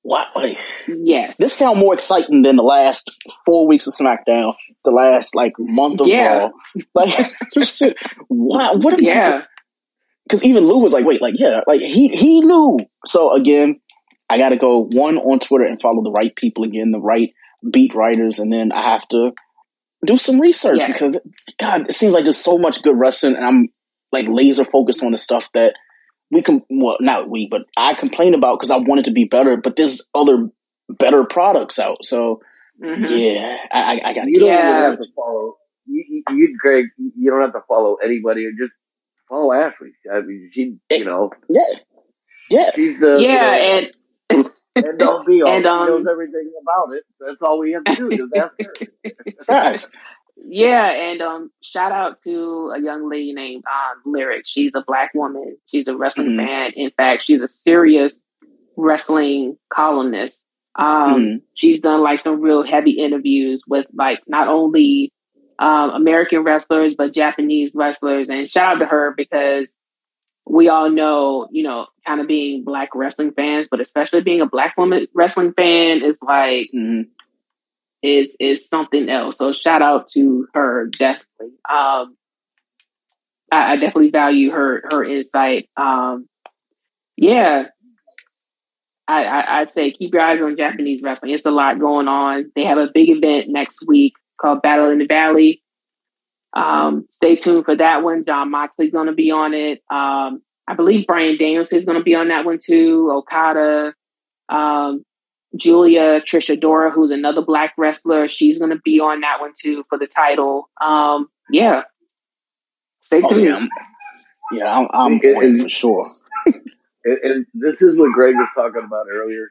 what? 0.03 0.29
Like, 0.35 0.59
yes, 0.89 1.37
this 1.39 1.55
sound 1.55 1.79
more 1.79 1.95
exciting 1.95 2.43
than 2.43 2.57
the 2.57 2.63
last 2.63 3.11
four 3.47 3.67
weeks 3.67 3.87
of 3.87 3.95
SmackDown. 3.95 4.55
The 4.85 4.91
last 4.91 5.35
like 5.35 5.53
month 5.59 6.01
of 6.01 6.09
Yeah. 6.09 6.39
Raw. 6.39 6.51
Like, 6.95 7.15
what? 8.29 8.75
Am 8.75 8.87
I 8.87 8.97
yeah. 8.99 9.43
Because 10.25 10.45
even 10.45 10.65
Lou 10.65 10.79
was 10.79 10.93
like, 10.93 11.05
wait, 11.05 11.21
like, 11.23 11.35
yeah, 11.39 11.61
like 11.67 11.81
he 11.81 12.09
he 12.09 12.41
knew. 12.41 12.79
So 13.07 13.33
again, 13.33 13.81
I 14.31 14.39
got 14.39 14.51
to 14.51 14.57
go 14.57 14.85
one 14.91 15.19
on 15.19 15.39
Twitter 15.41 15.65
and 15.65 15.81
follow 15.81 16.03
the 16.03 16.13
right 16.13 16.35
people 16.35 16.65
again, 16.65 16.91
the 16.91 17.01
right 17.01 17.33
beat 17.71 17.95
writers, 17.95 18.39
and 18.39 18.53
then 18.53 18.73
I 18.73 18.83
have 18.93 19.07
to 19.09 19.33
do 20.05 20.17
some 20.17 20.41
research 20.41 20.79
Yes. 20.81 20.93
because 20.93 21.21
God, 21.59 21.89
it 21.89 21.95
seems 21.95 22.13
like 22.13 22.25
there's 22.25 22.39
so 22.39 22.59
much 22.59 22.83
good 22.83 22.99
wrestling, 22.99 23.37
and 23.37 23.45
I'm 23.45 23.69
like 24.11 24.27
laser 24.29 24.65
focused 24.65 25.03
on 25.05 25.13
the 25.13 25.19
stuff 25.19 25.51
that 25.53 25.75
we 26.31 26.43
can. 26.43 26.63
Well, 26.71 26.97
not 27.01 27.29
we, 27.31 27.49
but 27.49 27.63
I 27.77 27.95
complain 27.95 28.35
about 28.35 28.59
because 28.59 28.71
I 28.71 28.79
want 28.79 29.01
it 29.01 29.05
to 29.05 29.13
be 29.13 29.25
better, 29.27 29.57
but 29.57 29.77
there's 29.77 30.09
other 30.15 30.49
better 30.89 31.25
products 31.25 31.79
out. 31.79 32.05
So 32.05 32.41
Mhm. 32.83 33.07
yeah, 33.09 33.57
I, 33.73 33.81
I, 33.83 34.11
I 34.11 34.15
got 34.15 34.25
to 34.25 34.31
You 34.31 34.41
don't 34.41 34.49
Yeah. 34.49 34.69
even 34.71 34.91
have 34.91 34.99
to 34.99 35.07
follow. 35.15 35.57
You, 35.87 36.05
you, 36.09 36.23
you, 36.37 36.59
Greg, 36.61 36.87
you 36.99 37.31
don't 37.31 37.41
have 37.43 37.53
to 37.53 37.63
follow 37.69 37.97
anybody. 38.03 38.47
Or 38.47 38.51
just 38.51 38.73
follow 39.33 39.53
Ashley. 39.53 39.91
I 40.13 40.21
mean, 40.21 40.51
she, 40.53 40.77
you 40.91 41.05
know, 41.05 41.31
yeah, 41.49 41.63
yeah. 42.51 42.71
she's 42.75 42.99
the 43.01 43.19
Yeah, 43.21 43.57
you 43.57 43.63
and 43.65 43.87
know, 44.31 44.51
end 44.89 45.03
all 45.03 45.25
be 45.25 45.43
all. 45.43 45.57
and, 45.57 45.65
she 45.65 45.69
um, 45.69 45.87
knows 45.87 46.07
everything 46.11 46.53
about 46.63 46.95
it. 46.95 47.05
That's 47.21 47.41
all 47.43 47.59
we 47.59 47.73
have 47.73 47.87
to 47.87 47.97
do. 47.97 48.15
Just 48.17 48.35
ask 48.35 48.53
her. 48.63 48.81
Right. 49.49 49.85
yeah, 50.47 50.91
and 50.91 51.21
um, 51.23 51.51
shout 51.63 51.93
out 51.93 52.21
to 52.25 52.73
a 52.77 52.81
young 52.81 53.09
lady 53.11 53.33
named 53.33 53.65
um, 53.67 54.03
Lyric. 54.13 54.45
She's 54.47 54.73
a 54.75 54.85
black 54.87 55.13
woman. 55.15 55.57
She's 55.67 55.89
a 55.89 55.97
wrestling 55.97 56.33
Mhm. 56.33 56.37
fan. 56.37 56.73
In 56.77 56.91
fact, 56.97 57.25
she's 57.25 57.43
a 57.43 57.49
serious 57.49 58.21
wrestling 58.77 59.57
columnist. 59.73 60.45
Um, 60.79 61.21
Mhm. 61.21 61.43
she's 61.55 61.81
done 61.81 62.03
like 62.03 62.21
some 62.21 62.41
real 62.41 62.63
heavy 62.65 62.93
interviews 62.93 63.63
with 63.69 63.87
like 63.95 64.21
not 64.27 64.49
only 64.49 65.13
um, 65.63 65.91
American 65.91 66.43
wrestlers 66.43 66.95
but 66.99 67.15
Japanese 67.15 67.71
wrestlers. 67.73 68.29
And 68.29 68.51
shout 68.51 68.77
out 68.77 68.79
to 68.81 68.87
her 68.87 69.15
because 69.17 69.75
we 70.45 70.69
all 70.69 70.91
know, 70.91 71.47
you 71.53 71.63
know, 71.63 71.87
kind 72.05 72.21
of 72.21 72.27
being 72.27 72.65
black 72.65 72.91
wrestling 72.97 73.31
fans, 73.33 73.69
but 73.71 73.81
especially 73.81 74.23
being 74.23 74.41
a 74.41 74.47
black 74.47 74.77
woman 74.77 75.07
wrestling 75.15 75.53
fan 75.53 76.03
is 76.03 76.19
like 76.21 76.69
Mhm. 76.75 77.09
is 78.03 78.35
is 78.41 78.69
something 78.69 79.09
else. 79.09 79.39
So 79.39 79.53
shout 79.53 79.83
out 79.83 80.09
to 80.15 80.49
her 80.53 80.89
definitely. 80.89 81.57
Um, 81.71 82.17
I, 83.53 83.73
I 83.73 83.77
definitely 83.77 84.11
value 84.11 84.51
her 84.51 84.83
her 84.91 85.05
insight. 85.05 85.69
Um, 85.77 86.27
yeah, 87.17 87.67
I, 89.07 89.25
I 89.25 89.61
I'd 89.61 89.73
say 89.73 89.93
keep 89.93 90.13
your 90.13 90.23
eyes 90.23 90.43
on 90.43 90.57
Japanese 90.57 91.03
wrestling. 91.03 91.33
It's 91.33 91.47
a 91.47 91.53
lot 91.53 91.79
going 91.79 92.09
on. 92.09 92.51
They 92.57 92.65
have 92.65 92.79
a 92.79 92.91
big 92.93 93.11
event 93.11 93.49
next 93.49 93.87
week 93.87 94.15
called 94.43 94.63
Battle 94.63 94.91
in 94.91 94.99
the 94.99 95.07
Valley. 95.07 95.63
Um, 96.55 97.07
stay 97.13 97.37
tuned 97.37 97.65
for 97.65 97.77
that 97.77 98.03
one. 98.03 98.25
Jon 98.27 98.51
Moxley's 98.51 98.93
going 98.93 99.07
to 99.07 99.15
be 99.15 99.31
on 99.31 99.55
it. 99.55 99.79
Um, 99.91 100.43
I 100.69 100.75
believe 100.77 101.07
Bryan 101.07 101.39
Danielson 101.39 101.79
is 101.79 101.85
going 101.85 101.99
to 101.99 102.05
be 102.05 102.15
on 102.15 102.29
that 102.29 102.45
one 102.45 102.59
too. 102.63 103.11
Okada, 103.13 103.95
um, 104.49 105.05
Julia 105.57 106.21
Trish 106.21 106.49
Adora, 106.55 106.93
who's 106.93 107.11
another 107.11 107.43
black 107.43 107.75
wrestler, 107.79 108.29
she's 108.29 108.59
going 108.59 108.71
to 108.71 108.81
be 108.85 109.01
on 109.01 109.21
that 109.21 109.41
one 109.41 109.53
too 109.61 109.85
for 109.89 109.99
the 109.99 110.07
title. 110.07 110.69
Um, 110.81 111.29
yeah, 111.51 111.83
stay 113.03 113.23
Oh 113.25 113.29
tuned. 113.31 113.43
yeah, 113.45 113.57
I'm, 113.57 113.69
yeah, 114.53 114.79
I'm, 114.79 114.89
I'm 114.93 115.13
It- 115.15 115.25
it 115.25 115.55
it- 115.55 115.63
for 115.63 115.69
sure. 115.69 116.13
And, 117.05 117.19
and 117.25 117.47
this 117.55 117.83
is 117.83 117.97
what 117.99 118.13
Greg 118.13 118.37
was 118.37 118.49
talking 118.55 118.85
about 118.87 119.07
earlier. 119.13 119.51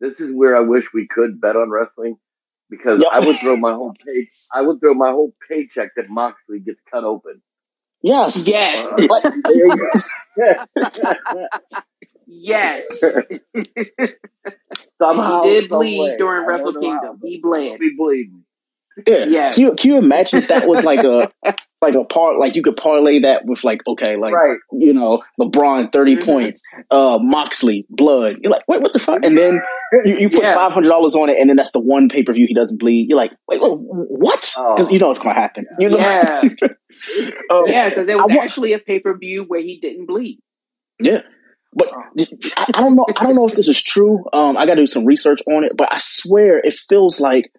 This 0.00 0.18
is 0.18 0.34
where 0.34 0.56
I 0.56 0.60
wish 0.60 0.84
we 0.94 1.06
could 1.06 1.42
bet 1.42 1.54
on 1.54 1.68
wrestling 1.68 2.16
because 2.70 3.02
Yep. 3.02 3.12
I 3.12 3.20
would 3.26 3.38
throw 3.40 3.56
my 3.56 3.72
whole 3.72 3.92
pay. 4.04 4.28
I 4.52 4.62
would 4.62 4.80
throw 4.80 4.94
my 4.94 5.10
whole 5.10 5.32
paycheck 5.48 5.94
that 5.96 6.08
Moxley 6.08 6.60
gets 6.60 6.80
cut 6.90 7.04
open. 7.04 7.42
Yes. 8.02 8.46
Yes, 8.46 8.86
Uh, 8.92 8.96
Like, 9.08 9.22
there 9.22 9.66
you 9.66 9.76
go. 9.76 11.46
yes. 12.26 12.82
Somehow, 15.00 15.42
he 15.44 15.50
did 15.60 15.68
bleed 15.70 15.98
way. 16.00 16.16
during 16.18 16.44
I 16.44 16.46
Wrestle 16.46 16.72
don't 16.72 16.82
know 16.82 16.90
how, 16.92 17.00
Kingdom. 17.00 17.20
He 17.22 17.38
bled. 17.42 17.78
Be 17.78 17.94
bleeding. 17.96 18.44
Yeah. 19.06 19.24
Yes. 19.26 19.54
Can 19.56 19.64
you, 19.64 19.74
can 19.74 19.90
you 19.90 19.98
imagine 19.98 20.42
if 20.42 20.48
that 20.48 20.66
was 20.68 20.84
like 20.84 21.00
a 21.04 21.30
like 21.82 21.94
a 21.94 22.04
part 22.04 22.38
like 22.38 22.54
you 22.54 22.62
could 22.62 22.76
parlay 22.76 23.18
that 23.20 23.44
with 23.44 23.62
like 23.64 23.80
okay 23.86 24.16
like 24.16 24.32
right. 24.32 24.58
you 24.72 24.92
know 24.92 25.22
LeBron 25.40 25.92
30 25.92 26.16
Mhm. 26.16 26.24
points, 26.24 26.62
uh 26.90 27.18
Moxley 27.20 27.86
blood. 27.90 28.38
You're 28.42 28.52
like 28.52 28.62
wait 28.68 28.80
what 28.80 28.92
the 28.92 28.98
fuck? 28.98 29.20
And 29.24 29.36
then 29.36 29.60
you, 30.04 30.16
you 30.18 30.30
put 30.30 30.42
Yeah. 30.44 30.54
five 30.54 30.72
hundred 30.72 30.88
dollars 30.88 31.14
on 31.14 31.28
it, 31.28 31.38
and 31.38 31.48
then 31.48 31.56
that's 31.56 31.72
the 31.72 31.78
one 31.80 32.08
pay 32.08 32.22
per 32.22 32.32
view 32.32 32.46
he 32.46 32.54
doesn't 32.54 32.78
bleed. 32.80 33.08
You're 33.08 33.18
like 33.18 33.32
wait, 33.48 33.60
wait 33.60 33.72
what? 33.78 34.40
Because 34.40 34.88
Oh. 34.88 34.90
you 34.90 34.98
know 34.98 35.10
it's 35.10 35.18
gonna 35.20 35.34
happen. 35.34 35.66
You 35.78 35.90
know. 35.90 35.98
Yeah, 35.98 36.40
Um, 37.50 37.64
yeah, 37.66 37.88
because 37.90 38.06
there 38.06 38.16
was 38.16 38.26
wa- 38.30 38.42
actually 38.42 38.72
a 38.72 38.78
pay 38.78 38.98
per 39.00 39.16
view 39.16 39.44
where 39.46 39.60
he 39.60 39.78
didn't 39.80 40.06
bleed. 40.06 40.40
Yeah. 40.98 41.22
But 41.74 41.92
I, 41.92 42.64
I 42.74 42.80
don't 42.80 42.96
know. 42.96 43.04
I 43.16 43.24
don't 43.24 43.34
know 43.36 43.46
if 43.46 43.54
this 43.54 43.68
is 43.68 43.82
true. 43.82 44.24
Um, 44.32 44.56
I 44.56 44.64
got 44.64 44.76
to 44.76 44.80
do 44.80 44.86
some 44.86 45.04
research 45.04 45.42
on 45.46 45.62
it. 45.62 45.72
But 45.76 45.92
I 45.92 45.98
swear, 45.98 46.58
it 46.58 46.72
feels 46.72 47.20
like, 47.20 47.50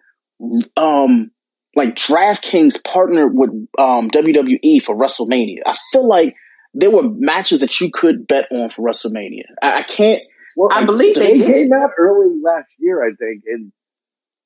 um, 0.76 1.30
like 1.74 1.94
DraftKings 1.94 2.82
partnered 2.84 3.32
with 3.34 3.50
um 3.78 4.10
WWE 4.10 4.82
for 4.82 4.96
WrestleMania. 4.96 5.60
I 5.66 5.76
feel 5.92 6.06
like 6.06 6.34
there 6.74 6.90
were 6.90 7.02
matches 7.04 7.60
that 7.60 7.80
you 7.80 7.90
could 7.92 8.26
bet 8.26 8.48
on 8.52 8.70
for 8.70 8.82
WrestleMania. 8.82 9.44
I, 9.62 9.78
I 9.78 9.82
can't. 9.82 10.22
Well, 10.56 10.70
I 10.72 10.84
believe 10.84 11.14
they 11.14 11.38
they 11.38 11.44
came 11.44 11.70
out 11.72 11.90
early 11.98 12.34
last 12.42 12.68
year, 12.78 13.02
I 13.02 13.10
think, 13.14 13.44
and 13.46 13.72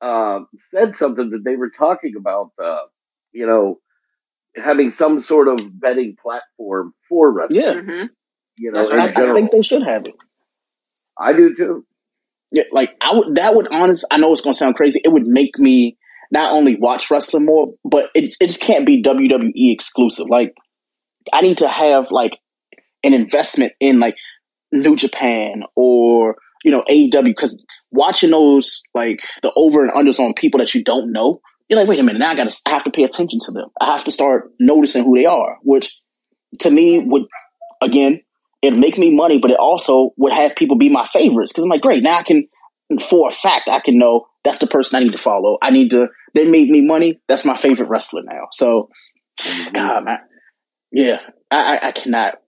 um, 0.03 0.47
said 0.75 0.95
something 0.99 1.31
that 1.31 1.43
they 1.45 1.57
were 1.57 1.71
talking 1.71 2.15
about, 2.19 2.51
uh, 2.63 2.83
you 3.33 3.47
know, 3.47 3.79
having 4.57 4.91
some 4.91 5.23
sort 5.23 5.49
of 5.49 5.61
betting 5.81 6.17
platform 6.21 6.93
for 7.09 7.33
wrestling. 7.33 7.61
Yeah, 7.61 7.81
hmm 7.81 8.07
You 8.59 8.73
know, 8.73 8.89
That's 8.89 9.19
in 9.19 9.27
I. 9.29 9.31
I 9.31 9.35
think 9.35 9.51
they 9.53 9.63
should 9.63 9.83
have 9.85 10.05
it. 10.05 10.15
I 11.19 11.33
do 11.33 11.55
too. 11.57 11.87
Yeah, 12.53 12.65
like 12.71 12.95
I 13.01 13.15
would. 13.15 13.37
That 13.37 13.55
would 13.55 13.69
honest. 13.73 14.05
I 14.11 14.19
know 14.19 14.31
it's 14.33 14.43
gonna 14.43 14.55
sound 14.55 14.75
crazy. 14.75 15.01
It 15.05 15.13
would 15.13 15.27
make 15.27 15.59
me 15.59 15.97
not 16.31 16.53
only 16.53 16.77
watch 16.77 17.11
wrestling 17.11 17.47
more, 17.47 17.69
but 17.85 18.11
it, 18.15 18.35
it 18.41 18.47
just 18.49 18.61
can't 18.63 18.87
be 18.87 19.03
WWE 19.03 19.53
exclusive. 19.55 20.27
Like 20.29 20.55
I 21.33 21.41
need 21.41 21.59
to 21.59 21.69
have 21.69 22.07
like 22.11 22.39
an 23.03 23.15
investment 23.15 23.73
in 23.81 24.01
like 24.01 24.17
New 24.73 24.97
Japan 24.97 25.63
or 25.75 26.37
you 26.65 26.71
know 26.71 26.83
AEW 26.89 27.25
because 27.25 27.63
watching 27.91 28.31
those 28.31 28.83
like 28.95 29.21
the 29.43 29.53
over 29.57 29.85
and 29.85 29.93
unders 29.93 30.21
on 30.21 30.35
people 30.35 30.59
that 30.59 30.75
you 30.75 30.85
don't 30.85 31.13
know, 31.13 31.41
you're 31.69 31.79
like, 31.79 31.89
wait 31.89 32.01
a 32.01 32.03
minute, 32.03 32.19
now 32.19 32.31
I 32.31 32.35
got 32.35 32.51
to 32.51 32.61
I 32.67 32.71
have 32.71 32.85
to 32.85 32.91
pay 32.91 33.05
attention 33.05 33.39
to 33.47 33.53
them. 33.53 33.69
I 33.81 33.87
have 33.87 34.05
to 34.05 34.11
start 34.11 34.51
noticing 34.61 35.05
who 35.05 35.17
they 35.17 35.27
are, 35.27 35.59
which 35.63 35.99
to 36.61 36.71
me 36.71 36.99
would 36.99 37.27
again 37.81 38.21
it'd 38.63 38.79
make 38.79 38.97
me 38.97 39.15
money, 39.15 39.39
but 39.39 39.51
it 39.51 39.59
also 39.59 40.11
would 40.17 40.33
have 40.33 40.57
people 40.57 40.77
be 40.77 40.89
my 40.89 41.05
favorites 41.05 41.53
because 41.53 41.65
I'm 41.65 41.71
like, 41.71 41.83
great, 41.83 42.03
now 42.03 42.19
I 42.19 42.23
can 42.23 42.47
for 43.01 43.29
a 43.29 43.33
fact 43.33 43.69
I 43.69 43.81
can 43.81 43.99
know 43.99 44.27
that's 44.45 44.59
the 44.59 44.67
person 44.67 44.97
I 44.97 45.05
need 45.05 45.13
to 45.13 45.19
follow. 45.19 45.59
I 45.61 45.71
need 45.71 45.91
to. 45.91 46.09
They 46.35 46.49
made 46.49 46.69
me 46.69 46.81
money. 46.81 47.21
That's 47.29 47.45
my 47.45 47.57
favorite 47.57 47.89
wrestler 47.89 48.23
now. 48.23 48.49
So, 48.51 48.89
God, 49.73 50.05
man, 50.05 50.19
yeah, 50.91 51.21
I, 51.51 51.77
I, 51.77 51.89
I 51.89 51.93
cannot 51.93 52.39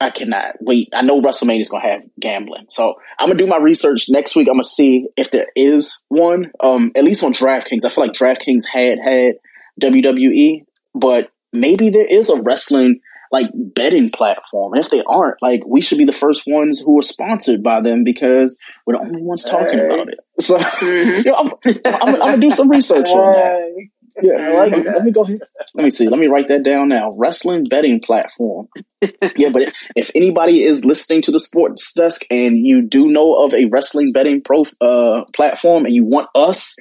I 0.00 0.10
cannot 0.10 0.56
wait. 0.60 0.90
I 0.94 1.02
know 1.02 1.22
WrestleMania 1.22 1.60
is 1.60 1.68
gonna 1.68 1.88
have 1.88 2.02
gambling, 2.20 2.66
so 2.68 2.94
I'm 3.18 3.28
gonna 3.28 3.38
do 3.38 3.46
my 3.46 3.58
research 3.58 4.06
next 4.08 4.36
week. 4.36 4.48
I'm 4.48 4.54
gonna 4.54 4.64
see 4.64 5.08
if 5.16 5.30
there 5.30 5.46
is 5.56 5.98
one. 6.08 6.52
Um, 6.60 6.92
at 6.94 7.04
least 7.04 7.24
on 7.24 7.32
DraftKings, 7.32 7.84
I 7.84 7.88
feel 7.88 8.04
like 8.04 8.12
DraftKings 8.12 8.66
had 8.70 8.98
had 8.98 9.36
WWE, 9.80 10.64
but 10.94 11.30
maybe 11.52 11.90
there 11.90 12.06
is 12.06 12.28
a 12.28 12.40
wrestling 12.40 13.00
like 13.36 13.50
betting 13.54 14.10
platform. 14.10 14.72
And 14.72 14.82
if 14.82 14.90
they 14.90 15.02
aren't, 15.06 15.36
like 15.42 15.60
we 15.66 15.82
should 15.82 15.98
be 15.98 16.04
the 16.04 16.12
first 16.12 16.44
ones 16.46 16.80
who 16.80 16.98
are 16.98 17.02
sponsored 17.02 17.62
by 17.62 17.82
them 17.82 18.02
because 18.02 18.58
we're 18.86 18.98
the 18.98 19.04
only 19.04 19.22
ones 19.22 19.44
talking 19.44 19.78
hey. 19.78 19.86
about 19.86 20.08
it. 20.08 20.20
So 20.38 20.58
mm-hmm. 20.58 21.16
you 21.16 21.24
know, 21.24 21.34
I'm, 21.34 21.50
I'm, 21.86 22.14
I'm, 22.14 22.18
gonna 22.18 22.36
do 22.38 22.50
some 22.50 22.68
research 22.68 23.08
on 23.08 23.32
that. 23.32 23.88
Yeah, 24.22 24.50
like 24.50 24.72
let, 24.72 24.84
let, 24.84 25.04
me 25.04 25.10
go 25.10 25.24
ahead. 25.24 25.38
Let 25.74 25.84
me 25.84 25.90
see. 25.90 26.08
Let 26.08 26.18
me 26.18 26.26
write 26.26 26.48
that 26.48 26.62
down 26.62 26.88
now. 26.88 27.10
Wrestling 27.16 27.64
betting 27.64 28.00
platform. 28.00 28.68
yeah, 29.36 29.48
but 29.50 29.62
if, 29.62 29.74
if, 29.94 30.10
anybody 30.14 30.62
is 30.62 30.84
listening 30.84 31.22
to 31.22 31.30
the 31.30 31.40
sports 31.40 31.92
desk 31.94 32.22
and 32.30 32.58
you 32.58 32.86
do 32.86 33.10
know 33.10 33.34
of 33.44 33.54
a 33.54 33.66
wrestling 33.66 34.12
betting 34.12 34.42
pro 34.42 34.64
uh, 34.82 35.24
platform 35.34 35.86
and 35.86 35.94
you 35.94 36.04
want 36.04 36.28
us 36.34 36.76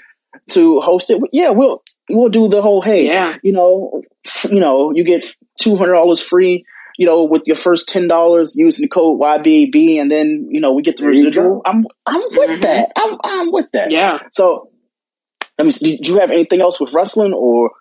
to 0.52 0.82
host 0.82 1.10
it, 1.10 1.22
yeah, 1.32 1.50
we'll 1.50 1.82
we'll 2.10 2.30
do 2.30 2.50
the 2.50 2.62
whole. 2.62 2.82
Hey, 2.82 3.08
yeah. 3.08 3.38
you 3.42 3.54
know, 3.54 4.02
you 4.50 4.60
know, 4.60 4.92
you 4.94 5.04
get 5.04 5.26
two 5.60 5.76
hundred 5.76 5.94
dollars 5.94 6.22
free. 6.22 6.66
You 6.98 7.06
know, 7.06 7.26
with 7.26 7.44
your 7.46 7.58
first 7.58 7.90
ten 7.90 8.08
dollars 8.08 8.56
using 8.56 8.84
the 8.84 8.90
code 8.90 9.20
YBB, 9.20 10.00
and 10.00 10.10
then 10.10 10.48
you 10.50 10.62
know 10.62 10.72
we 10.72 10.82
get 10.82 10.98
the 10.98 11.04
there 11.04 11.10
residual. 11.10 11.62
I'm 11.66 11.84
I'm 12.06 12.22
with 12.32 12.50
mm-hmm. 12.50 12.60
that. 12.62 12.92
I'm 12.96 13.18
I'm 13.24 13.52
with 13.52 13.68
that. 13.74 13.92
Yeah. 13.92 14.20
So 14.32 14.70
I 15.60 15.64
mean, 15.64 15.72
did 15.72 16.08
you 16.08 16.20
have 16.20 16.32
anything 16.32 16.62
else 16.62 16.80
with 16.80 16.94
wrestling 16.94 17.34
or? 17.34 17.72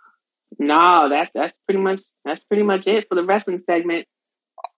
No, 0.59 1.09
that's 1.11 1.31
that's 1.35 1.59
pretty 1.67 1.81
much 1.81 2.01
that's 2.25 2.43
pretty 2.45 2.63
much 2.63 2.87
it 2.87 3.07
for 3.09 3.15
the 3.15 3.25
wrestling 3.25 3.63
segment. 3.67 4.07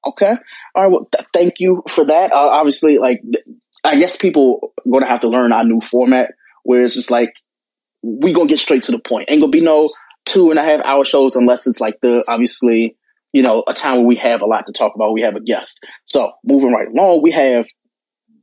Okay. 0.07 0.35
All 0.75 0.83
right. 0.83 0.91
Well, 0.91 1.09
th- 1.13 1.29
thank 1.33 1.61
you 1.61 1.83
for 1.89 2.05
that. 2.05 2.33
Uh, 2.33 2.37
obviously, 2.37 2.99
like 2.99 3.23
I 3.85 3.97
guess 3.97 4.17
people 4.17 4.73
are 4.79 4.91
going 4.91 5.03
to 5.03 5.09
have 5.09 5.21
to 5.21 5.29
learn 5.29 5.53
our 5.53 5.65
new 5.65 5.81
format 5.81 6.33
where 6.65 6.85
it's 6.85 6.95
just 6.95 7.11
like 7.11 7.35
we 8.03 8.33
gonna 8.33 8.49
get 8.49 8.59
straight 8.59 8.85
to 8.85 8.93
the 8.93 8.99
point. 8.99 9.31
Ain't 9.31 9.41
gonna 9.41 9.51
be 9.51 9.61
no 9.61 9.91
two 10.27 10.51
and 10.51 10.59
a 10.59 10.63
half 10.63 10.81
hour 10.85 11.05
shows 11.05 11.37
unless 11.37 11.67
it's 11.67 11.81
like 11.81 12.01
the 12.03 12.23
obviously 12.29 12.97
you 13.33 13.43
know 13.43 13.65
a 13.67 13.73
time 13.73 13.99
where 13.99 14.07
we 14.07 14.17
have 14.17 14.43
a 14.43 14.47
lot 14.47 14.67
to 14.67 14.73
talk 14.73 14.95
about. 14.95 15.15
We 15.15 15.23
have 15.23 15.37
a 15.37 15.41
guest. 15.41 15.83
So 16.05 16.33
moving 16.45 16.73
right 16.73 16.89
along, 16.89 17.23
we 17.23 17.31
have 17.31 17.67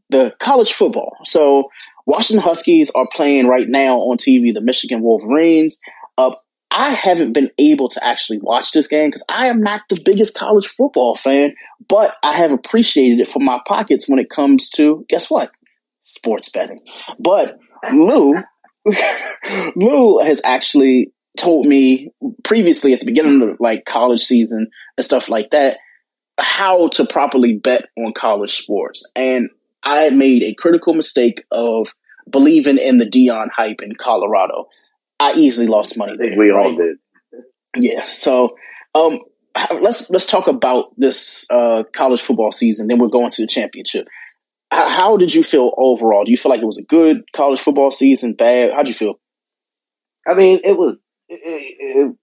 the 0.09 0.35
college 0.39 0.73
football. 0.73 1.17
So 1.25 1.69
Washington 2.05 2.43
Huskies 2.43 2.91
are 2.95 3.07
playing 3.13 3.47
right 3.47 3.67
now 3.67 3.97
on 3.97 4.17
TV 4.17 4.53
the 4.53 4.61
Michigan 4.61 5.01
Wolverines. 5.01 5.79
Uh, 6.17 6.35
I 6.69 6.91
haven't 6.91 7.33
been 7.33 7.51
able 7.59 7.87
to 7.89 8.03
actually 8.03 8.39
watch 8.41 8.71
this 8.71 8.87
game 8.87 9.09
because 9.09 9.25
I 9.29 9.45
am 9.45 9.61
not 9.61 9.81
the 9.89 10.01
biggest 10.03 10.35
college 10.35 10.65
football 10.65 11.15
fan, 11.15 11.53
but 11.87 12.15
I 12.23 12.35
have 12.35 12.51
appreciated 12.51 13.19
it 13.19 13.29
for 13.29 13.39
my 13.39 13.59
pockets 13.67 14.09
when 14.09 14.19
it 14.19 14.29
comes 14.29 14.69
to 14.71 15.05
guess 15.07 15.29
what? 15.29 15.51
Sports 16.01 16.49
betting. 16.49 16.79
But 17.19 17.59
Lou, 17.93 18.35
Lou 19.75 20.19
has 20.19 20.41
actually 20.43 21.13
told 21.37 21.65
me 21.65 22.11
previously 22.43 22.93
at 22.93 22.99
the 22.99 23.05
beginning 23.05 23.41
of 23.41 23.57
like 23.59 23.85
college 23.85 24.21
season 24.21 24.67
and 24.97 25.05
stuff 25.05 25.29
like 25.29 25.49
that 25.51 25.77
how 26.39 26.87
to 26.89 27.05
properly 27.05 27.57
bet 27.57 27.85
on 27.97 28.13
college 28.13 28.57
sports. 28.57 29.03
And 29.15 29.49
I 29.83 30.09
made 30.09 30.43
a 30.43 30.53
critical 30.53 30.93
mistake 30.93 31.43
of 31.51 31.93
believing 32.29 32.77
in 32.77 32.97
the 32.97 33.09
Deion 33.09 33.49
hype 33.55 33.81
in 33.81 33.95
Colorado. 33.95 34.67
I 35.19 35.33
easily 35.33 35.67
lost 35.67 35.97
money 35.97 36.17
there. 36.17 36.37
we 36.37 36.49
right? 36.49 36.65
all 36.65 36.75
did. 36.75 36.97
Yeah. 37.77 38.01
So, 38.07 38.57
um, 38.95 39.19
let's 39.81 40.09
let's 40.09 40.25
talk 40.25 40.47
about 40.47 40.93
this 40.97 41.45
uh, 41.51 41.83
college 41.93 42.21
football 42.21 42.51
season. 42.51 42.87
Then 42.87 42.99
we're 42.99 43.07
going 43.07 43.29
to 43.29 43.41
the 43.41 43.47
championship. 43.47 44.07
How, 44.71 44.89
how 44.89 45.17
did 45.17 45.33
you 45.33 45.43
feel 45.43 45.71
overall? 45.77 46.23
Do 46.23 46.31
you 46.31 46.37
feel 46.37 46.51
like 46.51 46.61
it 46.61 46.65
was 46.65 46.79
a 46.79 46.85
good 46.85 47.23
college 47.35 47.59
football 47.59 47.91
season? 47.91 48.33
Bad? 48.33 48.73
How'd 48.73 48.87
you 48.87 48.93
feel? 48.93 49.19
I 50.27 50.33
mean, 50.33 50.61
it 50.63 50.77
was 50.77 50.97
it, 51.41 51.75
it, 51.79 52.15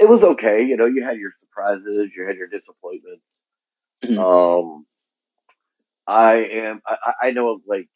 it 0.00 0.08
was 0.08 0.22
okay. 0.22 0.64
You 0.64 0.76
know, 0.76 0.86
you 0.86 1.04
had 1.04 1.18
your 1.18 1.32
surprises, 1.40 2.10
you 2.16 2.26
had 2.26 2.36
your 2.36 2.48
disappointments. 2.48 3.22
Mm-hmm. 4.04 4.18
Um, 4.18 4.86
I 6.06 6.34
am. 6.52 6.80
I, 6.86 7.28
I 7.28 7.30
know, 7.32 7.60
like 7.66 7.88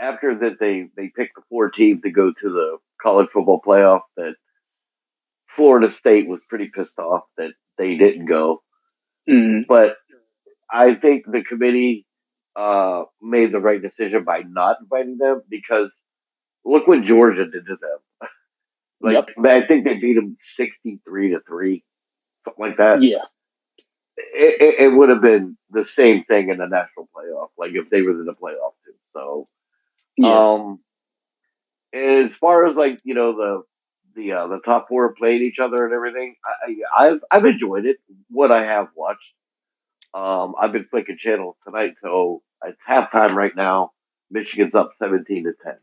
after 0.00 0.36
that, 0.40 0.58
they 0.58 0.88
they 0.96 1.10
picked 1.14 1.36
the 1.36 1.42
four 1.48 1.70
teams 1.70 2.02
to 2.02 2.10
go 2.10 2.28
to 2.30 2.48
the 2.48 2.78
college 3.00 3.28
football 3.32 3.60
playoff. 3.64 4.00
That 4.16 4.34
Florida 5.56 5.92
State 5.92 6.28
was 6.28 6.40
pretty 6.48 6.70
pissed 6.74 6.98
off 6.98 7.22
that 7.36 7.52
they 7.78 7.96
didn't 7.96 8.26
go. 8.26 8.62
Mm-hmm. 9.30 9.62
But 9.68 9.96
I 10.70 10.94
think 10.94 11.24
the 11.26 11.44
committee 11.48 12.06
uh, 12.56 13.04
made 13.22 13.52
the 13.52 13.60
right 13.60 13.80
decision 13.80 14.24
by 14.24 14.42
not 14.46 14.78
inviting 14.80 15.18
them 15.18 15.42
because 15.48 15.90
look 16.64 16.86
what 16.86 17.02
Georgia 17.02 17.44
did 17.44 17.66
to 17.66 17.76
them. 17.80 17.98
Like 19.04 19.14
yep. 19.14 19.28
I 19.44 19.66
think 19.66 19.84
they 19.84 19.94
beat 19.94 20.14
them 20.14 20.36
sixty 20.56 21.00
three 21.06 21.30
to 21.30 21.40
three, 21.46 21.84
something 22.44 22.66
like 22.66 22.76
that. 22.78 23.02
Yeah 23.02 23.18
it, 24.16 24.62
it, 24.62 24.84
it 24.84 24.88
would 24.88 25.08
have 25.08 25.20
been 25.20 25.56
the 25.70 25.84
same 25.84 26.24
thing 26.24 26.48
in 26.48 26.58
the 26.58 26.66
national 26.66 27.08
playoff, 27.14 27.48
like 27.58 27.72
if 27.74 27.90
they 27.90 28.02
were 28.02 28.12
in 28.12 28.24
the 28.24 28.32
playoff 28.32 28.72
too. 28.84 28.94
So, 29.12 29.46
yeah. 30.16 30.52
um, 30.52 30.80
as 31.92 32.30
far 32.40 32.66
as 32.66 32.76
like 32.76 33.00
you 33.04 33.14
know 33.14 33.36
the 33.36 33.62
the 34.14 34.32
uh, 34.32 34.46
the 34.48 34.60
top 34.64 34.88
four 34.88 35.14
played 35.14 35.42
each 35.42 35.58
other 35.58 35.84
and 35.84 35.94
everything, 35.94 36.36
I, 36.44 37.04
I've 37.06 37.20
I've 37.30 37.44
enjoyed 37.44 37.86
it. 37.86 37.96
What 38.30 38.52
I 38.52 38.64
have 38.64 38.88
watched, 38.94 39.20
um, 40.12 40.54
I've 40.60 40.72
been 40.72 40.86
flicking 40.90 41.18
channels 41.18 41.56
tonight, 41.64 41.94
so 42.02 42.42
it's 42.64 42.78
halftime 42.88 43.34
right 43.34 43.54
now. 43.56 43.92
Michigan's 44.30 44.74
up 44.74 44.92
seventeen 44.98 45.44
to 45.44 45.52
ten. 45.64 45.78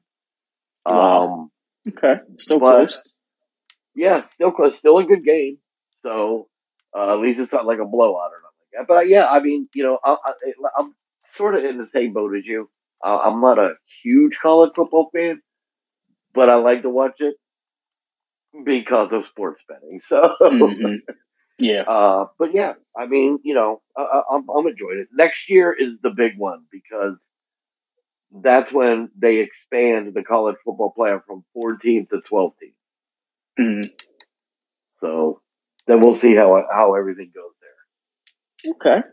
Wow. 0.85 1.33
Um, 1.33 1.51
okay, 1.87 2.21
still 2.37 2.59
close. 2.59 3.01
Yeah, 3.95 4.23
still 4.35 4.51
close. 4.51 4.77
Still 4.77 4.97
a 4.99 5.03
good 5.03 5.23
game. 5.23 5.57
So 6.03 6.47
uh, 6.95 7.13
at 7.13 7.19
least 7.19 7.39
it's 7.39 7.51
not 7.51 7.65
like 7.65 7.79
a 7.79 7.85
blowout 7.85 8.31
or 8.31 8.41
nothing. 8.43 8.79
Like 8.79 8.87
but 8.87 9.09
yeah, 9.09 9.25
I 9.25 9.39
mean, 9.41 9.67
you 9.73 9.83
know, 9.83 9.99
I, 10.03 10.15
am 10.79 10.95
sort 11.37 11.55
of 11.55 11.63
in 11.63 11.77
the 11.77 11.87
same 11.93 12.13
boat 12.13 12.35
as 12.37 12.45
you. 12.45 12.69
Uh, 13.03 13.17
I'm 13.17 13.41
not 13.41 13.57
a 13.57 13.73
huge 14.03 14.33
college 14.41 14.71
football 14.75 15.09
fan, 15.13 15.41
but 16.33 16.49
I 16.49 16.55
like 16.55 16.83
to 16.83 16.89
watch 16.89 17.15
it 17.19 17.35
because 18.65 19.09
of 19.11 19.23
sports 19.31 19.61
betting. 19.67 20.01
So, 20.07 20.35
mm-hmm. 20.41 20.95
yeah. 21.59 21.83
Uh, 21.87 22.25
but 22.39 22.53
yeah, 22.53 22.73
I 22.97 23.05
mean, 23.07 23.39
you 23.43 23.53
know, 23.53 23.81
I, 23.95 24.21
I'm, 24.31 24.47
I'm 24.49 24.67
enjoying 24.67 24.99
it. 24.99 25.07
Next 25.13 25.41
year 25.47 25.71
is 25.71 25.93
the 26.01 26.09
big 26.09 26.33
one 26.37 26.63
because 26.71 27.17
that's 28.31 28.71
when 28.71 29.09
they 29.17 29.37
expand 29.39 30.13
the 30.13 30.23
college 30.23 30.55
football 30.63 30.93
playoff 30.97 31.25
from 31.25 31.43
14 31.53 32.07
to 32.11 32.21
12 32.27 32.53
teams. 32.59 32.73
Mm-hmm. 33.59 33.89
So 35.01 35.41
then 35.87 35.99
we'll 35.99 36.15
see 36.15 36.35
how 36.35 36.63
how 36.71 36.95
everything 36.95 37.31
goes 37.33 37.51
there. 37.61 38.73
Okay. 38.73 39.07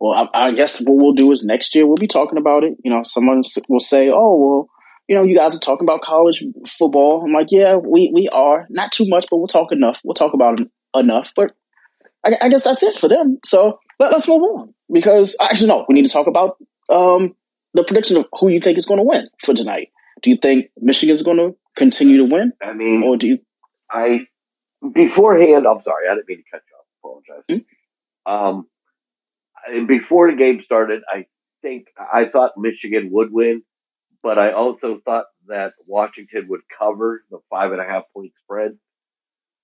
Well, 0.00 0.30
I, 0.32 0.46
I, 0.46 0.54
guess 0.54 0.80
what 0.80 0.96
we'll 0.96 1.12
do 1.12 1.32
is 1.32 1.44
next 1.44 1.74
year 1.74 1.86
we'll 1.86 1.96
be 1.96 2.06
talking 2.06 2.38
about 2.38 2.64
it. 2.64 2.74
You 2.84 2.90
know, 2.90 3.02
someone 3.02 3.42
will 3.68 3.80
say, 3.80 4.10
"Oh, 4.10 4.36
well, 4.36 4.68
you 5.08 5.16
know, 5.16 5.24
you 5.24 5.36
guys 5.36 5.56
are 5.56 5.60
talking 5.60 5.84
about 5.84 6.02
college 6.02 6.44
football." 6.66 7.24
I'm 7.24 7.32
like, 7.32 7.48
"Yeah, 7.50 7.76
we 7.76 8.10
we 8.14 8.28
are 8.28 8.66
not 8.70 8.92
too 8.92 9.06
much, 9.08 9.26
but 9.30 9.38
we'll 9.38 9.48
talk 9.48 9.72
enough. 9.72 10.00
We'll 10.04 10.14
talk 10.14 10.34
about 10.34 10.60
it 10.60 10.68
enough." 10.94 11.32
But 11.36 11.52
I, 12.24 12.36
I 12.42 12.48
guess 12.48 12.64
that's 12.64 12.82
it 12.82 12.94
for 12.98 13.08
them. 13.08 13.38
So 13.44 13.80
let, 13.98 14.12
us 14.12 14.28
move 14.28 14.42
on 14.42 14.74
because 14.92 15.36
actually, 15.40 15.68
no, 15.68 15.84
we 15.88 15.94
need 15.94 16.06
to 16.06 16.12
talk 16.12 16.26
about 16.26 16.56
um, 16.88 17.34
the 17.74 17.84
prediction 17.84 18.16
of 18.16 18.26
who 18.38 18.50
you 18.50 18.60
think 18.60 18.78
is 18.78 18.86
going 18.86 18.98
to 18.98 19.04
win 19.04 19.28
for 19.44 19.54
tonight. 19.54 19.88
Do 20.22 20.30
you 20.30 20.36
think 20.36 20.70
Michigan's 20.78 21.22
going 21.22 21.36
to 21.36 21.56
continue 21.76 22.18
to 22.18 22.24
win? 22.24 22.52
I 22.62 22.72
mean, 22.72 23.02
or 23.04 23.16
do 23.16 23.28
you? 23.28 23.38
I 23.90 24.26
beforehand, 24.92 25.66
I'm 25.66 25.82
sorry, 25.82 26.08
I 26.10 26.14
didn't 26.14 26.28
mean 26.28 26.38
to 26.38 26.44
cut 26.50 26.62
you 26.68 26.76
off. 26.76 27.22
Apologize. 27.24 27.64
Mm-hmm. 28.26 28.32
Um, 28.32 29.86
before 29.86 30.30
the 30.30 30.36
game 30.36 30.62
started, 30.64 31.02
I 31.12 31.26
think 31.62 31.86
I 31.98 32.26
thought 32.26 32.52
Michigan 32.56 33.10
would 33.12 33.32
win, 33.32 33.62
but 34.22 34.38
I 34.38 34.52
also 34.52 35.00
thought 35.04 35.26
that 35.46 35.72
Washington 35.86 36.46
would 36.48 36.60
cover 36.78 37.24
the 37.30 37.38
five 37.50 37.72
and 37.72 37.80
a 37.80 37.84
half 37.84 38.04
point 38.14 38.32
spread. 38.42 38.78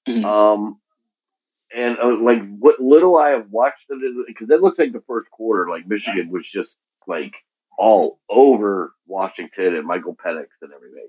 Mm-hmm. 0.08 0.24
Um, 0.24 0.80
and 1.74 1.96
uh, 1.98 2.22
like 2.22 2.40
what 2.58 2.80
little 2.80 3.16
I 3.16 3.30
have 3.30 3.46
watched 3.50 3.90
of 3.90 3.98
it, 4.02 4.12
because 4.26 4.50
it 4.50 4.60
looks 4.60 4.78
like 4.78 4.92
the 4.92 5.02
first 5.06 5.30
quarter, 5.30 5.68
like 5.68 5.86
Michigan 5.86 6.30
was 6.30 6.44
just 6.52 6.70
like 7.06 7.32
all 7.78 8.18
over 8.30 8.92
Washington 9.06 9.76
and 9.76 9.86
Michael 9.86 10.16
Penix 10.16 10.46
and 10.62 10.72
everything. 10.74 11.08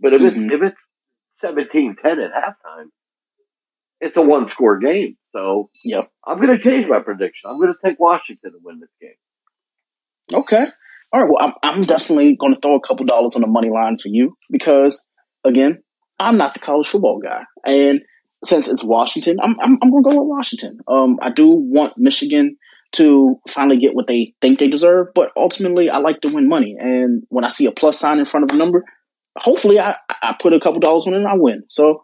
But 0.00 0.14
if 0.14 0.22
mm-hmm. 0.22 0.50
it's 0.50 0.54
if 0.54 0.62
it's 0.62 0.76
17-10 1.42 2.24
at 2.24 2.30
halftime, 2.32 2.86
it's 4.00 4.16
a 4.16 4.22
one 4.22 4.48
score 4.48 4.78
game. 4.78 5.16
So 5.32 5.70
yep. 5.84 6.10
I'm 6.26 6.40
going 6.40 6.56
to 6.56 6.62
change 6.62 6.86
my 6.88 7.00
prediction. 7.00 7.48
I'm 7.48 7.58
going 7.60 7.72
to 7.72 7.88
take 7.88 7.98
Washington 7.98 8.52
to 8.52 8.58
win 8.62 8.80
this 8.80 8.90
game. 9.00 10.40
Okay. 10.40 10.66
All 11.12 11.20
right. 11.20 11.30
Well, 11.30 11.54
I'm, 11.62 11.76
I'm 11.76 11.82
definitely 11.82 12.36
going 12.36 12.54
to 12.54 12.60
throw 12.60 12.76
a 12.76 12.86
couple 12.86 13.06
dollars 13.06 13.34
on 13.34 13.42
the 13.42 13.46
money 13.46 13.70
line 13.70 13.98
for 13.98 14.08
you 14.08 14.36
because, 14.50 15.04
again, 15.44 15.82
I'm 16.18 16.36
not 16.36 16.54
the 16.54 16.60
college 16.60 16.88
football 16.88 17.20
guy. 17.22 17.44
And 17.66 18.02
since 18.44 18.68
it's 18.68 18.84
Washington, 18.84 19.38
I'm, 19.40 19.56
I'm, 19.60 19.78
I'm 19.82 19.90
going 19.90 20.02
to 20.04 20.10
go 20.10 20.20
with 20.20 20.28
Washington. 20.28 20.78
Um, 20.88 21.18
I 21.22 21.30
do 21.30 21.48
want 21.48 21.94
Michigan 21.96 22.56
to 22.92 23.40
finally 23.48 23.78
get 23.78 23.94
what 23.94 24.06
they 24.06 24.34
think 24.40 24.58
they 24.58 24.68
deserve. 24.68 25.08
But 25.14 25.32
ultimately, 25.36 25.90
I 25.90 25.98
like 25.98 26.20
to 26.22 26.32
win 26.32 26.48
money. 26.48 26.76
And 26.78 27.24
when 27.28 27.44
I 27.44 27.48
see 27.48 27.66
a 27.66 27.72
plus 27.72 27.98
sign 27.98 28.18
in 28.18 28.26
front 28.26 28.44
of 28.44 28.54
a 28.54 28.58
number, 28.58 28.84
hopefully 29.36 29.80
I, 29.80 29.96
I 30.22 30.36
put 30.40 30.52
a 30.52 30.60
couple 30.60 30.80
dollars 30.80 31.06
on 31.06 31.14
it 31.14 31.18
and 31.18 31.28
I 31.28 31.34
win. 31.34 31.64
So 31.68 32.02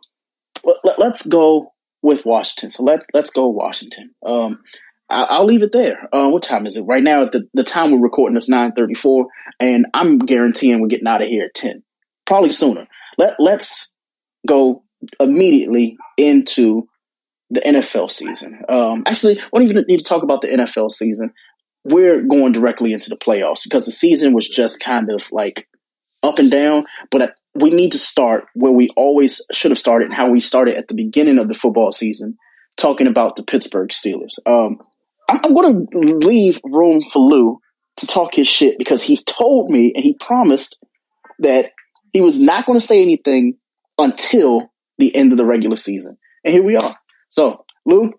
let, 0.84 0.98
us 0.98 1.26
go 1.26 1.72
with 2.02 2.24
Washington. 2.24 2.70
So 2.70 2.82
let's 2.82 3.06
let's 3.12 3.30
go 3.30 3.48
Washington. 3.48 4.14
Um, 4.24 4.62
I, 5.10 5.38
will 5.38 5.46
leave 5.46 5.62
it 5.62 5.72
there. 5.72 6.08
Uh, 6.12 6.28
what 6.28 6.42
time 6.42 6.66
is 6.66 6.76
it 6.76 6.82
right 6.82 7.02
now? 7.02 7.24
The 7.24 7.48
the 7.54 7.64
time 7.64 7.92
we're 7.92 8.00
recording 8.00 8.36
is 8.36 8.48
nine 8.48 8.72
thirty 8.72 8.94
four, 8.94 9.26
and 9.60 9.86
I'm 9.94 10.18
guaranteeing 10.18 10.80
we're 10.80 10.88
getting 10.88 11.06
out 11.06 11.22
of 11.22 11.28
here 11.28 11.46
at 11.46 11.54
ten, 11.54 11.82
probably 12.26 12.50
sooner. 12.50 12.86
Let 13.16 13.36
let's 13.38 13.92
go 14.46 14.84
immediately 15.20 15.96
into 16.16 16.88
the 17.50 17.60
NFL 17.60 18.10
season. 18.10 18.62
Um, 18.68 19.02
actually, 19.06 19.40
we 19.52 19.60
don't 19.60 19.68
even 19.68 19.84
need 19.88 19.98
to 19.98 20.04
talk 20.04 20.22
about 20.22 20.42
the 20.42 20.48
NFL 20.48 20.90
season. 20.90 21.32
We're 21.84 22.20
going 22.20 22.52
directly 22.52 22.92
into 22.92 23.08
the 23.08 23.16
playoffs 23.16 23.64
because 23.64 23.86
the 23.86 23.92
season 23.92 24.34
was 24.34 24.48
just 24.48 24.80
kind 24.80 25.10
of 25.10 25.30
like 25.32 25.68
up 26.22 26.38
and 26.38 26.50
down. 26.50 26.84
But 27.10 27.34
we 27.54 27.70
need 27.70 27.92
to 27.92 27.98
start 27.98 28.44
where 28.54 28.72
we 28.72 28.88
always 28.96 29.40
should 29.52 29.70
have 29.70 29.78
started 29.78 30.06
and 30.06 30.14
how 30.14 30.30
we 30.30 30.40
started 30.40 30.76
at 30.76 30.88
the 30.88 30.94
beginning 30.94 31.38
of 31.38 31.48
the 31.48 31.54
football 31.54 31.92
season, 31.92 32.36
talking 32.76 33.06
about 33.06 33.36
the 33.36 33.42
Pittsburgh 33.42 33.90
Steelers. 33.90 34.38
Um, 34.44 34.78
I'm, 35.28 35.38
I'm 35.44 35.54
going 35.54 35.86
to 35.86 35.98
leave 35.98 36.60
room 36.64 37.02
for 37.12 37.20
Lou 37.20 37.60
to 37.96 38.06
talk 38.06 38.34
his 38.34 38.48
shit 38.48 38.78
because 38.78 39.02
he 39.02 39.16
told 39.16 39.70
me 39.70 39.92
and 39.94 40.04
he 40.04 40.14
promised 40.14 40.78
that 41.40 41.72
he 42.12 42.20
was 42.20 42.40
not 42.40 42.66
going 42.66 42.78
to 42.78 42.86
say 42.86 43.02
anything 43.02 43.56
until 43.96 44.70
the 44.98 45.14
end 45.14 45.32
of 45.32 45.38
the 45.38 45.46
regular 45.46 45.76
season. 45.76 46.16
And 46.44 46.52
here 46.52 46.62
we 46.62 46.76
are. 46.76 46.96
So, 47.30 47.64
Lou, 47.84 48.12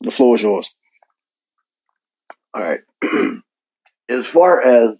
the 0.00 0.10
floor 0.10 0.36
is 0.36 0.42
yours. 0.42 0.74
All 2.54 2.62
right. 2.62 2.80
as 4.08 4.26
far 4.32 4.60
as 4.60 4.98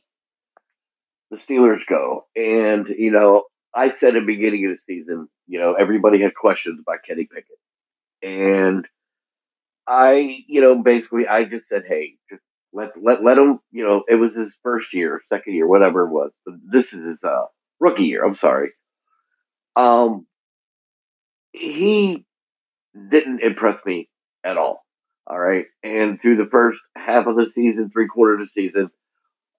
the 1.30 1.38
Steelers 1.38 1.80
go, 1.88 2.26
and, 2.36 2.86
you 2.88 3.10
know, 3.10 3.44
I 3.74 3.92
said 3.98 4.16
at 4.16 4.20
the 4.20 4.26
beginning 4.26 4.66
of 4.66 4.72
the 4.72 4.78
season, 4.86 5.28
you 5.46 5.58
know, 5.58 5.74
everybody 5.74 6.20
had 6.20 6.34
questions 6.34 6.80
about 6.80 7.04
Kenny 7.06 7.24
Pickett. 7.24 7.58
And 8.22 8.86
I, 9.86 10.44
you 10.46 10.60
know, 10.60 10.82
basically 10.82 11.26
I 11.26 11.44
just 11.44 11.68
said, 11.68 11.84
hey, 11.86 12.14
just 12.28 12.42
let 12.72 12.90
let 13.00 13.24
let 13.24 13.38
him, 13.38 13.58
you 13.72 13.84
know, 13.84 14.04
it 14.08 14.14
was 14.14 14.32
his 14.36 14.50
first 14.62 14.88
year, 14.92 15.20
second 15.32 15.54
year, 15.54 15.66
whatever 15.66 16.06
it 16.06 16.10
was. 16.10 16.30
But 16.44 16.54
this 16.70 16.86
is 16.92 17.04
his 17.04 17.18
uh, 17.24 17.46
rookie 17.80 18.04
year, 18.04 18.24
I'm 18.24 18.36
sorry. 18.36 18.70
Um 19.76 20.26
he 21.52 22.24
didn't 22.94 23.42
impress 23.42 23.78
me 23.84 24.08
at 24.44 24.56
all. 24.56 24.84
All 25.26 25.38
right. 25.38 25.66
And 25.82 26.20
through 26.20 26.36
the 26.36 26.50
first 26.50 26.78
half 26.96 27.26
of 27.26 27.36
the 27.36 27.46
season, 27.54 27.90
three 27.92 28.08
quarters 28.08 28.42
of 28.42 28.48
the 28.54 28.62
season, 28.62 28.90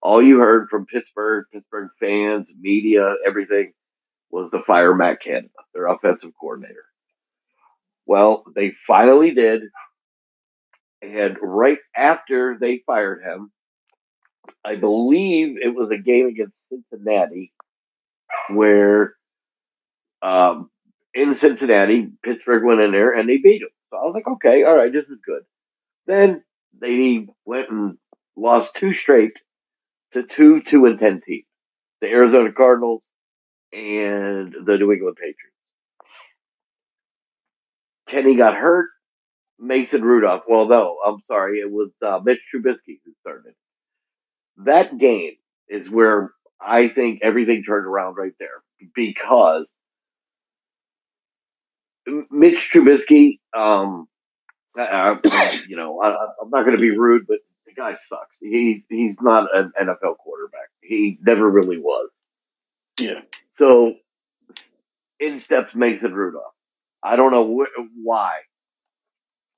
all 0.01 0.21
you 0.21 0.39
heard 0.39 0.67
from 0.69 0.85
Pittsburgh, 0.85 1.45
Pittsburgh 1.53 1.89
fans, 1.99 2.47
media, 2.59 3.13
everything 3.25 3.73
was 4.31 4.49
the 4.51 4.63
fire 4.65 4.95
Matt 4.95 5.21
Canada, 5.23 5.49
their 5.73 5.87
offensive 5.87 6.31
coordinator. 6.39 6.85
Well, 8.05 8.43
they 8.55 8.73
finally 8.87 9.31
did. 9.31 9.63
And 11.01 11.37
right 11.41 11.77
after 11.95 12.57
they 12.59 12.83
fired 12.85 13.23
him, 13.23 13.51
I 14.65 14.75
believe 14.75 15.57
it 15.57 15.73
was 15.73 15.89
a 15.91 16.01
game 16.01 16.27
against 16.27 16.53
Cincinnati 16.69 17.53
where 18.49 19.15
um, 20.21 20.69
in 21.13 21.35
Cincinnati, 21.35 22.09
Pittsburgh 22.23 22.63
went 22.63 22.81
in 22.81 22.91
there 22.91 23.11
and 23.11 23.27
they 23.27 23.37
beat 23.37 23.61
them. 23.61 23.69
So 23.89 23.97
I 23.97 24.03
was 24.03 24.13
like, 24.13 24.27
okay, 24.27 24.63
all 24.63 24.75
right, 24.75 24.91
this 24.91 25.05
is 25.05 25.19
good. 25.25 25.43
Then 26.07 26.43
they 26.79 27.27
went 27.45 27.69
and 27.69 27.97
lost 28.35 28.69
two 28.79 28.93
straight 28.93 29.33
to 30.13 30.23
two 30.23 30.61
two 30.61 30.85
and 30.85 30.99
ten 30.99 31.21
teams, 31.25 31.45
the 32.01 32.07
Arizona 32.07 32.51
Cardinals 32.51 33.03
and 33.73 34.53
the 34.65 34.77
New 34.77 34.91
England 34.91 35.17
Patriots. 35.17 35.37
Kenny 38.09 38.35
got 38.35 38.55
hurt. 38.55 38.89
Mason 39.61 40.01
Rudolph. 40.01 40.43
Well, 40.47 40.67
no, 40.67 40.97
I'm 41.05 41.19
sorry, 41.27 41.59
it 41.59 41.71
was 41.71 41.91
uh, 42.01 42.19
Mitch 42.23 42.39
Trubisky 42.53 42.99
who 43.05 43.13
started. 43.21 43.53
That 44.65 44.97
game 44.97 45.33
is 45.69 45.87
where 45.89 46.31
I 46.59 46.89
think 46.89 47.19
everything 47.21 47.63
turned 47.63 47.85
around 47.85 48.15
right 48.15 48.33
there 48.39 48.63
because 48.95 49.67
Mitch 52.29 52.67
Trubisky, 52.73 53.39
um, 53.55 54.07
I, 54.77 55.17
I, 55.23 55.59
you 55.67 55.75
know, 55.75 56.01
I, 56.01 56.09
am 56.09 56.49
not 56.49 56.65
going 56.65 56.75
to 56.75 56.81
be 56.81 56.97
rude, 56.97 57.25
but 57.27 57.37
the 57.65 57.73
guy 57.73 57.95
sucks. 58.09 58.35
He 58.39 58.83
he's 58.89 59.15
not 59.21 59.47
an 59.55 59.71
NFL 59.79 60.17
quarterback. 60.17 60.69
He 60.81 61.19
never 61.21 61.49
really 61.49 61.77
was. 61.77 62.09
Yeah. 62.99 63.21
So 63.57 63.95
in 65.19 65.41
steps 65.45 65.73
Mason 65.75 66.13
Rudolph. 66.13 66.53
I 67.03 67.15
don't 67.15 67.31
know 67.31 67.63
wh- 67.63 68.05
why, 68.05 68.39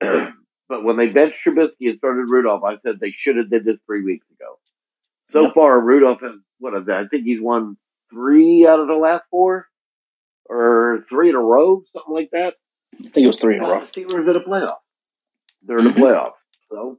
but 0.00 0.84
when 0.84 0.96
they 0.96 1.08
benched 1.08 1.38
Trubisky 1.46 1.90
and 1.90 1.98
started 1.98 2.26
Rudolph, 2.28 2.62
I 2.64 2.76
said 2.82 3.00
they 3.00 3.10
should 3.10 3.36
have 3.36 3.50
did 3.50 3.64
this 3.64 3.76
three 3.86 4.02
weeks 4.02 4.26
ago. 4.30 4.58
So 5.30 5.42
yep. 5.42 5.54
far, 5.54 5.80
Rudolph 5.80 6.20
has 6.20 6.32
what 6.58 6.74
is 6.74 6.86
that? 6.86 6.96
I 6.96 7.06
think 7.08 7.24
he's 7.24 7.40
won 7.40 7.76
three 8.10 8.66
out 8.66 8.80
of 8.80 8.86
the 8.86 8.94
last 8.94 9.24
four 9.30 9.66
or 10.46 11.04
three 11.08 11.30
in 11.30 11.34
a 11.34 11.40
row, 11.40 11.82
something 11.92 12.14
like 12.14 12.30
that. 12.32 12.54
I 12.94 13.08
think 13.08 13.24
it 13.24 13.26
was 13.26 13.38
three 13.38 13.56
in 13.56 13.62
a 13.62 13.68
row. 13.68 13.80
The 13.80 14.00
Steelers 14.02 14.28
in 14.28 14.36
a 14.36 14.40
playoff. 14.40 14.78
They're 15.62 15.78
in 15.78 15.86
a 15.86 15.90
mm-hmm. 15.90 16.02
playoff. 16.02 16.32
So, 16.70 16.98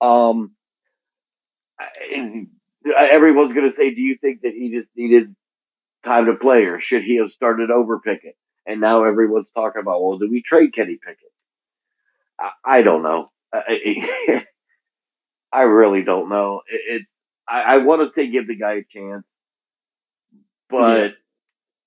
um, 0.00 0.52
everyone's 3.10 3.54
going 3.54 3.70
to 3.70 3.76
say, 3.76 3.94
do 3.94 4.00
you 4.00 4.16
think 4.20 4.42
that 4.42 4.52
he 4.52 4.72
just 4.76 4.88
needed 4.96 5.34
time 6.04 6.26
to 6.26 6.34
play 6.34 6.64
or 6.64 6.80
should 6.80 7.02
he 7.02 7.18
have 7.18 7.30
started 7.30 7.70
over 7.70 8.00
Pickett? 8.00 8.36
And 8.66 8.80
now 8.80 9.04
everyone's 9.04 9.46
talking 9.54 9.80
about, 9.80 10.02
well, 10.02 10.18
do 10.18 10.28
we 10.30 10.42
trade 10.42 10.74
Kenny 10.74 10.98
Pickett? 11.04 11.32
I, 12.38 12.78
I 12.78 12.82
don't 12.82 13.02
know. 13.02 13.30
I, 13.52 14.44
I 15.52 15.62
really 15.62 16.02
don't 16.02 16.28
know. 16.28 16.62
It, 16.68 17.00
it 17.00 17.06
I, 17.48 17.74
I 17.74 17.76
want 17.78 18.02
to 18.02 18.14
say 18.14 18.30
give 18.30 18.46
the 18.46 18.56
guy 18.56 18.74
a 18.74 18.84
chance, 18.84 19.24
but 20.68 21.14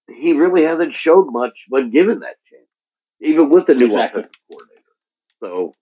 he 0.08 0.34
really 0.34 0.64
hasn't 0.64 0.93
showed 0.93 1.28
much 1.32 1.54
when 1.70 1.91
given 1.91 2.20
that 2.20 2.36
chance, 2.49 2.68
even 3.22 3.49
with 3.49 3.68
the 3.68 3.76
new 3.76 3.86
exactly. 3.86 4.22
offensive 4.22 4.41
coordinator. 4.49 4.82
So 5.41 5.74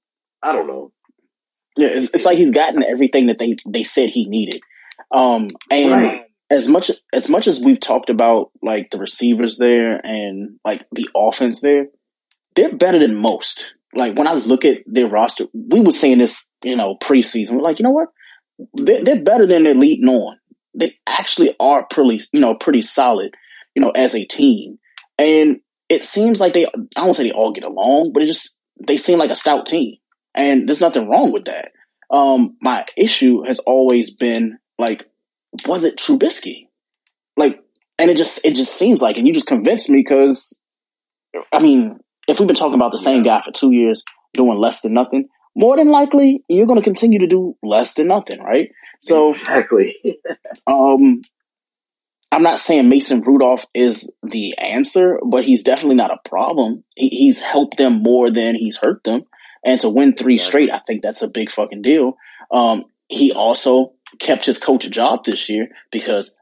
I 0.43 0.51
don't 0.51 0.67
know. 0.67 0.91
Yeah, 1.77 1.87
it's, 1.87 2.09
it's, 2.13 2.25
like 2.25 2.37
he's 2.37 2.51
gotten 2.51 2.83
everything 2.83 3.27
that 3.27 3.39
they 3.39 3.55
they 3.65 3.83
said 3.83 4.09
he 4.09 4.27
needed. 4.27 4.61
Um, 5.11 5.49
and 5.69 5.91
right. 5.91 6.21
as 6.49 6.67
much 6.67 6.91
as 7.13 7.29
much 7.29 7.47
as 7.47 7.61
we've 7.61 7.79
talked 7.79 8.09
about 8.09 8.51
like 8.61 8.91
the 8.91 8.97
receivers 8.97 9.57
there 9.57 9.97
and 10.03 10.59
like 10.65 10.85
the 10.91 11.07
offense 11.15 11.61
there, 11.61 11.87
they're 12.55 12.75
better 12.75 12.99
than 12.99 13.17
most. 13.17 13.75
Like 13.93 14.17
when 14.17 14.27
I 14.27 14.33
look 14.33 14.65
at 14.65 14.83
their 14.85 15.07
roster, 15.07 15.45
we 15.53 15.81
were 15.81 15.91
saying 15.91 16.19
this, 16.19 16.49
you 16.63 16.75
know, 16.75 16.97
preseason. 17.01 17.55
We're 17.55 17.61
like, 17.61 17.79
you 17.79 17.83
know 17.83 17.91
what? 17.91 18.09
They're, 18.73 19.03
they're 19.03 19.21
better 19.21 19.47
than 19.47 19.63
they're 19.63 19.73
leading 19.73 20.07
on. 20.07 20.37
They 20.73 20.97
actually 21.07 21.55
are 21.59 21.85
pretty, 21.89 22.21
you 22.31 22.39
know, 22.39 22.55
pretty 22.55 22.81
solid 22.81 23.35
you 23.75 23.81
know, 23.81 23.91
as 23.91 24.15
a 24.15 24.25
team. 24.25 24.79
And 25.17 25.61
it 25.89 26.05
seems 26.05 26.39
like 26.39 26.53
they, 26.53 26.65
I 26.65 27.05
don't 27.05 27.13
say 27.13 27.23
they 27.23 27.31
all 27.31 27.51
get 27.51 27.65
along, 27.65 28.11
but 28.13 28.23
it 28.23 28.27
just, 28.27 28.57
they 28.87 28.97
seem 28.97 29.19
like 29.19 29.29
a 29.29 29.35
stout 29.35 29.65
team. 29.65 29.95
And 30.33 30.67
there's 30.67 30.81
nothing 30.81 31.09
wrong 31.09 31.31
with 31.31 31.45
that. 31.45 31.71
Um, 32.09 32.57
my 32.61 32.85
issue 32.97 33.43
has 33.43 33.59
always 33.59 34.15
been 34.15 34.57
like, 34.77 35.07
was 35.67 35.83
it 35.83 35.97
Trubisky? 35.97 36.67
Like, 37.37 37.61
and 37.99 38.09
it 38.09 38.17
just, 38.17 38.43
it 38.45 38.55
just 38.55 38.73
seems 38.73 39.01
like, 39.01 39.17
and 39.17 39.27
you 39.27 39.33
just 39.33 39.47
convinced 39.47 39.89
me 39.89 39.99
because, 39.99 40.57
I 41.51 41.59
mean, 41.59 41.99
if 42.27 42.39
we've 42.39 42.47
been 42.47 42.55
talking 42.55 42.75
about 42.75 42.91
the 42.91 42.97
same 42.97 43.23
guy 43.23 43.41
for 43.41 43.51
two 43.51 43.71
years 43.71 44.03
doing 44.33 44.57
less 44.57 44.81
than 44.81 44.93
nothing, 44.93 45.27
more 45.55 45.77
than 45.77 45.87
likely 45.87 46.43
you're 46.47 46.65
going 46.65 46.79
to 46.79 46.83
continue 46.83 47.19
to 47.19 47.27
do 47.27 47.55
less 47.61 47.93
than 47.93 48.07
nothing, 48.07 48.41
right? 48.41 48.69
So 49.01 49.33
exactly. 49.33 49.95
um, 50.67 51.21
I'm 52.31 52.43
not 52.43 52.61
saying 52.61 52.87
Mason 52.87 53.21
Rudolph 53.21 53.65
is 53.75 54.13
the 54.23 54.57
answer, 54.57 55.19
but 55.25 55.43
he's 55.43 55.63
definitely 55.63 55.95
not 55.95 56.11
a 56.11 56.29
problem. 56.29 56.85
He's 56.95 57.41
helped 57.41 57.77
them 57.77 58.01
more 58.01 58.29
than 58.29 58.55
he's 58.55 58.77
hurt 58.77 59.03
them. 59.03 59.23
And 59.65 59.79
to 59.81 59.89
win 59.89 60.15
three 60.15 60.37
straight, 60.37 60.71
I 60.71 60.79
think 60.79 61.03
that's 61.03 61.21
a 61.21 61.29
big 61.29 61.51
fucking 61.51 61.81
deal. 61.81 62.17
Um, 62.49 62.85
he 63.09 63.33
also 63.33 63.93
kept 64.19 64.45
his 64.45 64.57
coach 64.57 64.89
job 64.89 65.25
this 65.25 65.49
year 65.49 65.67
because 65.91 66.37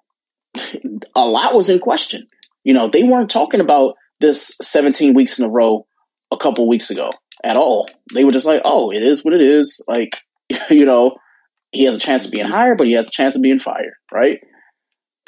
a 1.16 1.26
lot 1.26 1.56
was 1.56 1.70
in 1.70 1.80
question. 1.80 2.28
You 2.64 2.74
know, 2.74 2.88
they 2.88 3.04
weren't 3.04 3.32
talking 3.32 3.60
about 3.60 3.96
this 4.20 4.56
17 4.62 5.16
weeks 5.16 5.40
in 5.40 5.46
a 5.46 5.50
row 5.50 5.88
a 6.32 6.38
couple 6.38 6.68
weeks 6.68 6.92
ago 6.92 7.10
at 7.44 7.58
all. 7.58 7.88
They 8.14 8.24
were 8.24 8.32
just 8.32 8.46
like, 8.46 8.62
oh, 8.64 8.92
it 8.92 9.02
is 9.02 9.26
what 9.26 9.34
it 9.34 9.42
is. 9.42 9.84
Like, 9.88 10.22
you 10.70 10.86
know, 10.86 11.18
he 11.72 11.86
has 11.86 11.96
a 11.96 12.00
chance 12.00 12.26
of 12.26 12.32
being 12.32 12.46
hired, 12.46 12.78
but 12.78 12.88
he 12.88 12.94
has 12.94 13.08
a 13.08 13.12
chance 13.12 13.36
of 13.36 13.42
being 13.42 13.60
fired, 13.60 13.94
right? 14.12 14.40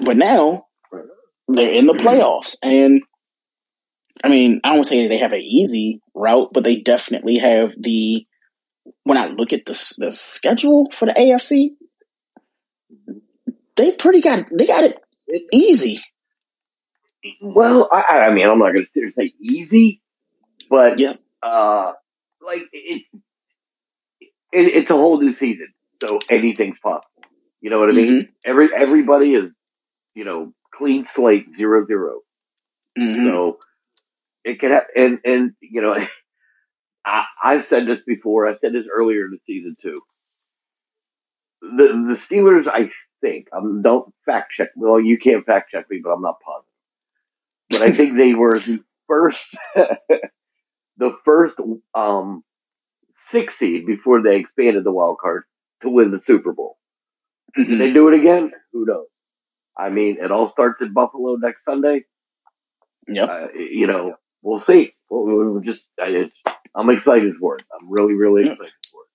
But 0.03 0.17
now 0.17 0.65
they're 1.47 1.71
in 1.71 1.85
the 1.85 1.93
playoffs. 1.93 2.55
And 2.61 3.01
I 4.23 4.29
mean, 4.29 4.61
I 4.63 4.75
don't 4.75 4.83
say 4.83 5.07
they 5.07 5.17
have 5.17 5.33
an 5.33 5.39
easy 5.39 6.01
route, 6.13 6.49
but 6.53 6.63
they 6.63 6.81
definitely 6.81 7.37
have 7.37 7.73
the 7.77 8.25
when 9.03 9.17
I 9.17 9.27
look 9.27 9.53
at 9.53 9.65
the 9.65 9.93
the 9.97 10.13
schedule 10.13 10.91
for 10.97 11.05
the 11.05 11.13
AFC, 11.13 11.71
they 13.75 13.91
pretty 13.93 14.21
got 14.21 14.45
they 14.57 14.65
got 14.65 14.83
it 14.83 14.97
easy. 15.51 15.99
Well, 17.41 17.87
I, 17.91 18.23
I 18.25 18.33
mean, 18.33 18.47
I'm 18.49 18.57
not 18.57 18.73
going 18.73 18.87
to 18.95 19.11
say 19.11 19.33
easy, 19.39 20.01
but 20.69 20.99
yeah. 20.99 21.13
uh, 21.43 21.93
like 22.43 22.61
it, 22.71 23.03
it, 24.21 24.29
it's 24.51 24.89
a 24.89 24.93
whole 24.93 25.21
new 25.21 25.33
season, 25.35 25.67
so 26.01 26.19
anything's 26.29 26.79
possible. 26.81 27.07
You 27.61 27.69
know 27.69 27.79
what 27.79 27.89
I 27.89 27.93
mean? 27.93 28.11
Mm-hmm. 28.11 28.31
Every 28.43 28.69
everybody 28.75 29.35
is, 29.35 29.51
you 30.15 30.25
know, 30.25 30.53
clean 30.73 31.07
slate, 31.15 31.45
zero, 31.55 31.85
zero. 31.85 32.19
Mm-hmm. 32.97 33.27
So 33.27 33.59
it 34.43 34.59
can 34.59 34.71
have, 34.71 34.83
and 34.95 35.19
and 35.23 35.51
you 35.61 35.81
know, 35.81 35.95
I, 37.05 37.23
I've 37.43 37.67
said 37.67 37.87
this 37.87 37.99
before. 38.05 38.47
I 38.47 38.57
said 38.59 38.73
this 38.73 38.85
earlier 38.91 39.25
in 39.25 39.31
the 39.31 39.39
season 39.45 39.75
too. 39.81 40.01
The 41.61 42.17
the 42.17 42.35
Steelers, 42.35 42.67
I 42.67 42.89
think, 43.21 43.47
um, 43.55 43.81
don't 43.81 44.13
fact 44.25 44.53
check. 44.53 44.69
Well, 44.75 44.99
you 44.99 45.17
can't 45.17 45.45
fact 45.45 45.71
check 45.71 45.89
me, 45.89 46.01
but 46.03 46.09
I'm 46.09 46.21
not 46.21 46.39
positive. 46.41 46.67
But 47.69 47.81
I 47.81 47.91
think 47.95 48.17
they 48.17 48.33
were 48.33 48.59
the 48.59 48.79
first, 49.07 49.45
the 50.97 51.11
first 51.23 51.55
um, 51.93 52.43
six 53.31 53.57
seed 53.57 53.85
before 53.85 54.21
they 54.21 54.37
expanded 54.37 54.83
the 54.83 54.91
wild 54.91 55.17
card 55.19 55.43
to 55.83 55.89
win 55.89 56.11
the 56.11 56.21
Super 56.25 56.51
Bowl. 56.51 56.77
Mm-hmm. 57.57 57.77
they 57.77 57.91
do 57.91 58.07
it 58.07 58.19
again? 58.19 58.51
Who 58.71 58.85
knows? 58.85 59.07
I 59.77 59.89
mean, 59.89 60.17
it 60.21 60.31
all 60.31 60.51
starts 60.51 60.81
in 60.81 60.93
Buffalo 60.93 61.35
next 61.35 61.63
Sunday. 61.63 62.05
Yeah, 63.07 63.25
Uh, 63.25 63.47
you 63.55 63.87
know, 63.87 64.15
we'll 64.41 64.61
see. 64.61 64.93
We'll, 65.09 65.53
we'll 65.53 65.61
just, 65.61 65.81
I, 65.99 66.29
I'm 66.75 66.89
excited 66.89 67.33
for 67.39 67.57
it. 67.57 67.65
I'm 67.73 67.89
really, 67.91 68.13
really 68.13 68.43
excited 68.43 68.73
for 68.91 69.01
it. 69.01 69.07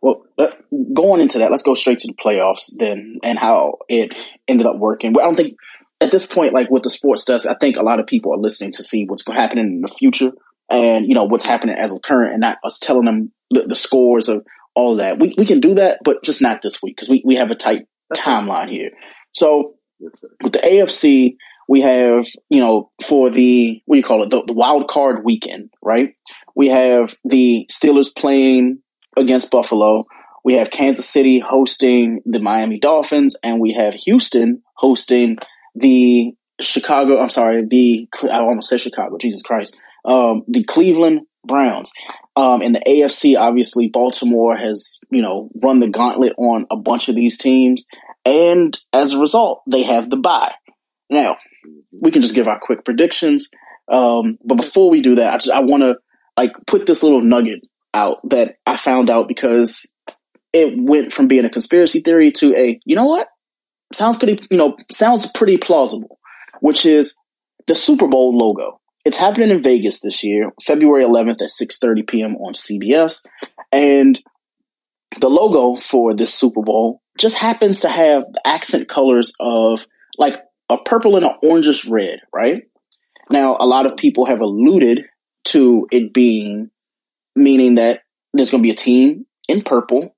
Well, 0.00 0.24
uh, 0.38 0.52
going 0.94 1.20
into 1.20 1.38
that, 1.38 1.50
let's 1.50 1.62
go 1.62 1.74
straight 1.74 1.98
to 1.98 2.08
the 2.08 2.14
playoffs 2.14 2.72
then, 2.76 3.18
and 3.22 3.38
how 3.38 3.78
it 3.88 4.16
ended 4.46 4.66
up 4.66 4.76
working. 4.76 5.10
I 5.18 5.24
don't 5.24 5.36
think 5.36 5.56
at 6.00 6.12
this 6.12 6.26
point, 6.26 6.54
like 6.54 6.70
with 6.70 6.84
the 6.84 6.90
sports 6.90 7.24
desk, 7.24 7.46
I 7.48 7.54
think 7.54 7.76
a 7.76 7.82
lot 7.82 7.98
of 8.00 8.06
people 8.06 8.32
are 8.32 8.38
listening 8.38 8.72
to 8.72 8.84
see 8.84 9.06
what's 9.06 9.26
happening 9.26 9.66
in 9.66 9.80
the 9.80 9.88
future, 9.88 10.30
and 10.70 11.06
you 11.06 11.14
know 11.14 11.24
what's 11.24 11.44
happening 11.44 11.76
as 11.76 11.92
of 11.92 12.02
current, 12.02 12.32
and 12.32 12.40
not 12.40 12.58
us 12.64 12.78
telling 12.78 13.06
them 13.06 13.32
the, 13.50 13.62
the 13.62 13.74
scores 13.74 14.28
of 14.28 14.46
all 14.74 14.96
that. 14.96 15.18
We 15.18 15.34
we 15.36 15.46
can 15.46 15.60
do 15.60 15.74
that, 15.74 15.98
but 16.04 16.22
just 16.22 16.40
not 16.40 16.62
this 16.62 16.80
week 16.82 16.96
because 16.96 17.08
we 17.08 17.22
we 17.24 17.34
have 17.34 17.50
a 17.50 17.56
tight 17.56 17.86
timeline 18.14 18.70
here. 18.70 18.90
So 19.32 19.74
with 20.00 20.52
the 20.52 20.58
AFC, 20.58 21.36
we 21.68 21.82
have, 21.82 22.26
you 22.48 22.60
know, 22.60 22.90
for 23.04 23.30
the, 23.30 23.82
what 23.84 23.96
do 23.96 23.98
you 23.98 24.04
call 24.04 24.22
it, 24.22 24.30
the, 24.30 24.42
the, 24.46 24.54
wild 24.54 24.88
card 24.88 25.24
weekend, 25.24 25.70
right? 25.82 26.14
We 26.56 26.68
have 26.68 27.14
the 27.24 27.68
Steelers 27.70 28.14
playing 28.14 28.80
against 29.16 29.50
Buffalo. 29.50 30.04
We 30.44 30.54
have 30.54 30.70
Kansas 30.70 31.06
City 31.06 31.40
hosting 31.40 32.22
the 32.24 32.38
Miami 32.38 32.78
Dolphins, 32.78 33.36
and 33.42 33.60
we 33.60 33.72
have 33.72 33.92
Houston 33.94 34.62
hosting 34.76 35.36
the 35.74 36.32
Chicago, 36.60 37.20
I'm 37.20 37.30
sorry, 37.30 37.64
the, 37.68 38.08
I 38.24 38.40
almost 38.40 38.70
said 38.70 38.80
Chicago, 38.80 39.18
Jesus 39.18 39.42
Christ, 39.42 39.76
um, 40.04 40.42
the 40.48 40.64
Cleveland 40.64 41.20
Browns. 41.46 41.92
Um, 42.34 42.62
in 42.62 42.72
the 42.72 42.82
AFC, 42.86 43.38
obviously, 43.38 43.88
Baltimore 43.88 44.56
has, 44.56 45.00
you 45.10 45.22
know, 45.22 45.50
run 45.62 45.80
the 45.80 45.88
gauntlet 45.88 46.34
on 46.38 46.66
a 46.70 46.76
bunch 46.76 47.08
of 47.08 47.16
these 47.16 47.36
teams. 47.36 47.84
And 48.28 48.78
as 48.92 49.14
a 49.14 49.18
result, 49.18 49.62
they 49.66 49.84
have 49.84 50.10
the 50.10 50.18
buy. 50.18 50.52
Now, 51.08 51.38
we 51.90 52.10
can 52.10 52.20
just 52.20 52.34
give 52.34 52.46
our 52.46 52.58
quick 52.60 52.84
predictions. 52.84 53.48
Um, 53.90 54.36
but 54.44 54.56
before 54.56 54.90
we 54.90 55.00
do 55.00 55.14
that, 55.14 55.32
I 55.32 55.38
just 55.38 55.50
I 55.50 55.60
want 55.60 55.82
to 55.82 55.96
like 56.36 56.52
put 56.66 56.84
this 56.84 57.02
little 57.02 57.22
nugget 57.22 57.62
out 57.94 58.20
that 58.28 58.56
I 58.66 58.76
found 58.76 59.08
out 59.08 59.28
because 59.28 59.90
it 60.52 60.78
went 60.78 61.14
from 61.14 61.26
being 61.26 61.46
a 61.46 61.50
conspiracy 61.50 62.00
theory 62.00 62.30
to 62.32 62.54
a 62.54 62.78
you 62.84 62.96
know 62.96 63.06
what 63.06 63.28
sounds 63.94 64.18
pretty 64.18 64.46
you 64.50 64.58
know 64.58 64.76
sounds 64.92 65.30
pretty 65.32 65.56
plausible, 65.56 66.18
which 66.60 66.84
is 66.84 67.16
the 67.66 67.74
Super 67.74 68.08
Bowl 68.08 68.36
logo. 68.36 68.78
It's 69.06 69.16
happening 69.16 69.48
in 69.48 69.62
Vegas 69.62 70.00
this 70.00 70.22
year, 70.22 70.52
February 70.62 71.02
11th 71.02 71.40
at 71.40 71.50
6:30 71.50 72.06
p.m. 72.06 72.36
on 72.36 72.52
CBS, 72.52 73.24
and 73.72 74.22
the 75.18 75.30
logo 75.30 75.80
for 75.80 76.14
this 76.14 76.34
Super 76.34 76.60
Bowl 76.60 77.00
just 77.18 77.36
happens 77.36 77.80
to 77.80 77.88
have 77.88 78.24
accent 78.44 78.88
colors 78.88 79.32
of 79.40 79.86
like 80.16 80.36
a 80.68 80.78
purple 80.78 81.16
and 81.16 81.24
an 81.24 81.34
orangish 81.44 81.88
red, 81.90 82.20
right? 82.32 82.62
Now, 83.30 83.56
a 83.58 83.66
lot 83.66 83.86
of 83.86 83.96
people 83.96 84.26
have 84.26 84.40
alluded 84.40 85.06
to 85.46 85.86
it 85.90 86.12
being 86.12 86.70
meaning 87.36 87.76
that 87.76 88.00
there's 88.34 88.50
going 88.50 88.62
to 88.62 88.66
be 88.66 88.72
a 88.72 88.76
team 88.76 89.26
in 89.48 89.62
purple 89.62 90.14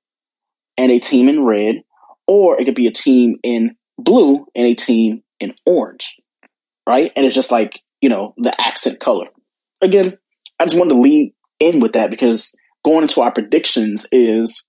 and 0.77 0.91
a 0.91 0.99
team 0.99 1.29
in 1.29 1.43
red, 1.43 1.83
or 2.27 2.59
it 2.59 2.65
could 2.65 2.75
be 2.75 2.87
a 2.87 2.91
team 2.91 3.35
in 3.43 3.75
blue 3.97 4.45
and 4.55 4.65
a 4.65 4.75
team 4.75 5.23
in 5.39 5.55
orange, 5.65 6.19
right? 6.87 7.11
And 7.15 7.25
it's 7.25 7.35
just 7.35 7.51
like, 7.51 7.81
you 8.01 8.09
know, 8.09 8.33
the 8.37 8.59
accent 8.59 8.99
color. 8.99 9.27
Again, 9.81 10.17
I 10.59 10.65
just 10.65 10.77
wanted 10.77 10.95
to 10.95 11.01
lead 11.01 11.33
in 11.59 11.79
with 11.79 11.93
that 11.93 12.09
because 12.09 12.55
going 12.83 13.03
into 13.03 13.21
our 13.21 13.31
predictions 13.31 14.07
is 14.11 14.63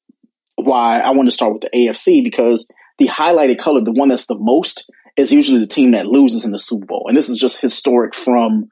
why 0.65 1.01
I 1.01 1.11
want 1.11 1.27
to 1.29 1.33
start 1.33 1.53
with 1.53 1.63
the 1.63 1.71
AFC 1.75 2.23
because 2.23 2.67
the 2.99 3.09
highlighted 3.09 3.59
color, 3.59 3.83
the 3.83 3.93
one 3.93 4.09
that's 4.09 4.27
the 4.27 4.39
most 4.39 4.91
is 5.17 5.33
usually 5.33 5.59
the 5.59 5.67
team 5.67 5.93
that 5.93 6.07
loses 6.07 6.45
in 6.45 6.51
the 6.51 6.59
Super 6.59 6.87
Bowl. 6.87 7.07
And 7.09 7.17
this 7.17 7.29
is 7.29 7.39
just 7.39 7.61
historic 7.61 8.15
from 8.15 8.69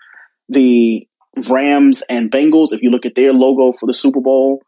the 0.49 1.07
Rams 1.49 2.03
and 2.09 2.31
Bengals. 2.31 2.73
If 2.73 2.83
you 2.83 2.91
look 2.91 3.07
at 3.07 3.15
their 3.15 3.33
logo 3.33 3.73
for 3.73 3.87
the 3.87 3.95
Super 3.95 4.21
Bowl, 4.21 4.63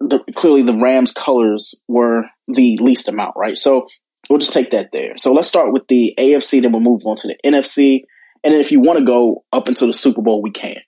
the, 0.00 0.20
clearly 0.34 0.62
the 0.62 0.76
Rams 0.76 1.12
colors 1.12 1.74
were 1.88 2.24
the 2.48 2.78
least 2.78 3.08
amount, 3.08 3.34
right? 3.36 3.56
So 3.56 3.86
we'll 4.28 4.38
just 4.38 4.52
take 4.52 4.70
that 4.70 4.92
there. 4.92 5.16
So 5.16 5.32
let's 5.32 5.48
start 5.48 5.72
with 5.72 5.86
the 5.88 6.14
AFC, 6.18 6.62
then 6.62 6.72
we'll 6.72 6.80
move 6.80 7.02
on 7.04 7.16
to 7.16 7.28
the 7.28 7.36
NFC. 7.44 8.02
And 8.42 8.54
then 8.54 8.60
if 8.60 8.72
you 8.72 8.80
want 8.80 8.98
to 8.98 9.04
go 9.04 9.44
up 9.52 9.68
until 9.68 9.86
the 9.86 9.92
Super 9.92 10.22
Bowl, 10.22 10.42
we 10.42 10.50
can. 10.50 10.78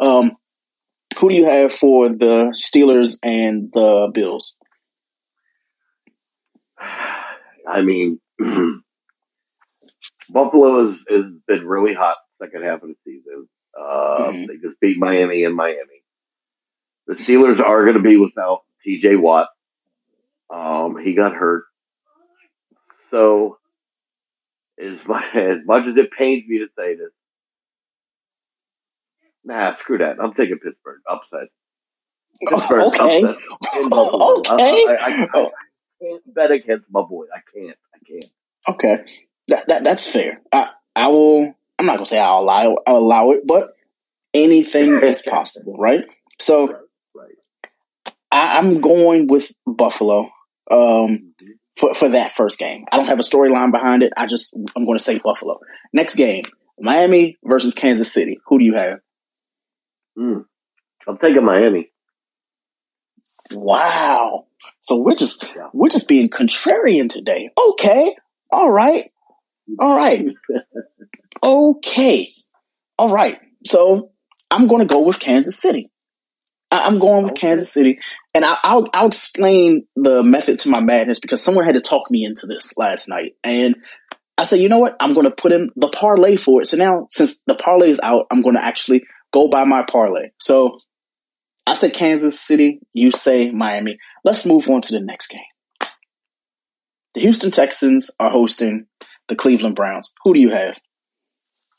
Um, 0.00 0.32
who 1.18 1.28
do 1.28 1.34
you 1.34 1.48
have 1.48 1.72
for 1.72 2.08
the 2.08 2.54
Steelers 2.56 3.18
and 3.22 3.70
the 3.72 4.10
Bills? 4.12 4.55
I 7.76 7.82
mean, 7.82 8.18
Buffalo 10.30 10.86
has, 10.86 10.98
has 11.10 11.24
been 11.46 11.66
really 11.66 11.92
hot 11.92 12.16
second 12.40 12.64
half 12.64 12.82
of 12.82 12.88
the 12.88 12.94
season. 13.04 13.48
Uh, 13.78 14.30
mm-hmm. 14.30 14.46
They 14.46 14.54
just 14.54 14.80
beat 14.80 14.96
Miami 14.98 15.44
in 15.44 15.54
Miami. 15.54 16.02
The 17.06 17.14
Steelers 17.14 17.60
are 17.60 17.82
going 17.82 17.96
to 17.96 18.02
be 18.02 18.16
without 18.16 18.60
T.J. 18.82 19.16
Watt. 19.16 19.48
Um, 20.48 20.96
he 21.04 21.14
got 21.14 21.34
hurt, 21.34 21.64
so 23.10 23.58
as 24.80 24.96
much, 25.06 25.24
as 25.34 25.58
much 25.66 25.86
as 25.86 25.96
it 25.96 26.10
pains 26.16 26.44
me 26.48 26.60
to 26.60 26.68
say 26.78 26.94
this, 26.94 27.10
nah, 29.44 29.76
screw 29.80 29.98
that. 29.98 30.16
I'm 30.22 30.32
taking 30.32 30.58
Pittsburgh 30.58 31.00
upset. 31.10 31.48
Pittsburgh 32.48 32.84
okay. 32.86 33.22
upset 33.22 33.36
okay. 33.92 34.86
I, 34.88 34.96
I, 35.00 35.28
I, 35.34 35.42
I, 35.42 35.50
can't 36.00 36.34
bet 36.34 36.50
against 36.50 36.86
my 36.90 37.02
boy. 37.02 37.24
I 37.34 37.40
can't. 37.54 37.76
I 37.94 37.98
can't. 38.06 38.32
Okay. 38.68 39.04
That, 39.48 39.68
that 39.68 39.84
that's 39.84 40.08
fair. 40.08 40.40
I 40.52 40.70
I 40.94 41.08
will. 41.08 41.54
I'm 41.78 41.86
not 41.86 41.96
gonna 41.96 42.06
say 42.06 42.18
I'll 42.18 42.40
allow 42.40 42.78
I'll 42.86 42.96
allow 42.96 43.30
it, 43.32 43.46
but 43.46 43.76
anything 44.34 45.00
is 45.02 45.22
possible, 45.22 45.76
right? 45.78 46.04
So 46.40 46.68
right. 47.14 47.34
I, 48.30 48.58
am 48.58 48.80
going 48.80 49.26
with 49.28 49.50
Buffalo 49.66 50.24
um, 50.70 50.78
mm-hmm. 50.78 51.46
for 51.76 51.94
for 51.94 52.08
that 52.10 52.32
first 52.32 52.58
game. 52.58 52.84
I 52.90 52.96
don't 52.96 53.06
have 53.06 53.18
a 53.18 53.22
storyline 53.22 53.72
behind 53.72 54.02
it. 54.02 54.12
I 54.16 54.26
just 54.26 54.54
I'm 54.76 54.84
going 54.84 54.98
to 54.98 55.04
say 55.04 55.18
Buffalo. 55.18 55.60
Next 55.92 56.16
game, 56.16 56.44
Miami 56.78 57.38
versus 57.44 57.74
Kansas 57.74 58.12
City. 58.12 58.38
Who 58.46 58.58
do 58.58 58.64
you 58.64 58.74
have? 58.74 58.98
Mm. 60.18 60.44
I'm 61.08 61.18
taking 61.18 61.44
Miami. 61.44 61.90
Wow. 63.50 64.46
So 64.80 65.02
we're 65.02 65.16
just 65.16 65.44
yeah. 65.44 65.68
we're 65.72 65.88
just 65.88 66.08
being 66.08 66.28
contrarian 66.28 67.08
today. 67.08 67.50
Okay. 67.70 68.14
All 68.50 68.70
right. 68.70 69.10
All 69.78 69.96
right. 69.96 70.26
okay. 71.42 72.28
All 72.98 73.12
right. 73.12 73.40
So 73.64 74.12
I'm 74.50 74.66
going 74.66 74.86
to 74.86 74.92
go 74.92 75.00
with 75.00 75.18
Kansas 75.18 75.58
City. 75.60 75.90
I'm 76.70 76.98
going 76.98 77.24
with 77.24 77.32
okay. 77.32 77.48
Kansas 77.48 77.72
City, 77.72 78.00
and 78.34 78.44
I, 78.44 78.74
will 78.74 78.88
I'll 78.92 79.06
explain 79.06 79.86
the 79.94 80.24
method 80.24 80.58
to 80.60 80.68
my 80.68 80.80
madness 80.80 81.20
because 81.20 81.40
someone 81.40 81.64
had 81.64 81.74
to 81.76 81.80
talk 81.80 82.10
me 82.10 82.24
into 82.24 82.46
this 82.46 82.76
last 82.76 83.08
night, 83.08 83.34
and 83.44 83.76
I 84.36 84.42
said, 84.42 84.60
you 84.60 84.68
know 84.68 84.80
what? 84.80 84.96
I'm 85.00 85.14
going 85.14 85.24
to 85.24 85.30
put 85.30 85.52
in 85.52 85.70
the 85.76 85.88
parlay 85.88 86.36
for 86.36 86.62
it. 86.62 86.66
So 86.66 86.76
now, 86.76 87.06
since 87.08 87.40
the 87.46 87.54
parlay 87.54 87.90
is 87.90 88.00
out, 88.02 88.26
I'm 88.30 88.42
going 88.42 88.56
to 88.56 88.64
actually 88.64 89.04
go 89.32 89.48
by 89.48 89.64
my 89.64 89.84
parlay. 89.84 90.30
So 90.38 90.80
I 91.66 91.74
said 91.74 91.92
Kansas 91.92 92.40
City. 92.40 92.80
You 92.92 93.10
say 93.10 93.50
Miami. 93.50 93.98
Let's 94.24 94.46
move 94.46 94.68
on 94.68 94.82
to 94.82 94.92
the 94.92 95.00
next 95.00 95.28
game. 95.28 95.40
The 97.14 97.22
Houston 97.22 97.50
Texans 97.50 98.10
are 98.20 98.30
hosting 98.30 98.86
the 99.28 99.36
Cleveland 99.36 99.74
Browns. 99.74 100.12
Who 100.24 100.34
do 100.34 100.40
you 100.40 100.50
have? 100.50 100.76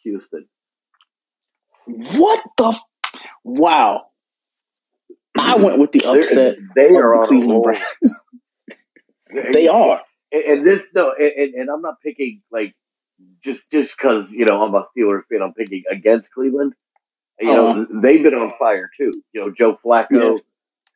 Houston. 0.03 0.47
What 1.85 2.43
the? 2.57 2.67
F- 2.67 2.83
wow. 3.43 4.07
I 5.39 5.55
went 5.55 5.79
with 5.79 5.91
the 5.91 6.03
upset. 6.05 6.57
They're, 6.75 6.89
they 6.89 6.95
are 6.95 7.13
the 7.13 7.19
on 7.19 7.27
Cleveland 7.27 7.63
Browns. 7.63 8.83
they 9.53 9.67
are. 9.67 10.01
And, 10.31 10.43
and 10.43 10.67
this 10.67 10.81
no, 10.93 11.13
and, 11.17 11.53
and 11.53 11.69
I'm 11.69 11.81
not 11.81 12.01
picking 12.01 12.41
like 12.51 12.75
just 13.43 13.59
just 13.71 13.91
because 13.97 14.29
you 14.31 14.45
know 14.45 14.61
I'm 14.61 14.73
a 14.75 14.85
Steelers 14.97 15.21
fan. 15.31 15.41
I'm 15.41 15.53
picking 15.53 15.83
against 15.89 16.29
Cleveland. 16.31 16.73
You 17.39 17.47
know 17.47 17.85
oh. 17.89 18.01
they've 18.01 18.23
been 18.23 18.33
on 18.33 18.53
fire 18.57 18.89
too. 18.97 19.11
You 19.33 19.41
know 19.41 19.53
Joe 19.55 19.77
Flacco 19.83 20.07
yeah. 20.11 20.37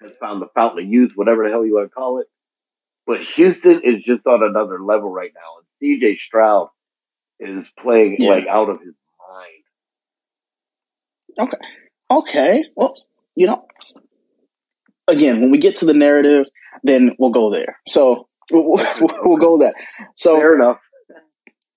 has 0.01 0.11
found 0.19 0.41
the 0.41 0.47
fountain 0.55 0.85
of 0.85 0.91
youth, 0.91 1.11
whatever 1.15 1.43
the 1.43 1.51
hell 1.51 1.65
you 1.65 1.75
want 1.75 1.89
to 1.89 1.93
call 1.93 2.19
it. 2.19 2.27
But 3.05 3.19
Houston 3.35 3.81
is 3.83 4.03
just 4.03 4.25
on 4.25 4.43
another 4.43 4.81
level 4.81 5.11
right 5.11 5.31
now, 5.33 5.57
and 5.57 5.65
C.J. 5.79 6.17
Stroud 6.17 6.69
is 7.39 7.65
playing 7.79 8.17
yeah. 8.19 8.29
like 8.29 8.47
out 8.47 8.69
of 8.69 8.79
his 8.79 8.93
mind. 11.37 11.47
Okay. 11.47 11.57
Okay. 12.09 12.63
Well, 12.75 12.95
you 13.35 13.47
know, 13.47 13.65
again, 15.07 15.41
when 15.41 15.51
we 15.51 15.57
get 15.57 15.77
to 15.77 15.85
the 15.85 15.93
narrative, 15.93 16.45
then 16.83 17.15
we'll 17.17 17.31
go 17.31 17.51
there. 17.51 17.79
So 17.87 18.27
we'll, 18.51 18.85
we'll 19.23 19.37
go 19.37 19.57
there. 19.57 19.73
So 20.15 20.37
fair 20.37 20.55
enough. 20.55 20.79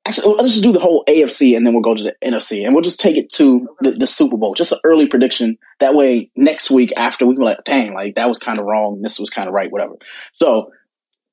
Actually, 0.06 0.34
let's 0.36 0.50
just 0.50 0.62
do 0.62 0.72
the 0.72 0.80
whole 0.80 1.02
AFC 1.08 1.56
and 1.56 1.64
then 1.64 1.72
we'll 1.72 1.82
go 1.82 1.94
to 1.94 2.02
the 2.02 2.14
NFC 2.22 2.64
and 2.64 2.74
we'll 2.74 2.82
just 2.82 3.00
take 3.00 3.16
it 3.16 3.30
to 3.30 3.66
the, 3.80 3.92
the 3.92 4.06
Super 4.06 4.36
Bowl. 4.36 4.54
Just 4.54 4.72
an 4.72 4.78
early 4.84 5.06
prediction. 5.06 5.56
That 5.80 5.94
way, 5.94 6.30
next 6.36 6.70
week 6.70 6.92
after 6.94 7.26
we 7.26 7.34
can 7.34 7.44
like, 7.44 7.64
dang, 7.64 7.94
like 7.94 8.16
that 8.16 8.28
was 8.28 8.38
kind 8.38 8.58
of 8.58 8.66
wrong. 8.66 9.00
This 9.00 9.18
was 9.18 9.30
kind 9.30 9.48
of 9.48 9.54
right, 9.54 9.72
whatever. 9.72 9.94
So, 10.34 10.72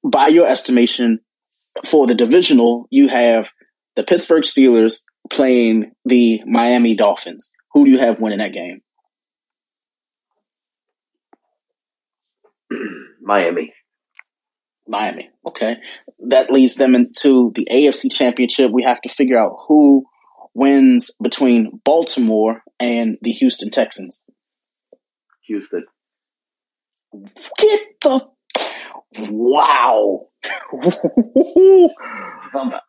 by 0.03 0.27
your 0.29 0.47
estimation, 0.47 1.19
for 1.85 2.07
the 2.07 2.15
divisional, 2.15 2.87
you 2.89 3.09
have 3.09 3.51
the 3.95 4.03
Pittsburgh 4.03 4.43
Steelers 4.43 5.01
playing 5.29 5.91
the 6.05 6.41
Miami 6.45 6.95
Dolphins. 6.95 7.51
Who 7.73 7.85
do 7.85 7.91
you 7.91 7.99
have 7.99 8.19
winning 8.19 8.39
that 8.39 8.53
game? 8.53 8.81
Miami. 13.21 13.73
Miami. 14.91 15.29
Okay. 15.47 15.77
That 16.27 16.51
leads 16.51 16.75
them 16.75 16.93
into 16.93 17.51
the 17.55 17.67
AFC 17.71 18.11
championship. 18.11 18.71
We 18.71 18.83
have 18.83 19.01
to 19.01 19.09
figure 19.09 19.39
out 19.39 19.55
who 19.67 20.05
wins 20.53 21.11
between 21.21 21.79
Baltimore 21.83 22.61
and 22.79 23.17
the 23.21 23.31
Houston 23.31 23.71
Texans. 23.71 24.23
Houston. 25.47 25.85
Get 27.57 27.79
the 28.01 28.27
wow. 29.17 30.27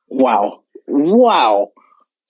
wow. 0.08 0.62
Wow. 0.86 1.72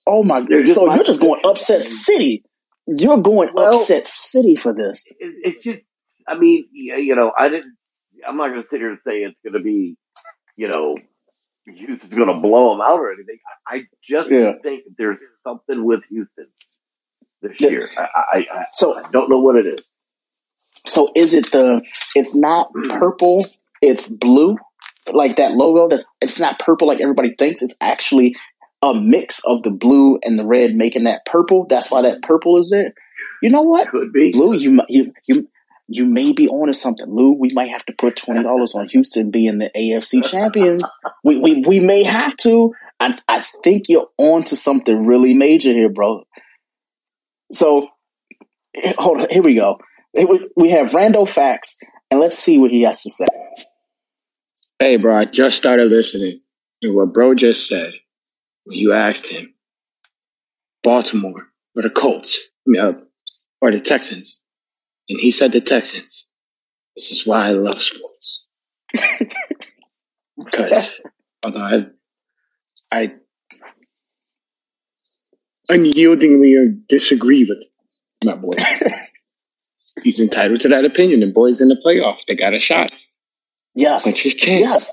Oh 0.05 0.23
my 0.23 0.41
god. 0.41 0.67
So 0.67 0.93
you're 0.93 1.03
just 1.03 1.21
going 1.21 1.41
upset 1.45 1.83
city. 1.83 2.43
You're 2.87 3.21
going 3.21 3.51
well, 3.53 3.69
upset 3.69 4.07
city 4.07 4.55
for 4.55 4.73
this. 4.73 5.05
It, 5.07 5.15
it's 5.43 5.63
just 5.63 5.79
I 6.27 6.37
mean, 6.37 6.65
you 6.71 7.15
know, 7.15 7.31
I 7.37 7.49
didn't. 7.49 7.75
I'm 8.27 8.37
not 8.37 8.49
going 8.49 8.63
to 8.63 8.67
sit 8.69 8.79
here 8.79 8.89
and 8.89 8.99
say 9.05 9.23
it's 9.23 9.37
going 9.43 9.53
to 9.53 9.59
be, 9.59 9.97
you 10.55 10.67
know, 10.67 10.97
Houston's 11.65 12.13
going 12.13 12.27
to 12.27 12.39
blow 12.41 12.71
them 12.71 12.81
out 12.81 12.99
or 12.99 13.11
anything. 13.11 13.37
I, 13.67 13.83
just 14.07 14.29
yeah. 14.31 14.53
think 14.61 14.83
there's 14.97 15.17
something 15.45 15.83
with 15.85 16.01
Houston 16.09 16.47
this 17.41 17.53
yeah. 17.59 17.69
year. 17.69 17.89
I, 17.97 18.01
I, 18.01 18.39
I, 18.39 18.65
so 18.73 18.95
I 18.97 19.09
don't 19.11 19.29
know 19.29 19.39
what 19.39 19.55
it 19.55 19.67
is. 19.67 19.79
So 20.87 21.11
is 21.15 21.33
it 21.33 21.51
the? 21.51 21.81
It's 22.15 22.35
not 22.35 22.73
mm. 22.73 22.99
purple. 22.99 23.45
It's 23.81 24.13
blue, 24.15 24.57
like 25.11 25.37
that 25.37 25.51
logo. 25.51 25.87
That's 25.87 26.05
it's 26.19 26.39
not 26.39 26.59
purple 26.59 26.87
like 26.87 26.99
everybody 26.99 27.35
thinks. 27.37 27.61
It's 27.61 27.77
actually 27.79 28.35
a 28.81 28.93
mix 28.93 29.39
of 29.45 29.63
the 29.63 29.71
blue 29.71 30.19
and 30.23 30.37
the 30.37 30.45
red, 30.45 30.75
making 30.75 31.05
that 31.05 31.25
purple. 31.25 31.65
That's 31.69 31.89
why 31.89 32.01
that 32.01 32.21
purple 32.21 32.57
is 32.57 32.69
there. 32.69 32.93
You 33.41 33.49
know 33.49 33.61
what? 33.61 33.89
Could 33.89 34.11
be 34.11 34.31
blue. 34.31 34.53
You 34.55 34.81
you 34.89 35.13
you 35.27 35.47
you 35.93 36.05
may 36.05 36.33
be 36.33 36.47
on 36.47 36.67
to 36.67 36.73
something, 36.73 37.07
Lou. 37.07 37.37
We 37.39 37.53
might 37.53 37.69
have 37.69 37.85
to 37.85 37.93
put 37.93 38.15
twenty 38.15 38.41
dollars 38.43 38.73
on 38.73 38.87
Houston 38.87 39.29
being 39.31 39.59
the 39.59 39.69
AFC 39.75 40.23
champions. 40.29 40.91
We 41.23 41.39
we 41.39 41.61
we 41.61 41.79
may 41.79 42.03
have 42.03 42.35
to. 42.37 42.73
I 42.99 43.17
I 43.27 43.45
think 43.63 43.89
you're 43.89 44.09
on 44.17 44.43
to 44.45 44.55
something 44.55 45.05
really 45.05 45.33
major 45.33 45.71
here, 45.71 45.89
bro. 45.89 46.23
So 47.51 47.89
hold 48.97 49.21
on, 49.21 49.27
here 49.29 49.43
we 49.43 49.55
go. 49.55 49.79
We 50.55 50.69
have 50.69 50.91
Rando 50.91 51.29
Facts, 51.29 51.79
and 52.09 52.19
let's 52.19 52.37
see 52.37 52.57
what 52.57 52.71
he 52.71 52.83
has 52.83 53.03
to 53.03 53.09
say. 53.09 53.25
Hey, 54.79 54.97
bro, 54.97 55.15
I 55.15 55.25
just 55.25 55.57
started 55.57 55.85
listening 55.85 56.39
to 56.81 56.95
what 56.95 57.13
bro 57.13 57.35
just 57.35 57.67
said 57.67 57.91
when 58.65 58.77
you 58.77 58.93
asked 58.93 59.27
him 59.27 59.53
Baltimore 60.83 61.49
or 61.75 61.83
the 61.83 61.89
Colts, 61.89 62.39
I 62.39 62.63
mean, 62.67 62.81
uh, 62.81 62.93
or 63.61 63.71
the 63.71 63.79
Texans 63.79 64.41
and 65.09 65.19
he 65.19 65.31
said 65.31 65.51
the 65.51 65.61
Texans. 65.61 66.25
This 66.95 67.11
is 67.11 67.25
why 67.25 67.47
I 67.47 67.51
love 67.51 67.79
sports. 67.79 68.47
because 70.37 70.99
although 71.43 71.59
I, 71.59 71.85
I 72.91 73.13
unyieldingly 75.69 76.87
disagree 76.87 77.43
with 77.45 77.63
my 78.23 78.35
boy, 78.35 78.53
he's 80.03 80.19
entitled 80.19 80.61
to 80.61 80.69
that 80.69 80.85
opinion. 80.85 81.23
And 81.23 81.33
boys 81.33 81.61
in 81.61 81.67
the 81.67 81.81
playoff, 81.83 82.25
they 82.25 82.35
got 82.35 82.53
a 82.53 82.59
shot. 82.59 82.91
Yes. 83.75 84.05
Yes. 84.45 84.91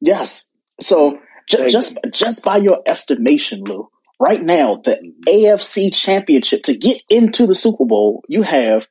Yes. 0.00 0.48
So 0.80 1.18
ju- 1.48 1.68
just 1.68 1.98
just 2.12 2.44
by 2.44 2.58
your 2.58 2.82
estimation, 2.86 3.62
Lou, 3.64 3.88
right 4.20 4.42
now 4.42 4.82
the 4.84 5.12
AFC 5.28 5.94
Championship 5.94 6.62
to 6.64 6.76
get 6.76 7.00
into 7.08 7.46
the 7.46 7.54
Super 7.54 7.86
Bowl, 7.86 8.22
you 8.28 8.42
have 8.42 8.86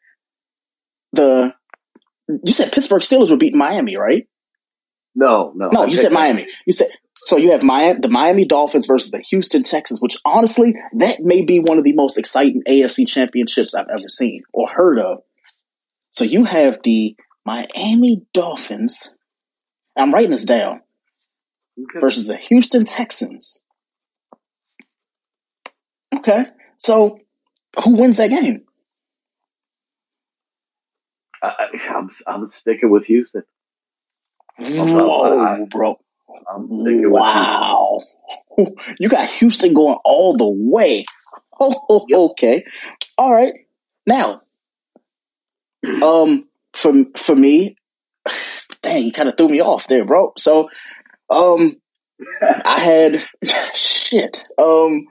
the 1.15 1.55
you 2.27 2.51
said 2.51 2.71
Pittsburgh 2.71 3.01
Steelers 3.01 3.29
were 3.29 3.37
beating 3.37 3.59
Miami, 3.59 3.97
right? 3.97 4.27
No, 5.15 5.53
no. 5.55 5.69
No, 5.71 5.85
you 5.85 5.95
said 5.95 6.11
Miami. 6.11 6.47
You 6.65 6.73
said 6.73 6.87
so 7.25 7.37
you 7.37 7.51
have 7.51 7.63
Miami, 7.63 7.99
the 8.01 8.09
Miami 8.09 8.45
Dolphins 8.45 8.85
versus 8.85 9.09
the 9.09 9.19
Houston 9.31 9.63
Texans, 9.63 9.99
which 9.99 10.15
honestly, 10.25 10.75
that 10.99 11.21
may 11.21 11.43
be 11.43 11.59
one 11.59 11.79
of 11.79 11.83
the 11.83 11.93
most 11.93 12.19
exciting 12.19 12.61
AFC 12.67 13.07
championships 13.07 13.73
I've 13.73 13.89
ever 13.89 14.07
seen 14.07 14.43
or 14.53 14.69
heard 14.69 14.99
of. 14.99 15.23
So 16.11 16.23
you 16.23 16.45
have 16.45 16.79
the 16.83 17.15
Miami 17.43 18.21
Dolphins. 18.31 19.11
I'm 19.97 20.13
writing 20.13 20.29
this 20.29 20.45
down. 20.45 20.81
Okay. 21.79 21.99
Versus 21.99 22.27
the 22.27 22.37
Houston 22.37 22.85
Texans. 22.85 23.59
Okay. 26.15 26.45
So 26.77 27.17
who 27.83 27.95
wins 27.95 28.17
that 28.17 28.29
game? 28.29 28.64
I, 31.57 31.97
am 31.97 32.09
I'm 32.27 32.47
sticking 32.61 32.89
with 32.89 33.05
Houston. 33.05 33.43
Whoa, 34.57 35.39
I, 35.41 35.65
bro! 35.69 35.99
wow, 36.57 37.99
you 38.99 39.09
got 39.09 39.29
Houston 39.29 39.73
going 39.73 39.97
all 40.03 40.37
the 40.37 40.47
way. 40.47 41.05
Oh, 41.57 42.05
yep. 42.09 42.19
okay, 42.31 42.65
all 43.17 43.31
right. 43.31 43.53
Now, 44.05 44.41
um, 46.03 46.49
for 46.73 46.91
for 47.15 47.33
me, 47.33 47.77
dang, 48.81 49.03
you 49.03 49.13
kind 49.13 49.29
of 49.29 49.37
threw 49.37 49.47
me 49.47 49.61
off 49.61 49.87
there, 49.87 50.03
bro. 50.03 50.33
So, 50.37 50.69
um, 51.29 51.77
I 52.65 52.81
had 52.81 53.21
shit. 53.73 54.49
Um, 54.57 55.07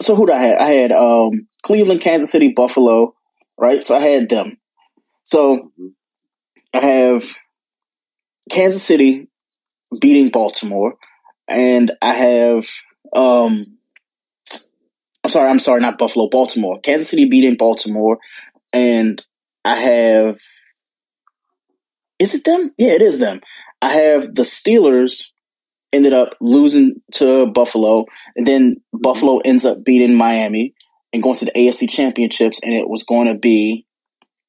so 0.00 0.14
who 0.14 0.26
did 0.26 0.34
I 0.34 0.38
had? 0.38 0.58
I 0.58 0.70
had 0.70 0.92
um 0.92 1.48
Cleveland, 1.62 2.00
Kansas 2.00 2.30
City, 2.30 2.52
Buffalo. 2.52 3.14
Right, 3.58 3.84
so 3.84 3.96
I 3.96 4.00
had 4.00 4.28
them. 4.28 4.56
So 5.28 5.72
I 6.72 6.80
have 6.80 7.22
Kansas 8.50 8.82
City 8.82 9.28
beating 10.00 10.30
Baltimore, 10.30 10.94
and 11.46 11.92
I 12.00 12.14
have 12.14 12.66
um 13.14 13.76
I'm 15.22 15.30
sorry, 15.30 15.50
I'm 15.50 15.58
sorry, 15.58 15.82
not 15.82 15.98
Buffalo, 15.98 16.30
Baltimore. 16.30 16.80
Kansas 16.80 17.10
City 17.10 17.28
beating 17.28 17.56
Baltimore, 17.56 18.18
and 18.72 19.22
I 19.66 19.76
have 19.76 20.38
is 22.18 22.34
it 22.34 22.44
them? 22.44 22.72
Yeah, 22.78 22.92
it 22.92 23.02
is 23.02 23.18
them. 23.18 23.40
I 23.82 23.92
have 23.92 24.34
the 24.34 24.44
Steelers 24.44 25.26
ended 25.92 26.14
up 26.14 26.36
losing 26.40 27.02
to 27.16 27.48
Buffalo, 27.48 28.06
and 28.34 28.46
then 28.46 28.76
Buffalo 28.94 29.40
ends 29.44 29.66
up 29.66 29.84
beating 29.84 30.14
Miami 30.14 30.72
and 31.12 31.22
going 31.22 31.36
to 31.36 31.44
the 31.44 31.52
AFC 31.52 31.86
championships, 31.86 32.60
and 32.62 32.72
it 32.72 32.88
was 32.88 33.02
going 33.02 33.28
to 33.28 33.38
be 33.38 33.84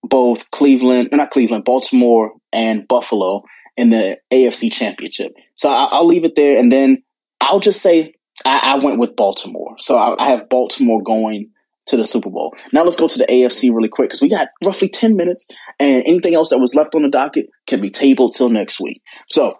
both 0.03 0.49
Cleveland, 0.51 1.09
not 1.11 1.31
Cleveland, 1.31 1.65
Baltimore 1.65 2.33
and 2.51 2.87
Buffalo 2.87 3.43
in 3.77 3.89
the 3.89 4.17
AFC 4.31 4.71
Championship. 4.71 5.33
So 5.55 5.69
I, 5.69 5.99
will 5.99 6.07
leave 6.07 6.25
it 6.25 6.35
there, 6.35 6.57
and 6.57 6.71
then 6.71 7.03
I'll 7.39 7.59
just 7.59 7.81
say 7.81 8.13
I, 8.45 8.75
I 8.75 8.83
went 8.83 8.99
with 8.99 9.15
Baltimore. 9.15 9.75
So 9.79 9.97
I, 9.97 10.21
I, 10.21 10.29
have 10.29 10.49
Baltimore 10.49 11.01
going 11.01 11.51
to 11.87 11.97
the 11.97 12.05
Super 12.05 12.29
Bowl. 12.29 12.55
Now 12.73 12.83
let's 12.83 12.95
go 12.95 13.07
to 13.07 13.17
the 13.17 13.25
AFC 13.25 13.73
really 13.73 13.89
quick 13.89 14.09
because 14.09 14.21
we 14.21 14.29
got 14.29 14.49
roughly 14.63 14.89
ten 14.89 15.15
minutes, 15.15 15.47
and 15.79 16.03
anything 16.05 16.35
else 16.35 16.49
that 16.49 16.59
was 16.59 16.75
left 16.75 16.95
on 16.95 17.03
the 17.03 17.09
docket 17.09 17.47
can 17.67 17.81
be 17.81 17.89
tabled 17.89 18.35
till 18.35 18.49
next 18.49 18.79
week. 18.79 19.01
So 19.29 19.59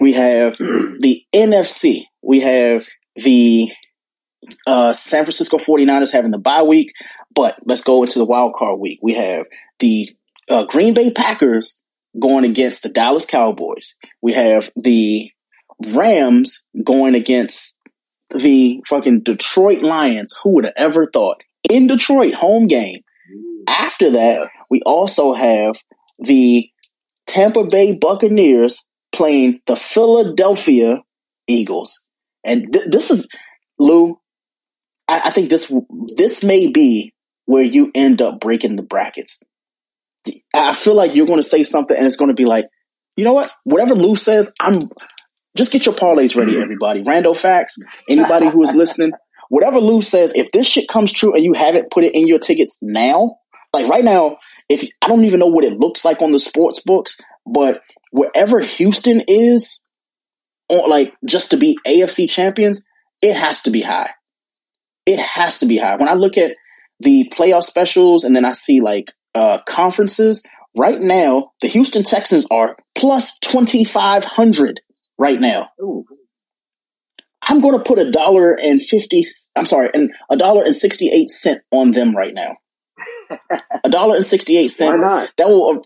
we 0.00 0.12
have 0.14 0.56
the 0.56 1.22
NFC. 1.34 2.04
We 2.22 2.40
have 2.40 2.86
the 3.16 3.70
uh, 4.66 4.92
San 4.92 5.24
Francisco 5.24 5.58
49ers 5.58 6.12
having 6.12 6.30
the 6.30 6.38
bye 6.38 6.62
week. 6.62 6.92
But 7.34 7.56
let's 7.64 7.82
go 7.82 8.02
into 8.02 8.18
the 8.18 8.24
wild 8.24 8.54
card 8.54 8.80
week. 8.80 8.98
We 9.02 9.14
have 9.14 9.46
the 9.78 10.08
uh, 10.48 10.64
Green 10.64 10.94
Bay 10.94 11.10
Packers 11.10 11.80
going 12.18 12.44
against 12.44 12.82
the 12.82 12.88
Dallas 12.88 13.26
Cowboys. 13.26 13.96
We 14.20 14.32
have 14.32 14.70
the 14.76 15.30
Rams 15.94 16.64
going 16.82 17.14
against 17.14 17.78
the 18.30 18.82
fucking 18.88 19.22
Detroit 19.22 19.82
Lions. 19.82 20.38
Who 20.42 20.54
would 20.54 20.64
have 20.64 20.74
ever 20.76 21.08
thought? 21.12 21.42
In 21.68 21.86
Detroit, 21.86 22.34
home 22.34 22.66
game. 22.66 23.00
After 23.68 24.10
that, 24.10 24.42
we 24.68 24.82
also 24.84 25.34
have 25.34 25.74
the 26.18 26.68
Tampa 27.26 27.64
Bay 27.64 27.96
Buccaneers 27.96 28.84
playing 29.12 29.60
the 29.66 29.76
Philadelphia 29.76 31.02
Eagles. 31.46 32.04
And 32.44 32.72
th- 32.72 32.86
this 32.90 33.10
is 33.10 33.28
Lou. 33.78 34.19
I-, 35.10 35.22
I 35.26 35.30
think 35.30 35.50
this 35.50 35.72
this 36.16 36.42
may 36.44 36.68
be 36.68 37.12
where 37.46 37.64
you 37.64 37.90
end 37.94 38.22
up 38.22 38.40
breaking 38.40 38.76
the 38.76 38.82
brackets. 38.82 39.40
I 40.54 40.72
feel 40.72 40.94
like 40.94 41.16
you're 41.16 41.26
going 41.26 41.40
to 41.40 41.48
say 41.48 41.64
something, 41.64 41.96
and 41.96 42.06
it's 42.06 42.16
going 42.16 42.28
to 42.28 42.34
be 42.34 42.44
like, 42.44 42.66
you 43.16 43.24
know 43.24 43.32
what? 43.32 43.50
Whatever 43.64 43.94
Lou 43.94 44.16
says, 44.16 44.52
I'm. 44.60 44.78
Just 45.56 45.72
get 45.72 45.84
your 45.84 45.96
parlays 45.96 46.36
ready, 46.36 46.60
everybody. 46.62 47.02
Rando 47.02 47.36
facts. 47.36 47.76
Anybody 48.08 48.48
who 48.48 48.62
is 48.62 48.72
listening, 48.76 49.10
whatever 49.48 49.80
Lou 49.80 50.00
says, 50.00 50.32
if 50.36 50.52
this 50.52 50.64
shit 50.64 50.88
comes 50.88 51.12
true 51.12 51.34
and 51.34 51.42
you 51.42 51.54
haven't 51.54 51.90
put 51.90 52.04
it 52.04 52.14
in 52.14 52.28
your 52.28 52.38
tickets 52.38 52.78
now, 52.80 53.38
like 53.72 53.88
right 53.88 54.04
now, 54.04 54.38
if 54.68 54.88
I 55.02 55.08
don't 55.08 55.24
even 55.24 55.40
know 55.40 55.48
what 55.48 55.64
it 55.64 55.72
looks 55.72 56.04
like 56.04 56.22
on 56.22 56.30
the 56.30 56.38
sports 56.38 56.80
books, 56.80 57.18
but 57.44 57.82
wherever 58.12 58.60
Houston 58.60 59.22
is, 59.26 59.80
on, 60.68 60.88
like 60.88 61.14
just 61.24 61.50
to 61.50 61.56
be 61.56 61.76
AFC 61.84 62.30
champions, 62.30 62.86
it 63.20 63.34
has 63.34 63.62
to 63.62 63.72
be 63.72 63.82
high. 63.82 64.12
It 65.06 65.18
has 65.18 65.58
to 65.60 65.66
be 65.66 65.78
high. 65.78 65.96
When 65.96 66.08
I 66.08 66.14
look 66.14 66.36
at 66.38 66.56
the 67.00 67.30
playoff 67.34 67.64
specials 67.64 68.24
and 68.24 68.34
then 68.36 68.44
I 68.44 68.52
see 68.52 68.80
like 68.80 69.12
uh, 69.34 69.58
conferences, 69.66 70.42
right 70.76 71.00
now 71.00 71.52
the 71.62 71.68
Houston 71.68 72.02
Texans 72.04 72.46
are 72.50 72.76
plus 72.94 73.38
twenty 73.40 73.84
five 73.84 74.24
hundred 74.24 74.80
right 75.18 75.40
now. 75.40 75.70
Ooh. 75.80 76.04
I'm 77.42 77.60
going 77.60 77.76
to 77.76 77.82
put 77.82 77.98
a 77.98 78.10
dollar 78.10 78.52
and 78.60 78.82
fifty. 78.82 79.22
I'm 79.56 79.64
sorry, 79.64 79.90
and 79.94 80.12
a 80.30 80.36
dollar 80.36 80.62
and 80.64 80.74
sixty 80.76 81.08
eight 81.10 81.30
cent 81.30 81.62
on 81.70 81.92
them 81.92 82.14
right 82.14 82.34
now. 82.34 82.56
A 83.84 83.88
dollar 83.88 84.16
and 84.16 84.26
68 84.26 84.68
cent. 84.68 84.98
Why 85.00 85.08
not? 85.08 85.30
That 85.38 85.48
will, 85.48 85.70
uh, 85.78 85.80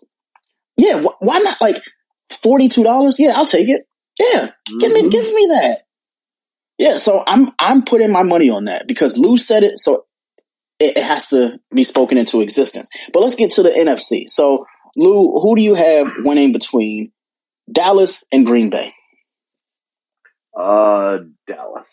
yeah. 0.79 1.03
wh- 1.03 1.23
Why 1.23 1.39
not? 1.41 1.61
Like 1.61 1.77
forty 2.43 2.69
two 2.71 2.83
dollars? 2.83 3.21
Yeah, 3.21 3.33
I'll 3.37 3.45
take 3.47 3.69
it. 3.69 3.87
Yeah, 4.19 4.49
give 4.81 4.93
me, 4.93 5.03
give 5.11 5.25
me 5.25 5.47
that. 5.51 5.83
Yeah, 6.79 6.97
so 6.97 7.23
I'm 7.27 7.49
I'm 7.59 7.83
putting 7.83 8.11
my 8.11 8.23
money 8.23 8.51
on 8.51 8.65
that 8.65 8.89
because 8.89 9.17
Lou 9.17 9.39
said 9.39 9.63
it, 9.63 9.79
so 9.79 10.05
it, 10.81 10.97
it 10.97 11.05
has 11.05 11.29
to 11.29 11.61
be 11.73 11.85
spoken 11.85 12.19
into 12.19 12.41
existence. 12.41 12.89
But 13.13 13.21
let's 13.21 13.37
get 13.37 13.53
to 13.53 13.63
the 13.63 13.71
NFC. 13.71 14.25
So 14.29 14.67
Lou, 14.97 15.41
who 15.41 15.57
do 15.57 15.63
you 15.63 15.75
have 15.75 16.13
winning 16.19 16.53
between 16.53 17.13
Dallas 17.71 18.25
and 18.33 18.45
Green 18.45 18.71
Bay? 18.71 18.93
Uh, 20.59 21.19
Dallas. 21.47 21.87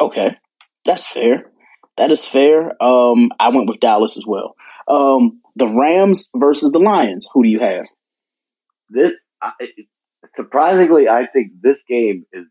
Okay, 0.00 0.36
that's 0.84 1.06
fair. 1.06 1.50
That 1.96 2.10
is 2.10 2.26
fair. 2.26 2.70
Um, 2.82 3.30
I 3.38 3.50
went 3.50 3.68
with 3.68 3.78
Dallas 3.80 4.16
as 4.16 4.24
well. 4.26 4.54
Um, 4.88 5.40
the 5.54 5.68
Rams 5.68 6.30
versus 6.34 6.72
the 6.72 6.80
Lions. 6.80 7.28
Who 7.32 7.44
do 7.44 7.48
you 7.48 7.60
have? 7.60 7.84
This 8.90 9.12
I, 9.40 9.52
surprisingly, 10.36 11.08
I 11.08 11.26
think 11.32 11.52
this 11.62 11.76
game 11.88 12.24
is 12.32 12.44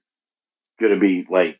going 0.79 0.93
to 0.93 0.99
be 0.99 1.25
like. 1.29 1.59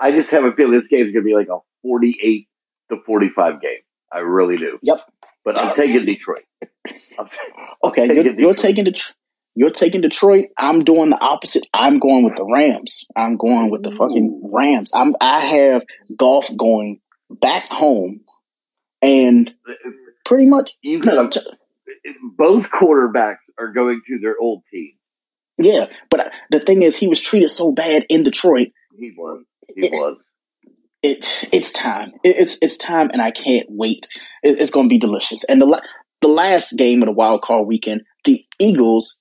I 0.00 0.16
just 0.16 0.30
have 0.30 0.44
a 0.44 0.52
feeling 0.52 0.78
this 0.78 0.88
game 0.88 1.06
is 1.06 1.12
going 1.12 1.24
to 1.24 1.28
be 1.28 1.34
like 1.34 1.48
a 1.48 1.58
forty-eight 1.82 2.48
to 2.90 2.98
forty-five 3.06 3.60
game. 3.60 3.80
I 4.12 4.18
really 4.18 4.56
do. 4.56 4.78
Yep. 4.82 4.98
But 5.44 5.58
I'm 5.60 5.74
taking 5.74 6.04
Detroit. 6.04 6.44
I'm, 7.18 7.28
Okay, 7.84 8.06
taking 8.08 8.16
you're, 8.16 8.24
you're 8.24 8.52
Detroit. 8.52 8.58
taking 8.58 8.84
Det- 8.84 9.14
you're 9.56 9.70
taking 9.70 10.00
Detroit. 10.00 10.46
I'm 10.58 10.84
doing 10.84 11.10
the 11.10 11.20
opposite. 11.20 11.66
I'm 11.72 11.98
going 11.98 12.24
with 12.24 12.34
the 12.36 12.44
Rams. 12.44 13.04
I'm 13.14 13.36
going 13.36 13.70
with 13.70 13.82
the 13.82 13.90
fucking 13.92 14.50
Rams. 14.52 14.92
I'm 14.94 15.14
I 15.20 15.40
have 15.40 15.82
Goff 16.16 16.50
going 16.56 17.00
back 17.30 17.64
home, 17.64 18.20
and 19.02 19.52
pretty 20.24 20.46
much 20.48 20.76
you 20.82 21.00
got 21.00 21.36
both 22.36 22.64
quarterbacks 22.64 23.36
are 23.58 23.72
going 23.72 24.00
to 24.08 24.18
their 24.20 24.36
old 24.40 24.62
team. 24.72 24.92
Yeah. 25.58 25.86
But 26.10 26.32
the 26.50 26.60
thing 26.60 26.82
is, 26.82 26.96
he 26.96 27.08
was 27.08 27.20
treated 27.20 27.50
so 27.50 27.72
bad 27.72 28.06
in 28.08 28.22
Detroit. 28.22 28.68
He 28.98 29.12
was. 29.16 29.44
He 29.74 29.88
was. 29.88 30.18
It 31.02 31.48
it's 31.52 31.70
time. 31.70 32.12
It, 32.22 32.36
it's 32.38 32.58
it's 32.62 32.76
time, 32.76 33.10
and 33.12 33.20
I 33.20 33.30
can't 33.30 33.66
wait. 33.68 34.06
It, 34.42 34.60
it's 34.60 34.70
going 34.70 34.86
to 34.86 34.92
be 34.92 34.98
delicious. 34.98 35.44
And 35.44 35.60
the 35.60 35.66
la- 35.66 35.82
the 36.22 36.28
last 36.28 36.76
game 36.76 37.02
of 37.02 37.06
the 37.06 37.12
wild 37.12 37.42
card 37.42 37.66
weekend, 37.66 38.02
the 38.24 38.44
Eagles 38.58 39.20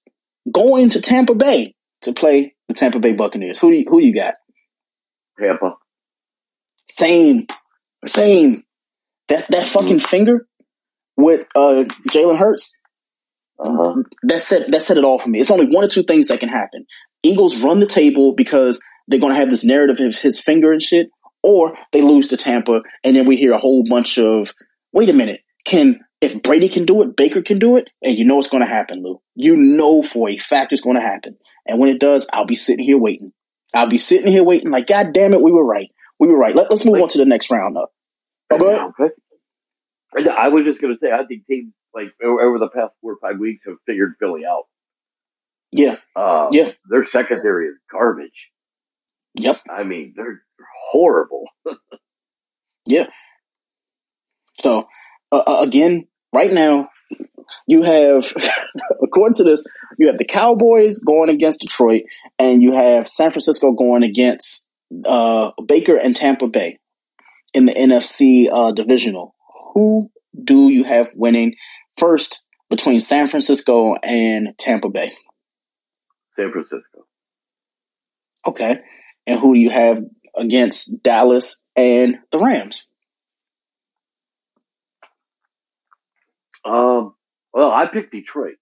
going 0.52 0.90
to 0.92 1.02
Tampa 1.02 1.36
Bay 1.36 1.76
to 2.02 2.14
play 2.14 2.56
the 2.68 2.74
Tampa 2.74 3.00
Bay 3.00 3.14
Buccaneers. 3.14 3.60
Who 3.60 3.72
do 3.72 3.78
you, 3.78 3.86
who 3.90 4.02
you 4.02 4.14
got? 4.14 4.36
Tampa. 5.38 5.76
Same, 6.90 7.48
same. 8.06 8.64
That 9.28 9.48
that 9.50 9.66
fucking 9.66 10.00
finger 10.00 10.48
with 11.18 11.48
uh 11.56 11.86
Jalen 12.10 12.38
Hurts. 12.38 12.78
Uh-huh. 13.60 14.04
That 14.24 14.42
said 14.42 14.72
that 14.72 14.82
said 14.82 14.98
it 14.98 15.04
all 15.04 15.20
for 15.20 15.30
me. 15.30 15.40
It's 15.40 15.52
only 15.52 15.68
one 15.68 15.84
or 15.84 15.88
two 15.88 16.04
things 16.04 16.28
that 16.28 16.40
can 16.40 16.50
happen. 16.50 16.86
Eagles 17.22 17.62
run 17.62 17.80
the 17.80 17.86
table 17.86 18.34
because 18.36 18.84
they're 19.08 19.20
gonna 19.20 19.36
have 19.36 19.50
this 19.50 19.64
narrative 19.64 20.00
of 20.00 20.16
his 20.16 20.40
finger 20.40 20.72
and 20.72 20.82
shit, 20.82 21.10
or 21.42 21.78
they 21.92 22.02
lose 22.02 22.30
to 22.30 22.38
Tampa, 22.38 22.82
and 23.04 23.16
then 23.16 23.26
we 23.26 23.36
hear 23.36 23.54
a 23.54 23.60
whole 23.60 23.84
bunch 23.88 24.18
of 24.18 24.54
wait 24.92 25.10
a 25.10 25.14
minute, 25.14 25.42
can 25.66 26.00
if 26.20 26.42
Brady 26.42 26.70
can 26.70 26.86
do 26.86 27.02
it, 27.04 27.16
Baker 27.16 27.42
can 27.42 27.60
do 27.60 27.78
it, 27.78 27.90
and 28.02 28.18
you 28.18 28.26
know 28.26 28.40
it's 28.40 28.50
gonna 28.50 28.66
happen, 28.66 29.04
Lou. 29.04 29.22
You 29.36 29.56
know 29.56 30.02
for 30.02 30.30
a 30.30 30.38
fact 30.38 30.72
it's 30.72 30.82
gonna 30.82 31.02
happen. 31.02 31.38
And 31.66 31.80
when 31.80 31.90
it 31.90 32.00
does, 32.00 32.28
I'll 32.34 32.46
be 32.46 32.56
sitting 32.56 32.84
here 32.84 32.98
waiting. 32.98 33.32
I'll 33.74 33.88
be 33.88 33.98
sitting 33.98 34.32
here 34.32 34.44
waiting, 34.44 34.70
like, 34.70 34.88
God 34.88 35.14
damn 35.14 35.34
it, 35.34 35.42
we 35.42 35.52
were 35.52 35.66
right. 35.66 35.90
We 36.20 36.28
were 36.28 36.38
right. 36.38 36.56
Let, 36.56 36.72
us 36.72 36.86
move 36.86 37.02
on 37.02 37.08
to 37.10 37.18
the 37.18 37.26
next 37.26 37.50
round 37.50 37.76
ahead. 37.76 37.88
Okay. 38.96 39.10
I 40.30 40.50
was 40.50 40.66
just 40.66 40.80
going 40.80 40.94
to 40.94 41.00
say, 41.00 41.12
I 41.12 41.26
think 41.26 41.48
teams 41.48 41.74
like 41.94 42.14
over 42.24 42.60
the 42.60 42.70
past 42.70 42.94
four 43.02 43.14
or 43.14 43.18
five 43.22 43.40
weeks 43.40 43.64
have 43.68 43.78
figured 43.86 44.16
Philly 44.20 44.42
out. 44.46 44.66
Yeah, 45.72 45.98
Uh, 46.16 46.50
Yeah. 46.52 46.72
Their 46.90 47.06
secondary 47.06 47.68
is 47.68 47.76
garbage. 47.92 48.50
yep. 49.36 49.60
I 49.70 49.84
mean, 49.84 50.14
they're 50.16 50.42
horrible. 50.92 51.46
Yeah. 52.86 53.08
So 54.56 54.88
uh, 55.32 55.44
uh, 55.48 55.62
again, 55.62 56.08
right 56.34 56.52
now, 56.52 56.90
you 57.68 57.84
have, 57.84 58.26
according 59.04 59.36
to 59.36 59.44
this, 59.44 59.64
you 59.98 60.08
have 60.08 60.18
the 60.18 60.26
Cowboys 60.26 61.00
going 61.00 61.30
against 61.30 61.62
Detroit, 61.62 62.04
and 62.38 62.62
you 62.62 62.74
have 62.76 63.08
San 63.08 63.32
Francisco 63.32 63.72
going 63.72 64.04
against 64.04 64.68
uh, 65.06 65.52
Baker 65.66 65.96
and 65.96 66.16
Tampa 66.16 66.48
Bay 66.48 66.80
in 67.54 67.66
the 67.66 67.74
NFC 67.74 68.48
uh, 68.52 68.72
divisional. 68.74 69.34
Who 69.74 70.12
do 70.44 70.70
you 70.70 70.84
have 70.84 71.10
winning 71.16 71.56
first 71.98 72.44
between 72.70 73.00
San 73.00 73.28
Francisco 73.28 73.96
and 74.04 74.58
Tampa 74.58 74.90
Bay? 74.90 75.12
San 76.36 76.52
Francisco. 76.52 77.06
Okay, 78.46 78.80
and 79.26 79.40
who 79.40 79.54
do 79.54 79.60
you 79.60 79.70
have 79.70 80.04
against 80.36 81.02
Dallas 81.04 81.62
and 81.76 82.20
the 82.32 82.40
Rams? 82.40 82.86
Um, 86.66 87.14
well, 87.54 87.72
I 87.72 87.86
picked 87.92 88.12
Detroit. 88.12 88.56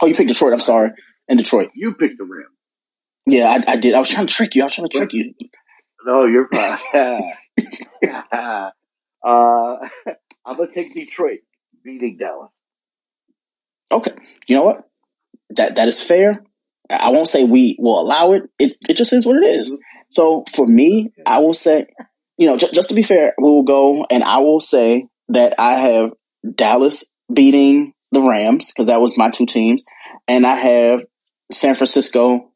Oh, 0.00 0.06
you 0.06 0.14
picked 0.14 0.28
Detroit. 0.28 0.52
I'm 0.52 0.60
sorry, 0.60 0.90
and 1.28 1.38
Detroit. 1.38 1.70
You 1.74 1.94
picked 1.94 2.18
the 2.18 2.24
Rams. 2.24 2.48
Yeah, 3.26 3.48
I, 3.48 3.72
I 3.72 3.76
did. 3.76 3.94
I 3.94 4.00
was 4.00 4.08
trying 4.08 4.26
to 4.26 4.34
trick 4.34 4.54
you. 4.54 4.62
I 4.62 4.64
was 4.64 4.74
trying 4.74 4.88
to 4.88 4.98
trick 4.98 5.12
you. 5.12 5.34
No, 6.04 6.26
you're 6.26 6.48
fine. 6.52 6.78
uh, 9.24 9.76
I'm 10.44 10.56
gonna 10.56 10.74
take 10.74 10.94
Detroit 10.94 11.40
beating 11.84 12.16
Dallas. 12.18 12.50
Okay. 13.90 14.12
You 14.48 14.56
know 14.56 14.64
what? 14.64 14.88
That 15.50 15.76
that 15.76 15.88
is 15.88 16.02
fair. 16.02 16.42
I 16.90 16.96
I 16.96 17.08
won't 17.08 17.28
say 17.28 17.44
we 17.44 17.76
will 17.78 18.00
allow 18.00 18.32
it. 18.32 18.44
It 18.58 18.76
it 18.88 18.94
just 18.94 19.12
is 19.12 19.26
what 19.26 19.36
it 19.36 19.46
is. 19.46 19.74
So 20.10 20.44
for 20.54 20.66
me, 20.66 21.12
I 21.26 21.38
will 21.38 21.54
say, 21.54 21.86
you 22.36 22.46
know, 22.46 22.56
j- 22.56 22.70
just 22.72 22.90
to 22.90 22.94
be 22.94 23.02
fair, 23.02 23.34
we 23.38 23.44
will 23.44 23.62
go 23.62 24.04
and 24.10 24.22
I 24.22 24.38
will 24.38 24.60
say 24.60 25.08
that 25.28 25.54
I 25.58 25.76
have 25.76 26.10
Dallas 26.54 27.04
beating 27.32 27.94
the 28.10 28.20
Rams 28.20 28.70
because 28.70 28.88
that 28.88 29.00
was 29.00 29.16
my 29.16 29.30
two 29.30 29.46
teams, 29.46 29.84
and 30.28 30.46
I 30.46 30.56
have 30.56 31.00
San 31.50 31.74
Francisco 31.74 32.50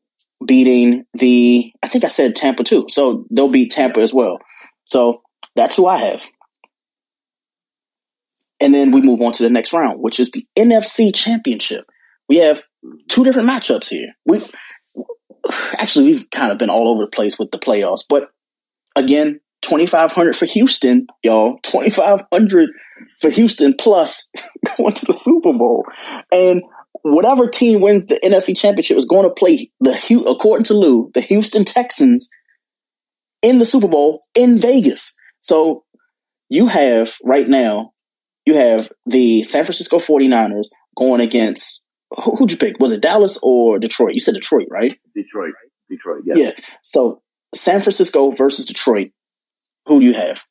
beating 0.45 1.05
the. 1.15 1.73
I 1.83 1.89
think 1.89 2.05
I 2.05 2.09
said 2.09 2.37
Tampa 2.37 2.65
too. 2.65 2.87
So 2.89 3.27
they'll 3.31 3.49
beat 3.49 3.73
Tampa 3.73 4.01
as 4.01 4.13
well. 4.13 4.39
So 4.85 5.23
that's 5.55 5.77
who 5.77 5.87
I 5.87 5.97
have. 5.99 6.23
And 8.61 8.75
then 8.75 8.91
we 8.91 9.03
move 9.03 9.21
on 9.21 9.33
to 9.33 9.43
the 9.43 9.51
next 9.51 9.73
round, 9.73 10.01
which 10.01 10.19
is 10.19 10.31
the 10.31 10.47
NFC 10.59 11.15
Championship. 11.15 11.85
We 12.29 12.37
have 12.37 12.63
two 13.09 13.25
different 13.25 13.49
matchups 13.49 13.89
here. 13.89 14.09
We 14.25 14.45
actually 15.79 16.07
we've 16.07 16.31
kind 16.31 16.51
of 16.51 16.59
been 16.59 16.71
all 16.71 16.89
over 16.89 17.03
the 17.03 17.11
place 17.11 17.39
with 17.39 17.51
the 17.51 17.59
playoffs, 17.59 18.05
but 18.09 18.31
again, 18.95 19.41
2500 19.63 20.37
for 20.37 20.47
Houston, 20.47 21.07
y'all. 21.23 21.59
2500 21.63 22.71
for 23.21 23.31
Houston 23.31 23.75
plus 23.75 24.31
going 24.77 24.95
to 24.95 25.07
the 25.07 25.15
Super 25.15 25.53
Bowl. 25.53 25.85
And 26.33 26.63
whatever 27.03 27.49
team 27.49 27.81
wins 27.81 28.07
the 28.07 28.21
NFC 28.25 28.57
Championship 28.57 28.97
is 28.97 29.05
going 29.05 29.29
to 29.29 29.35
play 29.35 29.71
the 29.81 30.25
according 30.29 30.65
to 30.65 30.75
Lou, 30.75 31.11
the 31.15 31.21
Houston 31.21 31.65
Texans 31.65 32.29
in 33.43 33.59
the 33.59 33.67
Super 33.67 33.89
Bowl 33.89 34.21
in 34.35 34.61
Vegas. 34.61 35.15
So 35.43 35.85
you 36.49 36.69
have 36.69 37.15
right 37.23 37.47
now, 37.47 37.93
you 38.47 38.55
have 38.55 38.89
the 39.05 39.43
San 39.43 39.65
Francisco 39.65 39.99
49ers 39.99 40.69
going 40.97 41.21
against 41.21 41.85
who, 42.11 42.37
would 42.41 42.53
you 42.53 42.57
pick? 42.57 42.79
Was 42.79 42.93
it 42.93 43.03
Dallas 43.03 43.39
or 43.43 43.79
Detroit? 43.79 44.15
You 44.15 44.21
said 44.21 44.35
Detroit, 44.35 44.69
right? 44.71 44.99
Detroit. 45.15 45.53
Detroit, 45.91 46.23
yeah. 46.25 46.35
Yeah. 46.37 46.53
So 46.83 47.23
San 47.55 47.83
Francisco 47.83 48.31
versus 48.31 48.67
Detroit. 48.67 49.11
Who 49.87 50.01
do 50.01 50.07
you 50.07 50.15
have? 50.15 50.43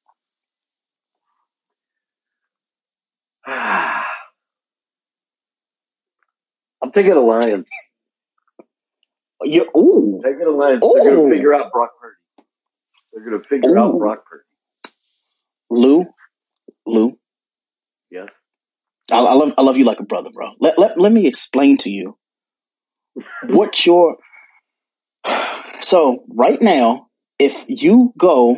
I'm 6.84 6.92
taking 6.92 7.14
the 7.14 7.20
Lions. 7.20 7.68
You 9.44 9.70
ooh. 9.76 10.22
Taking 10.24 10.40
the 10.40 10.52
Lions. 10.52 10.84
Ooh. 10.84 10.94
They're 10.96 11.16
going 11.16 11.30
to 11.30 11.36
figure 11.36 11.54
out 11.54 11.72
Brock 11.72 11.92
Purdy. 12.02 12.16
They're 13.14 13.24
going 13.24 13.42
to 13.42 13.48
figure 13.48 13.72
ooh. 13.72 13.80
out 13.80 13.98
Brock 13.98 14.26
Purdy. 14.26 14.44
Lou, 15.70 16.06
Lou. 16.86 17.18
Yeah. 18.12 18.26
I, 19.12 19.20
I, 19.20 19.34
love 19.34 19.54
I 19.58 19.62
love 19.62 19.78
you 19.78 19.86
like 19.86 20.00
a 20.00 20.06
brother, 20.06 20.30
bro. 20.34 20.52
Let 20.60 20.80
let, 20.80 21.00
let 21.00 21.12
me 21.12 21.28
explain 21.28 21.78
to 21.80 21.90
you 21.90 22.18
what 23.48 23.86
your 23.86 24.18
so 25.82 26.24
right 26.30 26.60
now, 26.62 27.08
if 27.38 27.56
you 27.68 28.14
go 28.18 28.56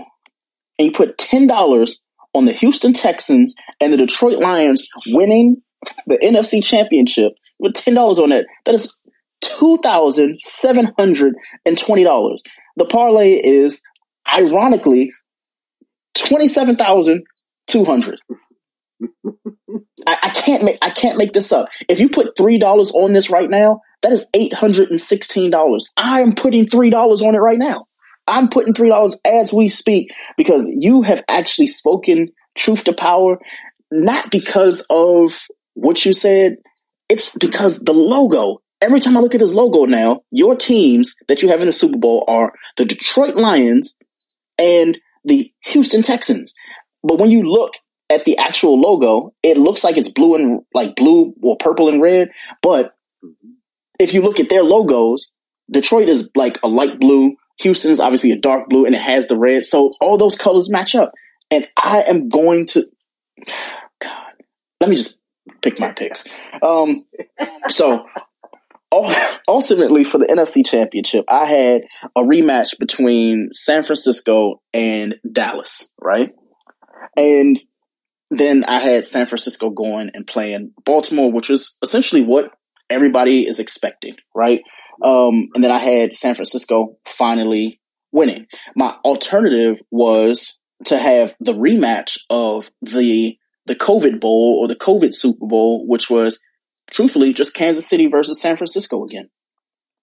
and 0.79 0.87
you 0.87 0.91
put 0.91 1.17
ten 1.17 1.47
dollars 1.47 2.01
on 2.33 2.45
the 2.45 2.53
Houston 2.53 2.93
Texans 2.93 3.55
and 3.81 3.91
the 3.91 3.97
Detroit 3.97 4.39
Lions 4.39 4.87
winning 5.07 5.61
the 6.05 6.17
NFC 6.17 6.63
Championship 6.63 7.33
with 7.59 7.73
ten 7.73 7.93
dollars 7.95 8.19
on 8.19 8.29
that, 8.29 8.45
that 8.65 8.75
is 8.75 8.93
two 9.41 9.77
thousand 9.83 10.39
seven 10.41 10.91
hundred 10.97 11.35
and 11.65 11.77
twenty 11.77 12.03
dollars. 12.03 12.41
The 12.77 12.85
parlay 12.85 13.31
is 13.33 13.81
ironically 14.33 15.11
twenty 16.15 16.47
seven 16.47 16.75
thousand 16.75 17.23
two 17.67 17.83
hundred. 17.83 18.19
I, 20.05 20.17
I, 20.23 20.29
can't 20.29 20.63
make 20.63 20.77
I 20.81 20.89
can't 20.89 21.17
make 21.17 21.33
this 21.33 21.51
up. 21.51 21.69
If 21.87 21.99
you 21.99 22.09
put 22.09 22.37
three 22.37 22.57
dollars 22.57 22.91
on 22.91 23.13
this 23.13 23.29
right 23.29 23.49
now, 23.49 23.81
that 24.01 24.11
is 24.11 24.29
eight 24.33 24.53
hundred 24.53 24.89
and 24.89 25.01
sixteen 25.01 25.51
dollars. 25.51 25.91
I 25.97 26.21
am 26.21 26.33
putting 26.33 26.67
three 26.67 26.89
dollars 26.89 27.21
on 27.21 27.35
it 27.35 27.39
right 27.39 27.59
now. 27.59 27.87
I'm 28.27 28.49
putting 28.49 28.73
three 28.73 28.89
dollars 28.89 29.19
as 29.25 29.53
we 29.53 29.69
speak 29.69 30.11
because 30.37 30.69
you 30.79 31.03
have 31.03 31.23
actually 31.27 31.67
spoken 31.67 32.29
truth 32.55 32.83
to 32.85 32.93
power, 32.93 33.39
not 33.91 34.31
because 34.31 34.85
of 34.89 35.47
what 35.73 36.05
you 36.05 36.13
said. 36.13 36.57
It's 37.09 37.35
because 37.37 37.79
the 37.79 37.93
logo. 37.93 38.61
Every 38.79 38.99
time 38.99 39.17
I 39.17 39.21
look 39.21 39.33
at 39.33 39.39
this 39.39 39.55
logo 39.55 39.85
now, 39.85 40.21
your 40.29 40.55
teams 40.55 41.15
that 41.27 41.41
you 41.41 41.49
have 41.49 41.61
in 41.61 41.65
the 41.65 41.73
Super 41.73 41.97
Bowl 41.97 42.23
are 42.27 42.53
the 42.75 42.85
Detroit 42.85 43.35
Lions 43.35 43.97
and 44.59 44.99
the 45.25 45.51
Houston 45.65 46.03
Texans. 46.03 46.53
But 47.03 47.19
when 47.19 47.31
you 47.31 47.41
look 47.41 47.73
at 48.09 48.25
the 48.25 48.37
actual 48.37 48.79
logo, 48.79 49.33
it 49.43 49.57
looks 49.57 49.83
like 49.83 49.97
it's 49.97 50.09
blue 50.09 50.35
and 50.35 50.61
like 50.73 50.95
blue 50.95 51.33
or 51.41 51.57
purple 51.57 51.89
and 51.89 52.01
red. 52.01 52.31
But 52.61 52.95
if 53.99 54.13
you 54.13 54.21
look 54.21 54.39
at 54.39 54.49
their 54.49 54.63
logos, 54.63 55.31
Detroit 55.69 56.09
is 56.09 56.29
like 56.35 56.59
a 56.63 56.67
light 56.67 56.99
blue. 56.99 57.35
Houston 57.59 57.91
is 57.91 57.99
obviously 57.99 58.31
a 58.31 58.39
dark 58.39 58.69
blue 58.69 58.85
and 58.85 58.95
it 58.95 59.01
has 59.01 59.27
the 59.27 59.37
red. 59.37 59.65
So 59.65 59.91
all 59.99 60.17
those 60.17 60.37
colors 60.37 60.69
match 60.69 60.95
up. 60.95 61.11
And 61.49 61.67
I 61.77 62.03
am 62.07 62.29
going 62.29 62.65
to, 62.67 62.87
God, 64.01 64.33
let 64.79 64.89
me 64.89 64.95
just 64.95 65.19
pick 65.61 65.79
my 65.79 65.91
picks. 65.91 66.25
Um, 66.61 67.05
so 67.69 68.05
ultimately 69.47 70.03
for 70.03 70.17
the 70.17 70.25
NFC 70.25 70.65
championship, 70.65 71.25
I 71.27 71.45
had 71.45 71.83
a 72.15 72.21
rematch 72.21 72.77
between 72.79 73.49
San 73.53 73.83
Francisco 73.83 74.61
and 74.73 75.15
Dallas, 75.29 75.89
right? 75.99 76.33
And 77.15 77.61
then 78.29 78.63
I 78.65 78.79
had 78.79 79.05
San 79.05 79.25
Francisco 79.25 79.69
going 79.69 80.11
and 80.13 80.27
playing 80.27 80.73
Baltimore, 80.85 81.31
which 81.31 81.49
was 81.49 81.77
essentially 81.81 82.23
what 82.23 82.51
everybody 82.89 83.47
is 83.47 83.59
expecting, 83.59 84.15
right? 84.35 84.61
Um, 85.03 85.49
and 85.55 85.63
then 85.63 85.71
I 85.71 85.79
had 85.79 86.15
San 86.15 86.35
Francisco 86.35 86.97
finally 87.05 87.79
winning. 88.11 88.47
My 88.75 88.95
alternative 89.05 89.79
was 89.91 90.59
to 90.85 90.97
have 90.97 91.35
the 91.39 91.53
rematch 91.53 92.19
of 92.29 92.71
the 92.81 93.37
the 93.65 93.75
COVID 93.75 94.21
Bowl 94.21 94.59
or 94.61 94.67
the 94.67 94.79
COVID 94.79 95.13
Super 95.13 95.45
Bowl, 95.45 95.85
which 95.87 96.09
was 96.09 96.41
truthfully 96.89 97.33
just 97.33 97.53
Kansas 97.53 97.87
City 97.87 98.07
versus 98.07 98.39
San 98.39 98.55
Francisco 98.55 99.03
again. 99.03 99.29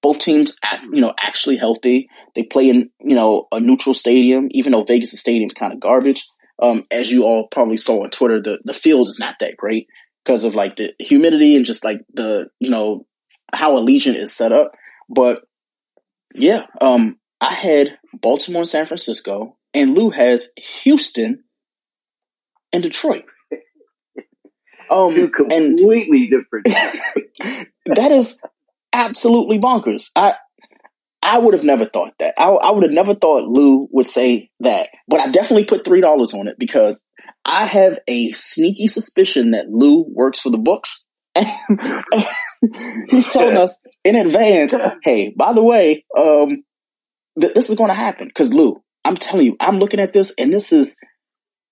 Both 0.03 0.18
teams, 0.18 0.55
you 0.93 1.01
know, 1.01 1.14
actually 1.18 1.57
healthy. 1.57 2.09
They 2.35 2.43
play 2.43 2.68
in 2.68 2.91
you 3.01 3.14
know 3.14 3.47
a 3.53 3.61
neutral 3.61 3.95
stadium, 3.95 4.49
even 4.51 4.72
though 4.72 4.85
Vegas' 4.85 5.18
stadium's 5.18 5.55
kind 5.55 5.72
of 5.72 5.81
garbage. 5.81 6.25
Um, 6.63 6.85
as 6.91 7.11
you 7.11 7.25
all 7.25 7.49
probably 7.49 7.77
saw 7.77 8.05
on 8.05 8.11
Twitter, 8.11 8.41
the 8.41 8.61
the 8.65 8.75
field 8.75 9.09
is 9.09 9.19
not 9.19 9.37
that 9.41 9.57
great 9.57 9.89
because 10.25 10.45
of 10.45 10.55
like 10.55 10.77
the 10.77 10.95
humidity 10.99 11.57
and 11.57 11.67
just 11.67 11.85
like 11.85 12.01
the 12.13 12.49
you 12.61 12.71
know 12.71 13.07
how 13.53 13.73
Allegiant 13.73 14.17
is 14.17 14.33
set 14.35 14.53
up. 14.53 14.73
But 15.09 15.43
yeah, 16.35 16.67
um, 16.81 17.19
I 17.41 17.53
had 17.55 17.99
Baltimore 18.13 18.63
and 18.63 18.69
San 18.69 18.87
Francisco, 18.87 19.57
and 19.73 19.95
Lou 19.95 20.11
has 20.11 20.51
Houston 20.83 21.45
and 22.73 22.83
Detroit. 22.83 23.25
Um, 24.91 25.15
Two 25.15 25.31
completely 25.31 26.29
and 26.31 26.31
different. 26.31 26.67
that 27.87 28.13
is 28.13 28.39
absolutely 28.93 29.59
bonkers. 29.59 30.11
I 30.15 30.35
I 31.25 31.39
would 31.39 31.55
have 31.55 31.64
never 31.64 31.87
thought 31.87 32.12
that. 32.18 32.35
I, 32.39 32.49
I 32.49 32.70
would 32.70 32.83
have 32.83 32.93
never 32.93 33.14
thought 33.14 33.49
Lou 33.49 33.89
would 33.91 34.07
say 34.07 34.51
that. 34.61 34.91
But 35.09 35.20
I 35.20 35.29
definitely 35.29 35.64
put 35.64 35.85
three 35.85 36.03
dollars 36.03 36.35
on 36.35 36.49
it 36.49 36.57
because 36.59 37.03
I 37.45 37.64
have 37.64 37.99
a 38.07 38.31
sneaky 38.33 38.89
suspicion 38.89 39.53
that 39.53 39.70
Lou 39.70 40.05
works 40.09 40.41
for 40.41 40.51
the 40.51 40.59
books. 40.59 41.05
And 41.37 43.05
he's 43.11 43.29
telling 43.29 43.57
us 43.57 43.83
in 44.05 44.16
advance, 44.16 44.75
hey, 45.03 45.34
by 45.37 45.53
the 45.53 45.63
way, 45.63 46.05
um, 46.17 46.63
th- 47.38 47.53
this 47.53 47.68
is 47.68 47.76
going 47.76 47.91
to 47.91 47.95
happen. 47.95 48.29
Because 48.29 48.55
Lou, 48.55 48.83
I'm 49.05 49.17
telling 49.17 49.45
you, 49.45 49.57
I'm 49.61 49.79
looking 49.79 50.01
at 50.01 50.13
this, 50.13 50.33
and 50.38 50.53
this 50.53 50.72
is 50.72 50.99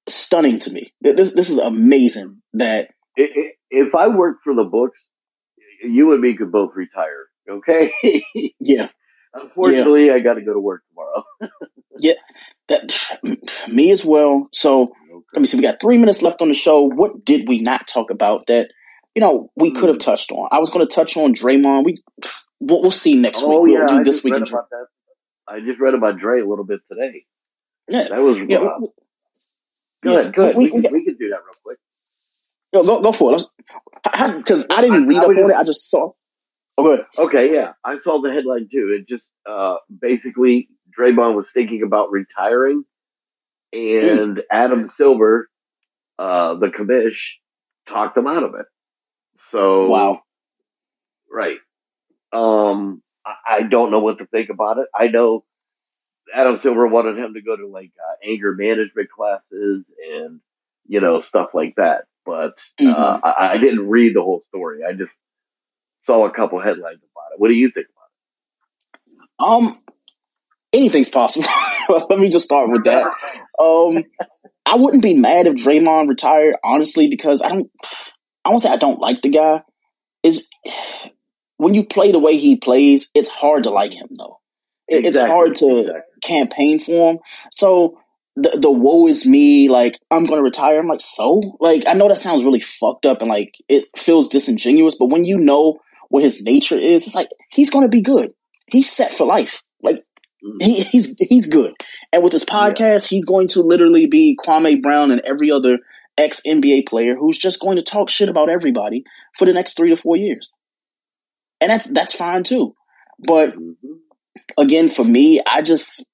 stunning 0.09 0.59
to 0.61 0.71
me. 0.71 0.93
This 1.01 1.33
this 1.33 1.49
is 1.49 1.59
amazing. 1.59 2.43
That 2.55 2.91
if 3.17 3.95
I 3.95 4.09
worked 4.09 4.41
for 4.45 4.55
the 4.55 4.65
books, 4.65 4.99
you 5.83 6.13
and 6.13 6.21
me 6.21 6.37
could 6.37 6.53
both 6.53 6.73
retire. 6.75 7.27
Okay. 7.49 7.93
yeah. 8.61 8.89
Unfortunately, 9.35 10.07
yeah. 10.07 10.15
I 10.15 10.21
got 10.21 10.35
to 10.35 10.43
go 10.43 10.53
to 10.53 10.61
work 10.61 10.83
tomorrow. 10.89 11.25
yeah, 12.01 12.15
that 12.69 13.69
me 13.69 13.91
as 13.91 14.05
well. 14.05 14.49
So 14.53 14.83
okay. 14.83 14.95
let 15.35 15.41
me 15.41 15.47
see. 15.47 15.57
We 15.57 15.63
got 15.63 15.81
three 15.81 15.99
minutes 15.99 16.23
left 16.23 16.43
on 16.43 16.49
the 16.49 16.55
show. 16.55 16.83
What 16.83 17.25
did 17.25 17.49
we 17.49 17.61
not 17.61 17.87
talk 17.87 18.11
about 18.11 18.47
that 18.49 18.71
you 19.15 19.21
know 19.21 19.51
we 19.57 19.71
mm. 19.71 19.75
could 19.75 19.89
have 19.89 19.97
hmm. 19.97 20.01
touched 20.01 20.33
on? 20.33 20.49
I 20.53 20.59
was 20.59 20.71
going 20.71 20.87
to 20.87 20.95
touch 20.95 21.17
on 21.17 21.35
Draymond. 21.35 21.85
We 21.85 21.97
we'll, 22.61 22.83
we'll 22.83 22.91
see 22.91 23.15
next 23.15 23.43
oh, 23.43 23.61
week. 23.63 23.79
We'll 23.79 23.87
do 23.87 23.97
I 23.97 24.03
this 24.03 24.23
week. 24.23 24.35
I 24.35 25.61
just 25.61 25.81
read 25.81 25.95
about 25.95 26.19
Dre 26.19 26.41
a 26.41 26.49
little 26.49 26.65
bit 26.65 26.81
today. 26.91 27.25
Yeah, 27.89 28.09
that 28.09 28.21
was 28.21 28.39
yeah. 28.49 28.61
Wow. 28.61 28.81
Go 30.03 30.13
yeah, 30.13 30.21
ahead. 30.21 30.35
Go 30.35 30.43
ahead. 30.43 30.57
We, 30.57 30.65
we, 30.65 30.71
we, 30.73 30.83
can, 30.83 30.93
we 30.93 31.05
can 31.05 31.17
do 31.17 31.29
that 31.31 31.41
real 31.45 31.55
quick. 31.63 31.79
Go, 32.75 32.83
go, 32.83 33.03
go 33.03 33.13
for 33.13 33.35
it. 33.37 33.43
Because 34.37 34.67
I, 34.71 34.77
I, 34.77 34.81
didn't 34.81 35.07
read 35.07 35.19
I, 35.19 35.23
up 35.23 35.29
on 35.29 35.51
it. 35.51 35.55
I 35.55 35.65
just 35.65 35.91
saw. 35.91 36.13
Oh, 36.79 36.85
good. 36.85 37.05
Okay, 37.19 37.53
yeah, 37.53 37.73
I 37.85 37.99
saw 37.99 38.21
the 38.23 38.33
headline 38.33 38.69
too. 38.73 38.97
It 38.99 39.09
just 39.09 39.29
uh, 39.49 39.77
basically 40.01 40.69
Draymond 40.99 41.35
was 41.35 41.47
thinking 41.53 41.83
about 41.83 42.11
retiring, 42.11 42.85
and. 43.73 44.43
Adam 44.51 44.91
Silver, 44.97 45.49
uh, 46.19 46.55
the 46.55 46.69
commish, 46.69 47.19
talked 47.89 48.17
him 48.17 48.27
out 48.27 48.43
of 48.43 48.55
it. 48.55 48.67
So 49.51 49.87
wow, 49.89 50.23
right. 51.31 51.59
Um, 52.33 53.03
I, 53.27 53.57
I 53.57 53.63
don't 53.63 53.91
know 53.91 54.01
what 54.01 54.19
to 54.19 54.27
think 54.27 54.49
about 54.51 54.79
it. 54.79 54.87
I 54.95 55.09
know 55.09 55.45
Adam 56.35 56.59
Silver 56.63 56.87
wanted 56.87 57.19
him 57.19 57.35
to 57.35 57.43
go 57.43 57.57
to 57.57 57.67
like 57.67 57.93
uh, 57.99 58.29
anger 58.31 58.55
management 58.55 59.11
classes 59.11 59.85
and 60.13 60.41
you 60.87 61.01
know 61.01 61.21
stuff 61.21 61.49
like 61.55 61.75
that, 61.77 62.05
but 62.25 62.55
uh, 62.81 62.85
mm-hmm. 62.85 63.27
I, 63.27 63.55
I 63.55 63.59
didn't 63.59 63.89
read 63.89 64.15
the 64.15 64.23
whole 64.23 64.43
story. 64.49 64.81
I 64.89 64.93
just 64.93 65.13
saw 66.07 66.27
a 66.27 66.33
couple 66.33 66.61
headlines 66.61 66.99
about 66.99 67.33
it. 67.33 67.39
What 67.39 67.49
do 67.49 67.55
you 67.55 67.71
think 67.71 67.87
about 69.41 69.67
it? 69.69 69.75
Um, 69.75 69.83
anything's 70.73 71.09
possible. 71.09 71.47
Let 71.89 72.19
me 72.19 72.29
just 72.29 72.45
start 72.45 72.71
with 72.71 72.85
that. 72.85 73.07
Um, 73.59 74.05
I 74.65 74.77
wouldn't 74.77 75.03
be 75.03 75.15
mad 75.15 75.47
if 75.47 75.55
Draymond 75.55 76.09
retired, 76.09 76.57
honestly, 76.65 77.09
because 77.09 77.43
I 77.43 77.49
don't. 77.49 77.71
I 78.45 78.51
won't 78.51 78.63
say 78.63 78.71
I 78.71 78.77
don't 78.77 79.01
like 79.01 79.23
the 79.23 79.31
guy. 79.31 79.63
Is 80.23 80.49
when 81.57 81.75
you 81.75 81.85
play 81.85 82.13
the 82.13 82.19
way 82.19 82.37
he 82.37 82.57
plays, 82.57 83.11
it's 83.15 83.29
hard 83.29 83.65
to 83.65 83.71
like 83.71 83.95
him 83.95 84.09
though. 84.17 84.39
Exactly, 84.89 85.09
it's 85.09 85.31
hard 85.31 85.55
to 85.57 85.79
exactly. 85.81 86.03
campaign 86.23 86.81
for 86.81 87.13
him. 87.13 87.19
So 87.53 87.99
the 88.37 88.59
the 88.61 88.71
woe 88.71 89.07
is 89.07 89.27
me, 89.27 89.69
like 89.69 89.99
I'm 90.11 90.27
gonna 90.27 90.43
retire. 90.43 90.79
I'm 90.79 90.89
like, 90.89 91.01
so 91.01 91.41
like 91.61 91.85
I 91.87 91.95
know 91.95 92.09
that 92.09 92.19
sounds 92.19 92.45
really 92.45 92.61
fucked 92.61 93.07
up 93.07 93.21
and 93.21 93.29
like 93.29 93.55
it 93.69 93.85
feels 93.97 94.29
disingenuous, 94.29 94.97
but 94.99 95.11
when 95.11 95.25
you 95.25 95.39
know 95.39 95.79
what 96.13 96.23
his 96.23 96.43
nature 96.43 96.79
is, 96.79 97.07
it's 97.07 97.15
like 97.15 97.31
he's 97.51 97.71
gonna 97.71 97.89
be 97.89 98.03
good. 98.03 98.33
He's 98.67 98.91
set 98.91 99.15
for 99.15 99.27
life. 99.27 99.63
Like 99.83 99.97
he, 100.61 100.83
he's 100.83 101.17
he's 101.19 101.47
good. 101.47 101.73
And 102.13 102.23
with 102.23 102.35
his 102.35 102.45
podcast, 102.45 103.05
yeah. 103.05 103.17
he's 103.17 103.25
going 103.25 103.49
to 103.49 103.63
literally 103.63 104.07
be 104.07 104.37
Kwame 104.45 104.83
Brown 104.83 105.11
and 105.11 105.23
every 105.25 105.51
other 105.51 105.79
ex 106.19 106.43
NBA 106.47 106.87
player 106.87 107.17
who's 107.17 107.39
just 107.39 107.61
going 107.61 107.77
to 107.77 107.83
talk 107.83 108.11
shit 108.11 108.29
about 108.29 108.51
everybody 108.51 109.05
for 109.39 109.47
the 109.47 109.55
next 109.55 109.75
three 109.75 109.89
to 109.89 109.97
four 109.97 110.19
years. 110.19 110.53
And 111.63 111.71
that's 111.71 111.87
that's 111.87 112.15
fine 112.15 112.45
too. 112.45 112.75
But 113.19 113.55
mm-hmm. 113.55 113.93
again, 114.59 114.91
for 114.91 115.05
me, 115.05 115.41
I 115.51 115.63
just 115.63 116.05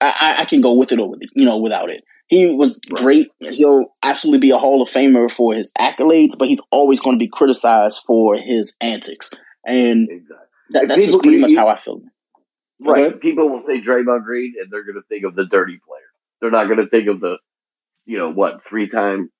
I, 0.00 0.38
I 0.40 0.44
can 0.46 0.62
go 0.62 0.74
with 0.74 0.90
it 0.90 0.98
or 0.98 1.08
with 1.08 1.22
it, 1.22 1.30
you 1.36 1.44
know, 1.44 1.58
without 1.58 1.90
it. 1.90 2.02
He 2.28 2.54
was 2.54 2.78
great. 2.78 3.28
He'll 3.38 3.86
absolutely 4.02 4.40
be 4.40 4.50
a 4.50 4.58
Hall 4.58 4.82
of 4.82 4.88
Famer 4.88 5.30
for 5.30 5.54
his 5.54 5.72
accolades, 5.78 6.38
but 6.38 6.48
he's 6.48 6.60
always 6.70 7.00
going 7.00 7.16
to 7.16 7.22
be 7.22 7.28
criticized 7.28 8.00
for 8.06 8.36
his 8.36 8.76
antics. 8.80 9.30
And 9.66 10.08
exactly. 10.10 10.36
that, 10.70 10.88
that's 10.88 11.04
just 11.04 11.22
pretty 11.22 11.38
much 11.38 11.54
how 11.54 11.68
I 11.68 11.76
feel. 11.76 12.00
Right. 12.80 13.06
Okay. 13.06 13.18
People 13.18 13.48
will 13.50 13.62
say 13.66 13.80
Draymond 13.80 14.24
Green 14.24 14.54
and 14.60 14.70
they're 14.70 14.84
going 14.84 14.96
to 14.96 15.06
think 15.08 15.24
of 15.24 15.34
the 15.34 15.44
dirty 15.44 15.78
player. 15.86 16.00
They're 16.40 16.50
not 16.50 16.64
going 16.66 16.78
to 16.78 16.88
think 16.88 17.08
of 17.08 17.20
the, 17.20 17.36
you 18.04 18.18
know, 18.18 18.32
what, 18.32 18.62
three 18.64 18.88
time, 18.88 19.30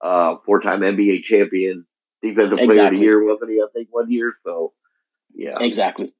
uh, 0.00 0.36
four 0.46 0.60
time 0.60 0.80
NBA 0.80 1.22
champion, 1.22 1.86
defensive 2.22 2.58
exactly. 2.58 2.66
player 2.66 2.86
of 2.86 2.92
the 2.92 2.98
year, 2.98 3.24
wasn't 3.24 3.50
he? 3.50 3.56
I 3.58 3.66
think 3.72 3.88
one 3.90 4.10
year. 4.10 4.32
So, 4.44 4.72
yeah. 5.34 5.52
Exactly. 5.60 6.12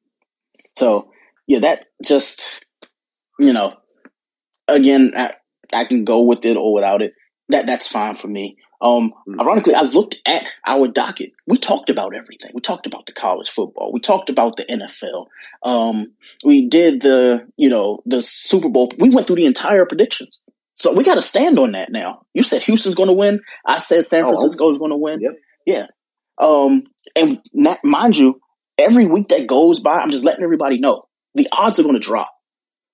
So, 0.77 1.11
yeah, 1.47 1.61
that 1.61 1.87
just, 2.05 2.65
you 3.39 3.53
know, 3.53 3.77
again, 4.69 5.13
I, 5.17 5.35
I 5.73 5.85
can 5.85 6.05
go 6.05 6.23
with 6.23 6.45
it 6.45 6.57
or 6.57 6.73
without 6.73 7.03
it. 7.03 7.15
That 7.49 7.67
that's 7.67 7.89
fine 7.89 8.15
for 8.15 8.29
me. 8.29 8.59
Um, 8.81 9.13
mm-hmm. 9.29 9.41
ironically, 9.41 9.75
I 9.75 9.83
looked 9.83 10.21
at 10.25 10.45
our 10.67 10.87
docket. 10.89 11.33
We 11.47 11.59
talked 11.59 11.91
about 11.91 12.15
everything. 12.15 12.51
We 12.55 12.61
talked 12.61 12.87
about 12.87 13.07
the 13.07 13.13
college 13.13 13.49
football. 13.49 13.93
We 13.93 14.01
talked 14.01 14.31
about 14.31 14.57
the 14.57 14.65
NFL. 14.65 15.27
Um, 15.69 16.13
we 16.45 16.69
did 16.69 17.01
the, 17.01 17.49
you 17.57 17.69
know, 17.69 18.01
the 18.07 18.23
Super 18.23 18.69
Bowl. 18.69 18.93
We 18.99 19.11
went 19.11 19.27
through 19.27 19.37
the 19.37 19.47
entire 19.47 19.85
predictions. 19.85 20.41
So 20.75 20.93
we 20.93 21.03
got 21.03 21.17
to 21.17 21.23
stand 21.23 21.59
on 21.59 21.73
that 21.73 21.91
now. 21.91 22.23
You 22.35 22.45
said 22.45 22.63
Houston's 22.63 22.95
going 22.95 23.09
to 23.09 23.15
win. 23.15 23.41
I 23.67 23.79
said 23.79 24.07
San 24.07 24.23
oh, 24.23 24.29
Francisco 24.29 24.71
is 24.71 24.79
going 24.79 24.93
to 24.93 24.97
win. 24.97 25.21
Yep. 25.21 25.33
Yeah. 25.67 25.87
Um, 26.39 26.85
and 27.17 27.41
not, 27.53 27.85
mind 27.85 28.17
you, 28.17 28.41
every 28.79 29.07
week 29.07 29.29
that 29.29 29.49
goes 29.49 29.81
by, 29.81 29.99
I'm 29.99 30.13
just 30.13 30.25
letting 30.25 30.45
everybody 30.45 30.79
know 30.79 31.09
the 31.35 31.49
odds 31.51 31.81
are 31.81 31.83
going 31.83 31.97
to 31.97 32.01
drop. 32.01 32.31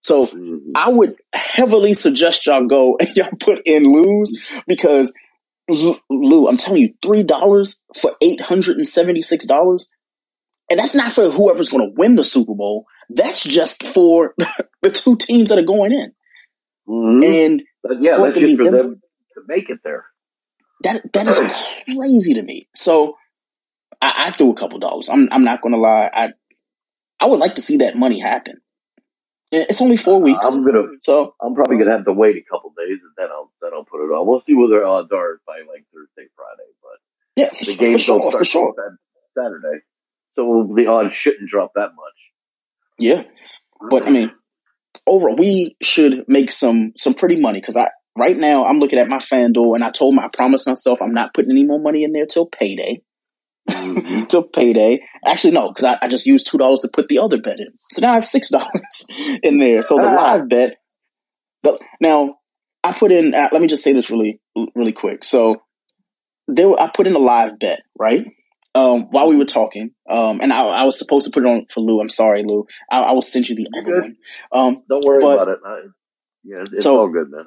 So 0.04 0.26
mm-hmm. 0.26 0.70
I 0.76 0.90
would 0.90 1.16
heavily 1.32 1.94
suggest 1.94 2.44
y'all 2.46 2.66
go 2.66 2.96
and 3.00 3.16
y'all 3.16 3.30
put 3.40 3.62
in 3.64 3.84
Lou's 3.84 4.38
because 4.68 5.12
Lou, 5.68 6.46
I'm 6.46 6.58
telling 6.58 6.82
you, 6.82 6.94
three 7.02 7.22
dollars 7.22 7.82
for 7.96 8.12
eight 8.20 8.40
hundred 8.40 8.76
and 8.76 8.86
seventy 8.86 9.22
six 9.22 9.46
dollars, 9.46 9.90
and 10.70 10.78
that's 10.78 10.94
not 10.94 11.10
for 11.10 11.30
whoever's 11.30 11.70
going 11.70 11.88
to 11.88 11.94
win 11.96 12.16
the 12.16 12.24
Super 12.24 12.54
Bowl. 12.54 12.86
That's 13.08 13.42
just 13.42 13.82
for 13.82 14.34
the 14.82 14.90
two 14.90 15.16
teams 15.16 15.48
that 15.48 15.58
are 15.58 15.62
going 15.62 15.92
in. 15.92 16.12
Mm-hmm. 16.86 17.24
And 17.24 17.62
but 17.82 18.02
yeah, 18.02 18.18
that's 18.18 18.38
just 18.38 18.58
for 18.58 18.64
them, 18.64 18.74
them 18.74 19.02
to 19.34 19.40
make 19.48 19.70
it 19.70 19.78
there. 19.82 20.04
That 20.82 21.12
that 21.14 21.28
is 21.28 21.40
crazy 21.98 22.34
to 22.34 22.42
me. 22.42 22.68
So 22.74 23.16
I, 24.02 24.24
I 24.26 24.30
threw 24.32 24.52
a 24.52 24.56
couple 24.56 24.80
dollars. 24.80 25.08
I'm 25.08 25.30
I'm 25.32 25.44
not 25.44 25.62
going 25.62 25.72
to 25.72 25.80
lie. 25.80 26.10
I 26.12 26.32
I 27.20 27.26
would 27.26 27.40
like 27.40 27.54
to 27.54 27.62
see 27.62 27.78
that 27.78 27.96
money 27.96 28.20
happen. 28.20 28.60
It's 29.52 29.80
only 29.80 29.96
four 29.96 30.16
uh, 30.16 30.18
weeks. 30.18 30.46
I'm 30.46 30.64
gonna. 30.64 30.84
So 31.00 31.34
I'm 31.40 31.54
probably 31.54 31.78
gonna 31.78 31.92
have 31.92 32.04
to 32.06 32.12
wait 32.12 32.36
a 32.36 32.42
couple 32.50 32.70
days, 32.76 32.98
and 33.02 33.12
then 33.16 33.28
I'll 33.30 33.52
then 33.62 33.70
I'll 33.72 33.84
put 33.84 34.04
it 34.04 34.08
on. 34.10 34.26
We'll 34.26 34.40
see 34.40 34.54
what 34.54 34.68
their 34.68 34.86
odds 34.86 35.12
are 35.12 35.40
by 35.46 35.58
like 35.68 35.84
Thursday, 35.92 36.28
Friday. 36.34 36.70
But 36.82 37.00
yeah, 37.36 37.50
for, 37.50 37.64
the 37.64 37.76
games 37.76 38.02
sure, 38.02 38.30
for 38.30 38.44
sure. 38.44 38.74
Saturday, 39.36 39.82
so 40.36 40.72
the 40.74 40.86
odds 40.86 41.14
shouldn't 41.14 41.50
drop 41.50 41.72
that 41.74 41.90
much. 41.94 42.14
Yeah, 42.98 43.24
but 43.90 44.06
I 44.06 44.10
mean, 44.10 44.32
overall, 45.06 45.36
we 45.36 45.76
should 45.82 46.24
make 46.28 46.50
some 46.50 46.92
some 46.96 47.14
pretty 47.14 47.40
money 47.40 47.60
because 47.60 47.76
I 47.76 47.88
right 48.16 48.36
now 48.36 48.64
I'm 48.64 48.78
looking 48.78 48.98
at 48.98 49.08
my 49.08 49.18
FanDuel, 49.18 49.74
and 49.74 49.84
I 49.84 49.90
told 49.90 50.14
my 50.14 50.24
I 50.24 50.28
promised 50.32 50.66
myself 50.66 51.00
I'm 51.00 51.14
not 51.14 51.34
putting 51.34 51.50
any 51.50 51.64
more 51.64 51.80
money 51.80 52.04
in 52.04 52.12
there 52.12 52.26
till 52.26 52.46
payday 52.46 53.02
mm-hmm. 53.68 54.24
to 54.28 54.42
payday. 54.42 55.02
Actually, 55.24 55.54
no, 55.54 55.68
because 55.68 55.84
I, 55.84 55.98
I, 56.02 56.08
just 56.08 56.26
used 56.26 56.46
two 56.46 56.58
dollars 56.58 56.80
to 56.80 56.90
put 56.92 57.08
the 57.08 57.18
other 57.18 57.40
bet 57.40 57.60
in. 57.60 57.72
So 57.90 58.02
now 58.02 58.12
I 58.12 58.14
have 58.14 58.24
six 58.24 58.48
dollars 58.50 59.06
in 59.42 59.58
there. 59.58 59.82
So 59.82 59.96
the 59.96 60.08
ah. 60.08 60.14
live 60.14 60.48
bet. 60.48 60.76
The, 61.62 61.78
now 62.00 62.36
I 62.82 62.92
put 62.92 63.12
in. 63.12 63.34
Uh, 63.34 63.48
let 63.52 63.62
me 63.62 63.68
just 63.68 63.84
say 63.84 63.92
this 63.92 64.10
really, 64.10 64.40
really 64.74 64.92
quick. 64.92 65.24
So 65.24 65.62
there, 66.48 66.78
I 66.78 66.90
put 66.94 67.06
in 67.06 67.14
a 67.14 67.18
live 67.18 67.58
bet, 67.58 67.82
right? 67.98 68.26
Um, 68.76 69.02
while 69.10 69.28
we 69.28 69.36
were 69.36 69.44
talking, 69.44 69.92
um, 70.10 70.40
and 70.40 70.52
I, 70.52 70.58
I, 70.58 70.84
was 70.84 70.98
supposed 70.98 71.26
to 71.26 71.32
put 71.32 71.44
it 71.44 71.48
on 71.48 71.66
for 71.66 71.80
Lou. 71.80 72.00
I'm 72.00 72.10
sorry, 72.10 72.42
Lou. 72.42 72.66
I, 72.90 73.02
I 73.02 73.12
will 73.12 73.22
send 73.22 73.48
you 73.48 73.54
the 73.54 73.68
other 73.78 74.00
one. 74.00 74.16
Um, 74.50 74.82
Don't 74.88 75.04
worry 75.04 75.18
about 75.18 75.46
it. 75.46 75.58
I, 75.64 75.80
yeah, 76.42 76.64
it's 76.72 76.82
so 76.82 76.98
all 76.98 77.08
good, 77.08 77.30
man. 77.30 77.44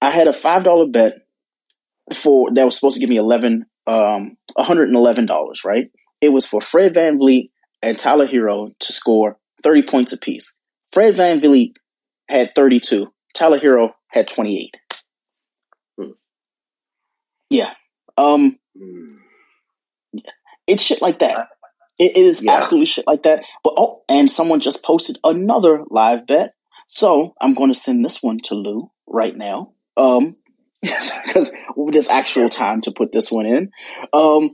I 0.00 0.10
had 0.10 0.28
a 0.28 0.32
five 0.32 0.62
dollar 0.62 0.86
bet 0.86 1.26
for 2.12 2.52
that 2.52 2.64
was 2.64 2.76
supposed 2.76 2.94
to 2.94 3.00
give 3.00 3.10
me 3.10 3.16
eleven 3.16 3.66
um, 3.86 4.36
$111, 4.56 5.64
right? 5.64 5.90
It 6.20 6.28
was 6.30 6.46
for 6.46 6.60
Fred 6.60 6.94
VanVleet 6.94 7.50
and 7.82 7.98
Tyler 7.98 8.26
Herro 8.26 8.72
to 8.78 8.92
score 8.92 9.38
30 9.62 9.82
points 9.82 10.12
apiece. 10.12 10.56
Fred 10.92 11.16
VanVleet 11.16 11.74
had 12.28 12.54
32. 12.54 13.12
Tyler 13.34 13.58
Herro 13.58 13.90
had 14.08 14.28
28. 14.28 14.74
Hmm. 15.98 16.10
Yeah. 17.50 17.74
Um, 18.16 18.58
hmm. 18.76 19.16
It's 20.66 20.82
shit 20.82 21.02
like 21.02 21.18
that. 21.18 21.48
It 21.98 22.16
is 22.16 22.42
yeah. 22.42 22.52
absolutely 22.52 22.86
shit 22.86 23.06
like 23.06 23.24
that. 23.24 23.44
But 23.62 23.74
oh, 23.76 24.02
and 24.08 24.30
someone 24.30 24.60
just 24.60 24.84
posted 24.84 25.18
another 25.22 25.84
live 25.90 26.26
bet. 26.26 26.54
So 26.88 27.34
I'm 27.40 27.54
going 27.54 27.72
to 27.72 27.78
send 27.78 28.04
this 28.04 28.22
one 28.22 28.38
to 28.44 28.54
Lou 28.54 28.90
right 29.06 29.36
now. 29.36 29.72
Um, 29.96 30.36
because 31.26 31.52
there's 31.90 32.08
actual 32.08 32.48
time 32.48 32.80
to 32.82 32.92
put 32.92 33.12
this 33.12 33.30
one 33.30 33.46
in. 33.46 33.70
Um, 34.12 34.50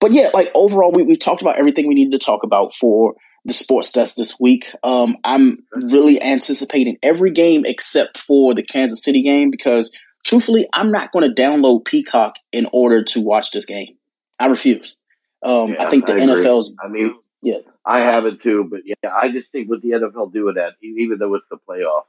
but 0.00 0.12
yeah, 0.12 0.30
like 0.34 0.50
overall, 0.54 0.92
we, 0.92 1.02
we 1.02 1.16
talked 1.16 1.42
about 1.42 1.58
everything 1.58 1.86
we 1.86 1.94
needed 1.94 2.18
to 2.18 2.24
talk 2.24 2.42
about 2.42 2.74
for 2.74 3.14
the 3.44 3.52
sports 3.52 3.92
desk 3.92 4.16
this 4.16 4.38
week. 4.38 4.74
Um, 4.82 5.16
I'm 5.24 5.58
really 5.74 6.20
anticipating 6.20 6.98
every 7.02 7.30
game 7.30 7.64
except 7.64 8.18
for 8.18 8.54
the 8.54 8.62
Kansas 8.62 9.02
City 9.02 9.22
game 9.22 9.50
because 9.50 9.90
truthfully, 10.24 10.68
I'm 10.72 10.90
not 10.90 11.12
going 11.12 11.28
to 11.28 11.42
download 11.42 11.84
Peacock 11.84 12.34
in 12.52 12.66
order 12.72 13.02
to 13.04 13.20
watch 13.20 13.52
this 13.52 13.64
game. 13.64 13.96
I 14.38 14.46
refuse. 14.46 14.96
Um, 15.42 15.72
yeah, 15.72 15.86
I 15.86 15.90
think 15.90 16.06
the 16.06 16.14
I 16.14 16.18
NFL's. 16.18 16.74
I 16.84 16.88
mean, 16.88 17.14
yeah, 17.40 17.58
I 17.84 18.00
have 18.00 18.26
it 18.26 18.42
too, 18.42 18.66
but 18.68 18.80
yeah, 18.84 19.10
I 19.10 19.28
just 19.28 19.50
think 19.52 19.68
with 19.70 19.82
the 19.82 19.90
NFL 19.90 20.32
doing 20.32 20.54
that, 20.56 20.72
even 20.82 21.18
though 21.18 21.34
it's 21.36 21.46
the 21.50 21.56
playoffs, 21.56 22.04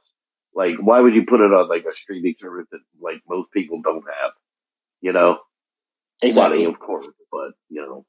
like, 0.58 0.74
why 0.80 0.98
would 0.98 1.14
you 1.14 1.24
put 1.24 1.40
it 1.40 1.52
on 1.52 1.68
like 1.68 1.84
a 1.84 1.94
streaming 1.94 2.34
service 2.40 2.66
that 2.72 2.80
like 3.00 3.22
most 3.28 3.52
people 3.52 3.80
don't 3.80 4.02
have? 4.02 4.32
You 5.00 5.12
know, 5.12 5.38
exactly. 6.20 6.64
Money, 6.64 6.74
of 6.74 6.80
course, 6.80 7.06
but 7.30 7.52
you 7.68 7.80
know. 7.80 8.04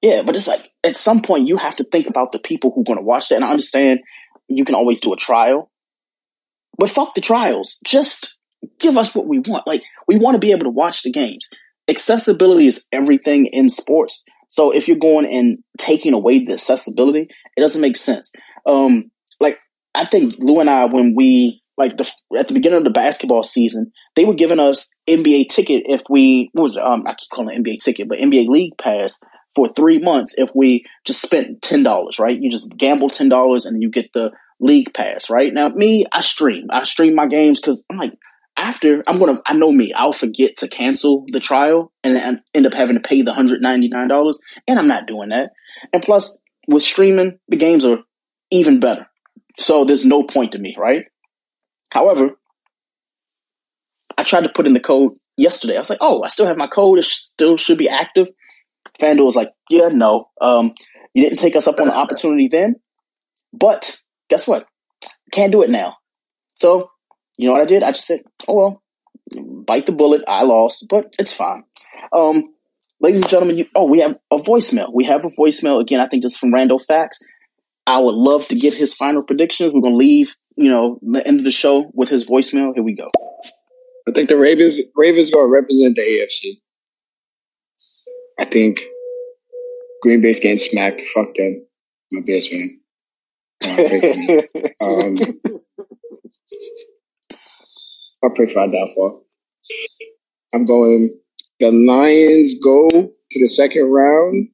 Yeah, 0.00 0.22
but 0.22 0.34
it's 0.34 0.48
like 0.48 0.70
at 0.82 0.96
some 0.96 1.20
point 1.20 1.46
you 1.46 1.58
have 1.58 1.76
to 1.76 1.84
think 1.84 2.06
about 2.06 2.32
the 2.32 2.38
people 2.38 2.72
who 2.74 2.80
are 2.80 2.84
going 2.84 2.98
to 2.98 3.04
watch 3.04 3.28
that. 3.28 3.36
And 3.36 3.44
I 3.44 3.50
understand 3.50 4.00
you 4.48 4.64
can 4.64 4.74
always 4.74 5.00
do 5.00 5.12
a 5.12 5.16
trial, 5.16 5.70
but 6.78 6.88
fuck 6.88 7.14
the 7.14 7.20
trials. 7.20 7.76
Just 7.84 8.38
give 8.78 8.96
us 8.96 9.14
what 9.14 9.26
we 9.26 9.40
want. 9.40 9.66
Like 9.66 9.82
we 10.08 10.16
want 10.16 10.36
to 10.36 10.40
be 10.40 10.52
able 10.52 10.64
to 10.64 10.70
watch 10.70 11.02
the 11.02 11.12
games. 11.12 11.46
Accessibility 11.88 12.68
is 12.68 12.86
everything 12.90 13.44
in 13.44 13.68
sports. 13.68 14.24
So 14.48 14.70
if 14.70 14.88
you're 14.88 14.96
going 14.96 15.26
and 15.26 15.58
taking 15.76 16.14
away 16.14 16.42
the 16.42 16.54
accessibility, 16.54 17.28
it 17.54 17.60
doesn't 17.60 17.82
make 17.82 17.98
sense. 17.98 18.32
Um, 18.64 19.10
I 19.94 20.04
think 20.04 20.34
Lou 20.38 20.60
and 20.60 20.70
I, 20.70 20.86
when 20.86 21.14
we 21.14 21.62
like 21.76 21.96
the 21.96 22.10
at 22.36 22.48
the 22.48 22.54
beginning 22.54 22.78
of 22.78 22.84
the 22.84 22.90
basketball 22.90 23.42
season, 23.42 23.92
they 24.14 24.24
were 24.24 24.34
giving 24.34 24.60
us 24.60 24.90
NBA 25.08 25.48
ticket 25.48 25.84
if 25.86 26.02
we 26.10 26.50
what 26.52 26.62
was 26.62 26.76
it, 26.76 26.82
um 26.82 27.04
I 27.06 27.14
keep 27.14 27.30
calling 27.32 27.56
it 27.56 27.62
NBA 27.62 27.82
ticket, 27.82 28.08
but 28.08 28.18
NBA 28.18 28.48
League 28.48 28.76
Pass 28.78 29.18
for 29.54 29.72
three 29.74 29.98
months 29.98 30.34
if 30.36 30.50
we 30.54 30.84
just 31.06 31.22
spent 31.22 31.62
ten 31.62 31.82
dollars, 31.82 32.18
right? 32.18 32.38
You 32.38 32.50
just 32.50 32.70
gamble 32.76 33.10
ten 33.10 33.28
dollars 33.28 33.66
and 33.66 33.82
you 33.82 33.90
get 33.90 34.12
the 34.12 34.32
league 34.60 34.92
pass, 34.94 35.30
right? 35.30 35.52
Now 35.52 35.70
me, 35.70 36.04
I 36.12 36.20
stream. 36.20 36.66
I 36.70 36.82
stream 36.84 37.14
my 37.14 37.26
games 37.26 37.60
because 37.60 37.86
I'm 37.90 37.96
like 37.96 38.12
after 38.56 39.02
I'm 39.06 39.18
gonna 39.18 39.40
I 39.46 39.54
know 39.54 39.72
me, 39.72 39.92
I'll 39.92 40.12
forget 40.12 40.56
to 40.58 40.68
cancel 40.68 41.24
the 41.32 41.40
trial 41.40 41.92
and 42.04 42.42
end 42.54 42.66
up 42.66 42.74
having 42.74 42.96
to 42.96 43.08
pay 43.08 43.22
the 43.22 43.32
hundred 43.32 43.62
ninety 43.62 43.88
nine 43.88 44.08
dollars, 44.08 44.38
and 44.68 44.78
I'm 44.78 44.88
not 44.88 45.06
doing 45.06 45.30
that. 45.30 45.50
And 45.92 46.02
plus, 46.02 46.36
with 46.68 46.82
streaming, 46.82 47.38
the 47.48 47.56
games 47.56 47.84
are 47.84 48.04
even 48.50 48.78
better. 48.80 49.06
So 49.58 49.84
there's 49.84 50.04
no 50.04 50.22
point 50.22 50.52
to 50.52 50.58
me, 50.58 50.74
right? 50.78 51.04
However, 51.90 52.38
I 54.16 54.24
tried 54.24 54.42
to 54.42 54.48
put 54.48 54.66
in 54.66 54.74
the 54.74 54.80
code 54.80 55.12
yesterday. 55.36 55.76
I 55.76 55.80
was 55.80 55.90
like, 55.90 55.98
oh, 56.00 56.22
I 56.22 56.28
still 56.28 56.46
have 56.46 56.56
my 56.56 56.66
code. 56.66 56.98
It 56.98 57.04
still 57.04 57.56
should 57.56 57.78
be 57.78 57.88
active. 57.88 58.28
FanDuel 59.00 59.26
was 59.26 59.36
like, 59.36 59.50
yeah, 59.68 59.88
no. 59.88 60.28
Um, 60.40 60.74
you 61.14 61.22
didn't 61.22 61.38
take 61.38 61.56
us 61.56 61.66
up 61.66 61.80
on 61.80 61.88
the 61.88 61.94
opportunity 61.94 62.48
then. 62.48 62.76
But 63.52 63.96
guess 64.28 64.46
what? 64.46 64.66
Can't 65.32 65.52
do 65.52 65.62
it 65.62 65.70
now. 65.70 65.96
So 66.54 66.90
you 67.40 67.46
know 67.46 67.52
what 67.52 67.62
I 67.62 67.66
did? 67.66 67.82
I 67.82 67.92
just 67.92 68.06
said, 68.06 68.20
oh 68.48 68.54
well, 68.54 68.82
bite 69.66 69.86
the 69.86 69.92
bullet. 69.92 70.22
I 70.28 70.42
lost, 70.42 70.86
but 70.90 71.14
it's 71.18 71.32
fine. 71.32 71.64
Um, 72.12 72.54
ladies 73.00 73.22
and 73.22 73.30
gentlemen, 73.30 73.56
you, 73.56 73.66
oh, 73.74 73.86
we 73.86 74.00
have 74.00 74.16
a 74.30 74.36
voicemail. 74.36 74.92
We 74.92 75.04
have 75.04 75.24
a 75.24 75.28
voicemail 75.28 75.80
again. 75.80 76.00
I 76.00 76.06
think 76.06 76.22
just 76.22 76.38
from 76.38 76.52
Randall 76.52 76.78
Facts. 76.78 77.18
I 77.90 77.98
would 77.98 78.14
love 78.14 78.46
to 78.46 78.54
get 78.54 78.72
his 78.72 78.94
final 78.94 79.20
predictions. 79.20 79.72
We're 79.72 79.80
gonna 79.80 79.96
leave, 79.96 80.36
you 80.56 80.70
know, 80.70 81.00
the 81.02 81.26
end 81.26 81.40
of 81.40 81.44
the 81.44 81.50
show 81.50 81.90
with 81.92 82.08
his 82.08 82.24
voicemail. 82.24 82.72
Here 82.72 82.84
we 82.84 82.94
go. 82.94 83.08
I 84.06 84.12
think 84.12 84.28
the 84.28 84.36
Ravens 84.36 84.78
Ravens 84.94 85.30
gonna 85.30 85.48
represent 85.48 85.96
the 85.96 86.02
AFC. 86.02 86.60
I 88.38 88.44
think 88.44 88.80
Green 90.02 90.20
Bay's 90.20 90.38
getting 90.38 90.58
smacked. 90.58 91.00
Fuck 91.00 91.34
them. 91.34 91.66
My 92.12 92.20
Bears 92.20 92.48
fan. 92.48 92.80
um, 94.80 95.18
I'll 98.22 98.30
pray 98.30 98.46
for 98.46 98.60
our 98.60 98.68
downfall. 98.68 99.24
I'm 100.54 100.64
going. 100.64 101.08
The 101.58 101.72
Lions 101.72 102.54
go 102.62 102.88
to 102.88 103.40
the 103.40 103.48
second 103.48 103.90
round. 103.90 104.48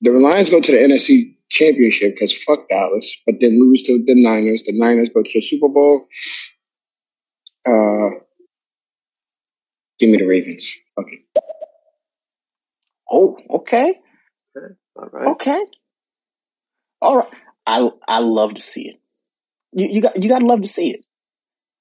The 0.00 0.12
Lions 0.12 0.48
go 0.48 0.62
to 0.62 0.72
the 0.72 0.78
NFC 0.78 1.36
Championship 1.50 2.14
because 2.14 2.32
fuck 2.32 2.68
Dallas, 2.68 3.16
but 3.26 3.36
then 3.40 3.58
lose 3.58 3.82
to 3.84 4.02
the 4.04 4.14
Niners. 4.14 4.62
The 4.62 4.72
Niners 4.72 5.08
go 5.08 5.22
to 5.22 5.30
the 5.32 5.40
Super 5.40 5.68
Bowl. 5.68 6.06
Uh, 7.66 8.10
give 9.98 10.10
me 10.10 10.18
the 10.18 10.26
Ravens. 10.26 10.72
Okay. 10.98 11.24
Oh, 13.10 13.36
okay. 13.50 14.00
Okay. 14.56 14.74
All 14.96 15.08
right. 15.12 15.28
Okay. 15.32 15.64
All 17.02 17.16
right. 17.18 17.32
I 17.66 17.90
I 18.06 18.18
love 18.20 18.54
to 18.54 18.60
see 18.60 18.88
it. 18.88 18.96
You 19.72 19.88
you 19.88 20.00
got 20.02 20.22
you 20.22 20.28
got 20.28 20.40
to 20.40 20.46
love 20.46 20.62
to 20.62 20.68
see 20.68 20.90
it. 20.90 21.04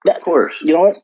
Of 0.07 0.21
course. 0.21 0.53
You 0.61 0.73
know 0.73 0.81
what? 0.81 0.97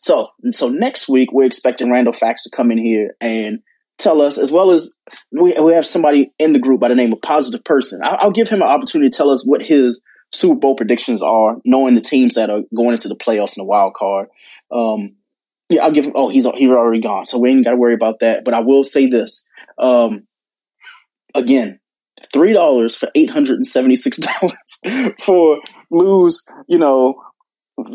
So 0.00 0.28
so 0.52 0.68
next 0.68 1.08
week 1.08 1.32
we're 1.32 1.46
expecting 1.46 1.90
Randall 1.90 2.12
Facts 2.12 2.44
to 2.44 2.50
come 2.50 2.70
in 2.70 2.78
here 2.78 3.16
and 3.20 3.60
tell 3.98 4.20
us, 4.22 4.38
as 4.38 4.50
well 4.52 4.70
as 4.70 4.94
we 5.32 5.58
we 5.58 5.72
have 5.72 5.86
somebody 5.86 6.32
in 6.38 6.52
the 6.52 6.58
group 6.58 6.80
by 6.80 6.88
the 6.88 6.94
name 6.94 7.12
of 7.12 7.22
Positive 7.22 7.64
Person. 7.64 8.00
I'll, 8.04 8.18
I'll 8.20 8.30
give 8.30 8.48
him 8.48 8.62
an 8.62 8.68
opportunity 8.68 9.10
to 9.10 9.16
tell 9.16 9.30
us 9.30 9.46
what 9.46 9.62
his 9.62 10.02
Super 10.32 10.58
Bowl 10.58 10.76
predictions 10.76 11.22
are, 11.22 11.56
knowing 11.64 11.94
the 11.94 12.00
teams 12.00 12.34
that 12.34 12.50
are 12.50 12.62
going 12.74 12.92
into 12.92 13.08
the 13.08 13.16
playoffs 13.16 13.56
and 13.56 13.62
the 13.62 13.68
wild 13.68 13.94
card. 13.94 14.28
Um, 14.70 15.16
yeah, 15.68 15.82
I'll 15.82 15.92
give 15.92 16.04
him. 16.04 16.12
Oh, 16.14 16.28
he's 16.28 16.46
he's 16.56 16.70
already 16.70 17.00
gone, 17.00 17.26
so 17.26 17.38
we 17.38 17.50
ain't 17.50 17.64
got 17.64 17.72
to 17.72 17.76
worry 17.76 17.94
about 17.94 18.20
that. 18.20 18.44
But 18.44 18.54
I 18.54 18.60
will 18.60 18.84
say 18.84 19.08
this. 19.08 19.48
Um, 19.78 20.26
again, 21.34 21.80
three 22.32 22.52
dollars 22.52 22.94
for 22.94 23.10
eight 23.14 23.30
hundred 23.30 23.56
and 23.56 23.66
seventy 23.66 23.96
six 23.96 24.16
dollars 24.40 25.14
for 25.20 25.60
Lou's. 25.90 26.44
You 26.68 26.78
know, 26.78 27.22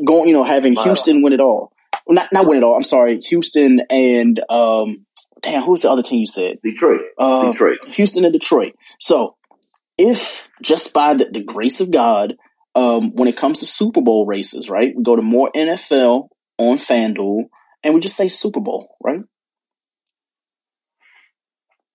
going. 0.05 0.27
You 0.27 0.33
know, 0.33 0.43
having. 0.43 0.75
Houston 0.75 1.21
win 1.21 1.33
it 1.33 1.39
all. 1.39 1.71
Not 2.09 2.27
not 2.33 2.45
win 2.45 2.57
it 2.57 2.63
all. 2.63 2.75
I'm 2.75 2.83
sorry, 2.83 3.19
Houston 3.19 3.81
and 3.89 4.41
um, 4.49 5.05
damn, 5.41 5.63
who's 5.63 5.81
the 5.81 5.91
other 5.91 6.03
team 6.03 6.21
you 6.21 6.27
said? 6.27 6.59
Detroit. 6.63 7.01
Uh, 7.17 7.51
Detroit. 7.51 7.79
Houston 7.89 8.25
and 8.25 8.33
Detroit. 8.33 8.75
So, 8.99 9.35
if 9.97 10.47
just 10.61 10.93
by 10.93 11.13
the, 11.13 11.25
the 11.25 11.43
grace 11.43 11.81
of 11.81 11.91
God, 11.91 12.35
um, 12.75 13.13
when 13.15 13.27
it 13.27 13.37
comes 13.37 13.59
to 13.59 13.65
Super 13.65 14.01
Bowl 14.01 14.25
races, 14.25 14.69
right, 14.69 14.93
we 14.95 15.03
go 15.03 15.15
to 15.15 15.21
more 15.21 15.51
NFL 15.55 16.29
on 16.57 16.77
FanDuel, 16.77 17.45
and 17.83 17.93
we 17.93 17.99
just 17.99 18.15
say 18.15 18.27
Super 18.27 18.59
Bowl, 18.59 18.95
right? 19.03 19.21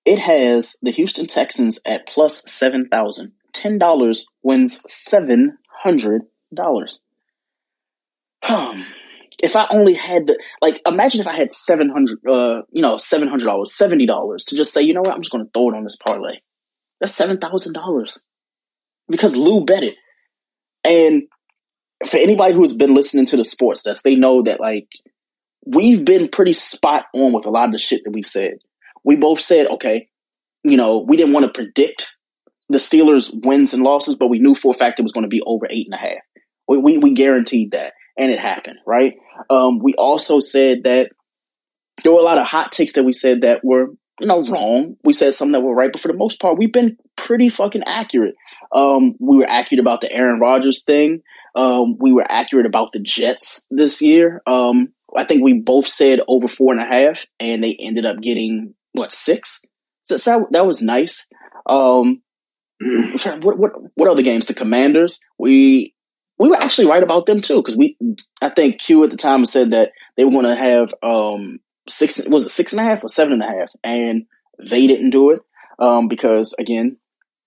It 0.05 0.21
has 0.21 0.77
the 0.83 0.93
Houston 0.93 1.27
Texans 1.27 1.81
at 1.85 2.07
plus 2.07 2.49
seven 2.51 2.89
thousand. 2.89 3.33
Ten 3.53 3.79
dollars 3.79 4.27
wins 4.43 4.81
seven 4.91 5.59
hundred 5.69 6.23
dollars. 6.55 7.01
Um, 8.49 8.87
if 9.47 9.55
I 9.55 9.67
only 9.71 9.95
had 9.95 10.27
the 10.27 10.39
like, 10.61 10.83
imagine 10.85 11.21
if 11.21 11.29
I 11.29 11.37
had 11.37 11.53
seven 11.53 11.89
hundred, 11.89 12.19
uh, 12.29 12.63
you 12.71 12.83
know, 12.83 12.99
seven 12.99 13.29
hundred 13.29 13.47
dollars, 13.47 13.75
seventy 13.75 14.05
dollars 14.05 14.45
to 14.47 14.57
just 14.57 14.73
say, 14.73 14.83
you 14.83 14.93
know 14.93 15.03
what, 15.03 15.15
I'm 15.15 15.23
just 15.23 15.33
going 15.33 15.45
to 15.45 15.51
throw 15.55 15.71
it 15.71 15.77
on 15.77 15.85
this 15.85 15.97
parlay. 15.97 16.39
That's 17.01 17.15
seven 17.15 17.39
thousand 17.39 17.73
dollars 17.73 18.21
because 19.09 19.37
Lou 19.37 19.65
bet 19.65 19.85
it. 19.85 19.95
And 20.85 21.25
for 22.07 22.17
anybody 22.17 22.55
who 22.55 22.63
has 22.63 22.73
been 22.73 22.95
listening 22.95 23.27
to 23.27 23.37
the 23.37 23.45
sports 23.45 23.85
desk, 23.85 24.03
they 24.03 24.17
know 24.17 24.43
that 24.43 24.61
like 24.61 24.89
we've 25.65 26.05
been 26.05 26.29
pretty 26.29 26.53
spot 26.53 27.05
on 27.15 27.33
with 27.33 27.47
a 27.47 27.51
lot 27.51 27.67
of 27.67 27.73
the 27.73 27.79
shit 27.79 28.03
that 28.05 28.13
we've 28.13 28.27
said. 28.27 28.59
We 29.05 29.15
both 29.15 29.41
said, 29.41 29.69
okay, 29.69 30.09
you 30.65 30.77
know, 30.77 30.99
we 30.99 31.17
didn't 31.17 31.33
want 31.33 31.47
to 31.47 31.53
predict 31.53 32.17
the 32.69 32.79
Steelers' 32.79 33.31
wins 33.33 33.73
and 33.73 33.85
losses, 33.85 34.17
but 34.17 34.27
we 34.27 34.41
knew 34.41 34.57
for 34.57 34.73
a 34.73 34.75
fact 34.75 34.99
it 34.99 35.05
was 35.05 35.13
going 35.13 35.23
to 35.23 35.29
be 35.29 35.43
over 35.47 35.69
eight 35.71 35.87
and 35.87 35.95
a 35.95 35.99
half. 35.99 36.23
We 36.67 36.79
we, 36.79 36.99
we 36.99 37.15
guaranteed 37.15 37.71
that, 37.73 37.93
and 38.19 38.33
it 38.33 38.41
happened, 38.41 38.79
right? 38.85 39.15
Um, 39.51 39.79
we 39.79 39.95
also 39.95 40.41
said 40.41 40.85
that 40.85 41.11
there 42.03 42.13
were 42.13 42.21
a 42.21 42.25
lot 42.25 42.39
of 42.39 42.47
hot 42.47 42.73
takes 42.73 42.95
that 42.95 43.05
we 43.05 43.13
said 43.13 43.43
that 43.43 43.65
were 43.65 43.89
you 44.21 44.27
know 44.27 44.47
wrong. 44.47 44.97
We 45.05 45.13
said 45.13 45.35
some 45.35 45.53
that 45.53 45.61
were 45.61 45.75
right, 45.75 45.93
but 45.93 46.01
for 46.01 46.09
the 46.09 46.17
most 46.17 46.41
part, 46.41 46.59
we've 46.59 46.73
been 46.73 46.97
pretty 47.17 47.49
fucking 47.49 47.85
accurate. 47.85 48.35
Um, 48.73 49.15
we 49.19 49.39
were 49.39 49.49
accurate 49.49 49.81
about 49.81 50.01
the 50.01 50.13
Aaron 50.13 50.41
Rodgers 50.41 50.85
thing. 50.85 51.23
Um, 51.55 51.97
we 51.99 52.13
were 52.13 52.27
accurate 52.29 52.67
about 52.67 52.93
the 52.93 53.01
Jets 53.01 53.67
this 53.71 54.03
year. 54.03 54.43
Um, 54.47 54.93
I 55.17 55.25
think 55.25 55.43
we 55.43 55.61
both 55.61 55.87
said 55.87 56.21
over 56.29 56.49
four 56.49 56.73
and 56.73 56.83
a 56.83 56.85
half, 56.85 57.25
and 57.41 57.63
they 57.63 57.77
ended 57.79 58.05
up 58.05 58.21
getting 58.21 58.75
what 58.93 59.13
six. 59.13 59.63
So, 60.05 60.17
so 60.17 60.41
that, 60.41 60.53
that 60.53 60.67
was 60.67 60.83
nice. 60.83 61.29
Um, 61.67 62.23
what 63.41 63.59
what 63.59 63.73
what 63.95 64.09
other 64.09 64.23
games? 64.23 64.47
The 64.47 64.55
Commanders. 64.55 65.21
We 65.39 65.95
we 66.39 66.49
were 66.49 66.61
actually 66.61 66.89
right 66.89 67.03
about 67.03 67.27
them 67.27 67.41
too 67.41 67.57
because 67.57 67.77
we 67.77 67.97
I 68.43 68.51
think 68.51 68.81
Q 68.81 69.05
at 69.05 69.11
the 69.11 69.17
time 69.17 69.47
said 69.47 69.71
that 69.71 69.93
they 70.17 70.25
were 70.25 70.31
going 70.31 70.45
to 70.45 70.55
have 70.55 70.95
um 71.03 71.61
six 71.89 72.27
was 72.29 72.47
it 72.47 72.51
six 72.51 72.73
and 72.73 72.81
a 72.81 72.85
half 72.85 73.05
or 73.05 73.09
seven 73.09 73.35
and 73.35 73.43
a 73.43 73.47
half, 73.47 73.71
and 73.83 74.27
they 74.59 74.87
didn't 74.87 75.11
do 75.11 75.31
it 75.31 75.41
um 75.79 76.09
because 76.09 76.55
again 76.59 76.97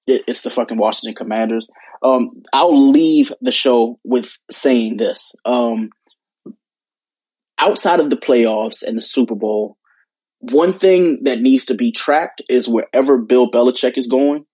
it, 0.08 0.24
it's 0.28 0.42
the 0.42 0.50
fucking 0.50 0.78
Washington 0.78 1.16
Commanders. 1.16 1.70
Um, 2.02 2.28
I'll 2.54 2.92
leave 2.92 3.32
the 3.42 3.52
show 3.52 4.00
with 4.04 4.38
saying 4.50 4.98
this. 4.98 5.36
Um, 5.46 5.90
outside 7.58 8.00
of 8.00 8.10
the 8.10 8.18
playoffs 8.18 8.84
and 8.84 8.98
the 8.98 9.02
Super 9.02 9.36
Bowl, 9.36 9.78
one 10.40 10.74
thing 10.74 11.24
that 11.26 11.42
needs 11.42 11.66
to 11.66 11.76
be 11.76 11.92
tracked 11.92 12.42
is 12.50 12.68
wherever 12.68 13.18
Bill 13.18 13.52
Belichick 13.52 13.98
is 13.98 14.08
going, 14.08 14.46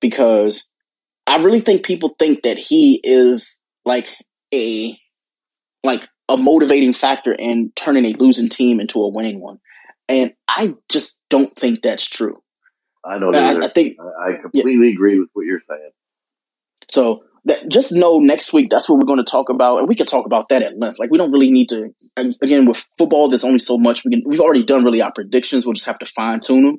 because 0.00 0.66
I 1.26 1.42
really 1.42 1.60
think 1.60 1.84
people 1.84 2.16
think 2.18 2.42
that 2.42 2.58
he 2.58 3.00
is 3.04 3.62
like 3.84 4.16
a 4.52 4.98
like 5.82 6.08
a 6.28 6.36
motivating 6.36 6.94
factor 6.94 7.32
in 7.32 7.72
turning 7.76 8.04
a 8.06 8.12
losing 8.14 8.48
team 8.48 8.80
into 8.80 9.02
a 9.02 9.08
winning 9.08 9.40
one, 9.40 9.58
and 10.08 10.32
I 10.48 10.74
just 10.88 11.20
don't 11.28 11.54
think 11.56 11.82
that's 11.82 12.06
true. 12.06 12.42
I 13.04 13.18
don't 13.18 13.36
I, 13.36 13.50
either. 13.50 13.62
I 13.62 13.68
think 13.68 13.96
I, 14.00 14.40
completely 14.40 14.90
agree 14.90 15.18
with 15.18 15.28
what 15.34 15.44
you're 15.44 15.60
saying. 15.68 15.90
So 16.90 17.24
that, 17.44 17.68
just 17.68 17.92
know 17.92 18.18
next 18.18 18.52
week 18.52 18.68
that's 18.70 18.88
what 18.88 18.98
we're 18.98 19.06
going 19.06 19.22
to 19.22 19.30
talk 19.30 19.50
about, 19.50 19.78
and 19.78 19.88
we 19.88 19.94
can 19.94 20.06
talk 20.06 20.24
about 20.24 20.48
that 20.48 20.62
at 20.62 20.78
length. 20.78 20.98
Like 20.98 21.10
we 21.10 21.18
don't 21.18 21.32
really 21.32 21.50
need 21.50 21.68
to. 21.68 21.94
Again, 22.16 22.66
with 22.66 22.86
football, 22.96 23.28
there's 23.28 23.44
only 23.44 23.58
so 23.58 23.76
much 23.76 24.04
we 24.04 24.10
can. 24.10 24.22
We've 24.24 24.40
already 24.40 24.64
done 24.64 24.84
really 24.84 25.02
our 25.02 25.12
predictions. 25.12 25.66
We'll 25.66 25.74
just 25.74 25.86
have 25.86 25.98
to 25.98 26.06
fine 26.06 26.40
tune 26.40 26.64
them. 26.64 26.78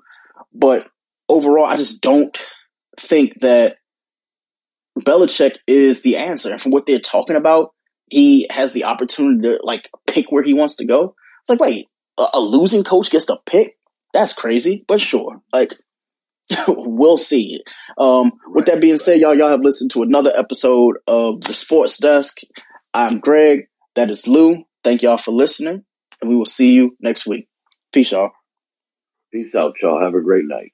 But 0.53 0.87
overall, 1.29 1.65
I 1.65 1.75
just 1.75 2.01
don't 2.01 2.35
think 2.99 3.39
that 3.41 3.77
Belichick 4.99 5.57
is 5.67 6.01
the 6.01 6.17
answer. 6.17 6.51
And 6.51 6.61
from 6.61 6.71
what 6.71 6.85
they're 6.85 6.99
talking 6.99 7.35
about, 7.35 7.73
he 8.09 8.47
has 8.49 8.73
the 8.73 8.85
opportunity 8.85 9.41
to 9.41 9.59
like 9.63 9.89
pick 10.07 10.31
where 10.31 10.43
he 10.43 10.53
wants 10.53 10.75
to 10.77 10.85
go. 10.85 11.15
It's 11.41 11.49
like, 11.49 11.59
wait, 11.59 11.87
a, 12.17 12.27
a 12.33 12.39
losing 12.39 12.83
coach 12.83 13.09
gets 13.11 13.25
to 13.27 13.37
pick? 13.45 13.77
That's 14.13 14.33
crazy, 14.33 14.85
but 14.87 15.01
sure. 15.01 15.41
Like 15.51 15.73
we'll 16.67 17.17
see. 17.17 17.61
Um, 17.97 18.33
with 18.47 18.65
that 18.65 18.81
being 18.81 18.97
said, 18.97 19.19
y'all, 19.19 19.35
y'all 19.35 19.49
have 19.49 19.61
listened 19.61 19.91
to 19.91 20.03
another 20.03 20.31
episode 20.35 20.97
of 21.07 21.41
the 21.41 21.53
Sports 21.53 21.97
Desk. 21.97 22.37
I'm 22.93 23.19
Greg. 23.19 23.67
That 23.95 24.09
is 24.09 24.27
Lou. 24.27 24.63
Thank 24.83 25.01
y'all 25.01 25.17
for 25.17 25.31
listening, 25.31 25.83
and 26.21 26.29
we 26.29 26.35
will 26.35 26.45
see 26.45 26.73
you 26.73 26.95
next 26.99 27.25
week. 27.25 27.47
Peace, 27.91 28.11
y'all. 28.11 28.31
Peace 29.31 29.55
out, 29.55 29.73
y'all. 29.81 30.01
Have 30.01 30.13
a 30.13 30.21
great 30.21 30.45
night. 30.45 30.73